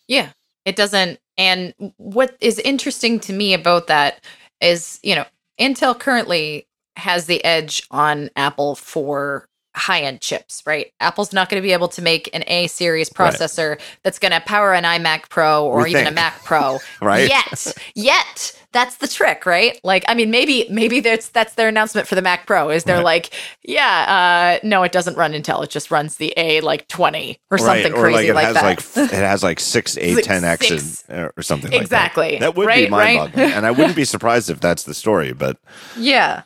Yeah, 0.08 0.32
it 0.66 0.76
doesn't. 0.76 1.20
And 1.38 1.74
what 1.98 2.36
is 2.42 2.60
interesting 2.60 3.20
to 3.22 3.34
me 3.34 3.54
about 3.54 3.88
that 3.88 4.22
is, 4.60 5.00
you 5.02 5.16
know, 5.16 5.26
Intel 5.60 5.98
currently 5.98 6.68
has 7.02 7.26
the 7.26 7.44
edge 7.44 7.84
on 7.92 8.30
Apple 8.36 8.76
for 8.76 9.48
high 9.76 10.02
end 10.02 10.22
chips, 10.22 10.64
right? 10.66 10.92
Apple's 11.00 11.34
not 11.34 11.50
going 11.50 11.62
to 11.62 11.66
be 11.66 11.74
able 11.74 11.88
to 11.90 12.02
make 12.02 12.30
an 12.34 12.44
A 12.48 12.68
series 12.68 13.10
processor 13.10 13.72
right. 13.72 13.82
that's 14.04 14.20
going 14.20 14.32
to 14.32 14.42
power 14.42 14.74
an 14.74 14.84
iMac 14.84 15.30
Pro 15.30 15.66
or 15.66 15.84
we 15.84 15.92
even 15.92 16.06
think. 16.06 16.12
a 16.12 16.16
Mac 16.16 16.44
Pro 16.44 16.80
right? 17.02 17.30
yet. 17.30 17.74
Yet. 17.96 18.58
That's 18.74 18.96
the 18.98 19.08
trick, 19.10 19.46
right? 19.46 19.78
Like, 19.84 20.06
I 20.08 20.14
mean, 20.14 20.32
maybe 20.32 20.66
maybe 20.70 21.02
that's 21.02 21.28
that's 21.28 21.56
their 21.56 21.68
announcement 21.68 22.08
for 22.08 22.16
the 22.16 22.22
Mac 22.22 22.48
Pro 22.48 22.70
is 22.70 22.86
they're 22.86 22.96
right. 22.96 23.04
like, 23.04 23.34
yeah, 23.64 24.60
uh, 24.62 24.66
no, 24.66 24.84
it 24.84 24.94
doesn't 24.94 25.18
run 25.18 25.34
Intel. 25.34 25.62
It 25.62 25.70
just 25.70 25.92
runs 25.92 26.16
the 26.16 26.34
A 26.38 26.62
like 26.62 26.88
twenty 26.88 27.38
or 27.50 27.58
something 27.58 27.92
or 27.92 28.00
crazy 28.00 28.14
like, 28.14 28.28
it 28.30 28.34
like 28.34 28.46
has 28.46 28.56
that. 28.56 28.64
Like 28.96 29.12
it 29.12 29.26
has 29.26 29.44
like 29.44 29.60
six 29.60 29.96
A10Xs 29.96 31.10
uh, 31.10 31.32
or 31.36 31.44
something 31.44 31.74
exactly. 31.74 32.32
like 32.32 32.40
that. 32.40 32.46
That 32.46 32.56
would 32.56 32.70
be 32.70 32.88
mind 32.88 33.34
boggling, 33.34 33.52
and 33.52 33.66
I 33.66 33.72
wouldn't 33.72 33.98
be 33.98 34.06
surprised 34.06 34.50
if 34.50 34.62
that's 34.62 34.84
the 34.84 34.94
story. 34.94 35.34
But 35.34 35.58
yeah. 35.98 36.44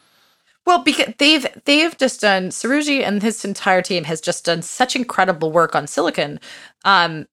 Well, 0.66 0.80
because 0.84 1.14
they've 1.20 1.46
they've 1.66 1.96
just 1.98 2.22
done 2.22 2.50
Srouji 2.50 3.04
and 3.06 3.22
his 3.22 3.46
entire 3.46 3.82
team 3.82 4.04
has 4.06 4.20
just 4.22 4.46
done 4.46 4.62
such 4.62 4.96
incredible 4.96 5.52
work 5.52 5.76
on 5.76 5.88
silicon. 5.88 6.40
Um, 6.84 7.28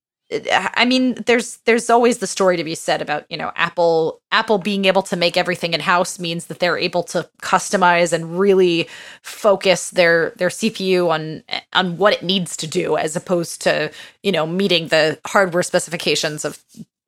I 0.74 0.86
mean, 0.86 1.14
there's 1.26 1.58
there's 1.66 1.90
always 1.90 2.18
the 2.18 2.26
story 2.26 2.56
to 2.56 2.64
be 2.64 2.74
said 2.74 3.02
about 3.02 3.26
you 3.30 3.36
know 3.36 3.52
Apple 3.56 4.20
Apple 4.32 4.58
being 4.58 4.84
able 4.86 5.02
to 5.02 5.16
make 5.16 5.36
everything 5.36 5.74
in 5.74 5.80
house 5.80 6.18
means 6.18 6.46
that 6.46 6.58
they're 6.58 6.78
able 6.78 7.02
to 7.04 7.28
customize 7.42 8.12
and 8.12 8.38
really 8.38 8.88
focus 9.22 9.90
their 9.90 10.30
their 10.36 10.48
CPU 10.48 11.10
on 11.10 11.42
on 11.72 11.98
what 11.98 12.14
it 12.14 12.22
needs 12.22 12.56
to 12.58 12.66
do, 12.66 12.96
as 12.96 13.16
opposed 13.16 13.62
to 13.62 13.90
you 14.22 14.32
know 14.32 14.46
meeting 14.46 14.88
the 14.88 15.18
hardware 15.26 15.62
specifications 15.62 16.44
of 16.44 16.62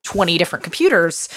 20 0.04 0.36
different 0.36 0.62
computers 0.62 1.28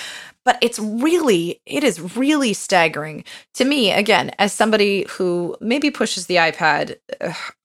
but 0.48 0.57
it's 0.61 0.80
really 0.80 1.60
it 1.65 1.84
is 1.84 2.15
really 2.15 2.53
staggering 2.53 3.22
to 3.53 3.65
me 3.65 3.91
again 3.91 4.32
as 4.40 4.53
somebody 4.53 5.06
who 5.10 5.57
maybe 5.60 5.91
pushes 5.91 6.28
the 6.28 6.38
ipad 6.38 6.95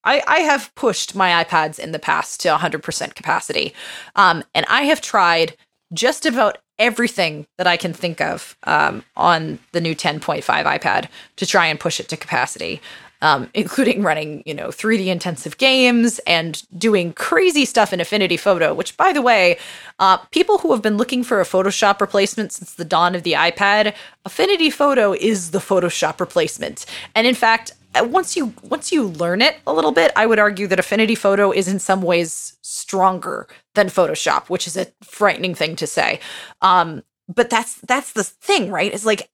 i 0.03 0.21
i 0.27 0.41
have 0.41 0.75
pushed 0.75 1.15
my 1.15 1.45
ipads 1.45 1.79
in 1.79 1.93
the 1.93 2.01
past 2.01 2.41
to 2.41 2.49
100% 2.49 3.15
capacity 3.15 3.73
um, 4.17 4.43
and 4.53 4.67
i 4.69 4.83
have 4.83 5.01
tried 5.01 5.57
just 5.95 6.27
about 6.27 6.59
everything 6.81 7.47
that 7.57 7.69
i 7.69 7.77
can 7.77 7.93
think 7.93 8.21
of 8.21 8.57
um, 8.65 9.05
on 9.17 9.61
the 9.71 9.81
new 9.81 9.95
10.5 9.95 10.43
ipad 10.43 11.07
to 11.37 11.47
try 11.47 11.67
and 11.67 11.79
push 11.79 12.01
it 12.01 12.09
to 12.09 12.17
capacity 12.17 12.81
um, 13.23 13.49
including 13.55 14.03
running, 14.03 14.43
you 14.45 14.53
know, 14.53 14.69
3D 14.69 15.07
intensive 15.07 15.57
games 15.57 16.21
and 16.27 16.63
doing 16.79 17.15
crazy 17.15 17.65
stuff 17.65 17.93
in 17.93 18.01
Affinity 18.01 18.37
Photo, 18.37 18.75
which, 18.75 18.97
by 18.99 19.13
the 19.13 19.23
way, 19.23 19.59
uh, 19.99 20.19
people 20.31 20.59
who 20.59 20.73
have 20.73 20.83
been 20.83 20.99
looking 20.99 21.25
for 21.25 21.41
a 21.41 21.45
Photoshop 21.45 22.01
replacement 22.01 22.53
since 22.53 22.75
the 22.75 22.85
dawn 22.85 23.15
of 23.15 23.23
the 23.23 23.33
iPad, 23.33 23.95
Affinity 24.27 24.69
Photo 24.69 25.15
is 25.15 25.53
the 25.53 25.59
Photoshop 25.59 26.21
replacement. 26.21 26.85
And 27.15 27.27
in 27.27 27.35
fact, 27.35 27.73
uh, 27.95 28.05
once 28.05 28.37
you 28.37 28.55
once 28.63 28.91
you 28.91 29.05
learn 29.05 29.43
it 29.43 29.59
a 29.67 29.73
little 29.73 29.93
bit, 29.93 30.13
I 30.17 30.27
would 30.27 30.39
argue 30.39 30.67
that 30.69 30.79
Affinity 30.79 31.15
Photo 31.15 31.53
is 31.53 31.69
in 31.69 31.79
some 31.79 32.03
ways 32.03 32.57
stronger 32.63 33.47
than 33.75 33.89
Photoshop, 33.89 34.49
which 34.49 34.67
is 34.67 34.77
a 34.77 34.87
frightening 35.03 35.55
thing 35.55 35.77
to 35.77 35.87
say. 35.87 36.21
Um, 36.63 37.03
but 37.29 37.51
that's 37.51 37.75
that's 37.83 38.13
the 38.13 38.25
thing, 38.25 38.71
right? 38.71 38.93
It's 38.93 39.05
like 39.05 39.31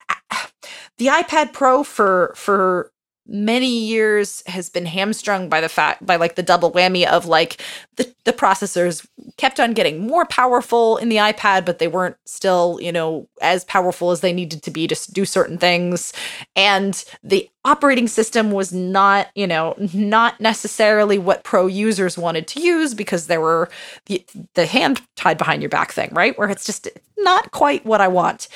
the 0.97 1.07
iPad 1.07 1.53
Pro 1.53 1.83
for 1.83 2.33
for 2.35 2.91
many 3.29 3.67
years 3.67 4.43
has 4.47 4.69
been 4.69 4.85
hamstrung 4.85 5.49
by 5.49 5.61
the 5.61 5.69
fact 5.69 6.05
by 6.05 6.15
like 6.15 6.35
the 6.35 6.43
double 6.43 6.71
whammy 6.71 7.05
of 7.05 7.25
like 7.25 7.61
the, 7.95 8.13
the 8.25 8.33
processors 8.33 9.05
kept 9.37 9.59
on 9.59 9.73
getting 9.73 10.05
more 10.05 10.25
powerful 10.25 10.97
in 10.97 11.09
the 11.09 11.17
ipad 11.17 11.65
but 11.65 11.79
they 11.79 11.87
weren't 11.87 12.17
still 12.25 12.79
you 12.81 12.91
know 12.91 13.27
as 13.41 13.63
powerful 13.65 14.11
as 14.11 14.21
they 14.21 14.33
needed 14.33 14.63
to 14.63 14.71
be 14.71 14.87
to 14.87 15.11
do 15.11 15.25
certain 15.25 15.57
things. 15.57 16.13
And 16.55 17.03
the 17.23 17.49
operating 17.65 18.07
system 18.07 18.51
was 18.51 18.73
not 18.73 19.27
you 19.35 19.47
know 19.47 19.75
not 19.93 20.39
necessarily 20.39 21.17
what 21.17 21.43
pro 21.43 21.67
users 21.67 22.17
wanted 22.17 22.47
to 22.47 22.61
use 22.61 22.93
because 22.93 23.27
there 23.27 23.41
were 23.41 23.69
the, 24.05 24.25
the 24.55 24.65
hand 24.65 25.01
tied 25.15 25.37
behind 25.37 25.61
your 25.61 25.69
back 25.69 25.91
thing 25.91 26.09
right? 26.11 26.37
Where 26.37 26.49
it's 26.49 26.65
just 26.65 26.87
not 27.17 27.51
quite 27.51 27.85
what 27.85 28.01
i 28.01 28.07
want. 28.07 28.47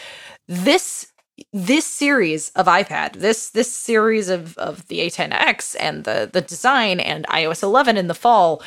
This 0.47 1.12
this 1.51 1.85
series 1.85 2.49
of 2.51 2.67
iPad, 2.67 3.13
this 3.13 3.49
this 3.49 3.71
series 3.71 4.29
of 4.29 4.57
of 4.57 4.87
the 4.87 4.99
A10X 4.99 5.75
and 5.79 6.03
the 6.03 6.29
the 6.31 6.41
design 6.41 6.99
and 6.99 7.25
iOS 7.27 7.63
11 7.63 7.97
in 7.97 8.07
the 8.07 8.13
fall, 8.13 8.61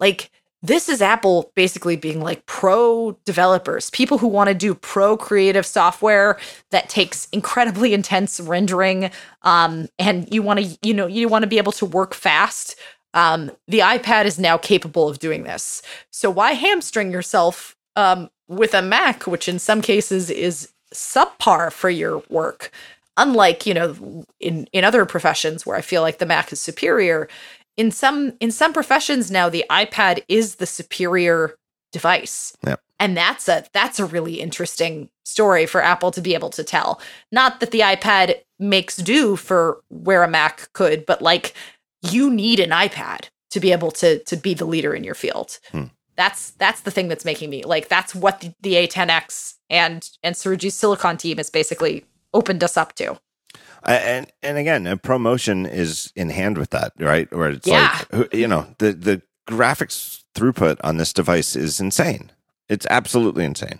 like 0.00 0.30
this 0.62 0.88
is 0.88 1.02
Apple 1.02 1.52
basically 1.54 1.96
being 1.96 2.20
like 2.20 2.44
pro 2.46 3.18
developers, 3.24 3.90
people 3.90 4.18
who 4.18 4.26
want 4.26 4.48
to 4.48 4.54
do 4.54 4.74
pro 4.74 5.16
creative 5.16 5.66
software 5.66 6.38
that 6.70 6.88
takes 6.88 7.28
incredibly 7.32 7.92
intense 7.98 8.40
rendering 8.40 9.10
um 9.42 9.88
and 9.98 10.32
you 10.32 10.42
want 10.42 10.60
to 10.60 10.78
you 10.82 10.94
know 10.94 11.06
you 11.06 11.28
want 11.28 11.42
to 11.42 11.48
be 11.48 11.58
able 11.58 11.72
to 11.72 11.86
work 11.86 12.14
fast. 12.14 12.76
Um 13.12 13.50
the 13.68 13.80
iPad 13.80 14.24
is 14.24 14.38
now 14.38 14.56
capable 14.56 15.08
of 15.08 15.18
doing 15.18 15.42
this. 15.42 15.82
So 16.10 16.30
why 16.30 16.52
hamstring 16.52 17.12
yourself 17.12 17.76
um 17.94 18.30
with 18.48 18.72
a 18.72 18.80
Mac 18.80 19.26
which 19.26 19.48
in 19.48 19.58
some 19.58 19.82
cases 19.82 20.30
is 20.30 20.70
subpar 20.94 21.72
for 21.72 21.90
your 21.90 22.22
work 22.28 22.70
unlike 23.16 23.66
you 23.66 23.74
know 23.74 24.24
in 24.40 24.68
in 24.72 24.84
other 24.84 25.04
professions 25.04 25.64
where 25.64 25.76
i 25.76 25.80
feel 25.80 26.02
like 26.02 26.18
the 26.18 26.26
mac 26.26 26.52
is 26.52 26.60
superior 26.60 27.28
in 27.76 27.90
some 27.90 28.32
in 28.40 28.50
some 28.50 28.72
professions 28.72 29.30
now 29.30 29.48
the 29.48 29.64
ipad 29.70 30.22
is 30.28 30.56
the 30.56 30.66
superior 30.66 31.56
device 31.92 32.56
yep. 32.66 32.80
and 33.00 33.16
that's 33.16 33.48
a 33.48 33.64
that's 33.72 33.98
a 33.98 34.04
really 34.04 34.40
interesting 34.40 35.08
story 35.24 35.66
for 35.66 35.82
apple 35.82 36.10
to 36.10 36.20
be 36.20 36.34
able 36.34 36.50
to 36.50 36.62
tell 36.62 37.00
not 37.32 37.60
that 37.60 37.70
the 37.70 37.80
ipad 37.80 38.34
makes 38.58 38.96
do 38.96 39.36
for 39.36 39.80
where 39.88 40.22
a 40.22 40.28
mac 40.28 40.72
could 40.72 41.04
but 41.06 41.22
like 41.22 41.54
you 42.02 42.30
need 42.30 42.60
an 42.60 42.70
ipad 42.70 43.28
to 43.50 43.60
be 43.60 43.72
able 43.72 43.90
to 43.90 44.22
to 44.24 44.36
be 44.36 44.54
the 44.54 44.64
leader 44.64 44.94
in 44.94 45.04
your 45.04 45.14
field 45.14 45.58
hmm. 45.72 45.84
That's 46.16 46.50
that's 46.52 46.80
the 46.80 46.90
thing 46.90 47.08
that's 47.08 47.24
making 47.24 47.50
me 47.50 47.62
like 47.62 47.88
that's 47.88 48.14
what 48.14 48.40
the, 48.40 48.54
the 48.60 48.74
a10x 48.74 49.54
and 49.68 50.08
and 50.22 50.34
Srouji's 50.34 50.74
Silicon 50.74 51.16
team 51.16 51.36
has 51.36 51.50
basically 51.50 52.04
opened 52.32 52.64
us 52.64 52.76
up 52.76 52.94
to. 52.94 53.18
And 53.84 54.26
and 54.42 54.58
again, 54.58 54.86
a 54.86 54.96
ProMotion 54.96 55.70
is 55.70 56.12
in 56.16 56.30
hand 56.30 56.58
with 56.58 56.70
that, 56.70 56.92
right? 56.98 57.32
Where 57.32 57.50
it's 57.50 57.66
yeah. 57.66 58.02
like 58.12 58.34
you 58.34 58.48
know 58.48 58.66
the 58.78 58.92
the 58.92 59.22
graphics 59.48 60.24
throughput 60.34 60.78
on 60.82 60.96
this 60.96 61.12
device 61.12 61.54
is 61.54 61.80
insane. 61.80 62.32
It's 62.68 62.86
absolutely 62.90 63.44
insane. 63.44 63.78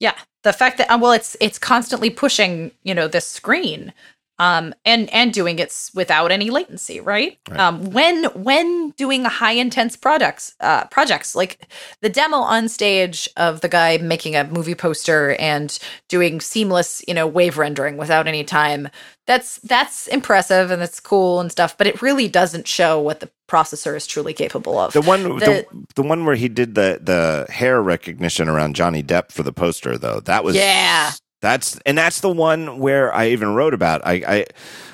Yeah, 0.00 0.14
the 0.42 0.52
fact 0.52 0.78
that 0.78 0.90
uh, 0.90 0.98
well, 1.00 1.12
it's 1.12 1.36
it's 1.40 1.58
constantly 1.58 2.10
pushing 2.10 2.72
you 2.82 2.94
know 2.94 3.08
this 3.08 3.26
screen 3.26 3.92
um, 4.38 4.74
and 4.84 5.08
and 5.10 5.32
doing 5.32 5.58
it 5.58 5.90
without 5.94 6.32
any 6.32 6.50
latency, 6.50 7.00
right? 7.00 7.38
right. 7.48 7.60
Um, 7.60 7.90
when 7.90 8.24
when 8.34 8.90
doing 8.90 9.24
high 9.24 9.52
intense 9.52 9.96
products 9.96 10.54
uh, 10.60 10.84
projects 10.86 11.34
like 11.34 11.68
the 12.00 12.08
demo 12.08 12.38
on 12.38 12.68
stage 12.68 13.28
of 13.36 13.60
the 13.60 13.68
guy 13.68 13.98
making 13.98 14.34
a 14.34 14.44
movie 14.44 14.74
poster 14.74 15.36
and 15.38 15.78
doing 16.08 16.40
seamless, 16.40 17.02
you 17.06 17.14
know, 17.14 17.26
wave 17.26 17.58
rendering 17.58 17.96
without 17.96 18.26
any 18.26 18.42
time. 18.42 18.88
That's 19.26 19.58
that's 19.60 20.06
impressive 20.08 20.70
and 20.70 20.82
that's 20.82 21.00
cool 21.00 21.40
and 21.40 21.50
stuff, 21.50 21.78
but 21.78 21.86
it 21.86 22.02
really 22.02 22.28
doesn't 22.28 22.68
show 22.68 23.00
what 23.00 23.20
the 23.20 23.30
processor 23.48 23.96
is 23.96 24.06
truly 24.06 24.34
capable 24.34 24.78
of. 24.78 24.92
The 24.92 25.00
one 25.00 25.22
the, 25.22 25.28
the, 25.38 25.66
the 25.94 26.02
one 26.02 26.26
where 26.26 26.34
he 26.34 26.48
did 26.48 26.74
the 26.74 27.00
the 27.00 27.50
hair 27.50 27.80
recognition 27.80 28.48
around 28.48 28.74
Johnny 28.74 29.02
Depp 29.02 29.32
for 29.32 29.42
the 29.42 29.52
poster 29.52 29.96
though, 29.96 30.20
that 30.20 30.44
was 30.44 30.56
yeah 30.56 31.12
that's 31.44 31.78
and 31.84 31.96
that's 31.96 32.20
the 32.20 32.32
one 32.32 32.78
where 32.78 33.14
I 33.14 33.28
even 33.28 33.54
wrote 33.54 33.74
about. 33.74 34.00
I, 34.04 34.22
I 34.26 34.46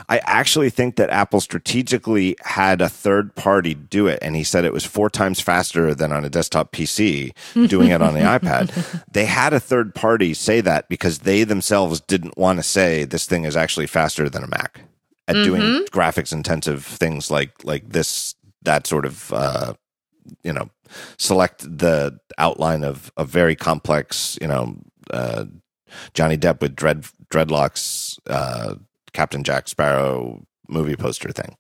I 0.09 0.21
actually 0.25 0.71
think 0.71 0.97
that 0.97 1.09
Apple 1.11 1.41
strategically 1.41 2.37
had 2.43 2.81
a 2.81 2.89
third 2.89 3.37
party 3.37 3.75
do 3.75 4.09
it, 4.09 4.19
and 4.21 4.35
he 4.35 4.43
said 4.43 4.65
it 4.65 4.73
was 4.73 4.85
four 4.85 5.09
times 5.09 5.39
faster 5.39 5.95
than 5.95 6.11
on 6.11 6.25
a 6.25 6.29
desktop 6.29 6.73
PC 6.73 7.33
doing 7.69 7.91
it 7.91 8.03
on 8.03 8.15
the 8.15 8.21
iPad. 8.21 9.05
They 9.11 9.27
had 9.27 9.53
a 9.53 9.61
third 9.61 9.95
party 9.95 10.35
say 10.35 10.61
that 10.61 10.89
because 10.89 11.21
they 11.21 11.45
themselves 11.45 12.01
didn't 12.01 12.37
want 12.37 12.59
to 12.59 12.65
say 12.65 13.05
this 13.05 13.27
thing 13.27 13.45
is 13.45 13.57
actually 13.57 13.87
faster 13.87 14.29
than 14.29 14.43
a 14.43 14.49
Mac 14.49 14.81
at 15.29 15.37
mm-hmm. 15.37 15.45
doing 15.45 15.85
graphics 15.93 16.33
intensive 16.33 16.85
things 16.85 17.31
like 17.31 17.65
like 17.65 17.89
this 17.89 18.35
that 18.63 18.89
sort 18.89 19.07
of 19.07 19.33
uh, 19.33 19.75
you 20.43 20.53
know 20.53 20.69
select 21.19 21.61
the 21.61 22.19
outline 22.37 22.83
of 22.83 23.13
a 23.17 23.25
very 23.25 23.55
complex 23.55 24.37
you 24.41 24.49
know 24.49 24.77
uh, 25.13 25.45
Johnny 26.15 26.37
Depp 26.37 26.61
with 26.61 26.77
dread 26.77 27.05
dreadlocks, 27.31 28.19
uh, 28.29 28.75
Captain 29.13 29.45
Jack 29.45 29.69
Sparrow 29.69 30.43
movie 30.69 30.97
poster 30.97 31.31
thing. 31.33 31.57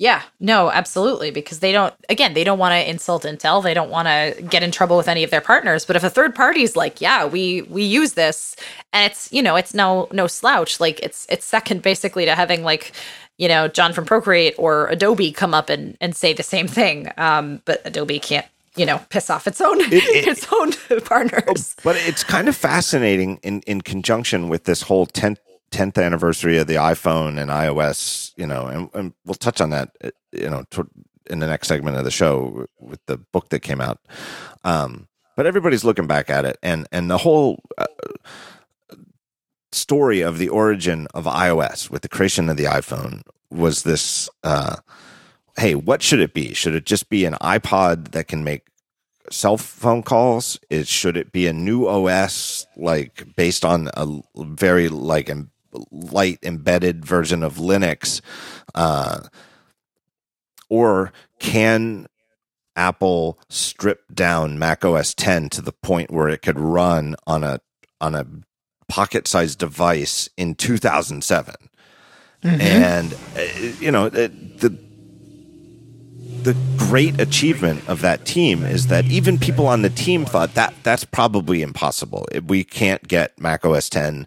Yeah, 0.00 0.22
no, 0.38 0.70
absolutely. 0.70 1.32
Because 1.32 1.58
they 1.58 1.72
don't, 1.72 1.92
again, 2.08 2.32
they 2.32 2.44
don't 2.44 2.58
want 2.58 2.72
to 2.72 2.88
insult 2.88 3.24
Intel. 3.24 3.62
They 3.62 3.74
don't 3.74 3.90
want 3.90 4.06
to 4.06 4.40
get 4.42 4.62
in 4.62 4.70
trouble 4.70 4.96
with 4.96 5.08
any 5.08 5.24
of 5.24 5.30
their 5.30 5.40
partners. 5.40 5.84
But 5.84 5.96
if 5.96 6.04
a 6.04 6.10
third 6.10 6.36
party's 6.36 6.76
like, 6.76 7.00
yeah, 7.00 7.26
we 7.26 7.62
we 7.62 7.82
use 7.82 8.12
this, 8.12 8.54
and 8.92 9.10
it's 9.10 9.32
you 9.32 9.42
know, 9.42 9.56
it's 9.56 9.74
no 9.74 10.06
no 10.12 10.28
slouch. 10.28 10.78
Like 10.78 11.00
it's 11.00 11.26
it's 11.28 11.44
second 11.44 11.82
basically 11.82 12.24
to 12.26 12.36
having 12.36 12.62
like 12.62 12.92
you 13.38 13.48
know 13.48 13.66
John 13.66 13.92
from 13.92 14.04
Procreate 14.04 14.54
or 14.56 14.86
Adobe 14.86 15.32
come 15.32 15.52
up 15.52 15.68
and 15.68 15.96
and 16.00 16.14
say 16.14 16.32
the 16.32 16.44
same 16.44 16.68
thing. 16.68 17.10
Um, 17.16 17.60
but 17.64 17.82
Adobe 17.84 18.20
can't 18.20 18.46
you 18.78 18.86
know 18.86 19.00
piss 19.10 19.30
off 19.30 19.46
its 19.46 19.60
own 19.60 19.80
it, 19.80 19.92
it, 19.92 20.28
its 20.28 20.46
own 20.52 20.72
partners. 21.02 21.76
But 21.82 21.96
it's 21.96 22.24
kind 22.24 22.48
of 22.48 22.56
fascinating 22.56 23.38
in 23.42 23.62
in 23.62 23.80
conjunction 23.80 24.48
with 24.48 24.64
this 24.64 24.82
whole 24.82 25.06
10th 25.06 25.38
10th 25.70 26.02
anniversary 26.02 26.58
of 26.58 26.66
the 26.66 26.76
iPhone 26.76 27.38
and 27.38 27.50
iOS, 27.50 28.32
you 28.36 28.46
know, 28.46 28.66
and, 28.66 28.90
and 28.94 29.12
we'll 29.24 29.34
touch 29.34 29.60
on 29.60 29.70
that, 29.70 29.90
uh, 30.02 30.10
you 30.32 30.48
know, 30.48 30.64
in 31.28 31.40
the 31.40 31.46
next 31.46 31.68
segment 31.68 31.96
of 31.96 32.04
the 32.04 32.10
show 32.10 32.66
with 32.80 33.04
the 33.06 33.18
book 33.18 33.50
that 33.50 33.60
came 33.60 33.80
out. 33.80 34.00
Um, 34.64 35.08
but 35.36 35.46
everybody's 35.46 35.84
looking 35.84 36.06
back 36.06 36.30
at 36.30 36.44
it, 36.44 36.58
and 36.62 36.88
and 36.90 37.08
the 37.10 37.18
whole 37.18 37.62
uh, 37.76 37.86
story 39.70 40.20
of 40.20 40.38
the 40.38 40.48
origin 40.48 41.06
of 41.14 41.26
iOS 41.26 41.90
with 41.90 42.02
the 42.02 42.08
creation 42.08 42.48
of 42.48 42.56
the 42.56 42.64
iPhone 42.64 43.22
was 43.50 43.84
this. 43.84 44.28
Uh, 44.42 44.76
hey, 45.56 45.74
what 45.74 46.02
should 46.02 46.20
it 46.20 46.34
be? 46.34 46.54
Should 46.54 46.74
it 46.74 46.86
just 46.86 47.08
be 47.08 47.24
an 47.24 47.34
iPod 47.34 48.12
that 48.12 48.26
can 48.26 48.42
make 48.42 48.67
cell 49.30 49.56
phone 49.56 50.02
calls? 50.02 50.58
It 50.70 50.86
should 50.86 51.16
it 51.16 51.32
be 51.32 51.46
a 51.46 51.52
new 51.52 51.86
OS 51.86 52.66
like 52.76 53.24
based 53.36 53.64
on 53.64 53.90
a 53.94 54.20
very 54.36 54.88
like 54.88 55.30
em, 55.30 55.50
light 55.90 56.38
embedded 56.42 57.04
version 57.04 57.42
of 57.42 57.56
Linux, 57.56 58.20
uh, 58.74 59.20
or 60.68 61.12
can 61.38 62.06
Apple 62.76 63.38
strip 63.48 64.02
down 64.14 64.58
Mac 64.58 64.84
OS 64.84 65.12
10 65.14 65.48
to 65.50 65.62
the 65.62 65.72
point 65.72 66.10
where 66.12 66.28
it 66.28 66.42
could 66.42 66.58
run 66.58 67.16
on 67.26 67.42
a 67.42 67.60
on 68.00 68.14
a 68.14 68.24
pocket-sized 68.88 69.58
device 69.58 70.28
in 70.36 70.54
2007. 70.54 71.54
And 72.42 73.14
uh, 73.36 73.40
you 73.80 73.90
know, 73.90 74.06
it, 74.06 74.32
the 76.42 76.56
great 76.76 77.20
achievement 77.20 77.88
of 77.88 78.00
that 78.02 78.24
team 78.24 78.64
is 78.64 78.86
that 78.88 79.04
even 79.06 79.38
people 79.38 79.66
on 79.66 79.82
the 79.82 79.90
team 79.90 80.24
thought 80.24 80.54
that 80.54 80.74
that's 80.82 81.04
probably 81.04 81.62
impossible. 81.62 82.26
We 82.46 82.64
can't 82.64 83.06
get 83.06 83.38
Mac 83.40 83.64
OS 83.64 83.88
10 83.88 84.26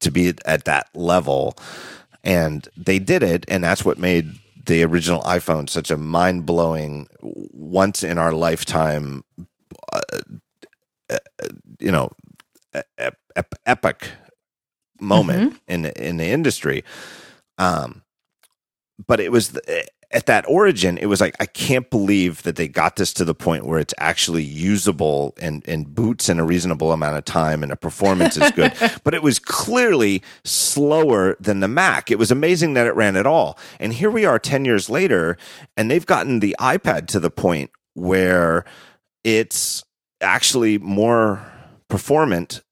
to 0.00 0.10
be 0.10 0.34
at 0.44 0.64
that 0.64 0.88
level. 0.94 1.56
And 2.24 2.68
they 2.76 2.98
did 2.98 3.22
it. 3.22 3.44
And 3.48 3.64
that's 3.64 3.84
what 3.84 3.98
made 3.98 4.34
the 4.66 4.82
original 4.84 5.22
iPhone 5.22 5.68
such 5.68 5.90
a 5.90 5.96
mind 5.96 6.44
blowing, 6.44 7.08
once 7.22 8.02
in 8.02 8.18
our 8.18 8.32
lifetime, 8.32 9.24
uh, 9.92 10.00
uh, 11.08 11.18
you 11.78 11.92
know, 11.92 12.10
ep- 12.98 13.18
ep- 13.36 13.54
epic 13.64 14.10
moment 15.00 15.60
in 15.68 15.86
in 15.86 16.16
the 16.16 16.26
industry. 16.26 16.84
Um, 17.58 18.02
but 19.06 19.20
it 19.20 19.30
was 19.30 19.50
the, 19.50 19.86
at 20.12 20.26
that 20.26 20.44
origin, 20.48 20.98
it 20.98 21.06
was 21.06 21.20
like 21.20 21.34
I 21.40 21.46
can't 21.46 21.88
believe 21.90 22.42
that 22.44 22.56
they 22.56 22.68
got 22.68 22.96
this 22.96 23.12
to 23.14 23.24
the 23.24 23.34
point 23.34 23.66
where 23.66 23.78
it's 23.78 23.94
actually 23.98 24.44
usable 24.44 25.34
and 25.40 25.66
and 25.68 25.94
boots 25.94 26.28
in 26.28 26.38
a 26.38 26.44
reasonable 26.44 26.92
amount 26.92 27.16
of 27.16 27.24
time 27.24 27.62
and 27.62 27.72
the 27.72 27.76
performance 27.76 28.36
is 28.36 28.50
good. 28.52 28.72
but 29.04 29.14
it 29.14 29.22
was 29.22 29.38
clearly 29.38 30.22
slower 30.44 31.36
than 31.40 31.60
the 31.60 31.68
Mac. 31.68 32.10
It 32.10 32.18
was 32.18 32.30
amazing 32.30 32.74
that 32.74 32.86
it 32.86 32.94
ran 32.94 33.16
at 33.16 33.26
all. 33.26 33.58
And 33.80 33.92
here 33.92 34.10
we 34.10 34.24
are 34.24 34.38
10 34.38 34.64
years 34.64 34.88
later 34.88 35.36
and 35.76 35.90
they've 35.90 36.06
gotten 36.06 36.40
the 36.40 36.56
iPad 36.60 37.08
to 37.08 37.20
the 37.20 37.30
point 37.30 37.70
where 37.94 38.64
it's 39.24 39.84
actually 40.20 40.78
more 40.78 41.44
performant 41.88 42.62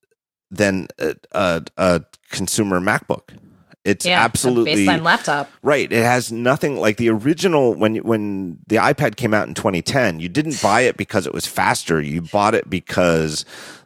than 0.50 0.88
a, 0.98 1.14
a, 1.32 1.62
a 1.76 2.04
consumer 2.30 2.80
MacBook. 2.80 3.36
It's 3.84 4.06
Yeah, 4.06 4.22
absolutely 4.24 4.86
baseline 4.86 5.02
laptop. 5.02 5.50
Right. 5.62 5.92
It 5.92 6.02
has 6.02 6.32
nothing 6.32 6.76
like 6.76 6.96
the 6.96 7.10
original 7.10 7.74
when 7.74 7.96
when 7.96 8.58
the 8.66 8.76
iPad 8.76 9.16
came 9.16 9.34
out 9.34 9.46
in 9.46 9.54
2010. 9.54 10.20
You 10.20 10.28
didn't 10.28 10.60
buy 10.62 10.82
it 10.82 10.96
because 10.96 11.26
it 11.26 11.34
was 11.34 11.46
faster. 11.46 12.00
You 12.00 12.22
bought 12.22 12.54
it 12.54 12.70
because 12.70 13.44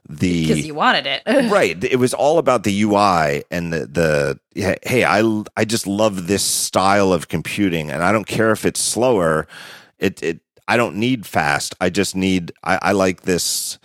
the 0.09 0.47
Because 0.47 0.67
you 0.67 0.75
wanted 0.75 1.07
it. 1.07 1.23
right. 1.51 1.83
It 1.83 1.99
was 1.99 2.15
all 2.15 2.39
about 2.39 2.63
the 2.63 2.83
UI 2.83 3.43
and 3.51 3.73
the 3.73 4.39
the 4.55 4.77
hey, 4.85 5.05
I 5.05 5.43
I 5.57 5.65
just 5.65 5.87
love 5.87 6.29
this 6.29 6.45
style 6.45 7.13
of 7.13 7.29
computing, 7.29 7.91
and 7.91 8.03
I 8.03 8.13
don't 8.13 8.27
care 8.27 8.53
if 8.53 8.65
it's 8.65 8.81
slower. 8.81 9.49
It 9.99 10.23
it 10.23 10.41
I 10.69 10.77
don't 10.77 10.97
need 10.97 11.27
fast. 11.27 11.75
I 11.81 11.91
just 11.91 12.15
need 12.15 12.53
I, 12.63 12.79
I 12.83 12.93
like 12.93 13.23
this 13.23 13.79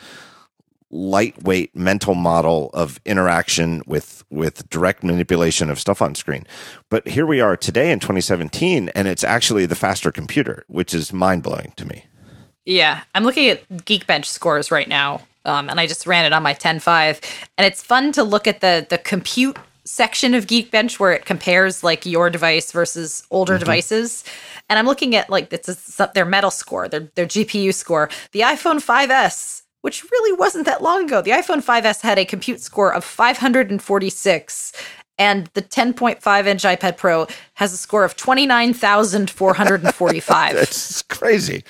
lightweight 0.93 1.75
mental 1.75 2.13
model 2.13 2.69
of 2.73 3.01
interaction 3.03 3.81
with 3.87 4.23
with 4.29 4.69
direct 4.69 5.03
manipulation 5.03 5.69
of 5.69 5.79
stuff 5.79 6.01
on 6.01 6.15
screen. 6.15 6.45
But 6.89 7.07
here 7.07 7.25
we 7.25 7.41
are 7.41 7.57
today 7.57 7.91
in 7.91 7.99
2017 7.99 8.89
and 8.89 9.07
it's 9.07 9.23
actually 9.23 9.65
the 9.65 9.75
faster 9.75 10.11
computer, 10.11 10.63
which 10.67 10.93
is 10.93 11.11
mind-blowing 11.11 11.73
to 11.77 11.85
me. 11.85 12.05
Yeah, 12.65 13.01
I'm 13.13 13.23
looking 13.23 13.49
at 13.49 13.67
Geekbench 13.69 14.25
scores 14.25 14.71
right 14.71 14.87
now, 14.87 15.21
um, 15.45 15.69
and 15.69 15.79
I 15.79 15.87
just 15.87 16.07
ran 16.07 16.25
it 16.25 16.31
on 16.31 16.43
my 16.43 16.53
10.5, 16.53 17.19
and 17.57 17.67
it's 17.67 17.83
fun 17.83 18.11
to 18.13 18.23
look 18.23 18.47
at 18.47 18.61
the 18.61 18.85
the 18.89 18.99
compute 18.99 19.57
section 19.85 20.33
of 20.33 20.47
Geekbench 20.47 20.99
where 20.99 21.11
it 21.11 21.25
compares 21.25 21.83
like 21.83 22.05
your 22.05 22.29
device 22.29 22.71
versus 22.71 23.23
older 23.31 23.57
devices. 23.57 24.23
And 24.69 24.79
I'm 24.79 24.85
looking 24.85 25.15
at 25.15 25.29
like 25.29 25.51
it's 25.51 25.99
a, 25.99 26.11
their 26.13 26.25
metal 26.25 26.51
score, 26.51 26.87
their 26.87 27.11
their 27.15 27.25
GPU 27.25 27.73
score. 27.73 28.09
The 28.31 28.41
iPhone 28.41 28.77
5s, 28.77 29.62
which 29.83 30.03
really 30.11 30.35
wasn't 30.37 30.65
that 30.65 30.81
long 30.81 31.05
ago, 31.05 31.21
the 31.21 31.31
iPhone 31.31 31.63
5s 31.63 32.01
had 32.01 32.17
a 32.17 32.25
compute 32.25 32.61
score 32.61 32.91
of 32.93 33.03
546. 33.03 34.73
And 35.19 35.45
the 35.53 35.61
10.5 35.61 36.45
inch 36.47 36.63
iPad 36.63 36.97
Pro 36.97 37.27
has 37.53 37.71
a 37.71 37.77
score 37.77 38.03
of 38.03 38.15
29,445. 38.15 40.53
That's 40.55 41.01
crazy. 41.03 41.63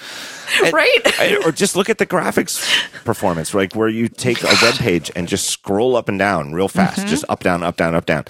And- 0.64 0.73
right? 0.73 1.45
Or 1.45 1.52
just 1.52 1.76
look 1.76 1.90
at 1.90 1.98
the 1.98 2.06
graphics 2.06 2.64
performance, 3.03 3.53
like 3.53 3.76
where 3.76 3.90
you 3.90 4.07
take 4.07 4.41
a 4.44 4.48
web 4.61 4.76
page 4.76 5.11
and 5.15 5.27
just 5.27 5.49
scroll 5.49 5.98
up 5.98 6.07
and 6.07 6.18
down 6.18 6.53
real 6.53 6.69
fast, 6.69 6.99
Mm-hmm. 6.99 7.10
just 7.10 7.26
up, 7.27 7.44
down, 7.44 7.64
up, 7.64 7.76
down, 7.76 7.95
up, 7.95 8.06
down. 8.06 8.23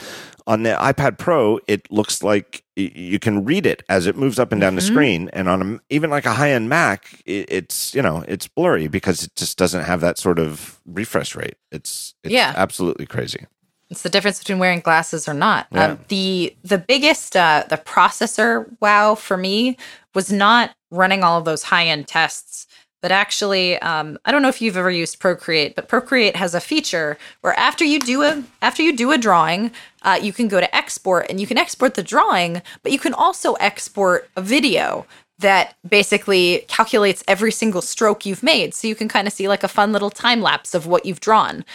On 0.46 0.64
the 0.64 0.72
iPad 0.72 1.18
Pro, 1.18 1.60
it 1.68 1.90
looks 1.92 2.22
like 2.24 2.64
you 2.76 3.20
can 3.20 3.46
read 3.46 3.66
it 3.66 3.84
as 3.88 4.08
it 4.08 4.18
moves 4.18 4.40
up 4.40 4.52
and 4.52 4.60
down 4.60 4.76
the 4.76 4.82
Mm-hmm. 4.82 4.94
screen. 4.94 5.30
And 5.34 5.48
on 5.48 5.62
a, 5.62 5.80
even 5.94 6.10
like 6.10 6.26
a 6.26 6.34
high 6.34 6.52
end 6.52 6.68
Mac, 6.70 7.22
it, 7.26 7.46
it's 7.50 7.94
you 7.96 8.02
know 8.02 8.24
it's 8.28 8.48
blurry 8.48 8.88
because 8.88 9.24
it 9.24 9.36
just 9.36 9.58
doesn't 9.58 9.84
have 9.84 10.02
that 10.02 10.18
sort 10.18 10.40
of 10.40 10.82
refresh 10.86 11.36
rate. 11.36 11.56
It's, 11.72 12.16
it's 12.24 12.34
Yeah. 12.34 12.54
absolutely 12.56 13.06
crazy. 13.06 13.46
It's 13.90 14.02
the 14.02 14.10
difference 14.10 14.40
between 14.40 14.58
wearing 14.60 14.80
glasses 14.80 15.28
or 15.28 15.34
not. 15.36 15.68
Yeah. 15.72 15.86
Um, 15.92 16.00
the 16.08 16.56
the 16.64 16.78
biggest 16.80 17.36
uh, 17.36 17.64
the 17.70 17.78
processor 17.78 18.66
wow 18.82 19.14
for 19.16 19.38
me 19.38 19.78
was 20.16 20.32
not 20.32 20.72
running 20.90 21.24
all 21.24 21.38
of 21.38 21.46
those 21.46 21.64
high 21.64 21.86
end 21.88 22.08
tests, 22.08 22.66
but 23.04 23.12
actually, 23.12 23.78
um, 23.80 24.18
I 24.24 24.32
don't 24.32 24.42
know 24.42 24.48
if 24.48 24.62
you've 24.62 24.78
ever 24.78 24.90
used 24.90 25.20
Procreate, 25.20 25.76
but 25.76 25.90
Procreate 25.90 26.38
has 26.38 26.56
a 26.56 26.62
feature 26.62 27.18
where 27.42 27.52
after 27.60 27.84
you 27.84 28.00
do 28.00 28.24
a 28.24 28.42
after 28.62 28.82
you 28.82 28.96
do 28.96 29.12
a 29.12 29.18
drawing, 29.18 29.72
uh, 30.04 30.18
you 30.22 30.32
can 30.32 30.48
go 30.48 30.62
to 30.62 30.74
export 30.74 31.26
and 31.30 31.38
you 31.38 31.46
can 31.46 31.58
export 31.58 31.96
the 31.96 32.02
drawing, 32.02 32.62
but 32.82 32.94
you 32.94 33.00
can 33.00 33.14
also 33.14 33.56
export 33.56 34.30
a 34.38 34.42
video 34.42 35.06
that 35.40 35.76
basically 35.86 36.64
calculates 36.70 37.26
every 37.28 37.52
single 37.52 37.82
stroke 37.82 38.26
you've 38.26 38.42
made, 38.42 38.74
so 38.74 38.88
you 38.88 38.96
can 38.96 39.10
kind 39.10 39.28
of 39.28 39.34
see 39.34 39.50
like 39.50 39.64
a 39.64 39.68
fun 39.68 39.92
little 39.92 40.10
time 40.10 40.42
lapse 40.42 40.74
of 40.74 40.88
what 40.88 41.06
you've 41.06 41.20
drawn. 41.20 41.66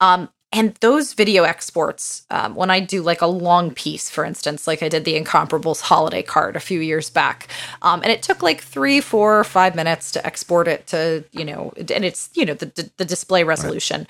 Um, 0.00 0.30
and 0.52 0.74
those 0.76 1.14
video 1.14 1.44
exports, 1.44 2.26
um, 2.30 2.54
when 2.54 2.70
I 2.70 2.78
do 2.80 3.02
like 3.02 3.22
a 3.22 3.26
long 3.26 3.72
piece, 3.72 4.10
for 4.10 4.24
instance, 4.24 4.66
like 4.66 4.82
I 4.82 4.88
did 4.88 5.04
the 5.04 5.18
Incomparables 5.18 5.80
holiday 5.80 6.22
card 6.22 6.56
a 6.56 6.60
few 6.60 6.80
years 6.80 7.08
back, 7.08 7.48
um, 7.80 8.02
and 8.02 8.12
it 8.12 8.22
took 8.22 8.42
like 8.42 8.60
three, 8.60 9.00
four, 9.00 9.40
or 9.40 9.44
five 9.44 9.74
minutes 9.74 10.12
to 10.12 10.26
export 10.26 10.68
it 10.68 10.86
to, 10.88 11.24
you 11.32 11.44
know, 11.44 11.72
and 11.76 12.04
it's, 12.04 12.28
you 12.34 12.44
know, 12.44 12.54
the, 12.54 12.90
the 12.98 13.04
display 13.04 13.44
resolution. 13.44 14.06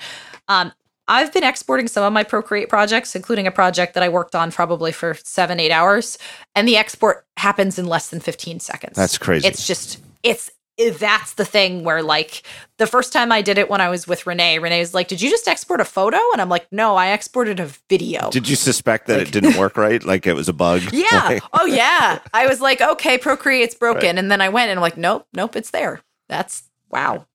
Um, 0.49 0.73
I've 1.07 1.33
been 1.33 1.43
exporting 1.43 1.87
some 1.87 2.03
of 2.03 2.13
my 2.13 2.23
Procreate 2.23 2.69
projects, 2.69 3.15
including 3.15 3.47
a 3.47 3.51
project 3.51 3.93
that 3.93 4.03
I 4.03 4.09
worked 4.09 4.35
on 4.35 4.51
probably 4.51 4.91
for 4.91 5.15
seven, 5.23 5.59
eight 5.59 5.71
hours, 5.71 6.17
and 6.55 6.67
the 6.67 6.77
export 6.77 7.25
happens 7.37 7.79
in 7.79 7.85
less 7.85 8.09
than 8.09 8.19
15 8.19 8.59
seconds. 8.59 8.95
That's 8.95 9.17
crazy. 9.17 9.47
It's 9.47 9.65
just, 9.65 9.99
it's, 10.23 10.51
that's 10.77 11.33
the 11.33 11.45
thing 11.45 11.83
where 11.83 12.01
like 12.01 12.43
the 12.77 12.87
first 12.87 13.13
time 13.13 13.31
I 13.31 13.41
did 13.41 13.57
it 13.57 13.69
when 13.69 13.81
I 13.81 13.89
was 13.89 14.07
with 14.07 14.25
Rene, 14.25 14.59
Rene 14.59 14.79
was 14.79 14.93
like, 14.93 15.07
"Did 15.07 15.21
you 15.21 15.29
just 15.29 15.47
export 15.47 15.81
a 15.81 15.85
photo?" 15.85 16.17
And 16.31 16.41
I'm 16.41 16.49
like, 16.49 16.67
"No, 16.71 16.95
I 16.95 17.11
exported 17.11 17.59
a 17.59 17.67
video." 17.89 18.29
Did 18.31 18.49
you 18.49 18.55
suspect 18.55 19.07
that 19.07 19.19
it 19.19 19.31
didn't 19.31 19.57
work 19.57 19.77
right? 19.77 20.03
Like 20.03 20.25
it 20.25 20.33
was 20.33 20.49
a 20.49 20.53
bug? 20.53 20.81
yeah. 20.91 21.05
Like- 21.11 21.43
oh 21.53 21.65
yeah. 21.65 22.19
I 22.33 22.47
was 22.47 22.59
like, 22.61 22.81
"Okay, 22.81 23.17
Procreate's 23.17 23.75
broken," 23.75 24.17
and 24.17 24.31
then 24.31 24.41
I 24.41 24.49
went 24.49 24.69
and 24.71 24.79
I'm 24.79 24.81
like, 24.81 24.97
"Nope, 24.97 25.27
nope, 25.33 25.55
it's 25.55 25.71
there." 25.71 26.01
That's 26.27 26.69
wow. 26.89 27.27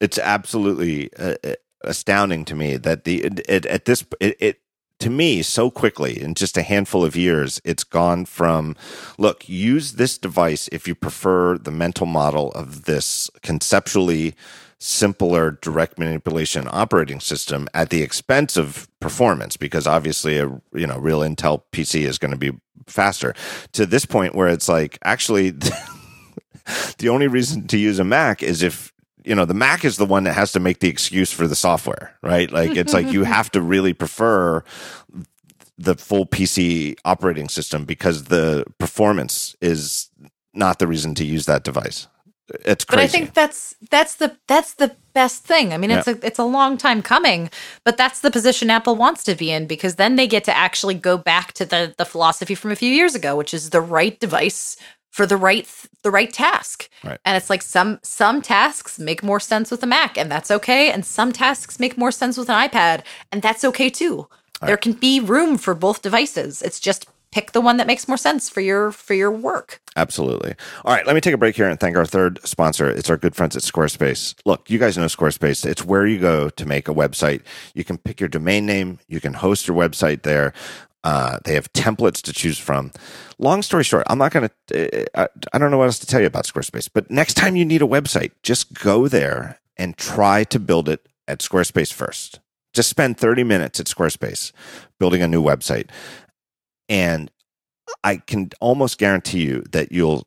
it's 0.00 0.18
absolutely 0.18 1.12
uh, 1.14 1.36
uh, 1.42 1.54
astounding 1.82 2.44
to 2.46 2.54
me 2.54 2.76
that 2.76 3.04
the 3.04 3.24
it, 3.24 3.40
it, 3.48 3.66
at 3.66 3.84
this 3.86 4.04
it, 4.20 4.36
it 4.40 4.60
to 5.00 5.10
me 5.10 5.42
so 5.42 5.70
quickly 5.70 6.20
in 6.20 6.34
just 6.34 6.56
a 6.56 6.62
handful 6.62 7.04
of 7.04 7.16
years 7.16 7.60
it's 7.64 7.84
gone 7.84 8.24
from 8.24 8.76
look 9.18 9.48
use 9.48 9.92
this 9.92 10.18
device 10.18 10.68
if 10.72 10.88
you 10.88 10.94
prefer 10.94 11.58
the 11.58 11.70
mental 11.70 12.06
model 12.06 12.50
of 12.52 12.84
this 12.84 13.30
conceptually 13.42 14.34
simpler 14.78 15.52
direct 15.62 15.98
manipulation 15.98 16.68
operating 16.70 17.20
system 17.20 17.68
at 17.72 17.90
the 17.90 18.02
expense 18.02 18.56
of 18.56 18.88
performance 19.00 19.56
because 19.56 19.86
obviously 19.86 20.38
a 20.38 20.46
you 20.74 20.86
know 20.86 20.98
real 20.98 21.20
intel 21.20 21.62
pc 21.72 22.02
is 22.02 22.18
going 22.18 22.30
to 22.30 22.36
be 22.36 22.52
faster. 22.86 23.34
To 23.72 23.86
this 23.86 24.04
point 24.04 24.34
where 24.34 24.48
it's 24.48 24.68
like 24.68 24.98
actually 25.04 25.50
the 26.98 27.08
only 27.08 27.28
reason 27.28 27.66
to 27.68 27.78
use 27.78 27.98
a 27.98 28.04
Mac 28.04 28.42
is 28.42 28.62
if 28.62 28.92
you 29.24 29.34
know 29.34 29.44
the 29.44 29.54
Mac 29.54 29.84
is 29.84 29.96
the 29.96 30.06
one 30.06 30.24
that 30.24 30.34
has 30.34 30.52
to 30.52 30.60
make 30.60 30.80
the 30.80 30.88
excuse 30.88 31.32
for 31.32 31.46
the 31.46 31.56
software, 31.56 32.16
right? 32.22 32.50
Like 32.50 32.76
it's 32.76 32.92
like 32.92 33.10
you 33.10 33.24
have 33.36 33.50
to 33.52 33.60
really 33.60 33.92
prefer 33.92 34.62
the 35.78 35.96
full 35.96 36.26
PC 36.26 36.96
operating 37.04 37.48
system 37.48 37.84
because 37.84 38.24
the 38.24 38.64
performance 38.78 39.56
is 39.60 40.08
not 40.52 40.78
the 40.78 40.86
reason 40.86 41.14
to 41.16 41.24
use 41.24 41.46
that 41.46 41.64
device. 41.64 42.06
It's 42.64 42.84
But 42.84 42.96
crazy. 42.96 43.04
I 43.04 43.06
think 43.08 43.34
that's 43.34 43.74
that's 43.90 44.16
the 44.16 44.36
that's 44.46 44.74
the 44.74 44.94
best 45.14 45.44
thing. 45.44 45.72
I 45.72 45.78
mean, 45.78 45.90
it's 45.90 46.06
a 46.06 46.18
it's 46.24 46.38
a 46.38 46.44
long 46.44 46.76
time 46.76 47.00
coming, 47.00 47.48
but 47.84 47.96
that's 47.96 48.20
the 48.20 48.30
position 48.30 48.68
Apple 48.68 48.96
wants 48.96 49.24
to 49.24 49.34
be 49.34 49.50
in 49.50 49.66
because 49.66 49.94
then 49.94 50.16
they 50.16 50.26
get 50.26 50.44
to 50.44 50.54
actually 50.54 50.94
go 50.94 51.16
back 51.16 51.54
to 51.54 51.64
the 51.64 51.94
the 51.96 52.04
philosophy 52.04 52.54
from 52.54 52.70
a 52.70 52.76
few 52.76 52.92
years 52.92 53.14
ago, 53.14 53.34
which 53.34 53.54
is 53.54 53.70
the 53.70 53.80
right 53.80 54.20
device 54.20 54.76
for 55.14 55.26
the 55.26 55.36
right 55.36 55.64
the 56.02 56.10
right 56.10 56.32
task. 56.32 56.90
Right. 57.04 57.20
And 57.24 57.36
it's 57.36 57.48
like 57.48 57.62
some 57.62 58.00
some 58.02 58.42
tasks 58.42 58.98
make 58.98 59.22
more 59.22 59.38
sense 59.38 59.70
with 59.70 59.80
a 59.84 59.86
Mac, 59.86 60.18
and 60.18 60.28
that's 60.28 60.50
okay, 60.50 60.90
and 60.90 61.06
some 61.06 61.30
tasks 61.30 61.78
make 61.78 61.96
more 61.96 62.10
sense 62.10 62.36
with 62.36 62.50
an 62.50 62.68
iPad, 62.68 63.04
and 63.30 63.40
that's 63.40 63.64
okay 63.64 63.88
too. 63.88 64.26
There 64.60 64.76
can 64.78 64.94
be 64.94 65.20
room 65.20 65.58
for 65.58 65.74
both 65.74 66.00
devices. 66.00 66.62
It's 66.62 66.80
just 66.80 67.06
pick 67.30 67.52
the 67.52 67.60
one 67.60 67.76
that 67.76 67.86
makes 67.86 68.08
more 68.08 68.16
sense 68.16 68.48
for 68.48 68.60
your 68.60 68.90
for 68.90 69.14
your 69.14 69.30
work. 69.30 69.80
Absolutely. 69.94 70.54
All 70.84 70.94
right, 70.94 71.06
let 71.06 71.14
me 71.14 71.20
take 71.20 71.34
a 71.34 71.38
break 71.38 71.54
here 71.54 71.68
and 71.68 71.78
thank 71.78 71.96
our 71.96 72.06
third 72.06 72.40
sponsor. 72.44 72.88
It's 72.88 73.10
our 73.10 73.16
good 73.16 73.36
friends 73.36 73.54
at 73.56 73.62
Squarespace. 73.62 74.34
Look, 74.44 74.68
you 74.68 74.78
guys 74.80 74.98
know 74.98 75.04
Squarespace. 75.04 75.64
It's 75.64 75.84
where 75.84 76.06
you 76.06 76.18
go 76.18 76.48
to 76.48 76.66
make 76.66 76.88
a 76.88 76.94
website. 76.94 77.42
You 77.74 77.84
can 77.84 77.98
pick 77.98 78.18
your 78.18 78.28
domain 78.28 78.66
name, 78.66 78.98
you 79.06 79.20
can 79.20 79.34
host 79.34 79.68
your 79.68 79.76
website 79.76 80.22
there. 80.22 80.52
Uh, 81.04 81.38
they 81.44 81.54
have 81.54 81.72
templates 81.74 82.22
to 82.22 82.32
choose 82.32 82.58
from. 82.58 82.90
Long 83.38 83.62
story 83.62 83.84
short, 83.84 84.04
I'm 84.08 84.18
not 84.18 84.32
going 84.32 84.48
to, 84.68 85.08
uh, 85.14 85.28
I 85.52 85.58
don't 85.58 85.70
know 85.70 85.78
what 85.78 85.84
else 85.84 85.98
to 86.00 86.06
tell 86.06 86.20
you 86.20 86.26
about 86.26 86.46
Squarespace, 86.46 86.88
but 86.92 87.10
next 87.10 87.34
time 87.34 87.56
you 87.56 87.64
need 87.64 87.82
a 87.82 87.86
website, 87.86 88.32
just 88.42 88.72
go 88.72 89.06
there 89.06 89.60
and 89.76 89.96
try 89.98 90.44
to 90.44 90.58
build 90.58 90.88
it 90.88 91.06
at 91.28 91.40
Squarespace 91.40 91.92
first. 91.92 92.40
Just 92.72 92.88
spend 92.88 93.18
30 93.18 93.44
minutes 93.44 93.78
at 93.78 93.86
Squarespace 93.86 94.50
building 94.98 95.22
a 95.22 95.28
new 95.28 95.42
website. 95.42 95.90
And 96.88 97.30
I 98.02 98.16
can 98.16 98.50
almost 98.60 98.98
guarantee 98.98 99.44
you 99.44 99.62
that 99.72 99.92
you'll 99.92 100.26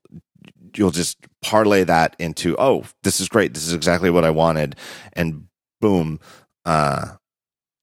you'll 0.76 0.92
just 0.92 1.18
parlay 1.42 1.84
that 1.84 2.16
into 2.20 2.56
oh 2.60 2.84
this 3.04 3.20
is 3.20 3.28
great 3.28 3.54
this 3.54 3.66
is 3.66 3.74
exactly 3.74 4.10
what 4.10 4.24
I 4.24 4.30
wanted 4.30 4.76
and 5.14 5.48
boom 5.82 6.20
uh 6.66 7.16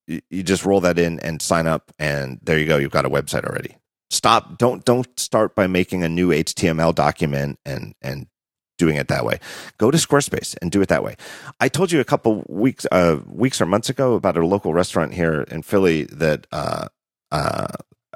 you, 0.07 0.43
just 0.43 0.65
roll 0.65 0.81
that 0.81 0.99
in 0.99 1.19
and 1.21 1.41
sign 1.41 1.67
up 1.67 1.93
and 1.99 2.39
there 2.43 2.59
you 2.59 2.67
go 2.67 2.77
you've 2.77 2.91
got 2.91 3.07
a 3.07 3.11
website 3.11 3.45
already. 3.45 3.77
Stop 4.11 4.59
don't 4.59 4.85
don't 4.85 5.19
start 5.19 5.55
by 5.55 5.67
making 5.67 6.03
a 6.03 6.09
new 6.09 6.29
html 6.29 6.95
document 6.95 7.59
and 7.65 7.95
and 8.03 8.27
doing 8.77 8.97
it 8.97 9.09
that 9.09 9.25
way. 9.25 9.39
Go 9.79 9.91
to 9.91 9.99
squarespace 9.99 10.57
and 10.61 10.71
do 10.71 10.83
it 10.83 10.89
that 10.89 11.05
way. 11.05 11.17
I 11.61 11.69
told 11.69 11.93
you 11.93 12.01
a 12.01 12.05
couple 12.05 12.45
weeks 12.49 12.87
uh 12.93 13.19
weeks 13.27 13.61
or 13.61 13.67
months 13.67 13.89
ago 13.89 14.15
about 14.15 14.37
a 14.37 14.47
local 14.47 14.75
restaurant 14.75 15.15
here 15.15 15.43
in 15.43 15.63
philly 15.63 16.05
that 16.05 16.47
uh 16.53 16.89
uh 17.33 17.69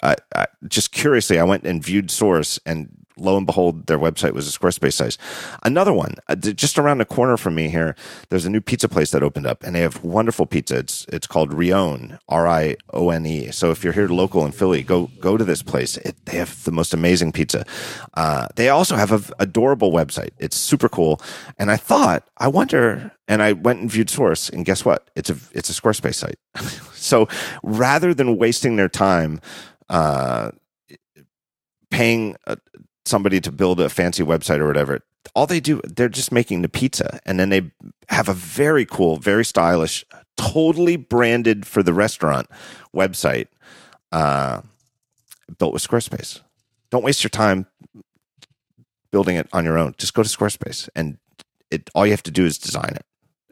I, 0.03 0.17
I, 0.35 0.47
just 0.67 0.93
curiously, 0.93 1.39
I 1.39 1.45
went 1.45 1.65
and 1.65 1.83
viewed 1.83 2.11
Source, 2.11 2.59
and 2.65 2.89
lo 3.19 3.37
and 3.37 3.47
behold, 3.47 3.87
their 3.87 3.99
website 3.99 4.33
was 4.33 4.49
a 4.49 4.59
Squarespace 4.59 4.95
size. 4.95 5.19
Another 5.63 5.93
one, 5.93 6.15
uh, 6.29 6.35
just 6.35 6.79
around 6.79 6.99
the 6.99 7.05
corner 7.05 7.37
from 7.37 7.55
me 7.55 7.69
here, 7.69 7.95
there's 8.31 8.47
a 8.47 8.51
new 8.51 8.61
pizza 8.61 8.89
place 8.89 9.11
that 9.11 9.23
opened 9.23 9.47
up, 9.47 9.63
and 9.63 9.75
they 9.75 9.81
have 9.81 10.03
wonderful 10.05 10.47
pizza. 10.47 10.79
It's 10.79 11.07
it's 11.13 11.27
called 11.27 11.51
Rione, 11.51 12.19
R 12.29 12.47
I 12.47 12.77
O 12.93 13.11
N 13.11 13.27
E. 13.27 13.51
So 13.51 13.71
if 13.71 13.85
you're 13.85 13.93
here 13.93 14.09
local 14.09 14.45
in 14.45 14.53
Philly, 14.53 14.83
go 14.83 15.11
go 15.21 15.37
to 15.37 15.45
this 15.45 15.63
place. 15.63 15.97
It, 15.99 16.17
they 16.25 16.37
have 16.37 16.65
the 16.65 16.73
most 16.73 16.95
amazing 16.95 17.33
pizza. 17.33 17.65
Uh, 18.15 18.49
they 18.57 18.69
also 18.69 18.97
have 18.97 19.13
an 19.13 19.23
adorable 19.39 19.93
website. 19.93 20.31
It's 20.39 20.57
super 20.57 20.89
cool. 20.89 21.21
And 21.59 21.71
I 21.71 21.77
thought, 21.77 22.29
I 22.39 22.49
wonder, 22.49 23.13
and 23.27 23.43
I 23.43 23.53
went 23.53 23.81
and 23.81 23.91
viewed 23.91 24.11
Source, 24.11 24.49
and 24.49 24.65
guess 24.65 24.85
what? 24.85 25.11
It's 25.17 25.31
a 25.31 25.37
it's 25.53 25.71
a 25.71 25.81
Squarespace 25.81 26.15
site. 26.17 26.39
so 26.95 27.29
rather 27.63 28.15
than 28.15 28.37
wasting 28.37 28.77
their 28.77 28.89
time 28.89 29.41
uh, 29.89 30.51
paying 31.91 32.37
uh, 32.47 32.57
somebody 33.09 33.41
to 33.41 33.53
build 33.53 33.81
a 33.81 33.89
fancy 33.89 34.23
website 34.23 34.59
or 34.59 34.67
whatever. 34.67 35.01
All 35.35 35.47
they 35.47 35.61
do, 35.61 35.81
they're 35.85 36.09
just 36.09 36.33
making 36.33 36.63
the 36.63 36.69
pizza, 36.69 37.21
and 37.27 37.39
then 37.39 37.49
they 37.49 37.71
have 38.09 38.29
a 38.29 38.35
very 38.35 38.87
cool, 38.87 39.17
very 39.17 39.45
stylish, 39.45 40.05
totally 40.37 40.97
branded 40.97 41.67
for 41.67 41.83
the 41.83 41.93
restaurant 41.93 42.49
website 42.95 43.49
uh, 44.13 44.63
built 45.59 45.73
with 45.73 45.87
Squarespace. 45.87 46.41
Don't 46.91 47.05
waste 47.05 47.23
your 47.23 47.31
time 47.31 47.67
building 49.11 49.37
it 49.37 49.49
on 49.53 49.65
your 49.65 49.79
own. 49.79 49.95
Just 49.99 50.15
go 50.15 50.23
to 50.23 50.29
Squarespace, 50.29 50.89
and 50.95 51.19
it 51.71 51.91
all 51.95 52.07
you 52.07 52.13
have 52.13 52.23
to 52.23 52.31
do 52.31 52.47
is 52.47 52.59
design 52.59 52.93
it. 52.95 53.05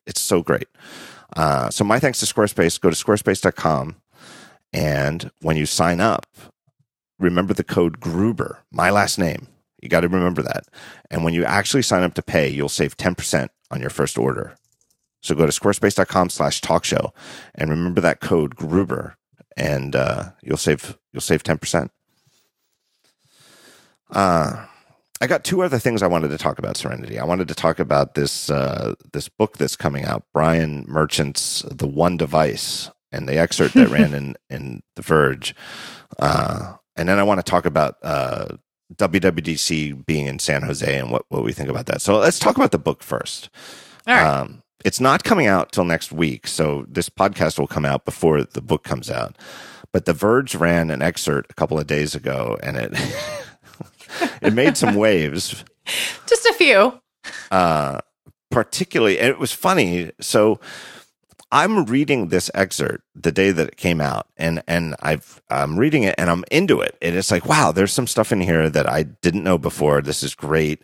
It's 0.07 0.21
so 0.21 0.43
great. 0.43 0.69
Uh, 1.35 1.71
so 1.71 1.85
my 1.85 1.99
thanks 1.99 2.21
to 2.21 2.27
Squarespace. 2.27 2.81
Go 2.81 2.91
to 2.91 2.97
squarespace.com 2.97 3.97
and 4.73 5.31
when 5.41 5.57
you 5.57 5.67
sign 5.67 6.01
up, 6.01 6.27
remember 7.19 7.55
the 7.55 7.65
code 7.65 8.01
Gruber, 8.01 8.59
my 8.71 8.91
last 8.91 9.19
name. 9.19 9.49
You 9.83 9.89
got 9.89 10.01
to 10.01 10.09
remember 10.09 10.43
that. 10.43 10.65
And 11.11 11.23
when 11.23 11.35
you 11.35 11.45
actually 11.45 11.83
sign 11.83 12.03
up 12.03 12.15
to 12.15 12.23
pay, 12.23 12.49
you'll 12.49 12.69
save 12.69 12.97
10% 12.97 13.49
on 13.71 13.81
your 13.81 13.91
first 13.91 14.19
order. 14.19 14.57
So 15.23 15.35
go 15.35 15.47
to 15.47 15.53
squarespace.com 15.53 16.31
slash 16.31 16.61
talk 16.61 16.85
show 16.85 17.13
and 17.55 17.71
remember 17.71 18.01
that 18.01 18.21
code 18.21 18.57
Gruber 18.57 19.17
and 19.57 19.97
uh, 19.97 20.31
you'll 20.43 20.57
save 20.57 20.99
you'll 21.13 21.21
save 21.21 21.43
10%. 21.43 21.91
Uh, 24.11 24.67
I 25.21 25.27
got 25.27 25.45
two 25.45 25.63
other 25.63 25.79
things 25.79 26.03
I 26.03 26.07
wanted 26.07 26.29
to 26.29 26.39
talk 26.39 26.59
about 26.59 26.77
Serenity. 26.77 27.19
I 27.19 27.25
wanted 27.25 27.49
to 27.49 27.55
talk 27.55 27.79
about 27.79 28.15
this 28.15 28.51
uh, 28.51 28.95
this 29.13 29.29
book 29.29 29.57
that's 29.57 29.77
coming 29.77 30.05
out, 30.05 30.25
Brian 30.33 30.85
Merchant's 30.87 31.65
The 31.71 31.87
One 31.89 32.17
Device 32.17 32.91
and 33.11 33.29
the 33.29 33.39
excerpt 33.39 33.75
that 33.75 33.89
ran 33.89 34.15
in 34.15 34.37
in 34.51 34.83
The 34.95 35.03
Verge. 35.03 35.55
Uh, 36.19 36.75
and 36.97 37.09
then 37.09 37.19
I 37.19 37.23
want 37.23 37.39
to 37.39 37.49
talk 37.49 37.67
about 37.67 37.97
uh, 38.03 38.57
WWDC 38.95 40.07
being 40.07 40.27
in 40.27 40.39
San 40.39 40.63
Jose 40.63 40.99
and 40.99 41.11
what, 41.11 41.25
what 41.29 41.45
we 41.45 41.53
think 41.53 41.69
about 41.69 41.87
that. 41.87 42.01
So 42.01 42.19
let's 42.19 42.39
talk 42.39 42.57
about 42.57 42.73
the 42.73 42.79
book 42.79 43.03
first. 43.03 43.51
Um, 44.39 44.63
it's 44.85 45.01
not 45.01 45.25
coming 45.25 45.47
out 45.47 45.73
till 45.73 45.85
next 45.85 46.13
week, 46.13 46.47
so 46.47 46.85
this 46.89 47.09
podcast 47.09 47.59
will 47.59 47.67
come 47.67 47.85
out 47.85 48.05
before 48.05 48.45
the 48.45 48.63
book 48.63 48.85
comes 48.85 49.11
out. 49.11 49.37
But 49.93 50.05
The 50.05 50.13
Verge 50.13 50.55
ran 50.55 50.91
an 50.91 51.03
excerpt 51.03 51.51
a 51.51 51.55
couple 51.55 51.79
of 51.79 51.87
days 51.87 52.15
ago, 52.15 52.59
and 52.63 52.77
it 52.77 52.93
it 54.43 54.53
made 54.53 54.77
some 54.77 54.95
waves. 54.95 55.65
Just 56.27 56.47
a 56.47 56.55
few. 56.55 57.01
Uh, 57.51 58.01
particularly, 58.51 59.19
and 59.19 59.29
it 59.29 59.39
was 59.39 59.53
funny. 59.53 60.13
So 60.21 60.61
I'm 61.57 61.87
reading 61.87 62.29
this 62.29 62.51
excerpt 62.53 63.03
the 63.15 63.33
day 63.33 63.51
that 63.51 63.69
it 63.69 63.77
came 63.79 63.99
out, 63.99 64.29
and 64.37 64.63
and 64.69 64.95
I've 65.01 65.41
I'm 65.49 65.79
reading 65.79 66.03
it 66.03 66.15
and 66.19 66.29
I'm 66.29 66.45
into 66.51 66.83
it, 66.83 66.99
and 67.01 67.17
it's 67.17 67.31
like 67.31 67.47
wow, 67.47 67.73
there's 67.73 67.95
some 67.95 68.07
stuff 68.07 68.31
in 68.31 68.43
here 68.43 68.69
that 68.69 68.87
I 68.87 69.05
didn't 69.05 69.43
know 69.43 69.57
before. 69.57 70.03
This 70.03 70.23
is 70.23 70.35
great, 70.35 70.83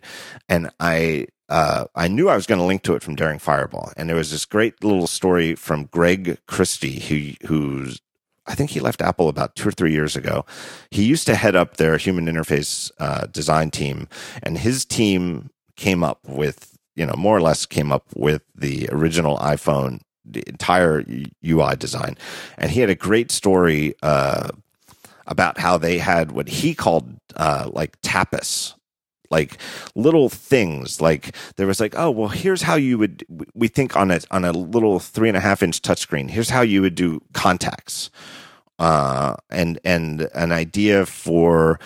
and 0.49 0.71
I 0.79 1.27
uh, 1.47 1.85
I 1.93 2.07
knew 2.07 2.27
I 2.27 2.35
was 2.35 2.47
going 2.47 2.57
to 2.57 2.65
link 2.65 2.81
to 2.83 2.95
it 2.95 3.03
from 3.03 3.13
Daring 3.13 3.37
Fireball, 3.37 3.91
and 3.95 4.09
there 4.09 4.15
was 4.15 4.31
this 4.31 4.45
great 4.45 4.83
little 4.83 5.05
story 5.05 5.53
from 5.53 5.85
Greg 5.91 6.39
Christie, 6.47 7.01
who 7.01 7.47
who's 7.47 8.01
I 8.47 8.55
think 8.55 8.71
he 8.71 8.79
left 8.79 9.03
Apple 9.03 9.29
about 9.29 9.55
two 9.55 9.69
or 9.69 9.71
three 9.71 9.91
years 9.91 10.15
ago. 10.15 10.43
He 10.89 11.03
used 11.03 11.27
to 11.27 11.35
head 11.35 11.55
up 11.55 11.77
their 11.77 11.97
human 11.97 12.25
interface 12.25 12.89
uh, 12.97 13.27
design 13.27 13.69
team, 13.69 14.07
and 14.41 14.57
his 14.57 14.85
team 14.85 15.51
came 15.75 16.03
up 16.03 16.27
with 16.27 16.75
you 16.95 17.05
know 17.05 17.13
more 17.15 17.37
or 17.37 17.41
less 17.41 17.67
came 17.67 17.91
up 17.91 18.07
with 18.15 18.41
the 18.55 18.89
original 18.91 19.37
iPhone 19.37 19.99
the 20.25 20.43
entire 20.47 21.03
UI 21.45 21.75
design. 21.75 22.17
And 22.57 22.71
he 22.71 22.79
had 22.79 22.89
a 22.89 22.95
great 22.95 23.31
story 23.31 23.95
uh, 24.01 24.49
about 25.27 25.59
how 25.59 25.77
they 25.77 25.97
had 25.97 26.31
what 26.31 26.47
he 26.47 26.73
called 26.73 27.15
uh, 27.35 27.69
like 27.71 27.99
tapas. 28.01 28.73
Like 29.31 29.57
little 29.95 30.29
things, 30.29 31.01
like 31.01 31.35
there 31.55 31.65
was 31.65 31.79
like, 31.79 31.95
oh 31.97 32.11
well, 32.11 32.27
here's 32.27 32.61
how 32.61 32.75
you 32.75 32.99
would. 32.99 33.25
We 33.55 33.67
think 33.67 33.97
on 33.97 34.11
a 34.11 34.19
on 34.29 34.45
a 34.45 34.51
little 34.51 34.99
three 34.99 35.27
and 35.27 35.35
a 35.35 35.39
half 35.39 35.63
inch 35.63 35.81
touchscreen. 35.81 36.29
Here's 36.29 36.51
how 36.51 36.61
you 36.61 36.83
would 36.83 36.93
do 36.93 37.19
contacts, 37.33 38.11
uh, 38.77 39.35
and 39.49 39.79
and 39.83 40.29
an 40.35 40.51
idea 40.51 41.07
for 41.07 41.79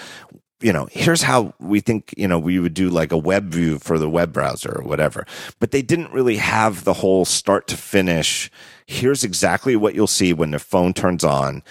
you 0.60 0.74
know, 0.74 0.88
here's 0.92 1.22
how 1.22 1.54
we 1.60 1.80
think, 1.80 2.14
you 2.18 2.28
know, 2.28 2.40
we 2.40 2.60
would 2.60 2.74
do 2.74 2.90
like 2.90 3.12
a 3.12 3.18
web 3.18 3.52
view 3.52 3.78
for 3.78 3.98
the 3.98 4.10
web 4.10 4.34
browser 4.34 4.80
or 4.80 4.84
whatever. 4.84 5.26
But 5.60 5.72
they 5.72 5.82
didn't 5.82 6.12
really 6.12 6.38
have 6.38 6.84
the 6.84 6.94
whole 6.94 7.26
start 7.26 7.68
to 7.68 7.78
finish. 7.78 8.50
Here's 8.88 9.24
exactly 9.24 9.76
what 9.76 9.94
you'll 9.94 10.08
see 10.08 10.34
when 10.34 10.52
the 10.52 10.60
phone 10.60 10.94
turns 10.94 11.24
on. 11.24 11.64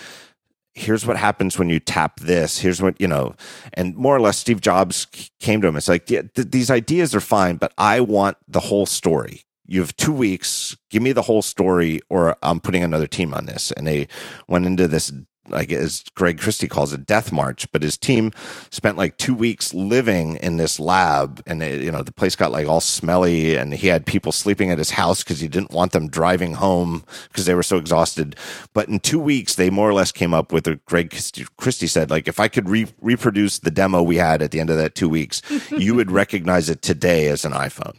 Here's 0.75 1.07
what 1.07 1.17
happens 1.17 1.59
when 1.59 1.71
you 1.71 1.81
tap 1.81 2.21
this. 2.21 2.59
Here's 2.59 2.83
what, 2.83 3.01
you 3.01 3.09
know, 3.09 3.35
and 3.73 3.97
more 3.97 4.15
or 4.15 4.21
less 4.21 4.39
Steve 4.39 4.61
Jobs 4.61 5.07
came 5.41 5.63
to 5.63 5.69
him. 5.69 5.77
It's 5.77 5.89
like, 5.89 6.11
yeah, 6.11 6.23
th- 6.35 6.51
these 6.51 6.71
ideas 6.71 7.15
are 7.15 7.21
fine, 7.21 7.57
but 7.57 7.73
I 7.79 8.01
want 8.01 8.37
the 8.47 8.61
whole 8.61 8.87
story. 8.87 9.43
You 9.67 9.81
have 9.81 9.97
two 9.97 10.13
weeks. 10.13 10.77
Give 10.91 11.03
me 11.03 11.13
the 11.13 11.23
whole 11.23 11.43
story, 11.43 12.01
or 12.09 12.37
I'm 12.43 12.61
putting 12.61 12.85
another 12.85 13.07
team 13.07 13.35
on 13.35 13.47
this. 13.47 13.73
And 13.73 13.87
they 13.87 14.07
went 14.47 14.67
into 14.67 14.87
this 14.87 15.11
like 15.49 15.73
as 15.73 16.05
Greg 16.15 16.39
Christie 16.39 16.69
calls 16.69 16.93
it, 16.93 17.07
death 17.07 17.33
march. 17.33 17.71
But 17.73 17.83
his 17.83 17.97
team 17.97 18.33
spent 18.71 18.97
like 18.97 19.17
two 19.17 19.35
weeks 19.35 19.75
living 19.75 20.37
in 20.37 20.57
this 20.57 20.79
lab, 20.79 21.43
and 21.47 21.63
it, 21.63 21.83
you 21.83 21.91
know 21.91 22.03
the 22.03 22.13
place 22.13 22.37
got 22.37 22.53
like 22.53 22.67
all 22.67 22.81
smelly, 22.81 23.57
and 23.57 23.75
he 23.75 23.89
had 23.89 24.07
people 24.07 24.33
sleeping 24.33 24.71
at 24.71 24.79
his 24.79 24.91
house 24.91 25.23
because 25.23 25.41
he 25.41 25.49
didn't 25.49 25.73
want 25.73 25.93
them 25.93 26.09
driving 26.09 26.55
home 26.55 27.05
because 27.29 27.47
they 27.47 27.55
were 27.55 27.63
so 27.63 27.77
exhausted. 27.77 28.37
But 28.73 28.89
in 28.89 29.01
two 29.01 29.21
weeks, 29.21 29.55
they 29.55 29.71
more 29.71 29.89
or 29.89 29.95
less 29.95 30.13
came 30.13 30.35
up 30.35 30.53
with 30.53 30.67
a 30.67 30.77
Greg 30.87 31.15
Christie 31.57 31.87
said, 31.87 32.11
like 32.11 32.29
if 32.29 32.41
I 32.41 32.49
could 32.49 32.69
re- 32.69 32.93
reproduce 33.01 33.59
the 33.59 33.71
demo 33.71 34.03
we 34.03 34.17
had 34.17 34.43
at 34.43 34.51
the 34.51 34.61
end 34.61 34.71
of 34.71 34.77
that 34.77 34.95
two 34.95 35.09
weeks, 35.09 35.43
you 35.71 35.95
would 35.95 36.11
recognize 36.11 36.69
it 36.69 36.83
today 36.83 37.29
as 37.29 37.45
an 37.45 37.53
iPhone. 37.53 37.97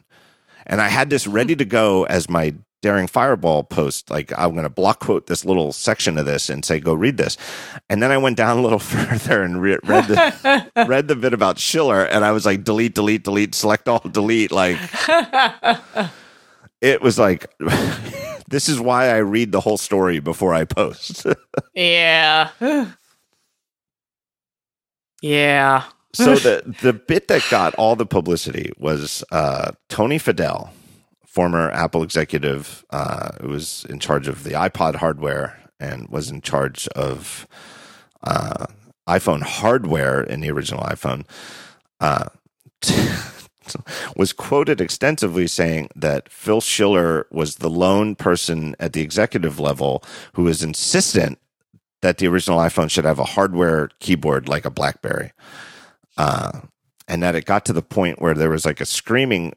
And 0.65 0.82
I 0.82 0.90
had 0.90 1.10
this 1.10 1.28
ready 1.28 1.56
to 1.56 1.65
go 1.65 2.06
as 2.06 2.30
my 2.30 2.53
daring 2.81 3.07
fireball 3.07 3.63
post 3.63 4.09
like 4.11 4.31
i'm 4.37 4.51
going 4.51 4.63
to 4.63 4.69
block 4.69 4.99
quote 4.99 5.27
this 5.27 5.43
little 5.43 5.71
section 5.73 6.17
of 6.17 6.25
this 6.25 6.49
and 6.49 6.63
say 6.63 6.79
go 6.79 6.93
read 6.93 7.17
this. 7.17 7.35
And 7.89 8.01
then 8.03 8.11
i 8.11 8.17
went 8.17 8.37
down 8.37 8.57
a 8.57 8.61
little 8.61 8.79
further 8.93 9.41
and 9.41 9.61
re- 9.61 9.79
read 9.83 10.05
the 10.05 10.71
read 10.87 11.07
the 11.07 11.15
bit 11.15 11.33
about 11.33 11.57
schiller 11.59 12.03
and 12.05 12.23
i 12.23 12.31
was 12.31 12.45
like 12.45 12.63
delete 12.63 12.93
delete 12.95 13.23
delete 13.23 13.55
select 13.55 13.87
all 13.89 13.99
delete 13.99 14.51
like 14.51 14.77
it 16.81 17.01
was 17.01 17.17
like 17.17 17.47
this 18.49 18.69
is 18.69 18.79
why 18.79 19.09
i 19.09 19.17
read 19.17 19.51
the 19.51 19.61
whole 19.61 19.77
story 19.77 20.19
before 20.19 20.53
i 20.53 20.63
post. 20.65 21.25
Yeah. 21.73 22.49
Yeah. 25.21 25.83
so 26.13 26.35
the 26.35 26.75
the 26.81 26.93
bit 26.93 27.27
that 27.27 27.43
got 27.49 27.73
all 27.75 27.95
the 27.95 28.05
publicity 28.05 28.71
was 28.77 29.23
uh, 29.31 29.71
Tony 29.89 30.19
Fadell, 30.19 30.69
former 31.27 31.69
Apple 31.71 32.01
executive, 32.01 32.83
uh, 32.89 33.29
who 33.41 33.49
was 33.49 33.85
in 33.89 33.99
charge 33.99 34.27
of 34.27 34.43
the 34.43 34.51
iPod 34.51 34.95
hardware 34.95 35.59
and 35.79 36.07
was 36.07 36.31
in 36.31 36.41
charge 36.41 36.87
of 36.89 37.45
uh, 38.23 38.65
iPhone 39.07 39.43
hardware 39.43 40.23
in 40.23 40.39
the 40.39 40.49
original 40.49 40.83
iPhone. 40.83 41.25
Uh, 41.99 42.25
was 44.15 44.31
quoted 44.31 44.79
extensively 44.79 45.45
saying 45.45 45.89
that 45.93 46.31
Phil 46.31 46.61
Schiller 46.61 47.27
was 47.29 47.55
the 47.55 47.69
lone 47.69 48.15
person 48.15 48.75
at 48.79 48.93
the 48.93 49.01
executive 49.01 49.59
level 49.59 50.03
who 50.33 50.43
was 50.43 50.63
insistent 50.63 51.37
that 52.01 52.17
the 52.17 52.27
original 52.27 52.59
iPhone 52.59 52.89
should 52.89 53.05
have 53.05 53.19
a 53.19 53.25
hardware 53.25 53.89
keyboard 53.99 54.47
like 54.47 54.63
a 54.63 54.69
BlackBerry. 54.69 55.33
Uh, 56.17 56.61
and 57.07 57.21
that 57.21 57.35
it 57.35 57.45
got 57.45 57.65
to 57.65 57.73
the 57.73 57.81
point 57.81 58.21
where 58.21 58.33
there 58.33 58.49
was 58.49 58.65
like 58.65 58.81
a 58.81 58.85
screaming 58.85 59.53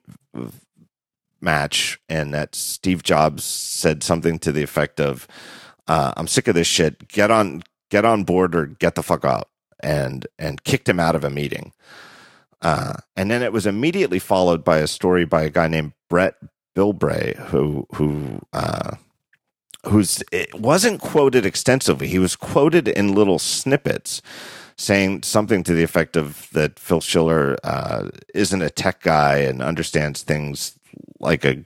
match, 1.40 2.00
and 2.08 2.32
that 2.34 2.54
Steve 2.54 3.02
Jobs 3.02 3.44
said 3.44 4.02
something 4.02 4.38
to 4.40 4.52
the 4.52 4.62
effect 4.62 5.00
of, 5.00 5.26
uh, 5.88 6.12
"I'm 6.16 6.28
sick 6.28 6.48
of 6.48 6.54
this 6.54 6.66
shit. 6.66 7.08
Get 7.08 7.30
on, 7.30 7.62
get 7.90 8.04
on 8.04 8.24
board, 8.24 8.54
or 8.54 8.66
get 8.66 8.94
the 8.94 9.02
fuck 9.02 9.24
out," 9.24 9.48
and 9.80 10.26
and 10.38 10.64
kicked 10.64 10.88
him 10.88 11.00
out 11.00 11.16
of 11.16 11.24
a 11.24 11.30
meeting. 11.30 11.72
Uh, 12.62 12.94
and 13.16 13.30
then 13.30 13.42
it 13.42 13.52
was 13.52 13.66
immediately 13.66 14.18
followed 14.18 14.62
by 14.64 14.78
a 14.78 14.86
story 14.86 15.24
by 15.24 15.42
a 15.42 15.50
guy 15.50 15.66
named 15.66 15.92
Brett 16.08 16.34
Bilbrey, 16.76 17.36
who 17.46 17.86
who 17.94 18.40
uh, 18.52 18.96
who's 19.86 20.22
it 20.30 20.54
wasn't 20.54 21.00
quoted 21.00 21.46
extensively. 21.46 22.06
He 22.08 22.18
was 22.18 22.36
quoted 22.36 22.86
in 22.86 23.14
little 23.14 23.38
snippets, 23.38 24.20
saying 24.76 25.22
something 25.22 25.62
to 25.64 25.74
the 25.74 25.82
effect 25.82 26.16
of 26.16 26.48
that 26.52 26.78
Phil 26.78 27.00
Schiller 27.00 27.56
uh, 27.64 28.08
isn't 28.34 28.62
a 28.62 28.70
tech 28.70 29.02
guy 29.02 29.38
and 29.38 29.62
understands 29.62 30.22
things 30.22 30.78
like 31.20 31.44
a 31.44 31.64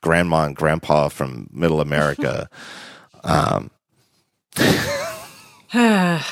grandma 0.00 0.44
and 0.44 0.56
grandpa 0.56 1.08
from 1.08 1.48
Middle 1.52 1.80
America. 1.80 2.48
um, 3.24 3.70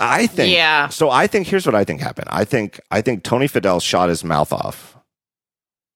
I 0.00 0.26
think. 0.28 0.54
Yeah. 0.54 0.88
So 0.88 1.10
I 1.10 1.26
think 1.26 1.48
here's 1.48 1.66
what 1.66 1.74
I 1.74 1.84
think 1.84 2.00
happened. 2.00 2.28
I 2.30 2.44
think 2.44 2.80
I 2.90 3.00
think 3.00 3.24
Tony 3.24 3.48
Fadell 3.48 3.82
shot 3.82 4.08
his 4.08 4.22
mouth 4.22 4.52
off 4.52 4.96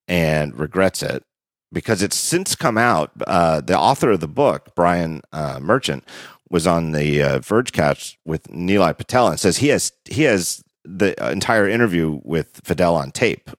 and 0.08 0.58
regrets 0.58 1.02
it 1.02 1.22
because 1.72 2.02
it's 2.02 2.16
since 2.16 2.54
come 2.56 2.76
out. 2.76 3.12
Uh, 3.26 3.60
the 3.60 3.78
author 3.78 4.10
of 4.10 4.20
the 4.20 4.28
book, 4.28 4.74
Brian 4.74 5.22
uh, 5.32 5.60
Merchant, 5.60 6.04
was 6.50 6.66
on 6.66 6.92
the 6.92 7.22
uh, 7.22 7.38
Vergecast 7.38 8.16
with 8.24 8.48
Nilay 8.48 8.96
Patel 8.96 9.28
and 9.28 9.38
says 9.38 9.58
he 9.58 9.68
has 9.68 9.92
he 10.04 10.24
has 10.24 10.64
the 10.84 11.14
entire 11.30 11.68
interview 11.68 12.20
with 12.24 12.62
Fadell 12.64 12.94
on 12.94 13.12
tape 13.12 13.50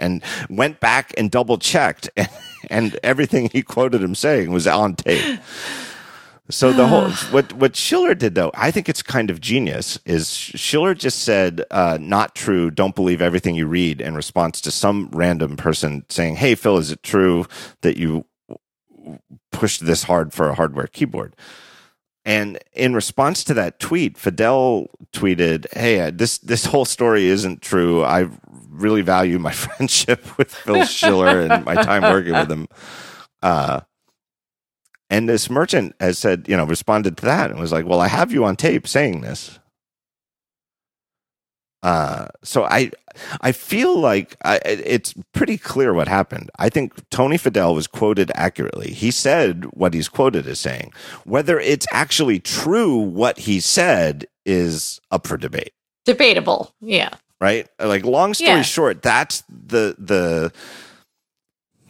and 0.00 0.22
went 0.48 0.80
back 0.80 1.14
and 1.16 1.30
double 1.30 1.58
checked 1.58 2.10
and, 2.16 2.28
and 2.70 2.98
everything 3.02 3.48
he 3.52 3.62
quoted 3.62 4.02
him 4.02 4.14
saying 4.14 4.50
was 4.50 4.66
on 4.66 4.96
tape. 4.96 5.40
So 6.50 6.72
the 6.72 6.86
whole 6.86 7.10
what 7.30 7.52
what 7.54 7.76
Schiller 7.76 8.14
did 8.14 8.34
though, 8.34 8.50
I 8.54 8.70
think 8.70 8.88
it's 8.88 9.02
kind 9.02 9.30
of 9.30 9.40
genius. 9.40 9.98
Is 10.04 10.30
Schiller 10.30 10.94
just 10.94 11.20
said 11.20 11.64
uh, 11.70 11.98
not 12.00 12.34
true? 12.34 12.70
Don't 12.70 12.94
believe 12.94 13.22
everything 13.22 13.54
you 13.54 13.66
read 13.66 14.00
in 14.00 14.14
response 14.14 14.60
to 14.62 14.70
some 14.70 15.08
random 15.12 15.56
person 15.56 16.04
saying, 16.08 16.36
"Hey 16.36 16.54
Phil, 16.54 16.78
is 16.78 16.90
it 16.90 17.02
true 17.02 17.46
that 17.82 17.96
you 17.96 18.26
pushed 19.52 19.86
this 19.86 20.04
hard 20.04 20.32
for 20.32 20.48
a 20.48 20.54
hardware 20.54 20.86
keyboard?" 20.86 21.36
And 22.24 22.58
in 22.74 22.94
response 22.94 23.42
to 23.44 23.54
that 23.54 23.80
tweet, 23.80 24.16
Fadell 24.16 24.88
tweeted, 25.12 25.72
"Hey, 25.72 26.10
this 26.10 26.38
this 26.38 26.66
whole 26.66 26.84
story 26.84 27.26
isn't 27.26 27.62
true. 27.62 28.04
I 28.04 28.28
really 28.80 29.02
value 29.02 29.38
my 29.38 29.52
friendship 29.64 30.38
with 30.38 30.54
Phil 30.54 30.84
Schiller 30.84 31.40
and 31.42 31.64
my 31.64 31.74
time 31.74 32.02
working 32.02 32.32
with 32.32 32.50
him." 32.50 32.68
Uh, 33.42 33.80
and 35.08 35.28
this 35.28 35.50
merchant 35.50 35.94
has 35.98 36.18
said, 36.18 36.46
you 36.48 36.56
know, 36.56 36.64
responded 36.64 37.16
to 37.18 37.26
that 37.26 37.50
and 37.50 37.58
was 37.58 37.72
like, 37.72 37.86
"Well, 37.86 38.00
I 38.00 38.08
have 38.08 38.32
you 38.32 38.44
on 38.44 38.56
tape 38.56 38.86
saying 38.86 39.22
this." 39.22 39.58
Uh, 41.82 42.26
so 42.44 42.64
I, 42.64 42.90
I 43.40 43.52
feel 43.52 43.98
like 43.98 44.36
I, 44.44 44.60
it's 44.64 45.14
pretty 45.32 45.56
clear 45.56 45.94
what 45.94 46.08
happened. 46.08 46.50
I 46.58 46.68
think 46.68 46.92
Tony 47.10 47.38
Fadell 47.38 47.74
was 47.74 47.86
quoted 47.86 48.30
accurately. 48.34 48.92
He 48.92 49.10
said 49.10 49.64
what 49.72 49.94
he's 49.94 50.08
quoted 50.08 50.46
as 50.46 50.60
saying. 50.60 50.92
Whether 51.24 51.58
it's 51.58 51.86
actually 51.90 52.38
true 52.38 52.96
what 52.96 53.38
he 53.38 53.60
said 53.60 54.26
is 54.44 55.00
up 55.10 55.26
for 55.26 55.36
debate. 55.36 55.72
Debatable. 56.04 56.74
Yeah. 56.80 57.10
Right. 57.40 57.68
Like 57.80 58.04
long 58.04 58.34
story 58.34 58.50
Yeah. 58.50 58.62
short, 58.62 59.02
that's 59.02 59.42
the 59.48 59.96
the 59.98 60.52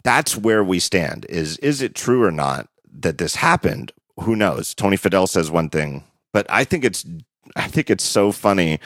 that's 0.03 0.37
where 0.37 0.63
we 0.63 0.79
stand. 0.79 1.25
Is 1.29 1.57
is 1.57 1.81
it 1.81 1.95
true 1.95 2.23
or 2.23 2.31
not 2.31 2.69
that 2.99 3.17
this 3.17 3.35
happened? 3.35 3.91
Who 4.21 4.35
knows? 4.35 4.73
Tony 4.73 4.97
Fadell 4.97 5.27
says 5.27 5.51
one 5.51 5.69
thing, 5.69 6.03
but 6.33 6.45
I 6.49 6.63
think 6.63 6.85
it's 6.85 7.05
I 7.55 7.67
think 7.67 7.89
it's 7.89 8.03
so 8.03 8.31
funny 8.31 8.79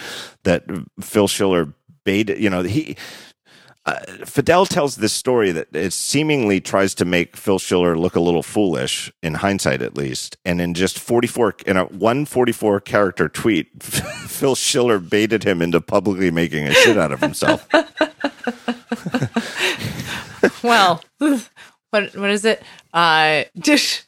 that 0.44 0.66
Phil 1.02 1.28
Schiller 1.28 1.74
baited. 2.04 2.40
You 2.42 2.50
know, 2.50 2.64
he 2.64 2.98
uh, 3.86 3.99
Fadell 4.22 4.68
tells 4.68 4.95
this 4.95 5.14
story 5.14 5.52
that 5.52 5.68
it 5.74 5.94
seemingly 5.94 6.60
tries 6.60 6.95
to 6.95 7.06
make 7.06 7.38
Phil 7.38 7.60
Schiller 7.60 7.98
look 7.98 8.16
a 8.16 8.20
little 8.20 8.44
foolish 8.44 9.12
in 9.22 9.36
hindsight, 9.36 9.82
at 9.82 9.95
least. 9.95 10.38
And 10.44 10.60
in 10.60 10.74
just 10.74 10.98
44, 10.98 11.56
in 11.68 11.78
a 11.78 11.86
144 11.86 12.82
character 12.82 13.30
tweet, 13.30 13.68
Phil 13.84 14.56
Schiller 14.56 14.99
baited 14.99 15.44
him 15.44 15.62
into 15.62 15.82
publicly 15.82 16.32
making 16.32 16.68
a 16.68 16.74
shit 16.74 16.98
out 16.98 17.12
of 17.12 17.22
himself. 17.22 17.68
Well, 20.64 21.03
what 21.20 22.16
what 22.16 22.30
is 22.30 22.44
it? 22.45 22.64
Uh, 22.94 23.44
dish. 23.57 24.03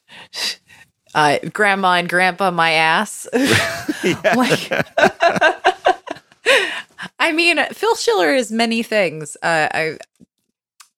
Uh, 1.13 1.37
grandma 1.53 1.93
and 1.93 2.09
grandpa, 2.09 2.51
my 2.51 2.71
ass. 2.71 3.27
like, 4.35 4.71
I 7.19 7.31
mean, 7.31 7.57
Phil 7.73 7.95
Schiller 7.95 8.33
is 8.33 8.51
many 8.51 8.83
things. 8.83 9.37
Uh, 9.41 9.67
I, 9.73 9.97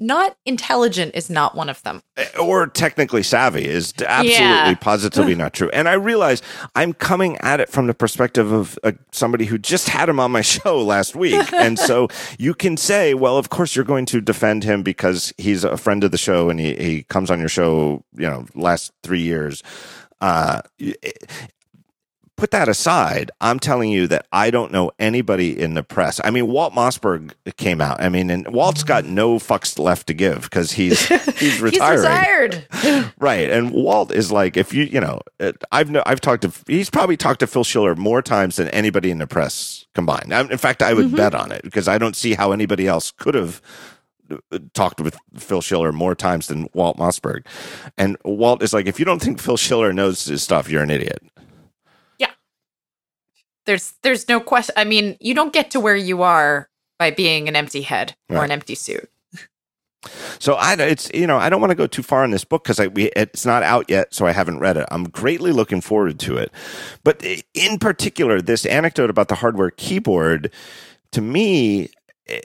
not 0.01 0.37
intelligent 0.45 1.13
is 1.13 1.29
not 1.29 1.55
one 1.55 1.67
of 1.67 1.83
them. 1.83 2.01
or 2.39 2.67
technically 2.67 3.21
savvy 3.21 3.65
is 3.67 3.93
absolutely 4.07 4.33
Yeah. 4.45 4.73
positively 4.75 5.35
not 5.43 5.51
true. 5.53 5.69
And 5.73 5.89
I 5.89 5.93
realize 5.93 6.41
I'm 6.73 6.93
coming 6.93 7.35
at 7.41 7.59
it 7.59 7.67
from 7.67 7.87
the 7.87 7.93
perspective 7.93 8.49
of 8.53 8.79
uh, 8.85 8.93
somebody 9.11 9.43
who 9.43 9.57
just 9.57 9.89
had 9.89 10.07
him 10.07 10.17
on 10.17 10.31
my 10.31 10.39
show 10.55 10.81
last 10.81 11.17
week. 11.17 11.51
and 11.53 11.77
so 11.77 12.07
you 12.37 12.53
can 12.53 12.77
say, 12.77 13.13
well, 13.13 13.37
of 13.37 13.49
course 13.49 13.75
you're 13.75 13.83
going 13.83 14.05
to 14.05 14.21
defend 14.21 14.63
him 14.63 14.83
because 14.83 15.33
he's 15.37 15.65
a 15.65 15.75
friend 15.75 16.01
of 16.05 16.11
the 16.11 16.17
show 16.17 16.49
and 16.49 16.61
he, 16.61 16.75
he 16.75 17.03
comes 17.03 17.29
on 17.29 17.39
your 17.41 17.49
show, 17.49 18.05
you 18.13 18.29
know, 18.29 18.45
last 18.55 18.93
three 19.03 19.21
years. 19.21 19.63
Uh, 20.21 20.61
put 22.39 22.51
that 22.51 22.69
aside, 22.69 23.31
I'm 23.41 23.59
telling 23.59 23.89
you 23.89 24.07
that 24.07 24.25
I 24.31 24.49
don't 24.49 24.71
know 24.71 24.91
anybody 24.97 25.59
in 25.59 25.73
the 25.73 25.83
press. 25.83 26.21
I 26.23 26.31
mean, 26.31 26.47
Walt 26.47 26.73
Mossberg 26.73 27.33
came 27.57 27.81
out. 27.81 28.01
I 28.01 28.09
mean, 28.09 28.29
and 28.29 28.47
Walt's 28.47 28.83
got 28.83 29.05
no 29.05 29.35
fucks 29.37 29.77
left 29.77 30.07
to 30.07 30.13
give 30.13 30.43
because 30.43 30.71
he's 30.79 31.07
he's 31.37 31.59
retiring. 31.59 31.99
He's 32.01 32.83
retired. 32.83 33.13
Right, 33.19 33.49
and 33.49 33.71
Walt 33.71 34.11
is 34.11 34.31
like, 34.31 34.55
if 34.55 34.73
you, 34.73 34.83
you 34.83 34.99
know, 34.99 35.19
I've 35.71 35.89
no, 35.89 36.01
I've 36.05 36.21
talked 36.21 36.43
to, 36.43 36.53
he's 36.67 36.89
probably 36.89 37.17
talked 37.17 37.41
to 37.41 37.47
Phil 37.47 37.63
Schiller 37.63 37.95
more 37.95 38.21
times 38.21 38.55
than 38.55 38.69
anybody 38.69 39.11
in 39.11 39.17
the 39.17 39.27
press 39.27 39.85
combined. 39.93 40.31
In 40.31 40.57
fact, 40.57 40.81
I 40.81 40.93
would 40.93 41.15
bet 41.15 41.35
on 41.35 41.51
it 41.51 41.63
because 41.63 41.87
I 41.87 41.97
don't 41.97 42.15
see 42.15 42.33
how 42.33 42.51
anybody 42.51 42.87
else 42.87 43.11
could 43.11 43.35
have 43.35 43.61
uh, 44.31 44.59
talked 44.73 45.01
with 45.01 45.17
Phil 45.35 45.61
Schiller 45.61 45.91
more 45.91 46.15
times 46.15 46.47
than 46.47 46.67
Walt 46.73 46.97
Mossberg. 46.97 47.45
And 47.97 48.15
Walt 48.23 48.63
is 48.63 48.73
like, 48.73 48.85
if 48.85 48.99
you 48.99 49.05
don't 49.05 49.21
think 49.21 49.39
Phil 49.39 49.57
Schiller 49.57 49.91
knows 49.91 50.25
his 50.25 50.43
stuff, 50.43 50.69
you're 50.69 50.83
an 50.83 50.91
idiot. 50.91 51.21
There's 53.65 53.93
there's 54.03 54.27
no 54.27 54.39
question. 54.39 54.73
I 54.77 54.83
mean, 54.83 55.17
you 55.19 55.33
don't 55.33 55.53
get 55.53 55.71
to 55.71 55.79
where 55.79 55.95
you 55.95 56.21
are 56.23 56.69
by 56.97 57.11
being 57.11 57.47
an 57.47 57.55
empty 57.55 57.81
head 57.81 58.15
or 58.29 58.43
an 58.43 58.51
empty 58.51 58.75
suit. 58.75 59.09
So 60.39 60.53
I, 60.53 60.73
it's 60.75 61.11
you 61.13 61.27
know, 61.27 61.37
I 61.37 61.49
don't 61.49 61.59
want 61.59 61.71
to 61.71 61.75
go 61.75 61.87
too 61.87 62.03
far 62.03 62.23
in 62.23 62.31
this 62.31 62.45
book 62.45 62.63
because 62.63 62.79
I 62.79 62.87
we 62.87 63.05
it's 63.15 63.45
not 63.45 63.63
out 63.63 63.89
yet, 63.89 64.13
so 64.13 64.25
I 64.25 64.31
haven't 64.31 64.59
read 64.59 64.77
it. 64.77 64.87
I'm 64.91 65.05
greatly 65.05 65.51
looking 65.51 65.81
forward 65.81 66.19
to 66.19 66.37
it, 66.37 66.51
but 67.03 67.23
in 67.53 67.79
particular, 67.79 68.41
this 68.41 68.65
anecdote 68.65 69.09
about 69.09 69.27
the 69.27 69.35
hardware 69.35 69.71
keyboard, 69.71 70.51
to 71.11 71.21
me, 71.21 71.89
eh, 72.27 72.39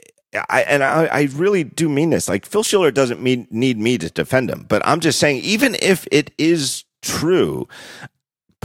I 0.49 0.61
and 0.63 0.83
I, 0.83 1.05
I 1.05 1.29
really 1.33 1.63
do 1.63 1.87
mean 1.87 2.09
this. 2.09 2.27
Like 2.27 2.45
Phil 2.45 2.63
Schiller 2.63 2.91
doesn't 2.91 3.21
mean, 3.21 3.47
need 3.49 3.79
me 3.79 3.97
to 3.99 4.09
defend 4.09 4.49
him, 4.49 4.65
but 4.67 4.81
I'm 4.85 4.99
just 4.99 5.19
saying, 5.19 5.41
even 5.43 5.75
if 5.81 6.05
it 6.11 6.31
is 6.37 6.83
true, 7.01 7.69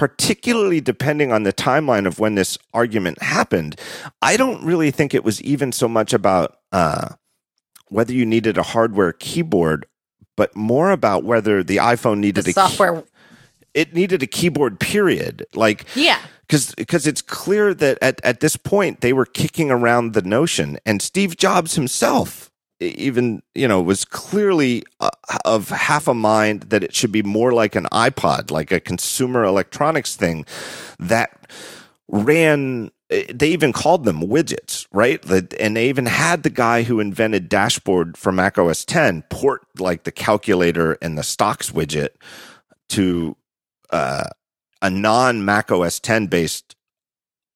particularly 0.00 0.80
depending 0.80 1.30
on 1.30 1.42
the 1.42 1.52
timeline 1.52 2.06
of 2.06 2.18
when 2.18 2.34
this 2.34 2.56
argument 2.72 3.20
happened, 3.22 3.78
I 4.22 4.38
don't 4.38 4.64
really 4.64 4.90
think 4.90 5.12
it 5.12 5.24
was 5.24 5.42
even 5.42 5.72
so 5.72 5.88
much 5.88 6.14
about 6.14 6.56
uh, 6.72 7.10
whether 7.88 8.14
you 8.14 8.24
needed 8.24 8.56
a 8.56 8.62
hardware 8.62 9.12
keyboard, 9.12 9.84
but 10.38 10.56
more 10.56 10.90
about 10.90 11.22
whether 11.24 11.62
the 11.62 11.76
iPhone 11.76 12.16
needed 12.16 12.44
The 12.46 12.50
a 12.52 12.54
key- 12.54 12.60
software. 12.62 13.04
it 13.74 13.92
needed 13.92 14.22
a 14.22 14.26
keyboard. 14.26 14.80
Period. 14.80 15.44
Like 15.54 15.84
Yeah. 15.94 16.18
because 16.48 16.74
because 16.76 17.06
it's 17.06 17.20
clear 17.20 17.74
that 17.74 17.98
at, 18.00 18.22
at 18.24 18.40
this 18.40 18.56
point 18.56 19.02
they 19.02 19.12
were 19.12 19.26
kicking 19.26 19.70
around 19.70 20.14
the 20.14 20.22
notion 20.22 20.78
and 20.86 21.02
steve 21.02 21.36
jobs 21.36 21.74
himself 21.74 22.49
even 22.80 23.42
you 23.54 23.68
know 23.68 23.80
was 23.80 24.04
clearly 24.04 24.82
uh, 25.00 25.10
of 25.44 25.68
half 25.68 26.08
a 26.08 26.14
mind 26.14 26.62
that 26.64 26.82
it 26.82 26.94
should 26.94 27.12
be 27.12 27.22
more 27.22 27.52
like 27.52 27.74
an 27.74 27.86
ipod 27.92 28.50
like 28.50 28.72
a 28.72 28.80
consumer 28.80 29.44
electronics 29.44 30.16
thing 30.16 30.44
that 30.98 31.46
ran 32.08 32.90
they 33.10 33.48
even 33.48 33.72
called 33.72 34.04
them 34.04 34.22
widgets, 34.22 34.86
right? 34.92 35.24
And 35.58 35.76
they 35.76 35.88
even 35.88 36.06
had 36.06 36.44
the 36.44 36.50
guy 36.50 36.84
who 36.84 37.00
invented 37.00 37.48
Dashboard 37.48 38.16
for 38.16 38.30
Mac 38.30 38.56
OS 38.56 38.84
10 38.84 39.22
port 39.30 39.62
like 39.78 40.04
the 40.04 40.12
calculator 40.12 40.96
and 41.02 41.18
the 41.18 41.24
stocks 41.24 41.70
widget 41.70 42.10
to 42.90 43.36
uh, 43.90 44.28
a 44.80 44.90
non 44.90 45.44
Mac 45.44 45.72
OS 45.72 45.98
10 45.98 46.28
based 46.28 46.76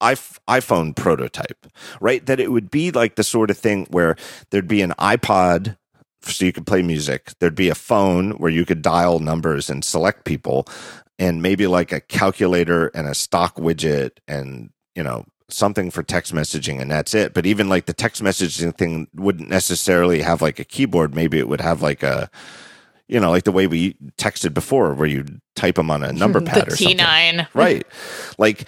iPhone 0.04 0.94
prototype, 0.94 1.66
right? 2.00 2.24
That 2.26 2.40
it 2.40 2.52
would 2.52 2.70
be 2.70 2.90
like 2.90 3.16
the 3.16 3.24
sort 3.24 3.50
of 3.50 3.58
thing 3.58 3.86
where 3.90 4.16
there'd 4.50 4.68
be 4.68 4.82
an 4.82 4.92
iPod 4.98 5.76
so 6.22 6.44
you 6.44 6.52
could 6.52 6.66
play 6.66 6.82
music. 6.82 7.32
There'd 7.38 7.54
be 7.54 7.68
a 7.68 7.74
phone 7.74 8.32
where 8.32 8.50
you 8.50 8.64
could 8.64 8.82
dial 8.82 9.18
numbers 9.18 9.68
and 9.68 9.84
select 9.84 10.24
people, 10.24 10.66
and 11.18 11.42
maybe 11.42 11.66
like 11.66 11.92
a 11.92 12.00
calculator 12.00 12.88
and 12.88 13.06
a 13.06 13.14
stock 13.14 13.56
widget 13.56 14.12
and, 14.26 14.70
you 14.94 15.02
know, 15.02 15.26
something 15.48 15.90
for 15.90 16.02
text 16.02 16.34
messaging 16.34 16.80
and 16.80 16.90
that's 16.90 17.14
it. 17.14 17.34
But 17.34 17.46
even 17.46 17.68
like 17.68 17.86
the 17.86 17.92
text 17.92 18.22
messaging 18.22 18.76
thing 18.76 19.08
wouldn't 19.14 19.48
necessarily 19.48 20.22
have 20.22 20.42
like 20.42 20.58
a 20.58 20.64
keyboard. 20.64 21.14
Maybe 21.14 21.38
it 21.38 21.48
would 21.48 21.60
have 21.60 21.82
like 21.82 22.02
a, 22.02 22.30
you 23.06 23.20
know, 23.20 23.30
like 23.30 23.44
the 23.44 23.52
way 23.52 23.66
we 23.66 23.94
texted 24.16 24.54
before, 24.54 24.94
where 24.94 25.06
you 25.06 25.26
type 25.54 25.76
them 25.76 25.90
on 25.90 26.02
a 26.02 26.12
number 26.12 26.40
pad 26.44 26.68
or 26.68 26.76
something. 26.76 26.98
T9. 26.98 27.46
Right. 27.54 27.86
Like 28.38 28.66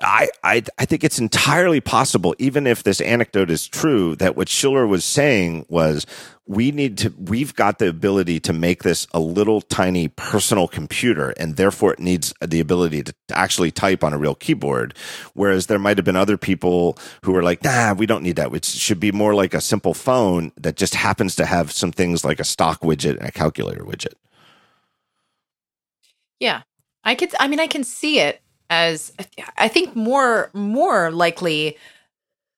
I, 0.00 0.28
I, 0.44 0.62
I 0.78 0.84
think 0.84 1.02
it's 1.02 1.18
entirely 1.18 1.80
possible, 1.80 2.34
even 2.38 2.64
if 2.64 2.84
this 2.84 3.00
anecdote 3.00 3.50
is 3.50 3.66
true, 3.66 4.14
that 4.16 4.36
what 4.36 4.48
Schiller 4.48 4.86
was 4.86 5.04
saying 5.04 5.66
was 5.68 6.06
we 6.46 6.70
need 6.70 6.96
to, 6.98 7.12
we've 7.18 7.56
got 7.56 7.80
the 7.80 7.88
ability 7.88 8.38
to 8.38 8.52
make 8.52 8.84
this 8.84 9.08
a 9.12 9.18
little 9.18 9.60
tiny 9.60 10.06
personal 10.06 10.68
computer, 10.68 11.30
and 11.30 11.56
therefore 11.56 11.94
it 11.94 11.98
needs 11.98 12.32
the 12.40 12.60
ability 12.60 13.02
to 13.02 13.14
actually 13.32 13.72
type 13.72 14.04
on 14.04 14.12
a 14.12 14.18
real 14.18 14.36
keyboard. 14.36 14.94
Whereas 15.32 15.66
there 15.66 15.80
might 15.80 15.98
have 15.98 16.04
been 16.04 16.14
other 16.14 16.36
people 16.36 16.96
who 17.22 17.32
were 17.32 17.42
like, 17.42 17.64
nah, 17.64 17.94
we 17.94 18.06
don't 18.06 18.22
need 18.22 18.36
that. 18.36 18.54
It 18.54 18.64
should 18.64 19.00
be 19.00 19.10
more 19.10 19.34
like 19.34 19.54
a 19.54 19.60
simple 19.60 19.94
phone 19.94 20.52
that 20.56 20.76
just 20.76 20.94
happens 20.94 21.34
to 21.36 21.46
have 21.46 21.72
some 21.72 21.90
things 21.90 22.24
like 22.24 22.38
a 22.38 22.44
stock 22.44 22.82
widget 22.82 23.18
and 23.18 23.26
a 23.26 23.32
calculator 23.32 23.82
widget. 23.82 24.14
Yeah. 26.38 26.62
I 27.02 27.16
could, 27.16 27.34
I 27.40 27.48
mean, 27.48 27.60
I 27.60 27.66
can 27.66 27.82
see 27.82 28.20
it 28.20 28.40
as 28.70 29.12
I 29.56 29.68
think 29.68 29.94
more 29.94 30.50
more 30.52 31.10
likely 31.10 31.76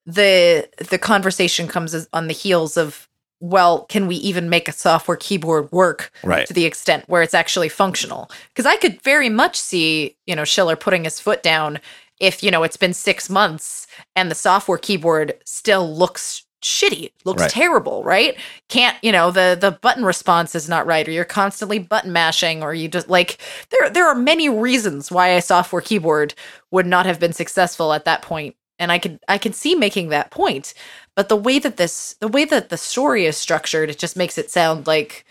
the 0.07 0.69
the 0.91 0.99
conversation 0.99 1.67
comes 1.67 2.09
on 2.13 2.29
the 2.29 2.33
heels 2.33 2.77
of 2.77 3.09
well 3.41 3.85
can 3.87 4.07
we 4.07 4.17
even 4.17 4.49
make 4.49 4.69
a 4.69 4.73
software 4.73 5.17
keyboard 5.17 5.71
work 5.73 6.13
right. 6.25 6.47
to 6.47 6.55
the 6.55 6.65
extent 6.65 7.05
where 7.09 7.23
it's 7.23 7.35
actually 7.35 7.69
functional 7.69 8.31
because 8.49 8.65
i 8.65 8.77
could 8.77 9.01
very 9.03 9.29
much 9.29 9.57
see 9.59 10.17
you 10.27 10.35
know 10.35 10.45
schiller 10.45 10.77
putting 10.77 11.05
his 11.05 11.21
foot 11.21 11.43
down 11.43 11.79
if 12.19 12.43
you 12.43 12.51
know 12.51 12.63
it's 12.63 12.79
been 12.79 12.95
six 12.95 13.29
months 13.29 13.87
and 14.15 14.31
the 14.31 14.35
software 14.35 14.79
keyboard 14.79 15.35
still 15.45 15.95
looks 15.95 16.46
shitty 16.67 17.13
looks 17.25 17.43
right. 17.43 17.51
terrible 17.51 18.03
right 18.03 18.37
can't 18.69 18.97
you 19.01 19.13
know 19.13 19.31
the 19.31 19.57
the 19.61 19.71
button 19.71 20.05
response 20.05 20.55
is 20.55 20.69
not 20.69 20.85
right 20.85 21.07
or 21.07 21.13
you're 21.13 21.25
constantly 21.25 21.79
button 21.79 22.13
mashing 22.13 22.61
or 22.61 22.75
you 22.75 22.89
just 22.89 23.09
like 23.09 23.39
there 23.71 23.89
there 23.89 24.07
are 24.07 24.17
many 24.17 24.49
reasons 24.49 25.11
why 25.11 25.29
a 25.29 25.41
software 25.41 25.81
keyboard 25.81 26.35
would 26.73 26.85
not 26.85 27.07
have 27.07 27.21
been 27.21 27.33
successful 27.33 27.93
at 27.93 28.05
that 28.05 28.21
point 28.21 28.57
and 28.81 28.91
i 28.91 28.99
could 28.99 29.21
i 29.29 29.39
can 29.39 29.53
see 29.53 29.77
making 29.77 30.09
that 30.09 30.33
point 30.33 30.75
but 31.15 31.29
the 31.29 31.37
way 31.37 31.61
that 31.61 31.77
this 31.77 32.15
the 32.21 32.29
way 32.29 32.45
that 32.45 32.69
the 32.69 32.77
story 32.77 33.27
is 33.27 33.37
structured 33.37 33.89
it 33.89 33.99
just 33.99 34.17
makes 34.17 34.37
it 34.37 34.51
sound 34.51 34.89
like 34.89 35.25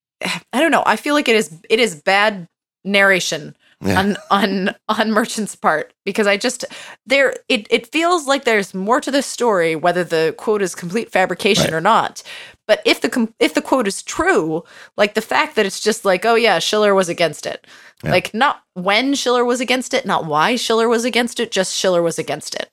i 0.52 0.60
don't 0.60 0.70
know 0.70 0.82
i 0.84 0.96
feel 0.96 1.14
like 1.14 1.28
it 1.28 1.36
is 1.36 1.58
it 1.70 1.80
is 1.80 1.94
bad 1.94 2.46
narration 2.84 3.56
yeah. 3.82 3.98
on 3.98 4.16
on 4.30 4.74
on 4.88 5.10
merchant's 5.10 5.56
part 5.56 5.92
because 6.04 6.26
i 6.26 6.36
just 6.36 6.64
there 7.06 7.34
it, 7.48 7.66
it 7.70 7.90
feels 7.90 8.26
like 8.26 8.44
there's 8.44 8.74
more 8.74 9.00
to 9.00 9.10
this 9.10 9.26
story 9.26 9.74
whether 9.76 10.04
the 10.04 10.34
quote 10.38 10.62
is 10.62 10.74
complete 10.74 11.10
fabrication 11.10 11.64
right. 11.64 11.74
or 11.74 11.80
not 11.80 12.22
but 12.66 12.80
if 12.84 13.00
the 13.00 13.32
if 13.38 13.54
the 13.54 13.62
quote 13.62 13.88
is 13.88 14.02
true 14.02 14.62
like 14.96 15.14
the 15.14 15.20
fact 15.20 15.56
that 15.56 15.66
it's 15.66 15.80
just 15.80 16.04
like 16.04 16.24
oh 16.24 16.34
yeah 16.34 16.58
schiller 16.58 16.94
was 16.94 17.08
against 17.08 17.46
it 17.46 17.66
yeah. 18.04 18.10
like 18.10 18.32
not 18.32 18.62
when 18.74 19.14
schiller 19.14 19.44
was 19.44 19.60
against 19.60 19.92
it 19.94 20.06
not 20.06 20.26
why 20.26 20.56
schiller 20.56 20.88
was 20.88 21.04
against 21.04 21.40
it 21.40 21.50
just 21.50 21.74
schiller 21.74 22.02
was 22.02 22.18
against 22.18 22.54
it 22.54 22.70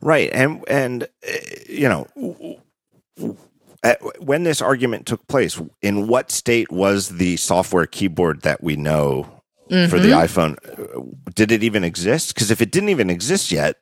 right 0.00 0.30
and 0.32 0.62
and 0.68 1.08
eh, 1.22 1.38
you 1.68 1.88
know 1.88 2.06
when 4.18 4.42
this 4.42 4.60
argument 4.60 5.06
took 5.06 5.26
place 5.28 5.60
in 5.80 6.08
what 6.08 6.30
state 6.30 6.72
was 6.72 7.10
the 7.10 7.36
software 7.36 7.86
keyboard 7.86 8.42
that 8.42 8.62
we 8.62 8.76
know 8.76 9.35
mm-hmm. 9.70 9.90
for 9.90 9.98
the 9.98 10.10
mm-hmm. 10.10 10.54
iPhone. 10.54 11.34
Did 11.34 11.52
it 11.52 11.62
even 11.62 11.84
exist? 11.84 12.34
Because 12.34 12.50
if 12.50 12.60
it 12.60 12.70
didn't 12.70 12.88
even 12.88 13.10
exist 13.10 13.50
yet, 13.50 13.76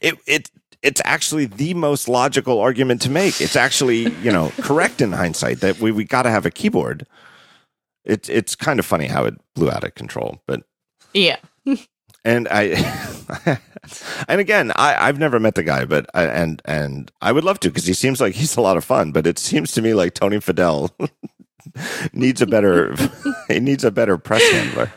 it 0.00 0.16
it 0.26 0.50
it's 0.82 1.00
actually 1.04 1.46
the 1.46 1.74
most 1.74 2.08
logical 2.08 2.60
argument 2.60 3.02
to 3.02 3.10
make. 3.10 3.40
It's 3.40 3.56
actually 3.56 4.10
you 4.22 4.32
know 4.32 4.52
correct 4.60 5.00
in 5.00 5.12
hindsight 5.12 5.60
that 5.60 5.78
we 5.80 5.92
we 5.92 6.04
got 6.04 6.22
to 6.22 6.30
have 6.30 6.46
a 6.46 6.50
keyboard. 6.50 7.06
It's 8.04 8.28
it's 8.28 8.54
kind 8.54 8.78
of 8.78 8.86
funny 8.86 9.06
how 9.06 9.24
it 9.24 9.34
blew 9.54 9.70
out 9.70 9.84
of 9.84 9.94
control, 9.94 10.42
but 10.46 10.62
yeah. 11.12 11.38
and 12.24 12.48
I, 12.50 12.74
and 14.28 14.40
again, 14.40 14.72
I, 14.76 15.08
I've 15.08 15.18
never 15.18 15.40
met 15.40 15.54
the 15.54 15.62
guy, 15.62 15.84
but 15.84 16.06
I, 16.12 16.24
and 16.24 16.60
and 16.64 17.10
I 17.20 17.32
would 17.32 17.44
love 17.44 17.60
to 17.60 17.68
because 17.68 17.86
he 17.86 17.94
seems 17.94 18.20
like 18.20 18.34
he's 18.34 18.56
a 18.56 18.60
lot 18.60 18.76
of 18.76 18.84
fun. 18.84 19.12
But 19.12 19.26
it 19.26 19.38
seems 19.38 19.72
to 19.72 19.82
me 19.82 19.94
like 19.94 20.14
Tony 20.14 20.38
Fadell 20.38 20.90
needs 22.12 22.42
a 22.42 22.46
better 22.46 22.94
he 23.48 23.60
needs 23.60 23.84
a 23.84 23.90
better 23.90 24.18
press 24.18 24.42
handler. 24.50 24.92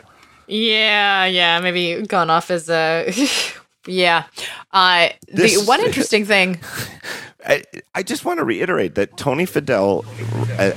Yeah, 0.49 1.25
yeah, 1.25 1.59
maybe 1.59 2.05
gone 2.07 2.29
off 2.29 2.49
as 2.51 2.69
a 2.69 3.11
yeah. 3.87 4.25
Uh 4.71 5.09
this, 5.27 5.59
the 5.59 5.65
one 5.65 5.79
interesting 5.81 6.25
thing 6.25 6.59
I, 7.47 7.63
I 7.95 8.03
just 8.03 8.25
want 8.25 8.39
to 8.39 8.43
reiterate 8.43 8.95
that 8.95 9.15
Tony 9.17 9.45
Fadell, 9.45 10.05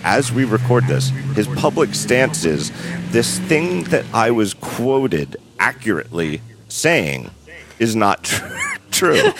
as 0.04 0.32
we 0.32 0.44
record 0.44 0.86
this, 0.86 1.08
his 1.34 1.48
public 1.48 1.94
stance 1.94 2.44
is 2.44 2.70
this 3.10 3.38
thing 3.40 3.82
that 3.84 4.04
I 4.14 4.30
was 4.30 4.54
quoted 4.54 5.36
accurately 5.58 6.40
saying 6.68 7.30
is 7.78 7.96
not 7.96 8.24
tr- 8.24 8.46
true. 8.92 9.32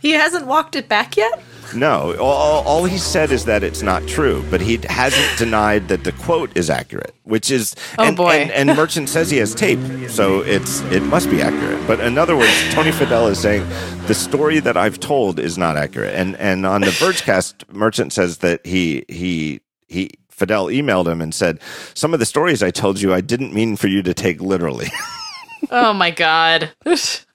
he 0.00 0.10
hasn't 0.10 0.46
walked 0.46 0.74
it 0.74 0.88
back 0.88 1.16
yet? 1.16 1.40
No, 1.74 2.16
all, 2.16 2.64
all, 2.64 2.84
he 2.84 2.98
said 2.98 3.30
is 3.30 3.44
that 3.44 3.62
it's 3.62 3.82
not 3.82 4.06
true, 4.06 4.44
but 4.50 4.60
he 4.60 4.78
hasn't 4.88 5.38
denied 5.38 5.88
that 5.88 6.04
the 6.04 6.12
quote 6.12 6.56
is 6.56 6.68
accurate, 6.68 7.14
which 7.24 7.50
is 7.50 7.74
oh 7.98 8.04
and, 8.04 8.16
boy. 8.16 8.30
And, 8.30 8.50
and, 8.50 8.76
Merchant 8.76 9.08
says 9.08 9.30
he 9.30 9.38
has 9.38 9.54
tape, 9.54 9.78
so 10.08 10.40
it's 10.40 10.80
it 10.92 11.02
must 11.02 11.30
be 11.30 11.42
accurate. 11.42 11.86
But 11.86 12.00
in 12.00 12.18
other 12.18 12.36
words, 12.36 12.52
Tony 12.72 12.90
Fadell 12.90 13.30
is 13.30 13.38
saying 13.38 13.66
the 14.06 14.14
story 14.14 14.60
that 14.60 14.76
I've 14.76 14.98
told 14.98 15.38
is 15.38 15.58
not 15.58 15.76
accurate, 15.76 16.14
and 16.14 16.36
and 16.36 16.66
on 16.66 16.80
the 16.80 16.88
Vergecast, 16.88 17.72
Merchant 17.72 18.12
says 18.12 18.38
that 18.38 18.66
he 18.66 19.04
he 19.08 19.60
he 19.88 20.10
Fadell 20.40 20.74
emailed 20.74 21.06
him 21.06 21.20
and 21.20 21.34
said 21.34 21.60
some 21.94 22.14
of 22.14 22.20
the 22.20 22.26
stories 22.26 22.62
I 22.62 22.70
told 22.70 23.00
you 23.00 23.12
I 23.12 23.20
didn't 23.20 23.52
mean 23.52 23.76
for 23.76 23.88
you 23.88 24.02
to 24.02 24.14
take 24.14 24.40
literally. 24.40 24.88
oh 25.70 25.92
my 25.92 26.10
god. 26.10 26.72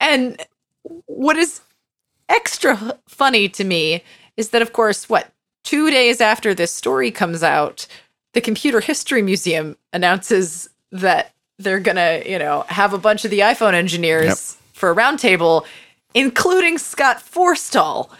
and 0.00 0.40
what 1.06 1.36
is 1.36 1.60
extra 2.28 2.98
funny 3.06 3.48
to 3.50 3.64
me 3.64 4.02
is 4.36 4.50
that, 4.50 4.62
of 4.62 4.72
course, 4.72 5.08
what, 5.08 5.32
two 5.64 5.90
days 5.90 6.20
after 6.20 6.54
this 6.54 6.72
story 6.72 7.10
comes 7.10 7.42
out, 7.42 7.86
the 8.34 8.40
Computer 8.40 8.80
History 8.80 9.22
Museum 9.22 9.76
announces 9.92 10.68
that 10.92 11.32
they're 11.58 11.80
going 11.80 11.96
to, 11.96 12.22
you 12.30 12.38
know, 12.38 12.64
have 12.68 12.92
a 12.92 12.98
bunch 12.98 13.24
of 13.24 13.30
the 13.30 13.40
iPhone 13.40 13.74
engineers 13.74 14.24
yep. 14.24 14.74
for 14.74 14.90
a 14.90 14.94
roundtable, 14.94 15.66
including 16.14 16.78
Scott 16.78 17.18
Forstall, 17.18 18.10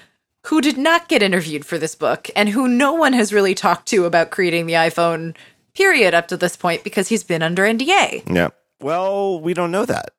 who 0.47 0.61
did 0.61 0.79
not 0.79 1.09
get 1.09 1.23
interviewed 1.23 1.65
for 1.65 1.79
this 1.79 1.95
book 1.95 2.29
and 2.35 2.49
who 2.49 2.67
no 2.67 2.93
one 2.93 3.13
has 3.13 3.33
really 3.33 3.55
talked 3.55 3.87
to 3.89 4.05
about 4.05 4.31
creating 4.31 4.67
the 4.67 4.73
iPhone, 4.75 5.37
period, 5.75 6.15
up 6.15 6.29
to 6.29 6.37
this 6.37 6.57
point 6.57 6.83
because 6.85 7.09
he's 7.09 7.23
been 7.23 7.43
under 7.43 7.63
NDA. 7.63 8.35
Yeah. 8.35 8.49
Well, 8.81 9.41
we 9.41 9.55
don't 9.55 9.71
know 9.71 9.85
that. 9.85 10.11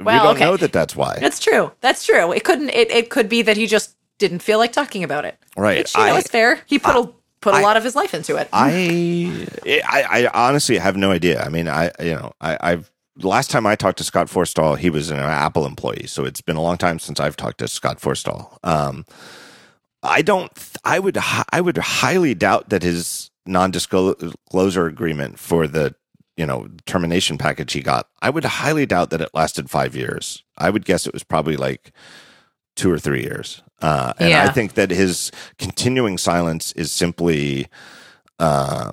Well, 0.00 0.14
we 0.14 0.26
don't 0.26 0.36
okay. 0.36 0.44
know 0.44 0.56
that 0.56 0.72
that's 0.72 0.94
why. 0.94 1.18
That's 1.20 1.40
true. 1.40 1.72
That's 1.80 2.04
true. 2.04 2.32
It 2.32 2.44
couldn't. 2.44 2.70
It, 2.70 2.90
it 2.90 3.10
could 3.10 3.28
be 3.28 3.42
that 3.42 3.56
he 3.56 3.66
just 3.66 3.96
didn't 4.18 4.40
feel 4.40 4.58
like 4.58 4.72
talking 4.72 5.04
about 5.04 5.24
it. 5.24 5.38
Right. 5.56 5.78
Which, 5.78 5.96
you 5.96 6.02
I, 6.02 6.10
know, 6.10 6.16
it's 6.16 6.30
fair. 6.30 6.60
He 6.66 6.78
put 6.78 6.96
I, 6.96 7.00
a 7.00 7.08
put 7.40 7.54
a 7.54 7.58
I, 7.58 7.62
lot 7.62 7.76
of 7.76 7.84
his 7.84 7.96
life 7.96 8.12
into 8.14 8.36
it. 8.36 8.48
I, 8.52 9.46
I 9.64 10.26
I 10.26 10.48
honestly 10.48 10.78
have 10.78 10.96
no 10.96 11.10
idea. 11.10 11.42
I 11.42 11.48
mean, 11.48 11.68
I 11.68 11.90
you 12.00 12.14
know 12.14 12.32
I, 12.40 12.58
I've 12.60 12.90
last 13.22 13.50
time 13.50 13.66
I 13.66 13.76
talked 13.76 13.98
to 13.98 14.04
Scott 14.04 14.28
Forstall, 14.28 14.76
he 14.78 14.90
was 14.90 15.10
an 15.10 15.18
Apple 15.18 15.66
employee, 15.66 16.06
so 16.06 16.24
it's 16.24 16.40
been 16.40 16.56
a 16.56 16.62
long 16.62 16.76
time 16.76 16.98
since 16.98 17.20
I've 17.20 17.36
talked 17.36 17.58
to 17.58 17.68
Scott 17.68 17.98
Forstall. 17.98 18.58
Um, 18.62 19.06
I 20.02 20.22
don't. 20.22 20.52
I 20.84 20.98
would. 20.98 21.18
I 21.50 21.60
would 21.60 21.78
highly 21.78 22.34
doubt 22.34 22.68
that 22.68 22.82
his 22.82 23.30
non-disclosure 23.46 24.86
agreement 24.86 25.38
for 25.38 25.66
the 25.66 25.94
you 26.36 26.46
know 26.46 26.68
termination 26.86 27.38
package 27.38 27.72
he 27.72 27.80
got, 27.80 28.08
I 28.20 28.30
would 28.30 28.44
highly 28.44 28.86
doubt 28.86 29.10
that 29.10 29.20
it 29.20 29.30
lasted 29.34 29.70
five 29.70 29.94
years. 29.96 30.44
I 30.58 30.70
would 30.70 30.84
guess 30.84 31.06
it 31.06 31.12
was 31.12 31.24
probably 31.24 31.56
like 31.56 31.92
two 32.76 32.92
or 32.92 32.98
three 32.98 33.22
years. 33.22 33.62
Uh, 33.80 34.12
and 34.18 34.28
I 34.44 34.52
think 34.52 34.74
that 34.74 34.90
his 34.90 35.30
continuing 35.58 36.18
silence 36.18 36.72
is 36.72 36.92
simply 36.92 37.66
uh, 38.38 38.92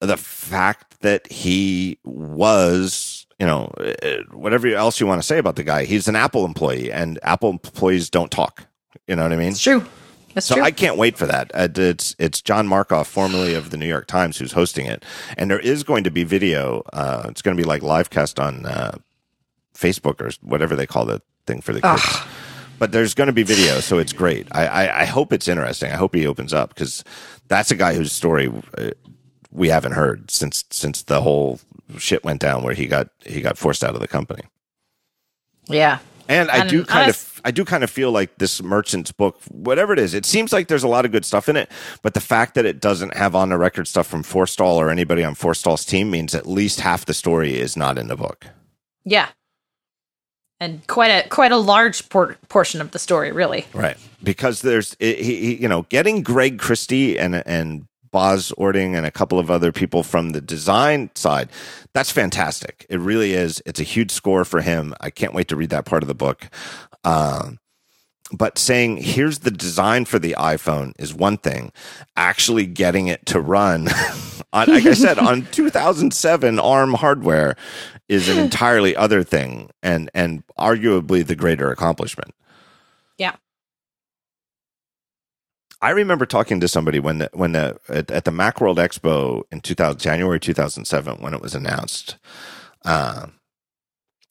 the 0.00 0.16
fact 0.16 1.00
that 1.00 1.30
he 1.30 1.98
was, 2.04 3.26
you 3.38 3.46
know, 3.46 3.72
uh, 3.78 4.16
whatever 4.32 4.68
else 4.68 5.00
you 5.00 5.06
want 5.06 5.20
to 5.20 5.26
say 5.26 5.38
about 5.38 5.56
the 5.56 5.64
guy, 5.64 5.84
he's 5.84 6.08
an 6.08 6.16
Apple 6.16 6.44
employee, 6.44 6.90
and 6.92 7.18
Apple 7.22 7.50
employees 7.50 8.08
don't 8.10 8.30
talk. 8.30 8.66
You 9.06 9.16
know 9.16 9.22
what 9.22 9.32
I 9.32 9.36
mean? 9.36 9.50
It's 9.50 9.62
true. 9.62 9.84
That's 10.34 10.46
So 10.46 10.56
true. 10.56 10.64
I 10.64 10.70
can't 10.70 10.96
wait 10.96 11.16
for 11.16 11.26
that. 11.26 11.50
Uh, 11.54 11.68
it's 11.74 12.14
it's 12.18 12.40
John 12.42 12.68
Markoff, 12.68 13.06
formerly 13.06 13.54
of 13.54 13.70
the 13.70 13.76
New 13.76 13.86
York 13.86 14.06
Times, 14.06 14.38
who's 14.38 14.52
hosting 14.52 14.86
it, 14.86 15.04
and 15.38 15.50
there 15.50 15.60
is 15.60 15.82
going 15.84 16.04
to 16.04 16.10
be 16.10 16.24
video. 16.24 16.82
Uh, 16.92 17.26
it's 17.28 17.40
going 17.42 17.56
to 17.56 17.62
be 17.62 17.66
like 17.66 17.82
live 17.82 18.10
cast 18.10 18.38
on 18.40 18.66
uh, 18.66 18.96
Facebook 19.74 20.20
or 20.20 20.30
whatever 20.42 20.74
they 20.76 20.86
call 20.86 21.04
the 21.06 21.22
thing 21.46 21.60
for 21.60 21.72
the 21.72 21.80
kids. 21.80 22.18
But 22.78 22.90
there's 22.90 23.14
going 23.14 23.28
to 23.28 23.32
be 23.32 23.44
video, 23.44 23.78
so 23.80 23.98
it's 23.98 24.12
great. 24.12 24.48
I, 24.50 24.66
I, 24.66 25.00
I 25.02 25.04
hope 25.04 25.32
it's 25.32 25.46
interesting. 25.46 25.92
I 25.92 25.96
hope 25.96 26.14
he 26.14 26.26
opens 26.26 26.52
up 26.52 26.70
because 26.74 27.04
that's 27.46 27.70
a 27.70 27.76
guy 27.76 27.94
whose 27.94 28.10
story 28.10 28.52
uh, 28.76 28.90
we 29.52 29.68
haven't 29.68 29.92
heard 29.92 30.30
since 30.30 30.64
since 30.70 31.02
the 31.02 31.20
whole 31.22 31.60
shit 31.98 32.24
went 32.24 32.40
down 32.40 32.64
where 32.64 32.74
he 32.74 32.86
got 32.86 33.08
he 33.24 33.40
got 33.40 33.56
forced 33.56 33.84
out 33.84 33.94
of 33.94 34.00
the 34.00 34.08
company. 34.08 34.42
yeah. 35.68 35.98
And 36.28 36.50
I 36.50 36.66
do 36.66 36.84
kind 36.84 37.10
of, 37.10 37.40
I 37.44 37.50
do 37.50 37.64
kind 37.64 37.84
of 37.84 37.90
feel 37.90 38.10
like 38.10 38.36
this 38.38 38.62
merchant's 38.62 39.12
book, 39.12 39.38
whatever 39.50 39.92
it 39.92 39.98
is, 39.98 40.14
it 40.14 40.24
seems 40.24 40.52
like 40.52 40.68
there's 40.68 40.82
a 40.82 40.88
lot 40.88 41.04
of 41.04 41.12
good 41.12 41.24
stuff 41.24 41.48
in 41.48 41.56
it. 41.56 41.70
But 42.02 42.14
the 42.14 42.20
fact 42.20 42.54
that 42.54 42.64
it 42.64 42.80
doesn't 42.80 43.14
have 43.14 43.34
on 43.34 43.50
the 43.50 43.58
record 43.58 43.86
stuff 43.86 44.06
from 44.06 44.22
Forstall 44.22 44.76
or 44.76 44.90
anybody 44.90 45.22
on 45.22 45.34
Forstall's 45.34 45.84
team 45.84 46.10
means 46.10 46.34
at 46.34 46.46
least 46.46 46.80
half 46.80 47.04
the 47.04 47.14
story 47.14 47.58
is 47.58 47.76
not 47.76 47.98
in 47.98 48.08
the 48.08 48.16
book. 48.16 48.46
Yeah. 49.04 49.28
And 50.60 50.86
quite 50.86 51.10
a 51.10 51.28
quite 51.28 51.52
a 51.52 51.56
large 51.56 52.08
por- 52.08 52.38
portion 52.48 52.80
of 52.80 52.92
the 52.92 52.98
story, 52.98 53.32
really. 53.32 53.66
Right. 53.74 53.98
Because 54.22 54.62
there's, 54.62 54.96
it, 54.98 55.18
he, 55.18 55.36
he, 55.36 55.54
you 55.56 55.68
know, 55.68 55.82
getting 55.90 56.22
Greg 56.22 56.58
Christie 56.58 57.18
and, 57.18 57.34
and 57.46 57.86
Bas 58.14 58.52
Ording 58.52 58.94
and 58.94 59.04
a 59.04 59.10
couple 59.10 59.40
of 59.40 59.50
other 59.50 59.72
people 59.72 60.04
from 60.04 60.30
the 60.30 60.40
design 60.40 61.10
side, 61.16 61.50
that's 61.94 62.12
fantastic. 62.12 62.86
It 62.88 63.00
really 63.00 63.32
is. 63.32 63.60
It's 63.66 63.80
a 63.80 63.82
huge 63.84 64.12
score 64.12 64.44
for 64.44 64.60
him. 64.60 64.94
I 65.00 65.10
can't 65.10 65.34
wait 65.34 65.48
to 65.48 65.56
read 65.56 65.70
that 65.70 65.84
part 65.84 66.04
of 66.04 66.06
the 66.06 66.14
book. 66.14 66.48
Um, 67.02 67.58
but 68.30 68.56
saying 68.56 68.98
here's 68.98 69.40
the 69.40 69.50
design 69.50 70.04
for 70.04 70.20
the 70.20 70.36
iPhone 70.38 70.92
is 70.96 71.12
one 71.12 71.38
thing. 71.38 71.72
Actually 72.14 72.66
getting 72.66 73.08
it 73.08 73.26
to 73.26 73.40
run, 73.40 73.88
on, 74.52 74.68
like 74.68 74.86
I 74.86 74.94
said, 74.94 75.18
on 75.18 75.46
2007 75.50 76.60
ARM 76.60 76.94
hardware 76.94 77.56
is 78.08 78.28
an 78.28 78.38
entirely 78.38 78.94
other 78.94 79.24
thing, 79.24 79.70
and 79.82 80.08
and 80.14 80.44
arguably 80.56 81.26
the 81.26 81.34
greater 81.34 81.72
accomplishment. 81.72 82.32
Yeah. 83.18 83.34
I 85.84 85.90
remember 85.90 86.24
talking 86.24 86.60
to 86.60 86.68
somebody 86.68 86.98
when 86.98 87.18
the, 87.18 87.30
when 87.34 87.52
the 87.52 87.78
at, 87.90 88.10
at 88.10 88.24
the 88.24 88.30
MacWorld 88.30 88.76
Expo 88.76 89.42
in 89.52 89.60
2000 89.60 90.00
January 90.00 90.40
2007 90.40 91.16
when 91.20 91.34
it 91.34 91.42
was 91.42 91.54
announced. 91.54 92.16
Uh, 92.86 93.26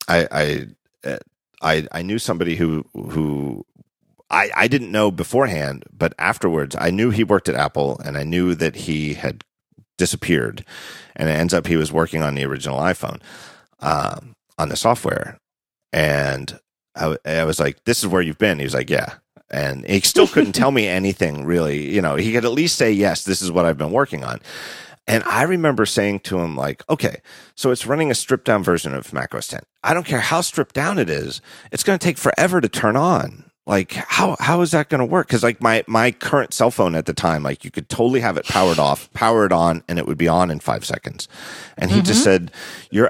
I 0.08 0.28
I 0.32 0.68
uh, 1.08 1.18
I 1.62 1.88
I 1.92 2.02
knew 2.02 2.18
somebody 2.18 2.56
who 2.56 2.86
who 2.96 3.68
I 4.32 4.50
I 4.56 4.68
didn't 4.68 4.92
know 4.92 5.12
beforehand, 5.12 5.84
but 5.96 6.16
afterwards 6.18 6.76
I 6.80 6.90
knew 6.90 7.12
he 7.12 7.24
worked 7.24 7.48
at 7.48 7.56
Apple 7.56 8.02
and 8.04 8.18
I 8.18 8.24
knew 8.24 8.56
that 8.56 8.76
he 8.76 9.14
had 9.14 9.44
disappeared, 10.00 10.66
and 11.16 11.30
it 11.30 11.34
ends 11.34 11.54
up 11.54 11.68
he 11.68 11.78
was 11.78 11.92
working 11.92 12.24
on 12.24 12.34
the 12.34 12.46
original 12.46 12.80
iPhone 12.80 13.22
um, 13.80 14.34
on 14.58 14.70
the 14.70 14.76
software, 14.76 15.38
and 15.92 16.60
I, 16.96 17.16
I 17.24 17.44
was 17.44 17.60
like, 17.60 17.84
"This 17.84 18.00
is 18.00 18.08
where 18.08 18.24
you've 18.24 18.40
been." 18.40 18.58
He 18.58 18.66
was 18.66 18.74
like, 18.74 18.90
"Yeah." 18.90 19.18
And 19.50 19.86
he 19.86 20.00
still 20.02 20.28
couldn't 20.28 20.52
tell 20.54 20.72
me 20.72 20.88
anything 20.88 21.46
really. 21.46 21.94
You 21.94 22.02
know, 22.02 22.16
he 22.16 22.32
could 22.34 22.46
at 22.46 22.52
least 22.52 22.76
say, 22.76 22.92
yes, 22.92 23.24
this 23.24 23.42
is 23.42 23.52
what 23.52 23.66
I've 23.66 23.78
been 23.78 23.92
working 23.92 24.24
on. 24.24 24.40
And 25.06 25.24
I 25.26 25.44
remember 25.44 25.86
saying 25.86 26.22
to 26.22 26.40
him, 26.40 26.56
like, 26.56 26.84
okay, 26.90 27.22
so 27.56 27.72
it's 27.72 27.86
running 27.86 28.10
a 28.10 28.16
stripped 28.16 28.46
down 28.46 28.64
version 28.64 28.94
of 28.94 29.12
macOS 29.12 29.48
10. 29.48 29.62
I 29.84 29.94
don't 29.94 30.06
care 30.06 30.22
how 30.22 30.42
stripped 30.42 30.74
down 30.74 30.98
it 30.98 31.10
is. 31.10 31.42
It's 31.72 31.84
going 31.84 32.00
to 32.00 32.04
take 32.04 32.18
forever 32.18 32.62
to 32.62 32.70
turn 32.70 32.96
on. 32.96 33.50
Like, 33.66 33.94
how, 33.94 34.36
how 34.40 34.62
is 34.62 34.72
that 34.72 34.90
going 34.90 35.00
to 35.00 35.06
work? 35.06 35.28
Cause 35.30 35.44
like 35.44 35.62
my, 35.62 35.84
my 35.88 36.12
current 36.12 36.54
cell 36.54 36.72
phone 36.72 36.96
at 36.96 37.06
the 37.06 37.14
time, 37.14 37.44
like 37.44 37.64
you 37.64 37.72
could 37.72 37.90
totally 37.90 38.20
have 38.20 38.38
it 38.38 38.46
powered 38.46 38.80
off, 38.80 39.12
powered 39.14 39.54
on, 39.54 39.84
and 39.88 40.00
it 40.00 40.06
would 40.06 40.18
be 40.18 40.28
on 40.28 40.52
in 40.52 40.60
five 40.60 40.86
seconds. 40.86 41.28
And 41.78 41.92
he 41.92 42.02
just 42.02 42.26
mm-hmm. 42.26 42.46
said, 42.46 42.52
you're, 42.92 43.10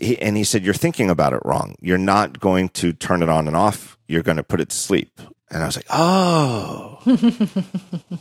he, 0.00 0.20
and 0.20 0.36
he 0.36 0.44
said, 0.44 0.64
you're 0.64 0.74
thinking 0.74 1.10
about 1.10 1.32
it 1.32 1.40
wrong. 1.44 1.74
You're 1.80 1.98
not 1.98 2.40
going 2.40 2.68
to 2.70 2.92
turn 2.92 3.22
it 3.22 3.28
on 3.28 3.46
and 3.46 3.56
off. 3.56 3.98
You're 4.06 4.22
going 4.22 4.36
to 4.36 4.44
put 4.44 4.60
it 4.60 4.70
to 4.70 4.76
sleep. 4.76 5.20
And 5.50 5.62
I 5.62 5.66
was 5.66 5.76
like, 5.76 5.86
oh. 5.90 7.00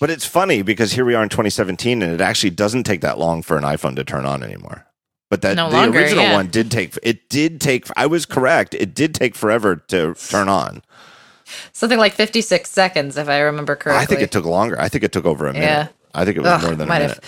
but 0.00 0.10
it's 0.10 0.26
funny 0.26 0.62
because 0.62 0.92
here 0.92 1.04
we 1.04 1.14
are 1.14 1.22
in 1.22 1.28
2017 1.28 2.02
and 2.02 2.12
it 2.12 2.20
actually 2.20 2.50
doesn't 2.50 2.84
take 2.84 3.00
that 3.00 3.18
long 3.18 3.42
for 3.42 3.56
an 3.56 3.64
iPhone 3.64 3.96
to 3.96 4.04
turn 4.04 4.26
on 4.26 4.42
anymore. 4.42 4.86
But 5.30 5.40
that 5.42 5.56
No 5.56 5.70
the 5.70 5.76
longer, 5.76 6.00
original 6.00 6.24
yeah. 6.24 6.34
one 6.34 6.48
did 6.48 6.70
take 6.70 6.98
it 7.02 7.30
did 7.30 7.58
take 7.60 7.86
I 7.96 8.04
was 8.06 8.26
correct. 8.26 8.74
It 8.74 8.94
did 8.94 9.14
take 9.14 9.34
forever 9.34 9.76
to 9.88 10.14
turn 10.14 10.50
on. 10.50 10.82
Something 11.72 11.98
like 11.98 12.12
56 12.12 12.68
seconds, 12.68 13.16
if 13.16 13.28
I 13.28 13.40
remember 13.40 13.74
correctly. 13.74 14.02
I 14.02 14.06
think 14.06 14.20
it 14.20 14.30
took 14.30 14.44
longer. 14.44 14.78
I 14.78 14.88
think 14.88 15.04
it 15.04 15.12
took 15.12 15.24
over 15.24 15.46
a 15.46 15.52
minute. 15.52 15.64
Yeah. 15.66 15.88
I 16.14 16.24
think 16.24 16.36
it 16.36 16.40
was 16.40 16.50
Ugh, 16.50 16.62
more 16.62 16.74
than 16.74 16.88
a 16.88 16.92
minute. 16.92 17.10
have. 17.10 17.24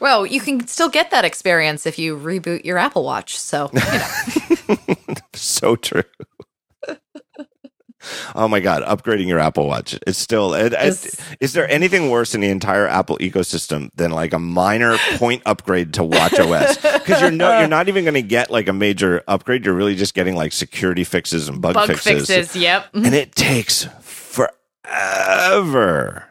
Well, 0.00 0.26
you 0.26 0.40
can 0.40 0.66
still 0.66 0.88
get 0.88 1.10
that 1.10 1.24
experience 1.24 1.86
if 1.86 1.98
you 1.98 2.16
reboot 2.16 2.64
your 2.64 2.78
Apple 2.78 3.04
Watch. 3.04 3.38
So, 3.38 3.70
you 3.72 3.80
know. 3.80 4.76
So 5.34 5.76
true. 5.76 6.04
oh 8.34 8.48
my 8.48 8.60
god, 8.60 8.82
upgrading 8.82 9.28
your 9.28 9.38
Apple 9.38 9.66
Watch. 9.66 9.98
It's 10.06 10.18
still 10.18 10.54
it, 10.54 10.72
it, 10.72 11.14
Is- 11.40 11.52
there 11.52 11.70
anything 11.70 12.10
worse 12.10 12.34
in 12.34 12.40
the 12.40 12.48
entire 12.48 12.88
Apple 12.88 13.18
ecosystem 13.18 13.90
than 13.94 14.10
like 14.10 14.32
a 14.32 14.38
minor 14.38 14.96
point 15.16 15.42
upgrade 15.46 15.94
to 15.94 16.02
watchOS? 16.02 17.04
Cuz 17.04 17.20
you're 17.20 17.30
no 17.30 17.58
you're 17.58 17.68
not 17.68 17.88
even 17.88 18.04
going 18.04 18.14
to 18.14 18.22
get 18.22 18.50
like 18.50 18.68
a 18.68 18.72
major 18.72 19.22
upgrade. 19.28 19.64
You're 19.64 19.74
really 19.74 19.94
just 19.94 20.14
getting 20.14 20.34
like 20.34 20.52
security 20.52 21.04
fixes 21.04 21.48
and 21.48 21.60
bug, 21.60 21.74
bug 21.74 21.88
fixes. 21.88 22.26
fixes. 22.26 22.56
Yep. 22.56 22.86
And 22.94 23.14
it 23.14 23.34
takes 23.34 23.86
forever. 24.00 26.24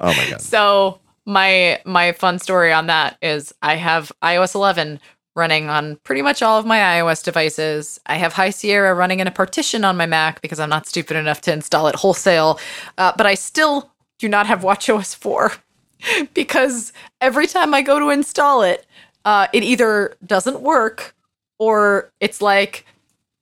Oh 0.00 0.12
my 0.12 0.30
god. 0.30 0.40
So 0.48 1.00
my 1.26 1.80
my 1.84 2.12
fun 2.12 2.38
story 2.38 2.72
on 2.72 2.86
that 2.86 3.18
is 3.20 3.52
I 3.60 3.76
have 3.76 4.10
iOS 4.22 4.54
11 4.54 4.98
running 5.38 5.70
on 5.70 5.96
pretty 6.04 6.20
much 6.20 6.42
all 6.42 6.58
of 6.58 6.66
my 6.66 6.78
iOS 6.78 7.24
devices. 7.24 7.98
I 8.06 8.16
have 8.16 8.34
High 8.34 8.50
Sierra 8.50 8.92
running 8.94 9.20
in 9.20 9.26
a 9.26 9.30
partition 9.30 9.84
on 9.84 9.96
my 9.96 10.04
Mac 10.04 10.42
because 10.42 10.60
I'm 10.60 10.68
not 10.68 10.86
stupid 10.86 11.16
enough 11.16 11.40
to 11.42 11.52
install 11.52 11.86
it 11.86 11.94
wholesale. 11.94 12.58
Uh, 12.98 13.12
but 13.16 13.24
I 13.26 13.34
still 13.34 13.90
do 14.18 14.28
not 14.28 14.46
have 14.46 14.60
watchOS 14.60 15.14
4 15.16 15.52
because 16.34 16.92
every 17.20 17.46
time 17.46 17.72
I 17.72 17.80
go 17.82 17.98
to 17.98 18.10
install 18.10 18.62
it, 18.62 18.84
uh, 19.24 19.46
it 19.52 19.62
either 19.62 20.16
doesn't 20.26 20.60
work 20.60 21.14
or 21.58 22.10
it's 22.20 22.42
like 22.42 22.84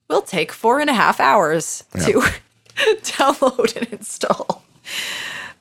will 0.09 0.23
take 0.23 0.52
four 0.52 0.78
and 0.81 0.89
a 0.89 0.94
half 0.94 1.18
hours 1.18 1.85
to 2.05 2.23
download 3.02 3.77
and 3.77 3.89
install. 3.93 4.62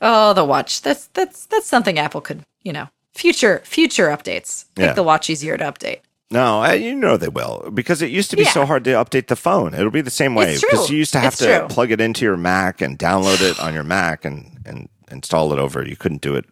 Oh, 0.02 0.34
the 0.34 0.44
watch. 0.45 0.82
That's 0.82 1.07
that's 1.07 1.45
that's 1.48 1.66
something 1.68 1.98
Apple 1.98 2.22
could, 2.22 2.44
you 2.64 2.72
know, 2.74 2.90
future 3.14 3.62
future 3.66 4.07
updates. 4.10 4.66
Make 4.78 4.88
Yeah. 4.88 4.94
the 4.94 5.03
watch 5.03 5.30
easier 5.30 5.57
to 5.57 5.64
update. 5.64 6.02
No, 6.31 6.60
I, 6.61 6.73
you 6.73 6.95
know 6.95 7.18
they 7.18 7.27
will 7.27 7.69
because 7.73 8.02
it 8.02 8.10
used 8.10 8.31
to 8.31 8.35
be 8.35 8.43
Yeah. 8.43 8.49
so 8.52 8.65
hard 8.65 8.84
to 8.85 8.91
update 8.91 9.27
the 9.27 9.35
phone. 9.35 9.73
It'll 9.73 9.91
be 9.91 10.02
the 10.02 10.10
same 10.10 10.34
way 10.35 10.56
because 10.60 10.89
you 10.89 10.97
used 10.97 11.14
to 11.14 11.19
have 11.19 11.34
It's 11.34 11.38
to 11.39 11.60
true. 11.60 11.68
plug 11.68 11.91
it 11.91 12.02
into 12.02 12.26
your 12.26 12.35
Mac 12.38 12.81
and 12.81 12.97
download 12.97 13.41
it 13.41 13.60
on 13.60 13.73
your 13.76 13.84
Mac 13.84 14.26
and 14.26 14.57
and 14.65 14.89
install 15.11 15.53
it 15.53 15.60
over. 15.60 15.85
You 15.88 15.95
couldn't 15.95 16.22
do 16.22 16.35
it 16.35 16.45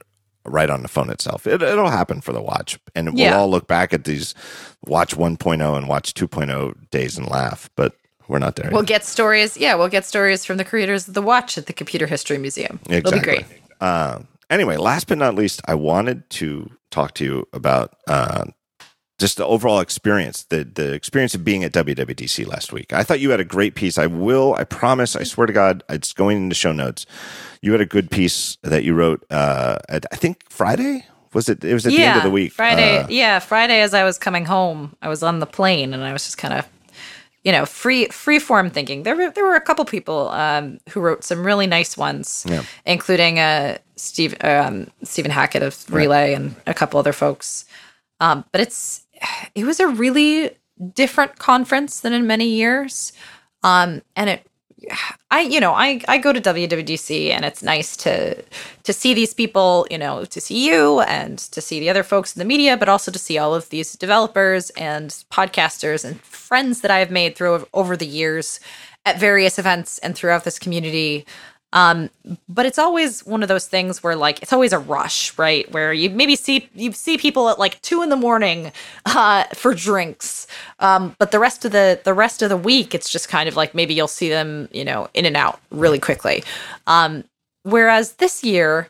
right 0.46 0.70
on 0.70 0.84
the 0.84 0.88
phone 0.88 1.10
itself. 1.10 1.48
It, 1.48 1.62
it'll 1.64 1.90
happen 1.90 2.22
for 2.22 2.34
the 2.34 2.42
watch, 2.42 2.78
and 2.94 3.14
we'll 3.16 3.34
all 3.34 3.50
look 3.50 3.68
back 3.68 3.94
at 3.94 4.04
these 4.04 4.36
Watch 4.86 5.16
1.0 5.16 5.78
and 5.78 5.88
Watch 5.88 6.14
2.0 6.14 6.90
days 6.92 7.18
and 7.18 7.28
laugh. 7.30 7.70
But 7.76 7.96
we're 8.28 8.40
not 8.40 8.56
there. 8.58 8.66
Yet. 8.68 8.74
We'll 8.74 8.84
yet. 8.84 8.88
get 8.90 9.06
stories. 9.06 9.58
Yeah, 9.58 9.74
we'll 9.76 9.88
get 9.90 10.06
stories 10.06 10.46
from 10.46 10.58
the 10.58 10.66
creators 10.66 11.08
of 11.08 11.14
the 11.16 11.22
watch 11.22 11.58
at 11.58 11.66
the 11.66 11.74
Computer 11.74 12.06
History 12.08 12.38
Museum. 12.38 12.80
It'll 12.90 13.12
be 13.12 13.20
great. 13.22 13.46
Um, 13.82 14.28
anyway, 14.50 14.78
last 14.78 15.08
but 15.08 15.18
not 15.18 15.34
least, 15.36 15.62
I 15.66 15.76
wanted 15.76 16.30
to 16.32 16.70
talk 16.92 17.14
to 17.16 17.24
you 17.26 17.48
about 17.54 17.96
uh, 18.08 18.46
just 19.20 19.38
the 19.38 19.46
overall 19.46 19.80
experience, 19.80 20.44
the 20.44 20.64
the 20.64 20.94
experience 20.94 21.36
of 21.36 21.44
being 21.46 21.64
at 21.64 21.72
WWDC 21.74 22.46
last 22.48 22.74
week. 22.74 22.92
I 22.94 23.04
thought 23.04 23.20
you 23.20 23.30
had 23.30 23.40
a 23.40 23.46
great 23.46 23.76
piece. 23.76 23.98
I 23.98 24.08
will, 24.08 24.56
I 24.56 24.64
promise, 24.64 25.16
I 25.16 25.24
swear 25.24 25.48
to 25.48 25.54
God, 25.54 25.84
it's 25.90 26.14
going 26.14 26.38
into 26.38 26.56
show 26.56 26.72
notes. 26.72 27.06
You 27.62 27.72
had 27.72 27.82
a 27.82 27.86
good 27.86 28.10
piece 28.12 28.58
that 28.64 28.84
you 28.84 28.94
wrote. 28.94 29.24
Uh, 29.30 29.78
at, 29.88 30.06
I 30.12 30.16
think 30.16 30.44
Friday 30.50 31.06
was 31.34 31.48
it? 31.50 31.64
It 31.64 31.74
was 31.74 31.86
at 31.86 31.92
the 31.92 32.04
end 32.04 32.18
of 32.18 32.24
the 32.24 32.30
week. 32.32 32.52
Friday. 32.54 32.98
Uh, 33.00 33.08
yeah, 33.10 33.40
Friday 33.40 33.82
as 33.82 33.94
I 33.94 34.04
was 34.04 34.18
coming 34.18 34.46
home, 34.46 34.96
I 35.02 35.10
was 35.10 35.24
on 35.24 35.40
the 35.40 35.46
plane 35.48 35.94
and 35.94 36.04
I 36.04 36.12
was 36.14 36.24
just 36.26 36.38
kind 36.38 36.54
of, 36.54 36.68
you 37.44 37.52
know, 37.52 37.66
free 37.66 38.08
free 38.08 38.40
form 38.40 38.70
thinking. 38.70 39.04
There 39.04 39.16
were 39.16 39.30
there 39.32 39.46
were 39.46 39.56
a 39.56 39.62
couple 39.62 39.86
people 39.86 40.30
um, 40.30 40.80
who 40.90 41.00
wrote 41.02 41.24
some 41.24 41.46
really 41.46 41.68
nice 41.68 41.96
ones, 41.98 42.46
Yeah. 42.50 42.64
including 42.86 43.40
uh, 43.40 43.78
Steve 43.96 44.36
um, 44.42 44.88
Stephen 45.04 45.32
Hackett 45.32 45.62
of 45.64 45.86
Relay 45.94 46.34
and 46.34 46.56
a 46.68 46.74
couple 46.74 47.00
other 47.00 47.14
folks. 47.14 47.66
Um, 48.20 48.46
but 48.52 48.62
it's 48.62 49.03
it 49.56 49.66
was 49.66 49.80
a 49.80 49.88
really 49.88 50.52
different 50.94 51.40
conference 51.40 52.00
than 52.00 52.14
in 52.14 52.28
many 52.28 52.48
years. 52.48 53.14
Um, 53.64 54.02
and 54.16 54.30
it 54.30 54.48
I 55.32 55.42
you 55.42 55.60
know 55.60 55.74
I 55.74 56.02
I 56.08 56.18
go 56.18 56.34
to 56.34 56.42
WWDC 56.42 57.30
and 57.30 57.46
it's 57.46 57.64
nice 57.64 57.98
to 57.98 58.42
to 58.84 58.94
see 58.94 59.14
these 59.14 59.34
people 59.34 59.88
you 59.90 59.98
know 59.98 60.26
to 60.26 60.42
see 60.42 60.68
you 60.68 61.02
and 61.02 61.38
to 61.40 61.62
see 61.62 61.80
the 61.80 61.90
other 61.90 62.04
folks 62.04 62.36
in 62.36 62.40
the 62.40 62.46
media 62.46 62.78
but 62.78 62.90
also 62.90 63.12
to 63.12 63.20
see 63.20 63.38
all 63.38 63.56
of 63.56 63.70
these 63.70 63.94
developers 63.94 64.70
and 64.72 65.10
podcasters 65.32 66.06
and 66.06 66.22
friends 66.22 66.82
that 66.82 66.92
I 66.92 67.00
have 67.00 67.12
made 67.12 67.36
through 67.36 67.68
over 67.74 67.98
the 67.98 68.06
years 68.06 68.60
at 69.06 69.20
various 69.20 69.60
events 69.60 69.98
and 70.00 70.16
throughout 70.16 70.44
this 70.44 70.60
community 70.60 71.26
um, 71.74 72.12
but 72.48 72.68
it's 72.68 72.78
always 72.78 73.26
one 73.26 73.42
of 73.42 73.50
those 73.50 73.68
things 73.68 74.04
where 74.04 74.16
like 74.16 74.42
it's 74.44 74.54
always 74.54 74.74
a 74.74 74.80
rush, 74.80 75.36
right? 75.40 75.70
Where 75.72 75.92
you 75.92 76.12
maybe 76.12 76.36
see 76.36 76.70
you 76.76 76.92
see 76.92 77.18
people 77.18 77.50
at 77.50 77.58
like 77.58 77.82
two 77.82 78.04
in 78.04 78.10
the 78.10 78.16
morning 78.16 78.72
uh, 79.08 79.46
for 79.56 79.74
drinks, 79.74 80.46
um, 80.80 81.16
but 81.18 81.32
the 81.32 81.40
rest 81.40 81.66
of 81.66 81.72
the 81.72 82.00
the 82.04 82.14
rest 82.14 82.44
of 82.44 82.50
the 82.50 82.58
week, 82.58 82.94
it's 82.94 83.10
just 83.10 83.28
kind 83.28 83.50
of 83.50 83.56
like 83.56 83.74
maybe 83.74 83.96
you'll 83.96 84.08
see 84.08 84.30
them, 84.30 84.70
you 84.72 84.86
know, 84.86 85.10
in 85.16 85.26
and 85.26 85.36
out 85.36 85.60
really 85.72 86.00
quickly. 86.00 86.44
Um, 86.86 87.24
whereas 87.64 88.14
this 88.14 88.44
year, 88.44 88.90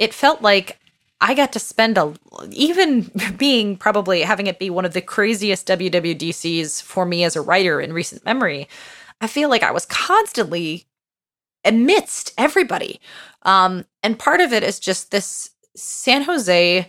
it 0.00 0.12
felt 0.12 0.42
like 0.42 0.80
I 1.20 1.34
got 1.34 1.52
to 1.52 1.60
spend 1.60 1.96
a 1.96 2.14
even 2.50 3.12
being 3.38 3.76
probably 3.76 4.22
having 4.22 4.48
it 4.48 4.58
be 4.58 4.70
one 4.70 4.84
of 4.84 4.92
the 4.92 5.00
craziest 5.00 5.68
WWDCs 5.68 6.82
for 6.82 7.06
me 7.06 7.22
as 7.22 7.36
a 7.36 7.40
writer 7.40 7.80
in 7.80 7.92
recent 7.92 8.24
memory. 8.24 8.68
I 9.20 9.28
feel 9.28 9.48
like 9.48 9.62
I 9.62 9.70
was 9.70 9.86
constantly 9.86 10.84
amidst 11.64 12.32
everybody. 12.38 13.00
Um, 13.42 13.84
and 14.02 14.18
part 14.18 14.40
of 14.40 14.52
it 14.52 14.62
is 14.62 14.78
just 14.78 15.10
this 15.10 15.50
San 15.76 16.22
Jose 16.22 16.88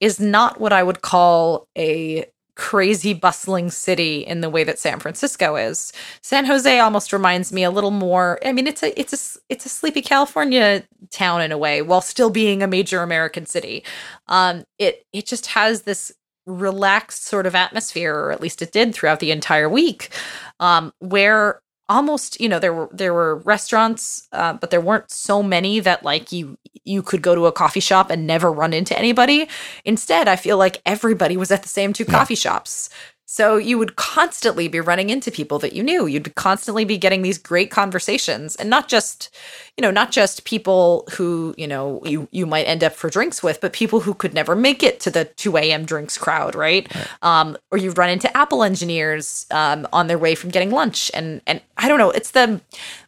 is 0.00 0.20
not 0.20 0.60
what 0.60 0.72
I 0.72 0.82
would 0.82 1.02
call 1.02 1.68
a 1.76 2.26
crazy 2.56 3.12
bustling 3.12 3.70
city 3.70 4.20
in 4.20 4.40
the 4.40 4.48
way 4.48 4.64
that 4.64 4.78
San 4.78 4.98
Francisco 4.98 5.56
is. 5.56 5.92
San 6.22 6.46
Jose 6.46 6.78
almost 6.80 7.12
reminds 7.12 7.52
me 7.52 7.62
a 7.62 7.70
little 7.70 7.90
more 7.90 8.38
I 8.44 8.52
mean 8.52 8.66
it's 8.66 8.82
a 8.82 8.98
it's 8.98 9.12
a 9.12 9.38
it's 9.50 9.66
a 9.66 9.68
sleepy 9.68 10.00
California 10.00 10.82
town 11.10 11.42
in 11.42 11.52
a 11.52 11.58
way 11.58 11.82
while 11.82 12.00
still 12.00 12.30
being 12.30 12.62
a 12.62 12.66
major 12.66 13.02
American 13.02 13.44
city. 13.44 13.84
Um 14.26 14.64
it 14.78 15.04
it 15.12 15.26
just 15.26 15.46
has 15.48 15.82
this 15.82 16.10
relaxed 16.46 17.24
sort 17.24 17.44
of 17.44 17.54
atmosphere 17.54 18.14
or 18.14 18.32
at 18.32 18.40
least 18.40 18.62
it 18.62 18.72
did 18.72 18.94
throughout 18.94 19.20
the 19.20 19.32
entire 19.32 19.68
week 19.68 20.10
um 20.60 20.92
where 21.00 21.60
almost 21.88 22.40
you 22.40 22.48
know 22.48 22.58
there 22.58 22.72
were 22.72 22.88
there 22.92 23.14
were 23.14 23.36
restaurants 23.36 24.28
uh, 24.32 24.52
but 24.54 24.70
there 24.70 24.80
weren't 24.80 25.10
so 25.10 25.42
many 25.42 25.78
that 25.80 26.02
like 26.02 26.32
you 26.32 26.58
you 26.84 27.02
could 27.02 27.22
go 27.22 27.34
to 27.34 27.46
a 27.46 27.52
coffee 27.52 27.80
shop 27.80 28.10
and 28.10 28.26
never 28.26 28.50
run 28.50 28.72
into 28.72 28.98
anybody 28.98 29.48
instead 29.84 30.26
i 30.26 30.36
feel 30.36 30.58
like 30.58 30.82
everybody 30.84 31.36
was 31.36 31.50
at 31.50 31.62
the 31.62 31.68
same 31.68 31.92
two 31.92 32.04
yeah. 32.04 32.10
coffee 32.10 32.34
shops 32.34 32.90
so 33.28 33.56
you 33.56 33.76
would 33.76 33.96
constantly 33.96 34.68
be 34.68 34.78
running 34.78 35.10
into 35.10 35.32
people 35.32 35.58
that 35.58 35.72
you 35.72 35.82
knew. 35.82 36.06
You'd 36.06 36.32
constantly 36.36 36.84
be 36.84 36.96
getting 36.96 37.22
these 37.22 37.38
great 37.38 37.72
conversations 37.72 38.54
and 38.54 38.70
not 38.70 38.86
just, 38.86 39.34
you 39.76 39.82
know, 39.82 39.90
not 39.90 40.12
just 40.12 40.44
people 40.44 41.08
who, 41.14 41.52
you 41.58 41.66
know, 41.66 42.00
you 42.04 42.28
you 42.30 42.46
might 42.46 42.68
end 42.68 42.84
up 42.84 42.94
for 42.94 43.10
drinks 43.10 43.42
with, 43.42 43.60
but 43.60 43.72
people 43.72 43.98
who 43.98 44.14
could 44.14 44.32
never 44.32 44.54
make 44.54 44.84
it 44.84 45.00
to 45.00 45.10
the 45.10 45.24
2 45.24 45.56
a.m. 45.56 45.84
drinks 45.84 46.16
crowd, 46.16 46.54
right? 46.54 46.86
right. 46.94 47.08
Um, 47.20 47.56
or 47.72 47.78
you'd 47.78 47.98
run 47.98 48.10
into 48.10 48.34
Apple 48.36 48.62
engineers 48.62 49.44
um, 49.50 49.88
on 49.92 50.06
their 50.06 50.18
way 50.18 50.36
from 50.36 50.50
getting 50.50 50.70
lunch. 50.70 51.10
And 51.12 51.42
and 51.48 51.60
I 51.76 51.88
don't 51.88 51.98
know, 51.98 52.12
it's 52.12 52.30
the 52.30 52.60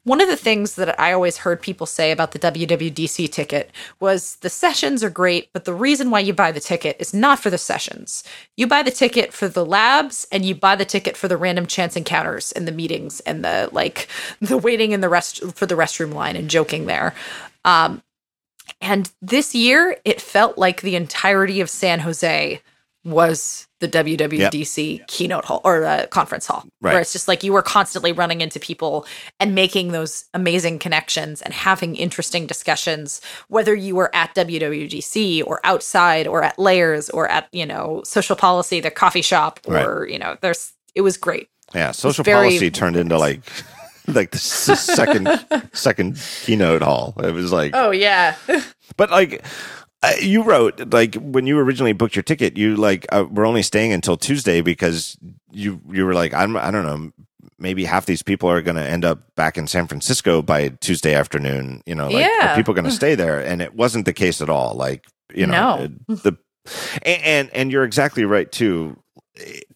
one 0.08 0.22
of 0.22 0.28
the 0.28 0.36
things 0.36 0.74
that 0.76 0.98
I 0.98 1.12
always 1.12 1.36
heard 1.36 1.60
people 1.60 1.86
say 1.86 2.10
about 2.10 2.32
the 2.32 2.38
WWDC 2.38 3.30
ticket 3.30 3.70
was 4.00 4.36
the 4.36 4.48
sessions 4.48 5.04
are 5.04 5.10
great, 5.10 5.52
but 5.52 5.66
the 5.66 5.74
reason 5.74 6.10
why 6.10 6.20
you 6.20 6.32
buy 6.32 6.50
the 6.50 6.60
ticket 6.60 6.96
is 6.98 7.12
not 7.12 7.38
for 7.38 7.50
the 7.50 7.58
sessions. 7.58 8.24
You 8.56 8.66
buy 8.66 8.82
the 8.82 8.90
ticket 8.90 9.34
for 9.34 9.48
the 9.48 9.66
labs 9.66 10.26
and 10.32 10.46
you 10.46 10.54
buy 10.54 10.76
the 10.76 10.86
ticket 10.86 11.14
for 11.14 11.28
the 11.28 11.36
random 11.36 11.66
chance 11.66 11.94
encounters 11.94 12.52
and 12.52 12.66
the 12.66 12.72
meetings 12.72 13.20
and 13.20 13.44
the 13.44 13.68
like 13.70 14.08
the 14.40 14.56
waiting 14.56 14.92
in 14.92 15.02
the 15.02 15.10
rest 15.10 15.44
for 15.54 15.66
the 15.66 15.74
restroom 15.74 16.14
line 16.14 16.36
and 16.36 16.48
joking 16.48 16.86
there. 16.86 17.14
Um, 17.66 18.02
and 18.80 19.10
this 19.20 19.54
year 19.54 19.98
it 20.06 20.22
felt 20.22 20.56
like 20.56 20.80
the 20.80 20.96
entirety 20.96 21.60
of 21.60 21.68
San 21.68 22.00
Jose 22.00 22.62
was 23.10 23.66
the 23.80 23.88
WWDC 23.88 24.98
yep. 24.98 25.06
keynote 25.06 25.44
hall 25.44 25.60
or 25.64 25.84
uh, 25.84 26.06
conference 26.06 26.46
hall, 26.46 26.64
right. 26.80 26.92
where 26.92 27.00
it's 27.00 27.12
just 27.12 27.28
like 27.28 27.44
you 27.44 27.52
were 27.52 27.62
constantly 27.62 28.12
running 28.12 28.40
into 28.40 28.58
people 28.58 29.06
and 29.38 29.54
making 29.54 29.92
those 29.92 30.24
amazing 30.34 30.78
connections 30.78 31.40
and 31.42 31.54
having 31.54 31.94
interesting 31.96 32.46
discussions, 32.46 33.20
whether 33.48 33.74
you 33.74 33.94
were 33.94 34.14
at 34.14 34.34
WWDC 34.34 35.44
or 35.46 35.60
outside 35.64 36.26
or 36.26 36.42
at 36.42 36.58
Layers 36.58 37.08
or 37.10 37.28
at 37.28 37.48
you 37.52 37.66
know 37.66 38.02
social 38.04 38.36
policy, 38.36 38.80
the 38.80 38.90
coffee 38.90 39.22
shop, 39.22 39.60
or 39.66 40.00
right. 40.00 40.10
you 40.10 40.18
know, 40.18 40.36
there's 40.40 40.72
it 40.94 41.02
was 41.02 41.16
great. 41.16 41.48
Yeah, 41.74 41.92
social 41.92 42.24
policy 42.24 42.70
turned 42.70 42.96
into 42.96 43.18
like 43.18 43.42
like 44.08 44.30
the 44.30 44.38
second 44.38 45.28
second 45.72 46.20
keynote 46.42 46.82
hall. 46.82 47.14
It 47.22 47.32
was 47.32 47.52
like 47.52 47.72
oh 47.74 47.90
yeah, 47.90 48.34
but 48.96 49.10
like 49.10 49.44
uh, 50.02 50.12
you 50.20 50.42
wrote 50.42 50.92
like 50.92 51.16
when 51.16 51.46
you 51.46 51.58
originally 51.58 51.92
booked 51.92 52.14
your 52.14 52.22
ticket, 52.22 52.56
you 52.56 52.76
like 52.76 53.06
uh, 53.10 53.24
were 53.28 53.46
only 53.46 53.62
staying 53.62 53.92
until 53.92 54.16
Tuesday 54.16 54.60
because 54.60 55.16
you 55.50 55.80
you 55.90 56.06
were 56.06 56.14
like 56.14 56.32
I'm 56.34 56.56
I 56.56 56.70
don't 56.70 56.84
know 56.84 57.12
maybe 57.58 57.84
half 57.84 58.06
these 58.06 58.22
people 58.22 58.48
are 58.48 58.62
going 58.62 58.76
to 58.76 58.88
end 58.88 59.04
up 59.04 59.34
back 59.34 59.58
in 59.58 59.66
San 59.66 59.88
Francisco 59.88 60.40
by 60.42 60.68
Tuesday 60.68 61.14
afternoon. 61.14 61.82
You 61.86 61.94
know, 61.94 62.08
like 62.08 62.26
yeah. 62.26 62.54
people 62.54 62.74
going 62.74 62.84
to 62.88 62.90
stay 62.90 63.14
there, 63.14 63.40
and 63.40 63.60
it 63.60 63.74
wasn't 63.74 64.04
the 64.04 64.12
case 64.12 64.40
at 64.40 64.48
all. 64.48 64.74
Like 64.74 65.06
you 65.34 65.46
know 65.46 65.88
no. 66.08 66.14
the 66.14 66.36
and, 67.02 67.22
and 67.22 67.50
and 67.52 67.72
you're 67.72 67.84
exactly 67.84 68.24
right 68.24 68.50
too. 68.50 69.02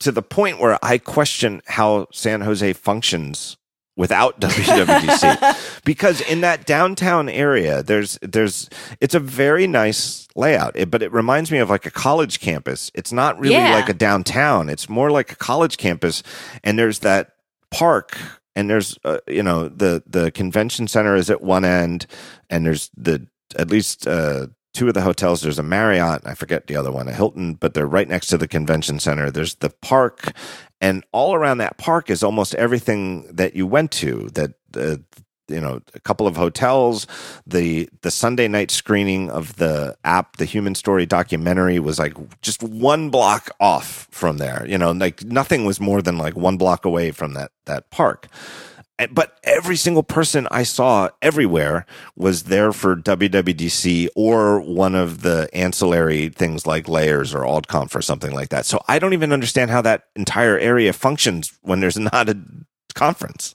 To 0.01 0.11
the 0.11 0.23
point 0.23 0.59
where 0.59 0.78
I 0.82 0.99
question 0.99 1.62
how 1.66 2.09
San 2.12 2.40
Jose 2.40 2.73
functions 2.73 3.57
without 4.03 4.41
WWDC 4.41 5.85
because 5.85 6.20
in 6.23 6.41
that 6.41 6.66
downtown 6.66 7.29
area 7.29 7.85
there's 7.85 8.19
there's 8.20 8.69
it's 9.01 9.15
a 9.15 9.20
very 9.20 9.69
nice 9.69 10.27
layout. 10.35 10.77
It, 10.77 10.91
but 10.91 11.05
it 11.05 11.12
reminds 11.12 11.53
me 11.53 11.59
of 11.59 11.70
like 11.70 11.87
a 11.87 11.91
college 11.91 12.41
campus. 12.41 12.91
It's 12.95 13.12
not 13.12 13.39
really 13.39 13.55
yeah. 13.55 13.77
like 13.77 13.89
a 13.89 13.95
downtown. 13.95 14.69
It's 14.69 14.89
more 14.89 15.12
like 15.12 15.31
a 15.31 15.37
college 15.37 15.77
campus. 15.77 16.24
And 16.65 16.77
there's 16.77 16.99
that 17.01 17.37
park 17.70 18.19
and 18.57 18.69
there's 18.69 18.99
uh, 19.05 19.19
you 19.29 19.45
know 19.45 19.69
the 19.69 20.03
the 20.05 20.33
convention 20.33 20.89
center 20.89 21.15
is 21.15 21.31
at 21.31 21.41
one 21.41 21.65
end 21.65 22.07
and 22.51 22.66
there's 22.66 22.91
the 22.97 23.24
at 23.57 23.70
least 23.70 24.09
uh, 24.09 24.49
two 24.73 24.89
of 24.89 24.94
the 24.94 25.03
hotels. 25.03 25.43
There's 25.43 25.59
a 25.59 25.62
Marriott, 25.62 26.23
I 26.24 26.35
forget 26.35 26.66
the 26.66 26.77
other 26.77 26.93
one, 26.93 27.09
a 27.09 27.12
Hilton, 27.12 27.55
but 27.55 27.74
they're 27.74 27.86
right 27.86 28.09
next 28.09 28.28
to 28.28 28.39
the 28.39 28.49
convention 28.49 28.99
center. 28.99 29.31
There's 29.31 29.57
the 29.57 29.70
park, 29.70 30.32
and 30.81 31.05
all 31.12 31.35
around 31.35 31.59
that 31.59 31.78
park 31.78 32.11
is 32.11 32.23
almost 32.23 32.55
everything 32.55 33.27
that 33.35 33.55
you 33.55 33.66
went 33.66 33.90
to. 33.93 34.28
That 34.35 34.55
uh, 34.77 34.97
you 35.49 35.61
know, 35.61 35.81
a 35.94 36.01
couple 36.01 36.27
of 36.27 36.36
hotels. 36.36 37.07
The 37.47 37.89
the 38.01 38.11
Sunday 38.11 38.49
night 38.49 38.70
screening 38.70 39.31
of 39.31 39.57
the 39.57 39.97
app, 40.05 40.36
the 40.36 40.44
Human 40.44 40.74
Story 40.74 41.07
documentary, 41.07 41.78
was 41.78 41.99
like 41.99 42.15
just 42.40 42.62
one 42.62 43.11
block 43.11 43.51
off 43.61 44.09
from 44.11 44.39
there. 44.39 44.66
You 44.66 44.78
know, 44.78 44.93
like 44.93 45.23
nothing 45.24 45.65
was 45.65 45.81
more 45.81 46.03
than 46.03 46.19
like 46.19 46.36
one 46.36 46.57
block 46.57 46.85
away 46.85 47.11
from 47.12 47.35
that 47.35 47.53
that 47.66 47.90
park 47.90 48.28
but 49.10 49.39
every 49.43 49.77
single 49.77 50.02
person 50.02 50.47
I 50.51 50.62
saw 50.62 51.09
everywhere 51.20 51.86
was 52.16 52.44
there 52.44 52.73
for 52.73 52.94
WWDC 52.97 54.09
or 54.14 54.60
one 54.60 54.94
of 54.94 55.23
the 55.23 55.48
ancillary 55.52 56.28
things 56.28 56.66
like 56.66 56.89
layers 56.89 57.35
or 57.35 57.40
AltConf 57.40 57.94
or 57.94 58.02
something 58.02 58.32
like 58.32 58.51
that. 58.51 58.66
So 58.66 58.82
I 58.89 58.98
don't 58.98 59.12
even 59.12 59.32
understand 59.32 59.70
how 59.70 59.82
that 59.82 60.05
entire 60.14 60.59
area 60.59 60.93
functions 60.93 61.59
when 61.62 61.81
there's 61.81 61.98
not 62.12 62.28
a 62.28 62.39
conference. 62.94 63.55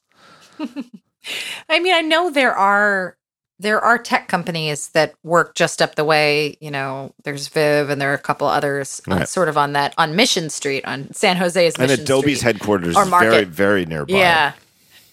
I 1.69 1.79
mean, 1.79 1.93
I 1.93 2.01
know 2.01 2.29
there 2.29 2.55
are 2.55 3.17
there 3.59 3.81
are 3.81 3.97
tech 3.97 4.27
companies 4.27 4.89
that 4.89 5.15
work 5.23 5.55
just 5.55 5.81
up 5.81 5.95
the 5.95 6.05
way. 6.05 6.57
You 6.61 6.71
know, 6.71 7.13
there's 7.23 7.47
Viv 7.47 7.89
and 7.89 7.99
there 7.99 8.11
are 8.11 8.15
a 8.15 8.19
couple 8.19 8.47
others 8.47 9.01
uh, 9.09 9.15
right. 9.15 9.27
sort 9.27 9.49
of 9.49 9.57
on 9.57 9.73
that 9.73 9.93
on 9.97 10.15
Mission 10.15 10.49
Street 10.49 10.85
on 10.85 11.11
San 11.13 11.37
Jose's 11.37 11.77
Mission 11.77 11.99
and 11.99 12.01
Adobe's 12.01 12.39
Street, 12.39 12.53
headquarters 12.53 12.97
is 12.97 13.09
very 13.09 13.43
very 13.43 13.85
nearby. 13.85 14.17
Yeah, 14.17 14.53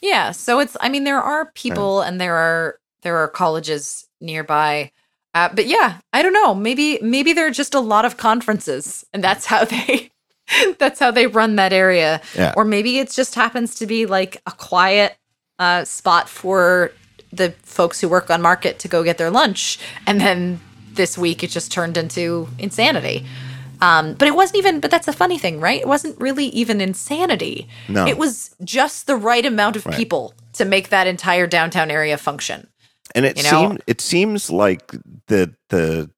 yeah, 0.05 0.33
so 0.33 0.61
it's 0.61 0.77
I 0.81 0.91
mean 0.91 1.05
there 1.05 1.21
are 1.21 1.51
people 1.53 2.03
and 2.03 2.21
there 2.21 2.37
are 2.37 2.79
there 3.03 3.17
are 3.17 3.29
colleges 3.29 4.07
nearby. 4.21 4.93
Uh, 5.33 5.49
but 5.53 5.67
yeah, 5.67 5.99
I 6.13 6.23
don't 6.23 6.35
know. 6.35 6.55
Maybe 6.55 6.99
maybe 7.01 7.33
there 7.33 7.47
are 7.47 7.51
just 7.51 7.75
a 7.75 7.81
lot 7.81 8.05
of 8.05 8.19
conferences 8.19 9.05
and 9.15 9.25
that's 9.25 9.47
how 9.47 9.65
they 9.65 10.11
that's 10.79 11.01
how 11.01 11.11
they 11.11 11.27
run 11.27 11.57
that 11.57 11.73
area. 11.73 12.21
Yeah. 12.37 12.53
Or 12.55 12.67
maybe 12.67 12.99
it 12.99 13.11
just 13.11 13.35
happens 13.35 13.77
to 13.77 13.87
be 13.87 14.05
like 14.05 14.43
a 14.47 14.53
quiet 14.53 15.17
uh, 15.59 15.85
spot 15.85 16.29
for 16.29 16.93
the 17.33 17.53
folks 17.63 17.99
who 17.99 18.09
work 18.09 18.31
on 18.31 18.43
market 18.43 18.79
to 18.81 18.89
go 18.89 19.03
get 19.03 19.17
their 19.17 19.31
lunch 19.31 19.79
and 20.07 20.21
then 20.21 20.61
this 20.93 21.19
week 21.19 21.43
it 21.43 21.51
just 21.51 21.73
turned 21.73 21.97
into 21.97 22.47
insanity. 22.59 23.25
Um, 23.81 24.15
but 24.15 24.29
it 24.29 24.35
wasn't 24.35 24.59
even, 24.59 24.81
but 24.81 24.91
that's 24.91 25.07
the 25.07 25.13
funny 25.13 25.39
thing, 25.39 25.61
right? 25.61 25.81
It 25.81 25.89
wasn't 25.89 26.21
really 26.21 26.47
even 26.47 26.81
insanity. 26.81 27.69
No. 27.89 28.07
It 28.07 28.19
was 28.19 28.55
just 28.63 29.07
the 29.07 29.17
right 29.17 29.45
amount 29.45 29.77
of 29.77 29.87
right. 29.87 29.97
people 29.97 30.35
to 30.55 30.65
make 30.65 30.89
that 30.89 31.07
entire 31.07 31.47
downtown 31.47 31.91
area 31.91 32.17
function. 32.17 32.69
And 33.15 33.25
it 33.25 33.37
you 33.37 33.43
know? 33.45 33.51
seemed, 33.51 33.83
it 33.87 34.01
seems 34.01 34.51
like 34.51 34.93
the, 35.27 35.55
the, 35.69 36.11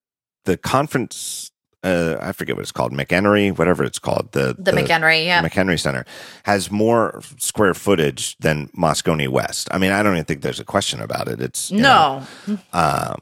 the 0.45 0.57
conference 0.57 1.51
uh, 1.87 2.17
I 2.21 2.33
forget 2.33 2.57
what 2.57 2.63
it's 2.63 2.73
called, 2.73 2.93
McEnery, 2.93 3.57
whatever 3.57 3.85
it's 3.85 4.01
called, 4.01 4.33
the 4.33 4.57
The 4.59 4.73
McEnery, 4.73 5.25
yeah. 5.25 5.41
McEnery 5.41 5.79
Center 5.79 6.05
has 6.43 6.69
more 6.69 7.21
square 7.39 7.75
footage 7.75 8.37
than 8.39 8.69
Moscone 8.77 9.29
West. 9.29 9.69
I 9.71 9.79
mean, 9.79 9.93
I 9.93 10.03
don't 10.03 10.15
even 10.15 10.25
think 10.25 10.43
there's 10.43 10.59
a 10.59 10.65
question 10.65 11.01
about 11.01 11.29
it. 11.29 11.41
It's 11.41 11.71
you 11.71 11.81
know, 11.81 12.27
No. 12.49 12.59
uh, 12.73 13.15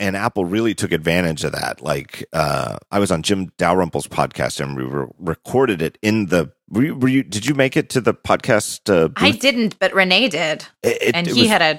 and 0.00 0.16
Apple 0.16 0.44
really 0.44 0.74
took 0.74 0.90
advantage 0.90 1.44
of 1.44 1.52
that. 1.52 1.80
Like, 1.82 2.24
uh, 2.32 2.78
I 2.90 2.98
was 2.98 3.12
on 3.12 3.22
Jim 3.22 3.50
Dalrymple's 3.58 4.08
podcast 4.08 4.58
and 4.60 4.76
we 4.76 4.82
re- 4.82 5.06
recorded 5.18 5.80
it 5.82 5.98
in 6.02 6.26
the. 6.26 6.50
Were 6.68 6.82
you, 6.84 6.94
were 6.96 7.08
you? 7.08 7.22
Did 7.22 7.46
you 7.46 7.54
make 7.54 7.76
it 7.76 7.88
to 7.90 8.00
the 8.00 8.14
podcast? 8.14 8.88
Uh? 8.92 9.10
I 9.16 9.30
didn't, 9.30 9.78
but 9.78 9.94
Rene 9.94 10.28
did. 10.28 10.66
It- 10.82 11.02
it- 11.02 11.14
and 11.14 11.28
it 11.28 11.34
he 11.34 11.46
had 11.46 11.62
a 11.62 11.78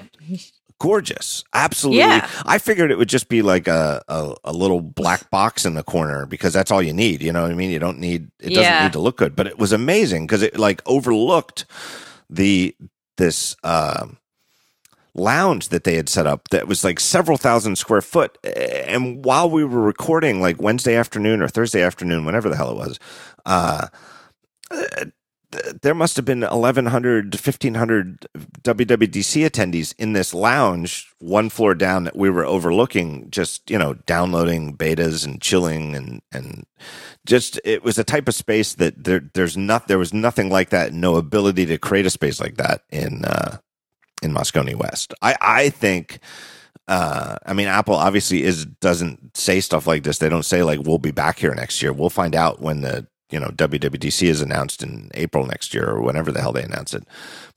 gorgeous, 0.78 1.44
absolutely. 1.54 1.98
Yeah. 2.00 2.28
I 2.44 2.58
figured 2.58 2.90
it 2.90 2.98
would 2.98 3.08
just 3.08 3.28
be 3.28 3.40
like 3.42 3.68
a, 3.68 4.02
a 4.08 4.34
a 4.44 4.52
little 4.52 4.80
black 4.80 5.30
box 5.30 5.64
in 5.64 5.74
the 5.74 5.82
corner 5.84 6.26
because 6.26 6.52
that's 6.52 6.70
all 6.70 6.82
you 6.82 6.92
need. 6.92 7.22
You 7.22 7.32
know 7.32 7.42
what 7.42 7.50
I 7.50 7.54
mean? 7.54 7.70
You 7.70 7.78
don't 7.78 7.98
need 7.98 8.30
it 8.40 8.48
doesn't 8.50 8.62
Yeah. 8.62 8.82
need 8.84 8.92
to 8.94 8.98
look 9.00 9.16
good, 9.16 9.36
but 9.36 9.46
it 9.46 9.58
was 9.58 9.72
amazing 9.72 10.26
because 10.26 10.42
it 10.42 10.58
like 10.58 10.82
overlooked 10.86 11.66
the 12.30 12.74
this. 13.16 13.56
um 13.62 14.18
lounge 15.14 15.68
that 15.68 15.84
they 15.84 15.96
had 15.96 16.08
set 16.08 16.26
up 16.26 16.48
that 16.48 16.66
was 16.66 16.84
like 16.84 16.98
several 16.98 17.36
thousand 17.36 17.76
square 17.76 18.00
foot 18.00 18.38
and 18.44 19.24
while 19.24 19.48
we 19.50 19.64
were 19.64 19.82
recording 19.82 20.40
like 20.40 20.60
wednesday 20.60 20.94
afternoon 20.94 21.42
or 21.42 21.48
thursday 21.48 21.82
afternoon 21.82 22.24
whenever 22.24 22.48
the 22.48 22.56
hell 22.56 22.70
it 22.70 22.76
was 22.76 22.98
uh 23.44 23.88
there 25.82 25.94
must 25.94 26.16
have 26.16 26.24
been 26.24 26.40
1100 26.40 27.34
1500 27.34 28.26
wwdc 28.62 29.46
attendees 29.46 29.94
in 29.98 30.14
this 30.14 30.32
lounge 30.32 31.12
one 31.18 31.50
floor 31.50 31.74
down 31.74 32.04
that 32.04 32.16
we 32.16 32.30
were 32.30 32.44
overlooking 32.44 33.30
just 33.30 33.70
you 33.70 33.78
know 33.78 33.94
downloading 34.06 34.76
betas 34.76 35.26
and 35.26 35.42
chilling 35.42 35.94
and 35.94 36.22
and 36.32 36.64
just 37.26 37.60
it 37.64 37.84
was 37.84 37.98
a 37.98 38.04
type 38.04 38.28
of 38.28 38.34
space 38.34 38.74
that 38.74 39.04
there 39.04 39.28
there's 39.34 39.56
not 39.56 39.88
there 39.88 39.98
was 39.98 40.14
nothing 40.14 40.48
like 40.48 40.70
that 40.70 40.94
no 40.94 41.16
ability 41.16 41.66
to 41.66 41.76
create 41.76 42.06
a 42.06 42.10
space 42.10 42.40
like 42.40 42.56
that 42.56 42.82
in 42.90 43.24
uh 43.26 43.58
in 44.22 44.32
Moscone 44.32 44.74
West. 44.76 45.14
I 45.22 45.36
I 45.40 45.68
think 45.70 46.20
uh 46.88 47.36
I 47.44 47.52
mean 47.52 47.68
Apple 47.68 47.94
obviously 47.94 48.42
is 48.42 48.64
doesn't 48.64 49.36
say 49.36 49.60
stuff 49.60 49.86
like 49.86 50.04
this. 50.04 50.18
They 50.18 50.28
don't 50.28 50.44
say 50.44 50.62
like 50.62 50.80
we'll 50.80 50.98
be 50.98 51.10
back 51.10 51.38
here 51.38 51.54
next 51.54 51.82
year. 51.82 51.92
We'll 51.92 52.10
find 52.10 52.34
out 52.34 52.60
when 52.60 52.80
the 52.80 53.06
you 53.30 53.40
know 53.40 53.48
WWDC 53.48 54.28
is 54.28 54.40
announced 54.40 54.82
in 54.82 55.10
April 55.14 55.46
next 55.46 55.74
year 55.74 55.88
or 55.88 56.02
whenever 56.02 56.32
the 56.32 56.40
hell 56.40 56.52
they 56.52 56.62
announce 56.62 56.94
it. 56.94 57.04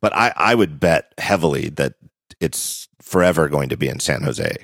But 0.01 0.15
I 0.15 0.33
I 0.35 0.55
would 0.55 0.79
bet 0.79 1.13
heavily 1.17 1.69
that 1.69 1.93
it's 2.39 2.87
forever 3.01 3.47
going 3.49 3.69
to 3.69 3.77
be 3.77 3.87
in 3.87 3.99
San 3.99 4.23
Jose 4.23 4.55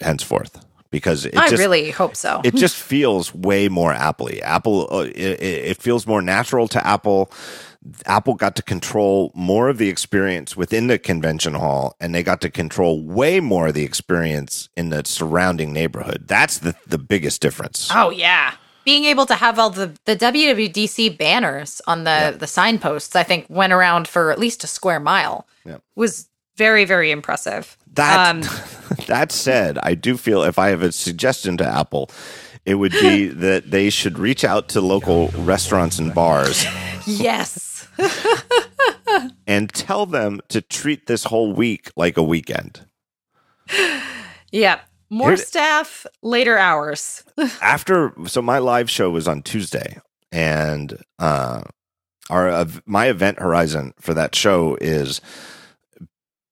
henceforth 0.00 0.64
because 0.90 1.24
it 1.24 1.36
I 1.36 1.48
just 1.48 1.60
really 1.60 1.90
hope 1.90 2.16
so. 2.16 2.40
it 2.44 2.54
just 2.56 2.76
feels 2.76 3.34
way 3.34 3.68
more 3.68 3.92
Apple 3.92 4.28
Apple, 4.42 4.88
uh, 4.90 5.04
it 5.04 5.42
it 5.42 5.76
feels 5.82 6.06
more 6.06 6.22
natural 6.22 6.68
to 6.68 6.86
Apple. 6.86 7.32
Apple 8.04 8.34
got 8.34 8.56
to 8.56 8.62
control 8.62 9.32
more 9.34 9.68
of 9.68 9.78
the 9.78 9.88
experience 9.88 10.56
within 10.56 10.88
the 10.88 10.98
convention 10.98 11.54
hall, 11.54 11.96
and 11.98 12.14
they 12.14 12.22
got 12.22 12.40
to 12.42 12.50
control 12.50 13.02
way 13.02 13.40
more 13.40 13.68
of 13.68 13.74
the 13.74 13.84
experience 13.84 14.68
in 14.76 14.90
the 14.90 15.02
surrounding 15.04 15.72
neighborhood. 15.72 16.24
That's 16.26 16.58
the 16.58 16.74
the 16.86 16.98
biggest 16.98 17.40
difference. 17.40 17.90
oh 17.94 18.10
yeah. 18.10 18.54
Being 18.82 19.04
able 19.04 19.26
to 19.26 19.34
have 19.34 19.58
all 19.58 19.68
the, 19.68 19.92
the 20.06 20.16
WWDC 20.16 21.18
banners 21.18 21.82
on 21.86 22.04
the, 22.04 22.34
the 22.36 22.46
signposts, 22.46 23.14
I 23.14 23.22
think 23.22 23.44
went 23.50 23.74
around 23.74 24.08
for 24.08 24.32
at 24.32 24.38
least 24.38 24.64
a 24.64 24.66
square 24.66 24.98
mile. 24.98 25.46
Yeah. 25.66 25.76
Was 25.96 26.30
very, 26.56 26.86
very 26.86 27.10
impressive. 27.10 27.76
That 27.92 28.30
Um, 28.30 28.42
that 29.06 29.32
said, 29.32 29.78
I 29.82 29.94
do 29.94 30.16
feel 30.16 30.42
if 30.42 30.58
I 30.58 30.70
have 30.70 30.82
a 30.82 30.92
suggestion 30.92 31.58
to 31.58 31.64
Apple, 31.64 32.10
it 32.64 32.76
would 32.76 32.92
be 32.92 33.26
that 33.46 33.70
they 33.70 33.90
should 33.90 34.18
reach 34.18 34.44
out 34.44 34.70
to 34.70 34.80
local 34.80 35.28
restaurants 35.36 35.98
and 35.98 36.14
bars 36.14 36.64
yes. 37.06 37.69
and 39.46 39.72
tell 39.72 40.06
them 40.06 40.40
to 40.48 40.60
treat 40.60 41.06
this 41.06 41.24
whole 41.24 41.52
week 41.52 41.90
like 41.96 42.16
a 42.16 42.22
weekend. 42.22 42.86
Yeah. 44.52 44.80
More 45.10 45.28
Here's- 45.30 45.46
staff, 45.46 46.06
later 46.22 46.56
hours. 46.56 47.24
after 47.62 48.12
so 48.26 48.40
my 48.42 48.58
live 48.58 48.88
show 48.90 49.10
was 49.10 49.26
on 49.26 49.42
Tuesday 49.42 49.98
and 50.32 51.02
uh 51.18 51.62
our 52.28 52.48
ev- 52.48 52.82
my 52.86 53.06
event 53.06 53.40
horizon 53.40 53.92
for 53.98 54.14
that 54.14 54.34
show 54.36 54.76
is 54.80 55.20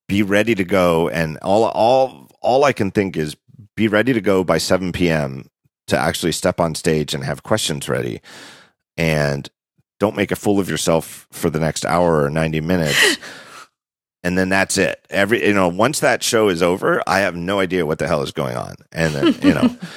be 0.08 0.22
ready 0.24 0.54
to 0.56 0.64
go 0.64 1.08
and 1.08 1.38
all 1.42 1.64
all 1.66 2.26
all 2.40 2.64
I 2.64 2.72
can 2.72 2.90
think 2.90 3.16
is 3.16 3.36
be 3.76 3.86
ready 3.86 4.12
to 4.12 4.20
go 4.20 4.42
by 4.42 4.58
7 4.58 4.90
p.m. 4.90 5.48
to 5.86 5.96
actually 5.96 6.32
step 6.32 6.58
on 6.58 6.74
stage 6.74 7.14
and 7.14 7.22
have 7.22 7.44
questions 7.44 7.88
ready 7.88 8.20
and 8.96 9.48
don't 9.98 10.16
make 10.16 10.30
a 10.30 10.36
fool 10.36 10.60
of 10.60 10.68
yourself 10.68 11.26
for 11.30 11.50
the 11.50 11.60
next 11.60 11.84
hour 11.84 12.22
or 12.22 12.30
90 12.30 12.60
minutes 12.60 13.18
and 14.22 14.36
then 14.36 14.48
that's 14.48 14.78
it 14.78 15.06
every 15.10 15.46
you 15.46 15.54
know 15.54 15.68
once 15.68 16.00
that 16.00 16.22
show 16.22 16.48
is 16.48 16.62
over 16.62 17.02
i 17.06 17.20
have 17.20 17.36
no 17.36 17.60
idea 17.60 17.86
what 17.86 17.98
the 17.98 18.06
hell 18.06 18.22
is 18.22 18.32
going 18.32 18.56
on 18.56 18.74
and 18.92 19.14
then 19.14 19.34
you 19.42 19.54
know 19.54 19.76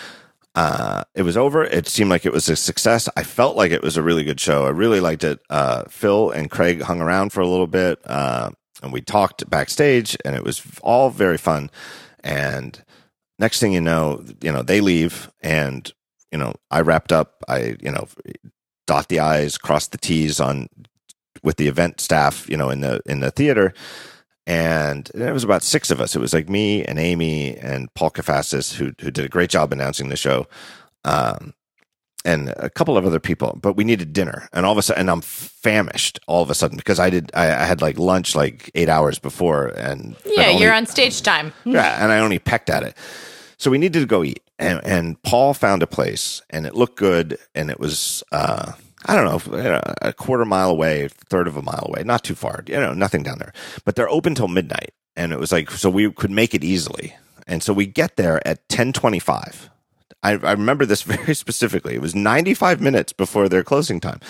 uh, 0.56 1.04
it 1.16 1.22
was 1.22 1.38
over. 1.38 1.64
It 1.64 1.88
seemed 1.88 2.10
like 2.10 2.26
it 2.26 2.34
was 2.34 2.50
a 2.50 2.56
success. 2.56 3.08
I 3.16 3.24
felt 3.24 3.56
like 3.56 3.72
it 3.72 3.82
was 3.82 3.98
a 3.98 4.04
really 4.04 4.24
good 4.24 4.40
show. 4.40 4.66
I 4.66 4.70
really 4.70 5.00
liked 5.00 5.24
it. 5.24 5.40
Uh, 5.50 5.86
Phil 5.88 6.32
and 6.32 6.52
Craig 6.52 6.82
hung 6.82 7.02
around 7.02 7.32
for 7.32 7.42
a 7.42 7.48
little 7.48 7.68
bit, 7.68 8.00
uh, 8.06 8.52
and 8.84 8.92
we 8.92 9.02
talked 9.02 9.50
backstage, 9.50 10.18
and 10.26 10.36
it 10.36 10.44
was 10.44 10.62
all 10.82 11.10
very 11.10 11.38
fun. 11.38 11.70
And 12.24 12.84
next 13.40 13.60
thing 13.60 13.72
you 13.72 13.82
know, 13.82 14.24
you 14.42 14.52
know, 14.52 14.62
they 14.62 14.82
leave, 14.82 15.32
and 15.42 15.90
you 16.32 16.38
know, 16.38 16.54
I 16.70 16.82
wrapped 16.82 17.14
up. 17.14 17.44
I 17.48 17.78
you 17.80 17.92
know, 17.92 18.08
dot 18.88 19.08
the 19.10 19.20
i's, 19.20 19.58
cross 19.58 19.88
the 19.88 19.98
t's 19.98 20.40
on 20.40 20.68
with 21.44 21.58
the 21.58 21.68
event 21.68 22.00
staff, 22.02 22.48
you 22.50 22.58
know, 22.58 22.70
in 22.70 22.82
the 22.82 23.02
in 23.06 23.20
the 23.20 23.32
theater. 23.32 23.74
And 24.48 25.10
it 25.14 25.32
was 25.34 25.44
about 25.44 25.64
six 25.64 25.92
of 25.92 26.02
us. 26.02 26.16
It 26.16 26.20
was 26.20 26.34
like 26.34 26.50
me 26.50 26.84
and 26.84 26.98
Amy 27.00 27.56
and 27.58 27.94
Paul 27.94 28.10
Kafasis, 28.12 28.74
who 28.74 28.92
who 29.00 29.12
did 29.12 29.26
a 29.26 29.30
great 29.30 29.50
job 29.52 29.72
announcing 29.72 30.10
the 30.10 30.16
show, 30.18 30.48
um, 31.06 31.54
and 32.26 32.50
a 32.58 32.70
couple 32.70 32.98
of 32.98 33.06
other 33.06 33.20
people. 33.20 33.58
But 33.62 33.74
we 33.78 33.84
needed 33.84 34.14
dinner, 34.14 34.50
and 34.52 34.66
all 34.66 34.72
of 34.72 34.78
a 34.80 34.82
sudden, 34.82 35.02
and 35.02 35.10
I'm 35.12 35.22
famished 35.22 36.20
all 36.28 36.42
of 36.42 36.50
a 36.50 36.56
sudden 36.56 36.76
because 36.76 37.00
I 37.00 37.10
did 37.12 37.32
I, 37.36 37.46
I 37.46 37.66
had 37.66 37.82
like 37.84 38.00
lunch 38.00 38.36
like 38.36 38.72
eight 38.74 38.90
hours 38.90 39.20
before, 39.20 39.68
and 39.68 40.16
Yeah, 40.26 40.48
only- 40.48 40.64
you're 40.64 40.74
on 40.74 40.88
stage 40.88 41.22
time. 41.22 41.54
yeah, 41.64 42.04
and 42.04 42.12
I 42.12 42.20
only 42.20 42.40
pecked 42.40 42.70
at 42.72 42.82
it. 42.84 42.98
So 43.62 43.70
we 43.70 43.78
needed 43.78 44.00
to 44.00 44.08
go 44.08 44.24
eat, 44.24 44.42
and 44.58 44.82
and 44.84 45.22
Paul 45.22 45.54
found 45.54 45.84
a 45.84 45.88
place, 45.88 46.42
and 46.50 46.66
it 46.66 46.74
looked 46.74 46.98
good, 46.98 47.38
and 47.54 47.70
it 47.70 47.80
was 47.80 48.24
uh, 48.32 48.72
I 49.06 49.16
don't 49.16 49.48
know, 49.48 49.82
a 50.02 50.14
quarter 50.14 50.46
mile 50.46 50.72
away, 50.72 51.10
third 51.30 51.46
of 51.46 51.56
a 51.58 51.62
mile 51.62 51.86
away, 51.88 52.02
not 52.04 52.24
too 52.24 52.34
far, 52.34 52.64
you 52.66 52.74
know, 52.74 52.96
nothing 52.96 53.22
down 53.22 53.38
there. 53.38 53.54
But 53.86 53.96
they're 53.96 54.10
open 54.10 54.34
till 54.34 54.48
midnight, 54.48 54.96
and 55.16 55.32
it 55.32 55.40
was 55.40 55.52
like 55.52 55.70
so 55.70 55.92
we 55.92 56.12
could 56.12 56.32
make 56.32 56.56
it 56.56 56.64
easily, 56.64 57.16
and 57.46 57.62
so 57.62 57.72
we 57.72 57.86
get 57.86 58.16
there 58.16 58.46
at 58.48 58.68
ten 58.68 58.94
twenty 58.94 59.20
five. 59.20 59.70
I, 60.24 60.32
I 60.32 60.54
remember 60.54 60.88
this 60.88 61.04
very 61.04 61.36
specifically. 61.36 61.94
It 61.94 62.02
was 62.02 62.16
95 62.16 62.82
minutes 62.82 63.14
before 63.14 63.48
their 63.48 63.64
closing 63.64 64.00
time. 64.00 64.22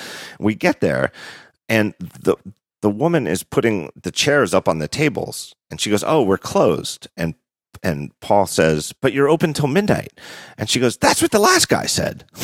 We 0.42 0.56
get 0.56 0.82
there, 0.82 1.10
and 1.70 1.94
the 2.00 2.36
the 2.82 2.90
woman 2.90 3.28
is 3.28 3.44
putting 3.44 3.92
the 3.96 4.12
chairs 4.12 4.54
up 4.54 4.68
on 4.68 4.80
the 4.80 4.90
tables, 4.90 5.56
and 5.70 5.80
she 5.80 5.90
goes, 5.90 6.04
"Oh, 6.04 6.22
we're 6.22 6.38
closed." 6.38 7.08
And 7.16 7.36
and 7.84 8.12
Paul 8.20 8.46
says, 8.46 8.94
"But 9.02 9.14
you're 9.14 9.30
open 9.30 9.54
till 9.54 9.68
midnight." 9.68 10.14
And 10.58 10.70
she 10.70 10.80
goes, 10.80 10.98
"That's 10.98 11.22
what 11.22 11.32
the 11.32 11.40
last 11.40 11.70
guy 11.70 11.86
said." 11.86 12.26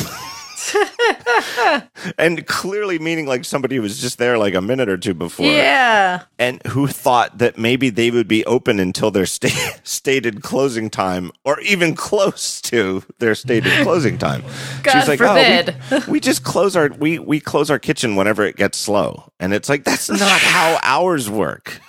and 2.18 2.46
clearly 2.46 2.98
meaning 2.98 3.26
like 3.26 3.44
somebody 3.44 3.76
who 3.76 3.82
was 3.82 4.00
just 4.00 4.18
there 4.18 4.36
like 4.36 4.54
a 4.54 4.60
minute 4.60 4.88
or 4.88 4.98
two 4.98 5.14
before 5.14 5.46
Yeah. 5.46 6.22
and 6.38 6.60
who 6.66 6.86
thought 6.86 7.38
that 7.38 7.56
maybe 7.56 7.88
they 7.90 8.10
would 8.10 8.28
be 8.28 8.44
open 8.44 8.78
until 8.78 9.10
their 9.10 9.24
sta- 9.24 9.78
stated 9.82 10.42
closing 10.42 10.90
time 10.90 11.30
or 11.44 11.58
even 11.60 11.94
close 11.94 12.60
to 12.62 13.02
their 13.18 13.34
stated 13.34 13.72
closing 13.82 14.18
time. 14.18 14.42
God 14.82 15.04
forbid. 15.16 15.76
"Oh, 15.90 16.02
we, 16.06 16.12
we 16.14 16.20
just 16.20 16.44
close 16.44 16.76
our 16.76 16.88
we 16.88 17.18
we 17.18 17.40
close 17.40 17.70
our 17.70 17.78
kitchen 17.78 18.16
whenever 18.16 18.44
it 18.44 18.56
gets 18.56 18.76
slow." 18.78 19.32
And 19.40 19.54
it's 19.54 19.68
like 19.68 19.84
that's 19.84 20.10
not 20.10 20.40
how 20.40 20.78
hours 20.82 21.30
work. 21.30 21.80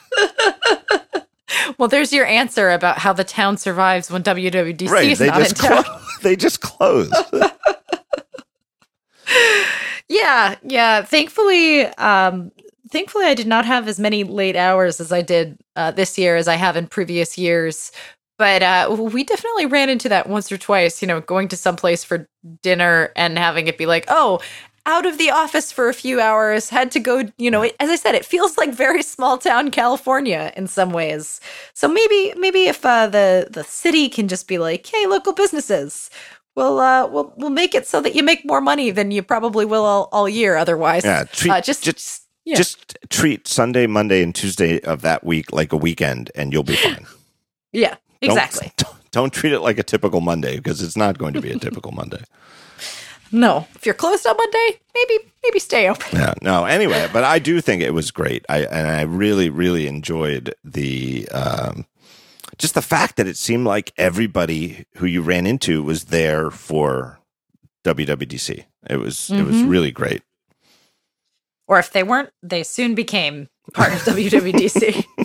Well, 1.78 1.90
there's 1.90 2.14
your 2.14 2.26
answer 2.26 2.70
about 2.70 3.00
how 3.00 3.14
the 3.14 3.24
town 3.24 3.58
survives 3.58 4.12
when 4.12 4.24
WWDC 4.24 4.90
right, 4.90 5.10
is 5.10 5.20
they 5.20 5.28
not 5.28 5.42
in 5.42 5.48
town. 5.48 5.84
clo- 5.84 6.00
they 6.22 6.36
just 6.36 6.62
closed. 6.62 7.14
Yeah, 10.10 10.56
yeah. 10.64 11.04
Thankfully, 11.04 11.86
um, 11.86 12.52
thankfully, 12.90 13.26
I 13.26 13.36
did 13.36 13.46
not 13.46 13.66
have 13.66 13.88
as 13.88 14.00
many 14.00 14.24
late 14.24 14.56
hours 14.56 15.00
as 15.00 15.12
I 15.12 15.22
did 15.22 15.58
uh, 15.76 15.92
this 15.92 16.18
year 16.18 16.36
as 16.36 16.48
I 16.48 16.56
have 16.56 16.76
in 16.76 16.88
previous 16.88 17.38
years. 17.38 17.92
But 18.40 18.64
uh, 18.64 18.96
we 18.98 19.24
definitely 19.24 19.68
ran 19.68 19.90
into 19.90 20.10
that 20.10 20.28
once 20.28 20.52
or 20.52 20.58
twice. 20.58 21.02
You 21.04 21.08
know, 21.08 21.22
going 21.22 21.48
to 21.50 21.58
some 21.58 21.76
place 21.76 22.04
for 22.04 22.28
dinner 22.64 23.12
and 23.16 23.38
having 23.38 23.68
it 23.68 23.78
be 23.78 23.86
like, 23.86 24.06
oh. 24.08 24.42
Out 24.90 25.06
of 25.06 25.20
the 25.20 25.30
office 25.30 25.72
for 25.72 25.88
a 25.88 25.94
few 25.94 26.20
hours, 26.20 26.70
had 26.70 26.90
to 26.94 27.00
go. 27.00 27.24
You 27.38 27.52
know, 27.52 27.62
it, 27.62 27.76
as 27.80 27.90
I 27.92 27.96
said, 27.96 28.16
it 28.16 28.26
feels 28.26 28.58
like 28.58 28.74
very 28.74 29.04
small 29.04 29.38
town 29.38 29.70
California 29.70 30.52
in 30.58 30.66
some 30.68 30.92
ways. 30.92 31.40
So 31.74 31.88
maybe, 31.88 32.34
maybe 32.38 32.64
if 32.74 32.84
uh, 32.84 33.06
the 33.08 33.48
the 33.52 33.64
city 33.64 34.10
can 34.10 34.28
just 34.28 34.48
be 34.48 34.58
like, 34.58 34.88
"Hey, 34.88 35.06
local 35.06 35.34
businesses, 35.34 36.10
we'll 36.56 36.80
uh 36.80 37.08
we'll 37.08 37.34
we'll 37.38 37.52
make 37.52 37.76
it 37.76 37.86
so 37.88 38.02
that 38.02 38.16
you 38.16 38.24
make 38.24 38.44
more 38.46 38.62
money 38.62 38.90
than 38.92 39.12
you 39.12 39.22
probably 39.22 39.66
will 39.66 39.86
all, 39.86 40.10
all 40.12 40.28
year 40.28 40.58
otherwise. 40.58 41.06
Yeah, 41.06 41.24
treat, 41.26 41.52
Uh, 41.52 41.62
just, 41.62 41.84
just 41.84 41.98
just 41.98 42.24
yeah. 42.46 42.56
just 42.58 42.98
treat 43.10 43.48
Sunday, 43.48 43.86
Monday, 43.88 44.24
and 44.24 44.34
Tuesday 44.34 44.80
of 44.82 45.02
that 45.02 45.24
week 45.24 45.52
like 45.54 45.72
a 45.72 45.78
weekend, 45.78 46.32
and 46.36 46.52
you'll 46.52 46.64
be 46.64 46.76
fine. 46.88 47.06
yeah, 47.72 47.96
exactly. 48.22 48.72
Don't, 48.78 48.96
don't 49.12 49.34
treat 49.34 49.54
it 49.54 49.62
like 49.62 49.78
a 49.78 49.84
typical 49.84 50.22
Monday 50.22 50.58
because 50.58 50.82
it's 50.82 50.98
not 50.98 51.18
going 51.20 51.34
to 51.34 51.42
be 51.42 51.52
a 51.52 51.60
typical 51.60 51.92
Monday. 51.92 52.24
No, 53.32 53.68
if 53.76 53.86
you're 53.86 53.96
closed 53.96 54.26
on 54.26 54.36
Monday, 54.36 54.80
maybe 54.96 55.32
maybe 55.44 55.60
stay 55.60 55.88
open. 55.88 56.20
Yeah, 56.20 56.34
no. 56.42 56.66
Anyway, 56.66 57.08
but 57.14 57.24
I 57.24 57.40
do 57.40 57.62
think 57.62 57.82
it 57.82 57.94
was 57.94 58.12
great. 58.12 58.46
I 58.50 58.64
and 58.64 58.88
I 58.88 59.02
really, 59.04 59.50
really 59.50 59.88
enjoyed 59.88 60.56
the 60.64 61.30
um, 61.30 61.86
just 62.58 62.74
the 62.74 62.82
fact 62.82 63.18
that 63.18 63.28
it 63.28 63.38
seemed 63.38 63.66
like 63.66 63.94
everybody 63.98 64.86
who 64.98 65.06
you 65.06 65.22
ran 65.22 65.46
into 65.46 65.84
was 65.84 66.06
there 66.06 66.50
for 66.50 67.20
WWDC. 67.84 68.66
It 68.90 68.98
was 68.98 69.30
it 69.30 69.44
was 69.46 69.62
really 69.64 69.92
great. 69.92 70.24
Or 71.68 71.78
if 71.78 71.92
they 71.92 72.02
weren't, 72.02 72.32
they 72.42 72.64
soon 72.64 72.96
became 72.96 73.48
part 73.74 73.94
of 73.94 74.00
WWDC. 74.00 75.06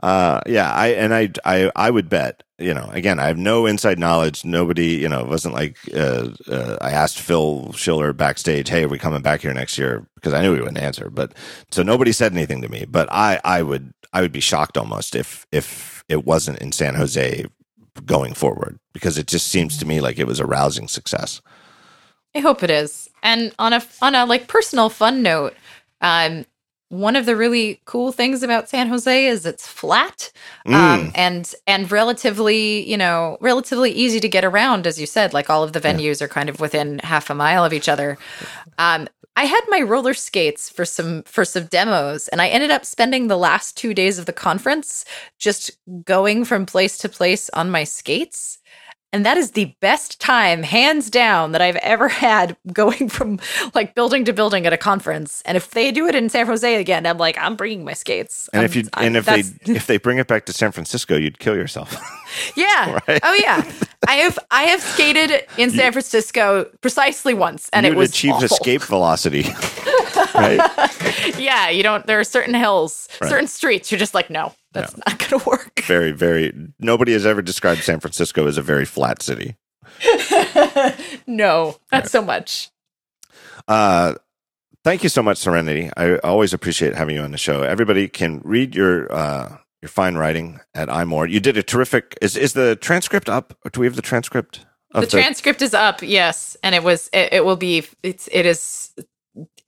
Uh, 0.00 0.40
yeah, 0.46 0.70
I 0.72 0.88
and 0.88 1.12
I, 1.14 1.30
I 1.44 1.70
I 1.74 1.90
would 1.90 2.08
bet. 2.08 2.42
You 2.62 2.74
know, 2.74 2.88
again, 2.92 3.18
I 3.18 3.26
have 3.26 3.38
no 3.38 3.66
inside 3.66 3.98
knowledge. 3.98 4.44
Nobody, 4.44 4.88
you 4.88 5.08
know, 5.08 5.20
it 5.20 5.28
wasn't 5.28 5.54
like 5.54 5.76
uh, 5.94 6.28
uh, 6.48 6.78
I 6.80 6.90
asked 6.90 7.18
Phil 7.20 7.72
Schiller 7.72 8.12
backstage, 8.12 8.68
"Hey, 8.68 8.84
are 8.84 8.88
we 8.88 8.98
coming 8.98 9.22
back 9.22 9.40
here 9.42 9.52
next 9.52 9.76
year?" 9.78 10.06
Because 10.14 10.32
I 10.32 10.42
knew 10.42 10.54
he 10.54 10.60
wouldn't 10.60 10.78
answer. 10.78 11.10
But 11.10 11.34
so 11.70 11.82
nobody 11.82 12.12
said 12.12 12.32
anything 12.32 12.62
to 12.62 12.68
me. 12.68 12.86
But 12.88 13.10
I, 13.12 13.40
I 13.44 13.62
would, 13.62 13.92
I 14.12 14.20
would 14.20 14.32
be 14.32 14.40
shocked 14.40 14.76
almost 14.76 15.14
if 15.14 15.46
if 15.52 16.04
it 16.08 16.24
wasn't 16.24 16.58
in 16.58 16.72
San 16.72 16.94
Jose 16.94 17.44
going 18.06 18.34
forward 18.34 18.78
because 18.92 19.18
it 19.18 19.26
just 19.26 19.48
seems 19.48 19.76
to 19.78 19.86
me 19.86 20.00
like 20.00 20.18
it 20.18 20.26
was 20.26 20.40
a 20.40 20.46
rousing 20.46 20.88
success. 20.88 21.40
I 22.34 22.38
hope 22.40 22.62
it 22.62 22.70
is. 22.70 23.10
And 23.22 23.54
on 23.58 23.72
a 23.72 23.82
on 24.00 24.14
a 24.14 24.24
like 24.24 24.48
personal 24.48 24.88
fun 24.88 25.22
note, 25.22 25.54
um, 26.00 26.44
one 26.92 27.16
of 27.16 27.24
the 27.24 27.34
really 27.34 27.80
cool 27.86 28.12
things 28.12 28.42
about 28.42 28.68
San 28.68 28.88
Jose 28.88 29.26
is 29.26 29.46
it's 29.46 29.66
flat 29.66 30.30
um, 30.66 30.72
Mm. 30.74 31.12
and 31.14 31.54
and 31.66 31.90
relatively 31.90 32.88
you 32.88 32.98
know 32.98 33.38
relatively 33.40 33.90
easy 33.90 34.20
to 34.20 34.28
get 34.28 34.44
around, 34.44 34.86
as 34.86 35.00
you 35.00 35.06
said. 35.06 35.32
Like 35.32 35.48
all 35.48 35.62
of 35.62 35.72
the 35.72 35.80
venues 35.80 36.20
are 36.20 36.28
kind 36.28 36.50
of 36.50 36.60
within 36.60 36.98
half 37.00 37.30
a 37.30 37.34
mile 37.34 37.64
of 37.64 37.72
each 37.72 37.88
other. 37.88 38.18
Um, 38.78 39.08
I 39.34 39.44
had 39.46 39.62
my 39.68 39.80
roller 39.80 40.12
skates 40.12 40.68
for 40.68 40.84
some 40.84 41.22
for 41.22 41.44
some 41.46 41.64
demos, 41.66 42.28
and 42.28 42.42
I 42.42 42.48
ended 42.48 42.70
up 42.70 42.84
spending 42.84 43.28
the 43.28 43.38
last 43.38 43.74
two 43.78 43.94
days 43.94 44.18
of 44.18 44.26
the 44.26 44.32
conference 44.34 45.06
just 45.38 45.70
going 46.04 46.44
from 46.44 46.66
place 46.66 46.98
to 46.98 47.08
place 47.08 47.48
on 47.54 47.70
my 47.70 47.84
skates. 47.84 48.58
And 49.14 49.26
that 49.26 49.36
is 49.36 49.50
the 49.50 49.74
best 49.80 50.20
time, 50.20 50.62
hands 50.62 51.10
down, 51.10 51.52
that 51.52 51.60
I've 51.60 51.76
ever 51.76 52.08
had 52.08 52.56
going 52.72 53.08
from 53.10 53.38
like 53.74 53.94
building 53.94 54.24
to 54.24 54.32
building 54.32 54.66
at 54.66 54.72
a 54.72 54.78
conference. 54.78 55.42
And 55.44 55.56
if 55.56 55.70
they 55.72 55.92
do 55.92 56.06
it 56.06 56.14
in 56.14 56.30
San 56.30 56.46
Jose 56.46 56.76
again, 56.80 57.04
I'm 57.06 57.18
like, 57.18 57.36
I'm 57.38 57.54
bringing 57.54 57.84
my 57.84 57.92
skates. 57.92 58.48
And 58.54 58.60
I'm- 58.60 58.64
if 58.64 58.74
you 58.76 58.82
I'm- 58.94 59.06
and 59.08 59.16
if 59.16 59.26
they 59.26 59.72
if 59.72 59.86
they 59.86 59.98
bring 59.98 60.18
it 60.18 60.26
back 60.28 60.46
to 60.46 60.52
San 60.52 60.72
Francisco, 60.72 61.16
you'd 61.16 61.38
kill 61.38 61.54
yourself. 61.56 61.92
yeah, 62.56 62.98
Right. 63.08 63.20
oh 63.22 63.34
yeah, 63.40 63.70
I 64.08 64.14
have 64.14 64.38
I 64.50 64.62
have 64.64 64.80
skated 64.80 65.44
in 65.58 65.70
San 65.78 65.92
Francisco 65.92 66.64
precisely 66.80 67.34
once, 67.34 67.68
and 67.74 67.84
you'd 67.84 67.92
it 67.92 67.96
was 67.98 68.10
achieve 68.10 68.32
awful. 68.32 68.44
escape 68.46 68.82
velocity, 68.82 69.42
right? 70.34 70.60
Yeah, 71.38 71.68
you 71.70 71.82
don't. 71.82 72.06
There 72.06 72.18
are 72.20 72.24
certain 72.24 72.54
hills, 72.54 73.08
Right. 73.20 73.28
certain 73.30 73.46
streets. 73.48 73.90
You're 73.90 73.98
just 73.98 74.14
like, 74.14 74.30
no, 74.30 74.52
that's 74.72 74.96
not 74.96 75.18
going 75.18 75.40
to 75.40 75.48
work. 75.48 75.82
very, 75.84 76.12
very. 76.12 76.52
Nobody 76.78 77.12
has 77.12 77.24
ever 77.26 77.42
described 77.42 77.82
San 77.82 78.00
Francisco 78.00 78.46
as 78.46 78.58
a 78.58 78.62
very 78.62 78.84
flat 78.84 79.22
city. 79.22 79.56
no, 81.26 81.76
not 81.90 82.08
so 82.08 82.22
much. 82.22 82.70
Uh, 83.68 84.14
thank 84.84 85.02
you 85.02 85.08
so 85.08 85.22
much, 85.22 85.38
Serenity. 85.38 85.90
I 85.96 86.16
always 86.18 86.52
appreciate 86.52 86.94
having 86.94 87.16
you 87.16 87.22
on 87.22 87.30
the 87.32 87.38
show. 87.38 87.62
Everybody 87.62 88.08
can 88.08 88.40
read 88.44 88.74
your 88.74 89.12
uh, 89.12 89.56
your 89.80 89.88
fine 89.88 90.16
writing 90.16 90.60
at 90.74 90.88
iMore. 90.88 91.28
You 91.30 91.40
did 91.40 91.56
a 91.56 91.62
terrific. 91.62 92.16
Is 92.20 92.36
is 92.36 92.52
the 92.52 92.76
transcript 92.76 93.28
up? 93.28 93.54
Do 93.72 93.80
we 93.80 93.86
have 93.86 93.96
the 93.96 94.02
transcript? 94.02 94.66
Of 94.94 95.04
the 95.04 95.06
transcript 95.06 95.62
is 95.62 95.72
up 95.72 96.02
yes 96.02 96.54
and 96.62 96.74
it 96.74 96.82
was 96.82 97.08
it, 97.14 97.32
it 97.32 97.44
will 97.46 97.56
be 97.56 97.86
it's 98.02 98.28
it 98.30 98.44
is 98.44 98.90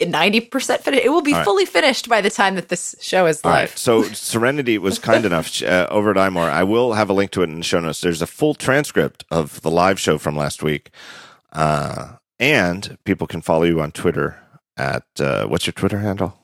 90% 0.01 0.81
finished 0.81 1.05
it 1.05 1.11
will 1.11 1.23
be 1.23 1.33
All 1.33 1.39
right. 1.39 1.45
fully 1.45 1.65
finished 1.65 2.09
by 2.09 2.21
the 2.21 2.31
time 2.31 2.57
that 2.57 2.69
this 2.69 2.97
show 3.01 3.27
is 3.27 3.45
live 3.45 3.55
right. 3.71 3.79
So 3.79 4.03
Serenity 4.03 4.77
was 4.79 4.99
kind 4.99 5.25
enough 5.25 5.63
uh, 5.63 5.87
over 5.91 6.11
at 6.11 6.17
iMore. 6.17 6.51
I 6.51 6.65
will 6.65 6.95
have 6.95 7.09
a 7.09 7.13
link 7.13 7.31
to 7.33 7.43
it 7.43 7.49
in 7.51 7.59
the 7.59 7.63
show 7.65 7.81
notes. 7.81 8.01
There's 8.01 8.23
a 8.23 8.27
full 8.27 8.55
transcript 8.55 9.25
of 9.31 9.61
the 9.63 9.71
live 9.71 10.01
show 10.01 10.19
from 10.19 10.37
last 10.37 10.63
week, 10.63 10.91
uh, 11.53 12.17
and 12.41 12.99
people 13.05 13.27
can 13.27 13.41
follow 13.41 13.63
you 13.65 13.81
on 13.81 13.93
Twitter 13.93 14.39
at 14.77 15.05
uh, 15.21 15.47
what's 15.47 15.67
your 15.67 15.73
Twitter 15.73 15.99
handle? 15.99 16.37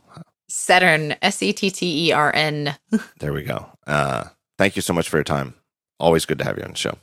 Saturn 0.49 1.15
S 1.23 1.43
E 1.43 1.53
T 1.53 1.71
T 1.71 2.09
E 2.09 2.13
R 2.13 2.33
N 2.35 2.77
There 3.19 3.33
we 3.33 3.43
go. 3.43 3.67
Uh, 3.87 4.25
thank 4.59 4.77
you 4.77 4.83
so 4.83 4.93
much 4.93 5.09
for 5.09 5.17
your 5.17 5.25
time. 5.25 5.55
Always 5.99 6.25
good 6.25 6.39
to 6.39 6.45
have 6.45 6.57
you 6.57 6.65
on 6.65 6.71
the 6.71 6.77
show. 6.77 6.99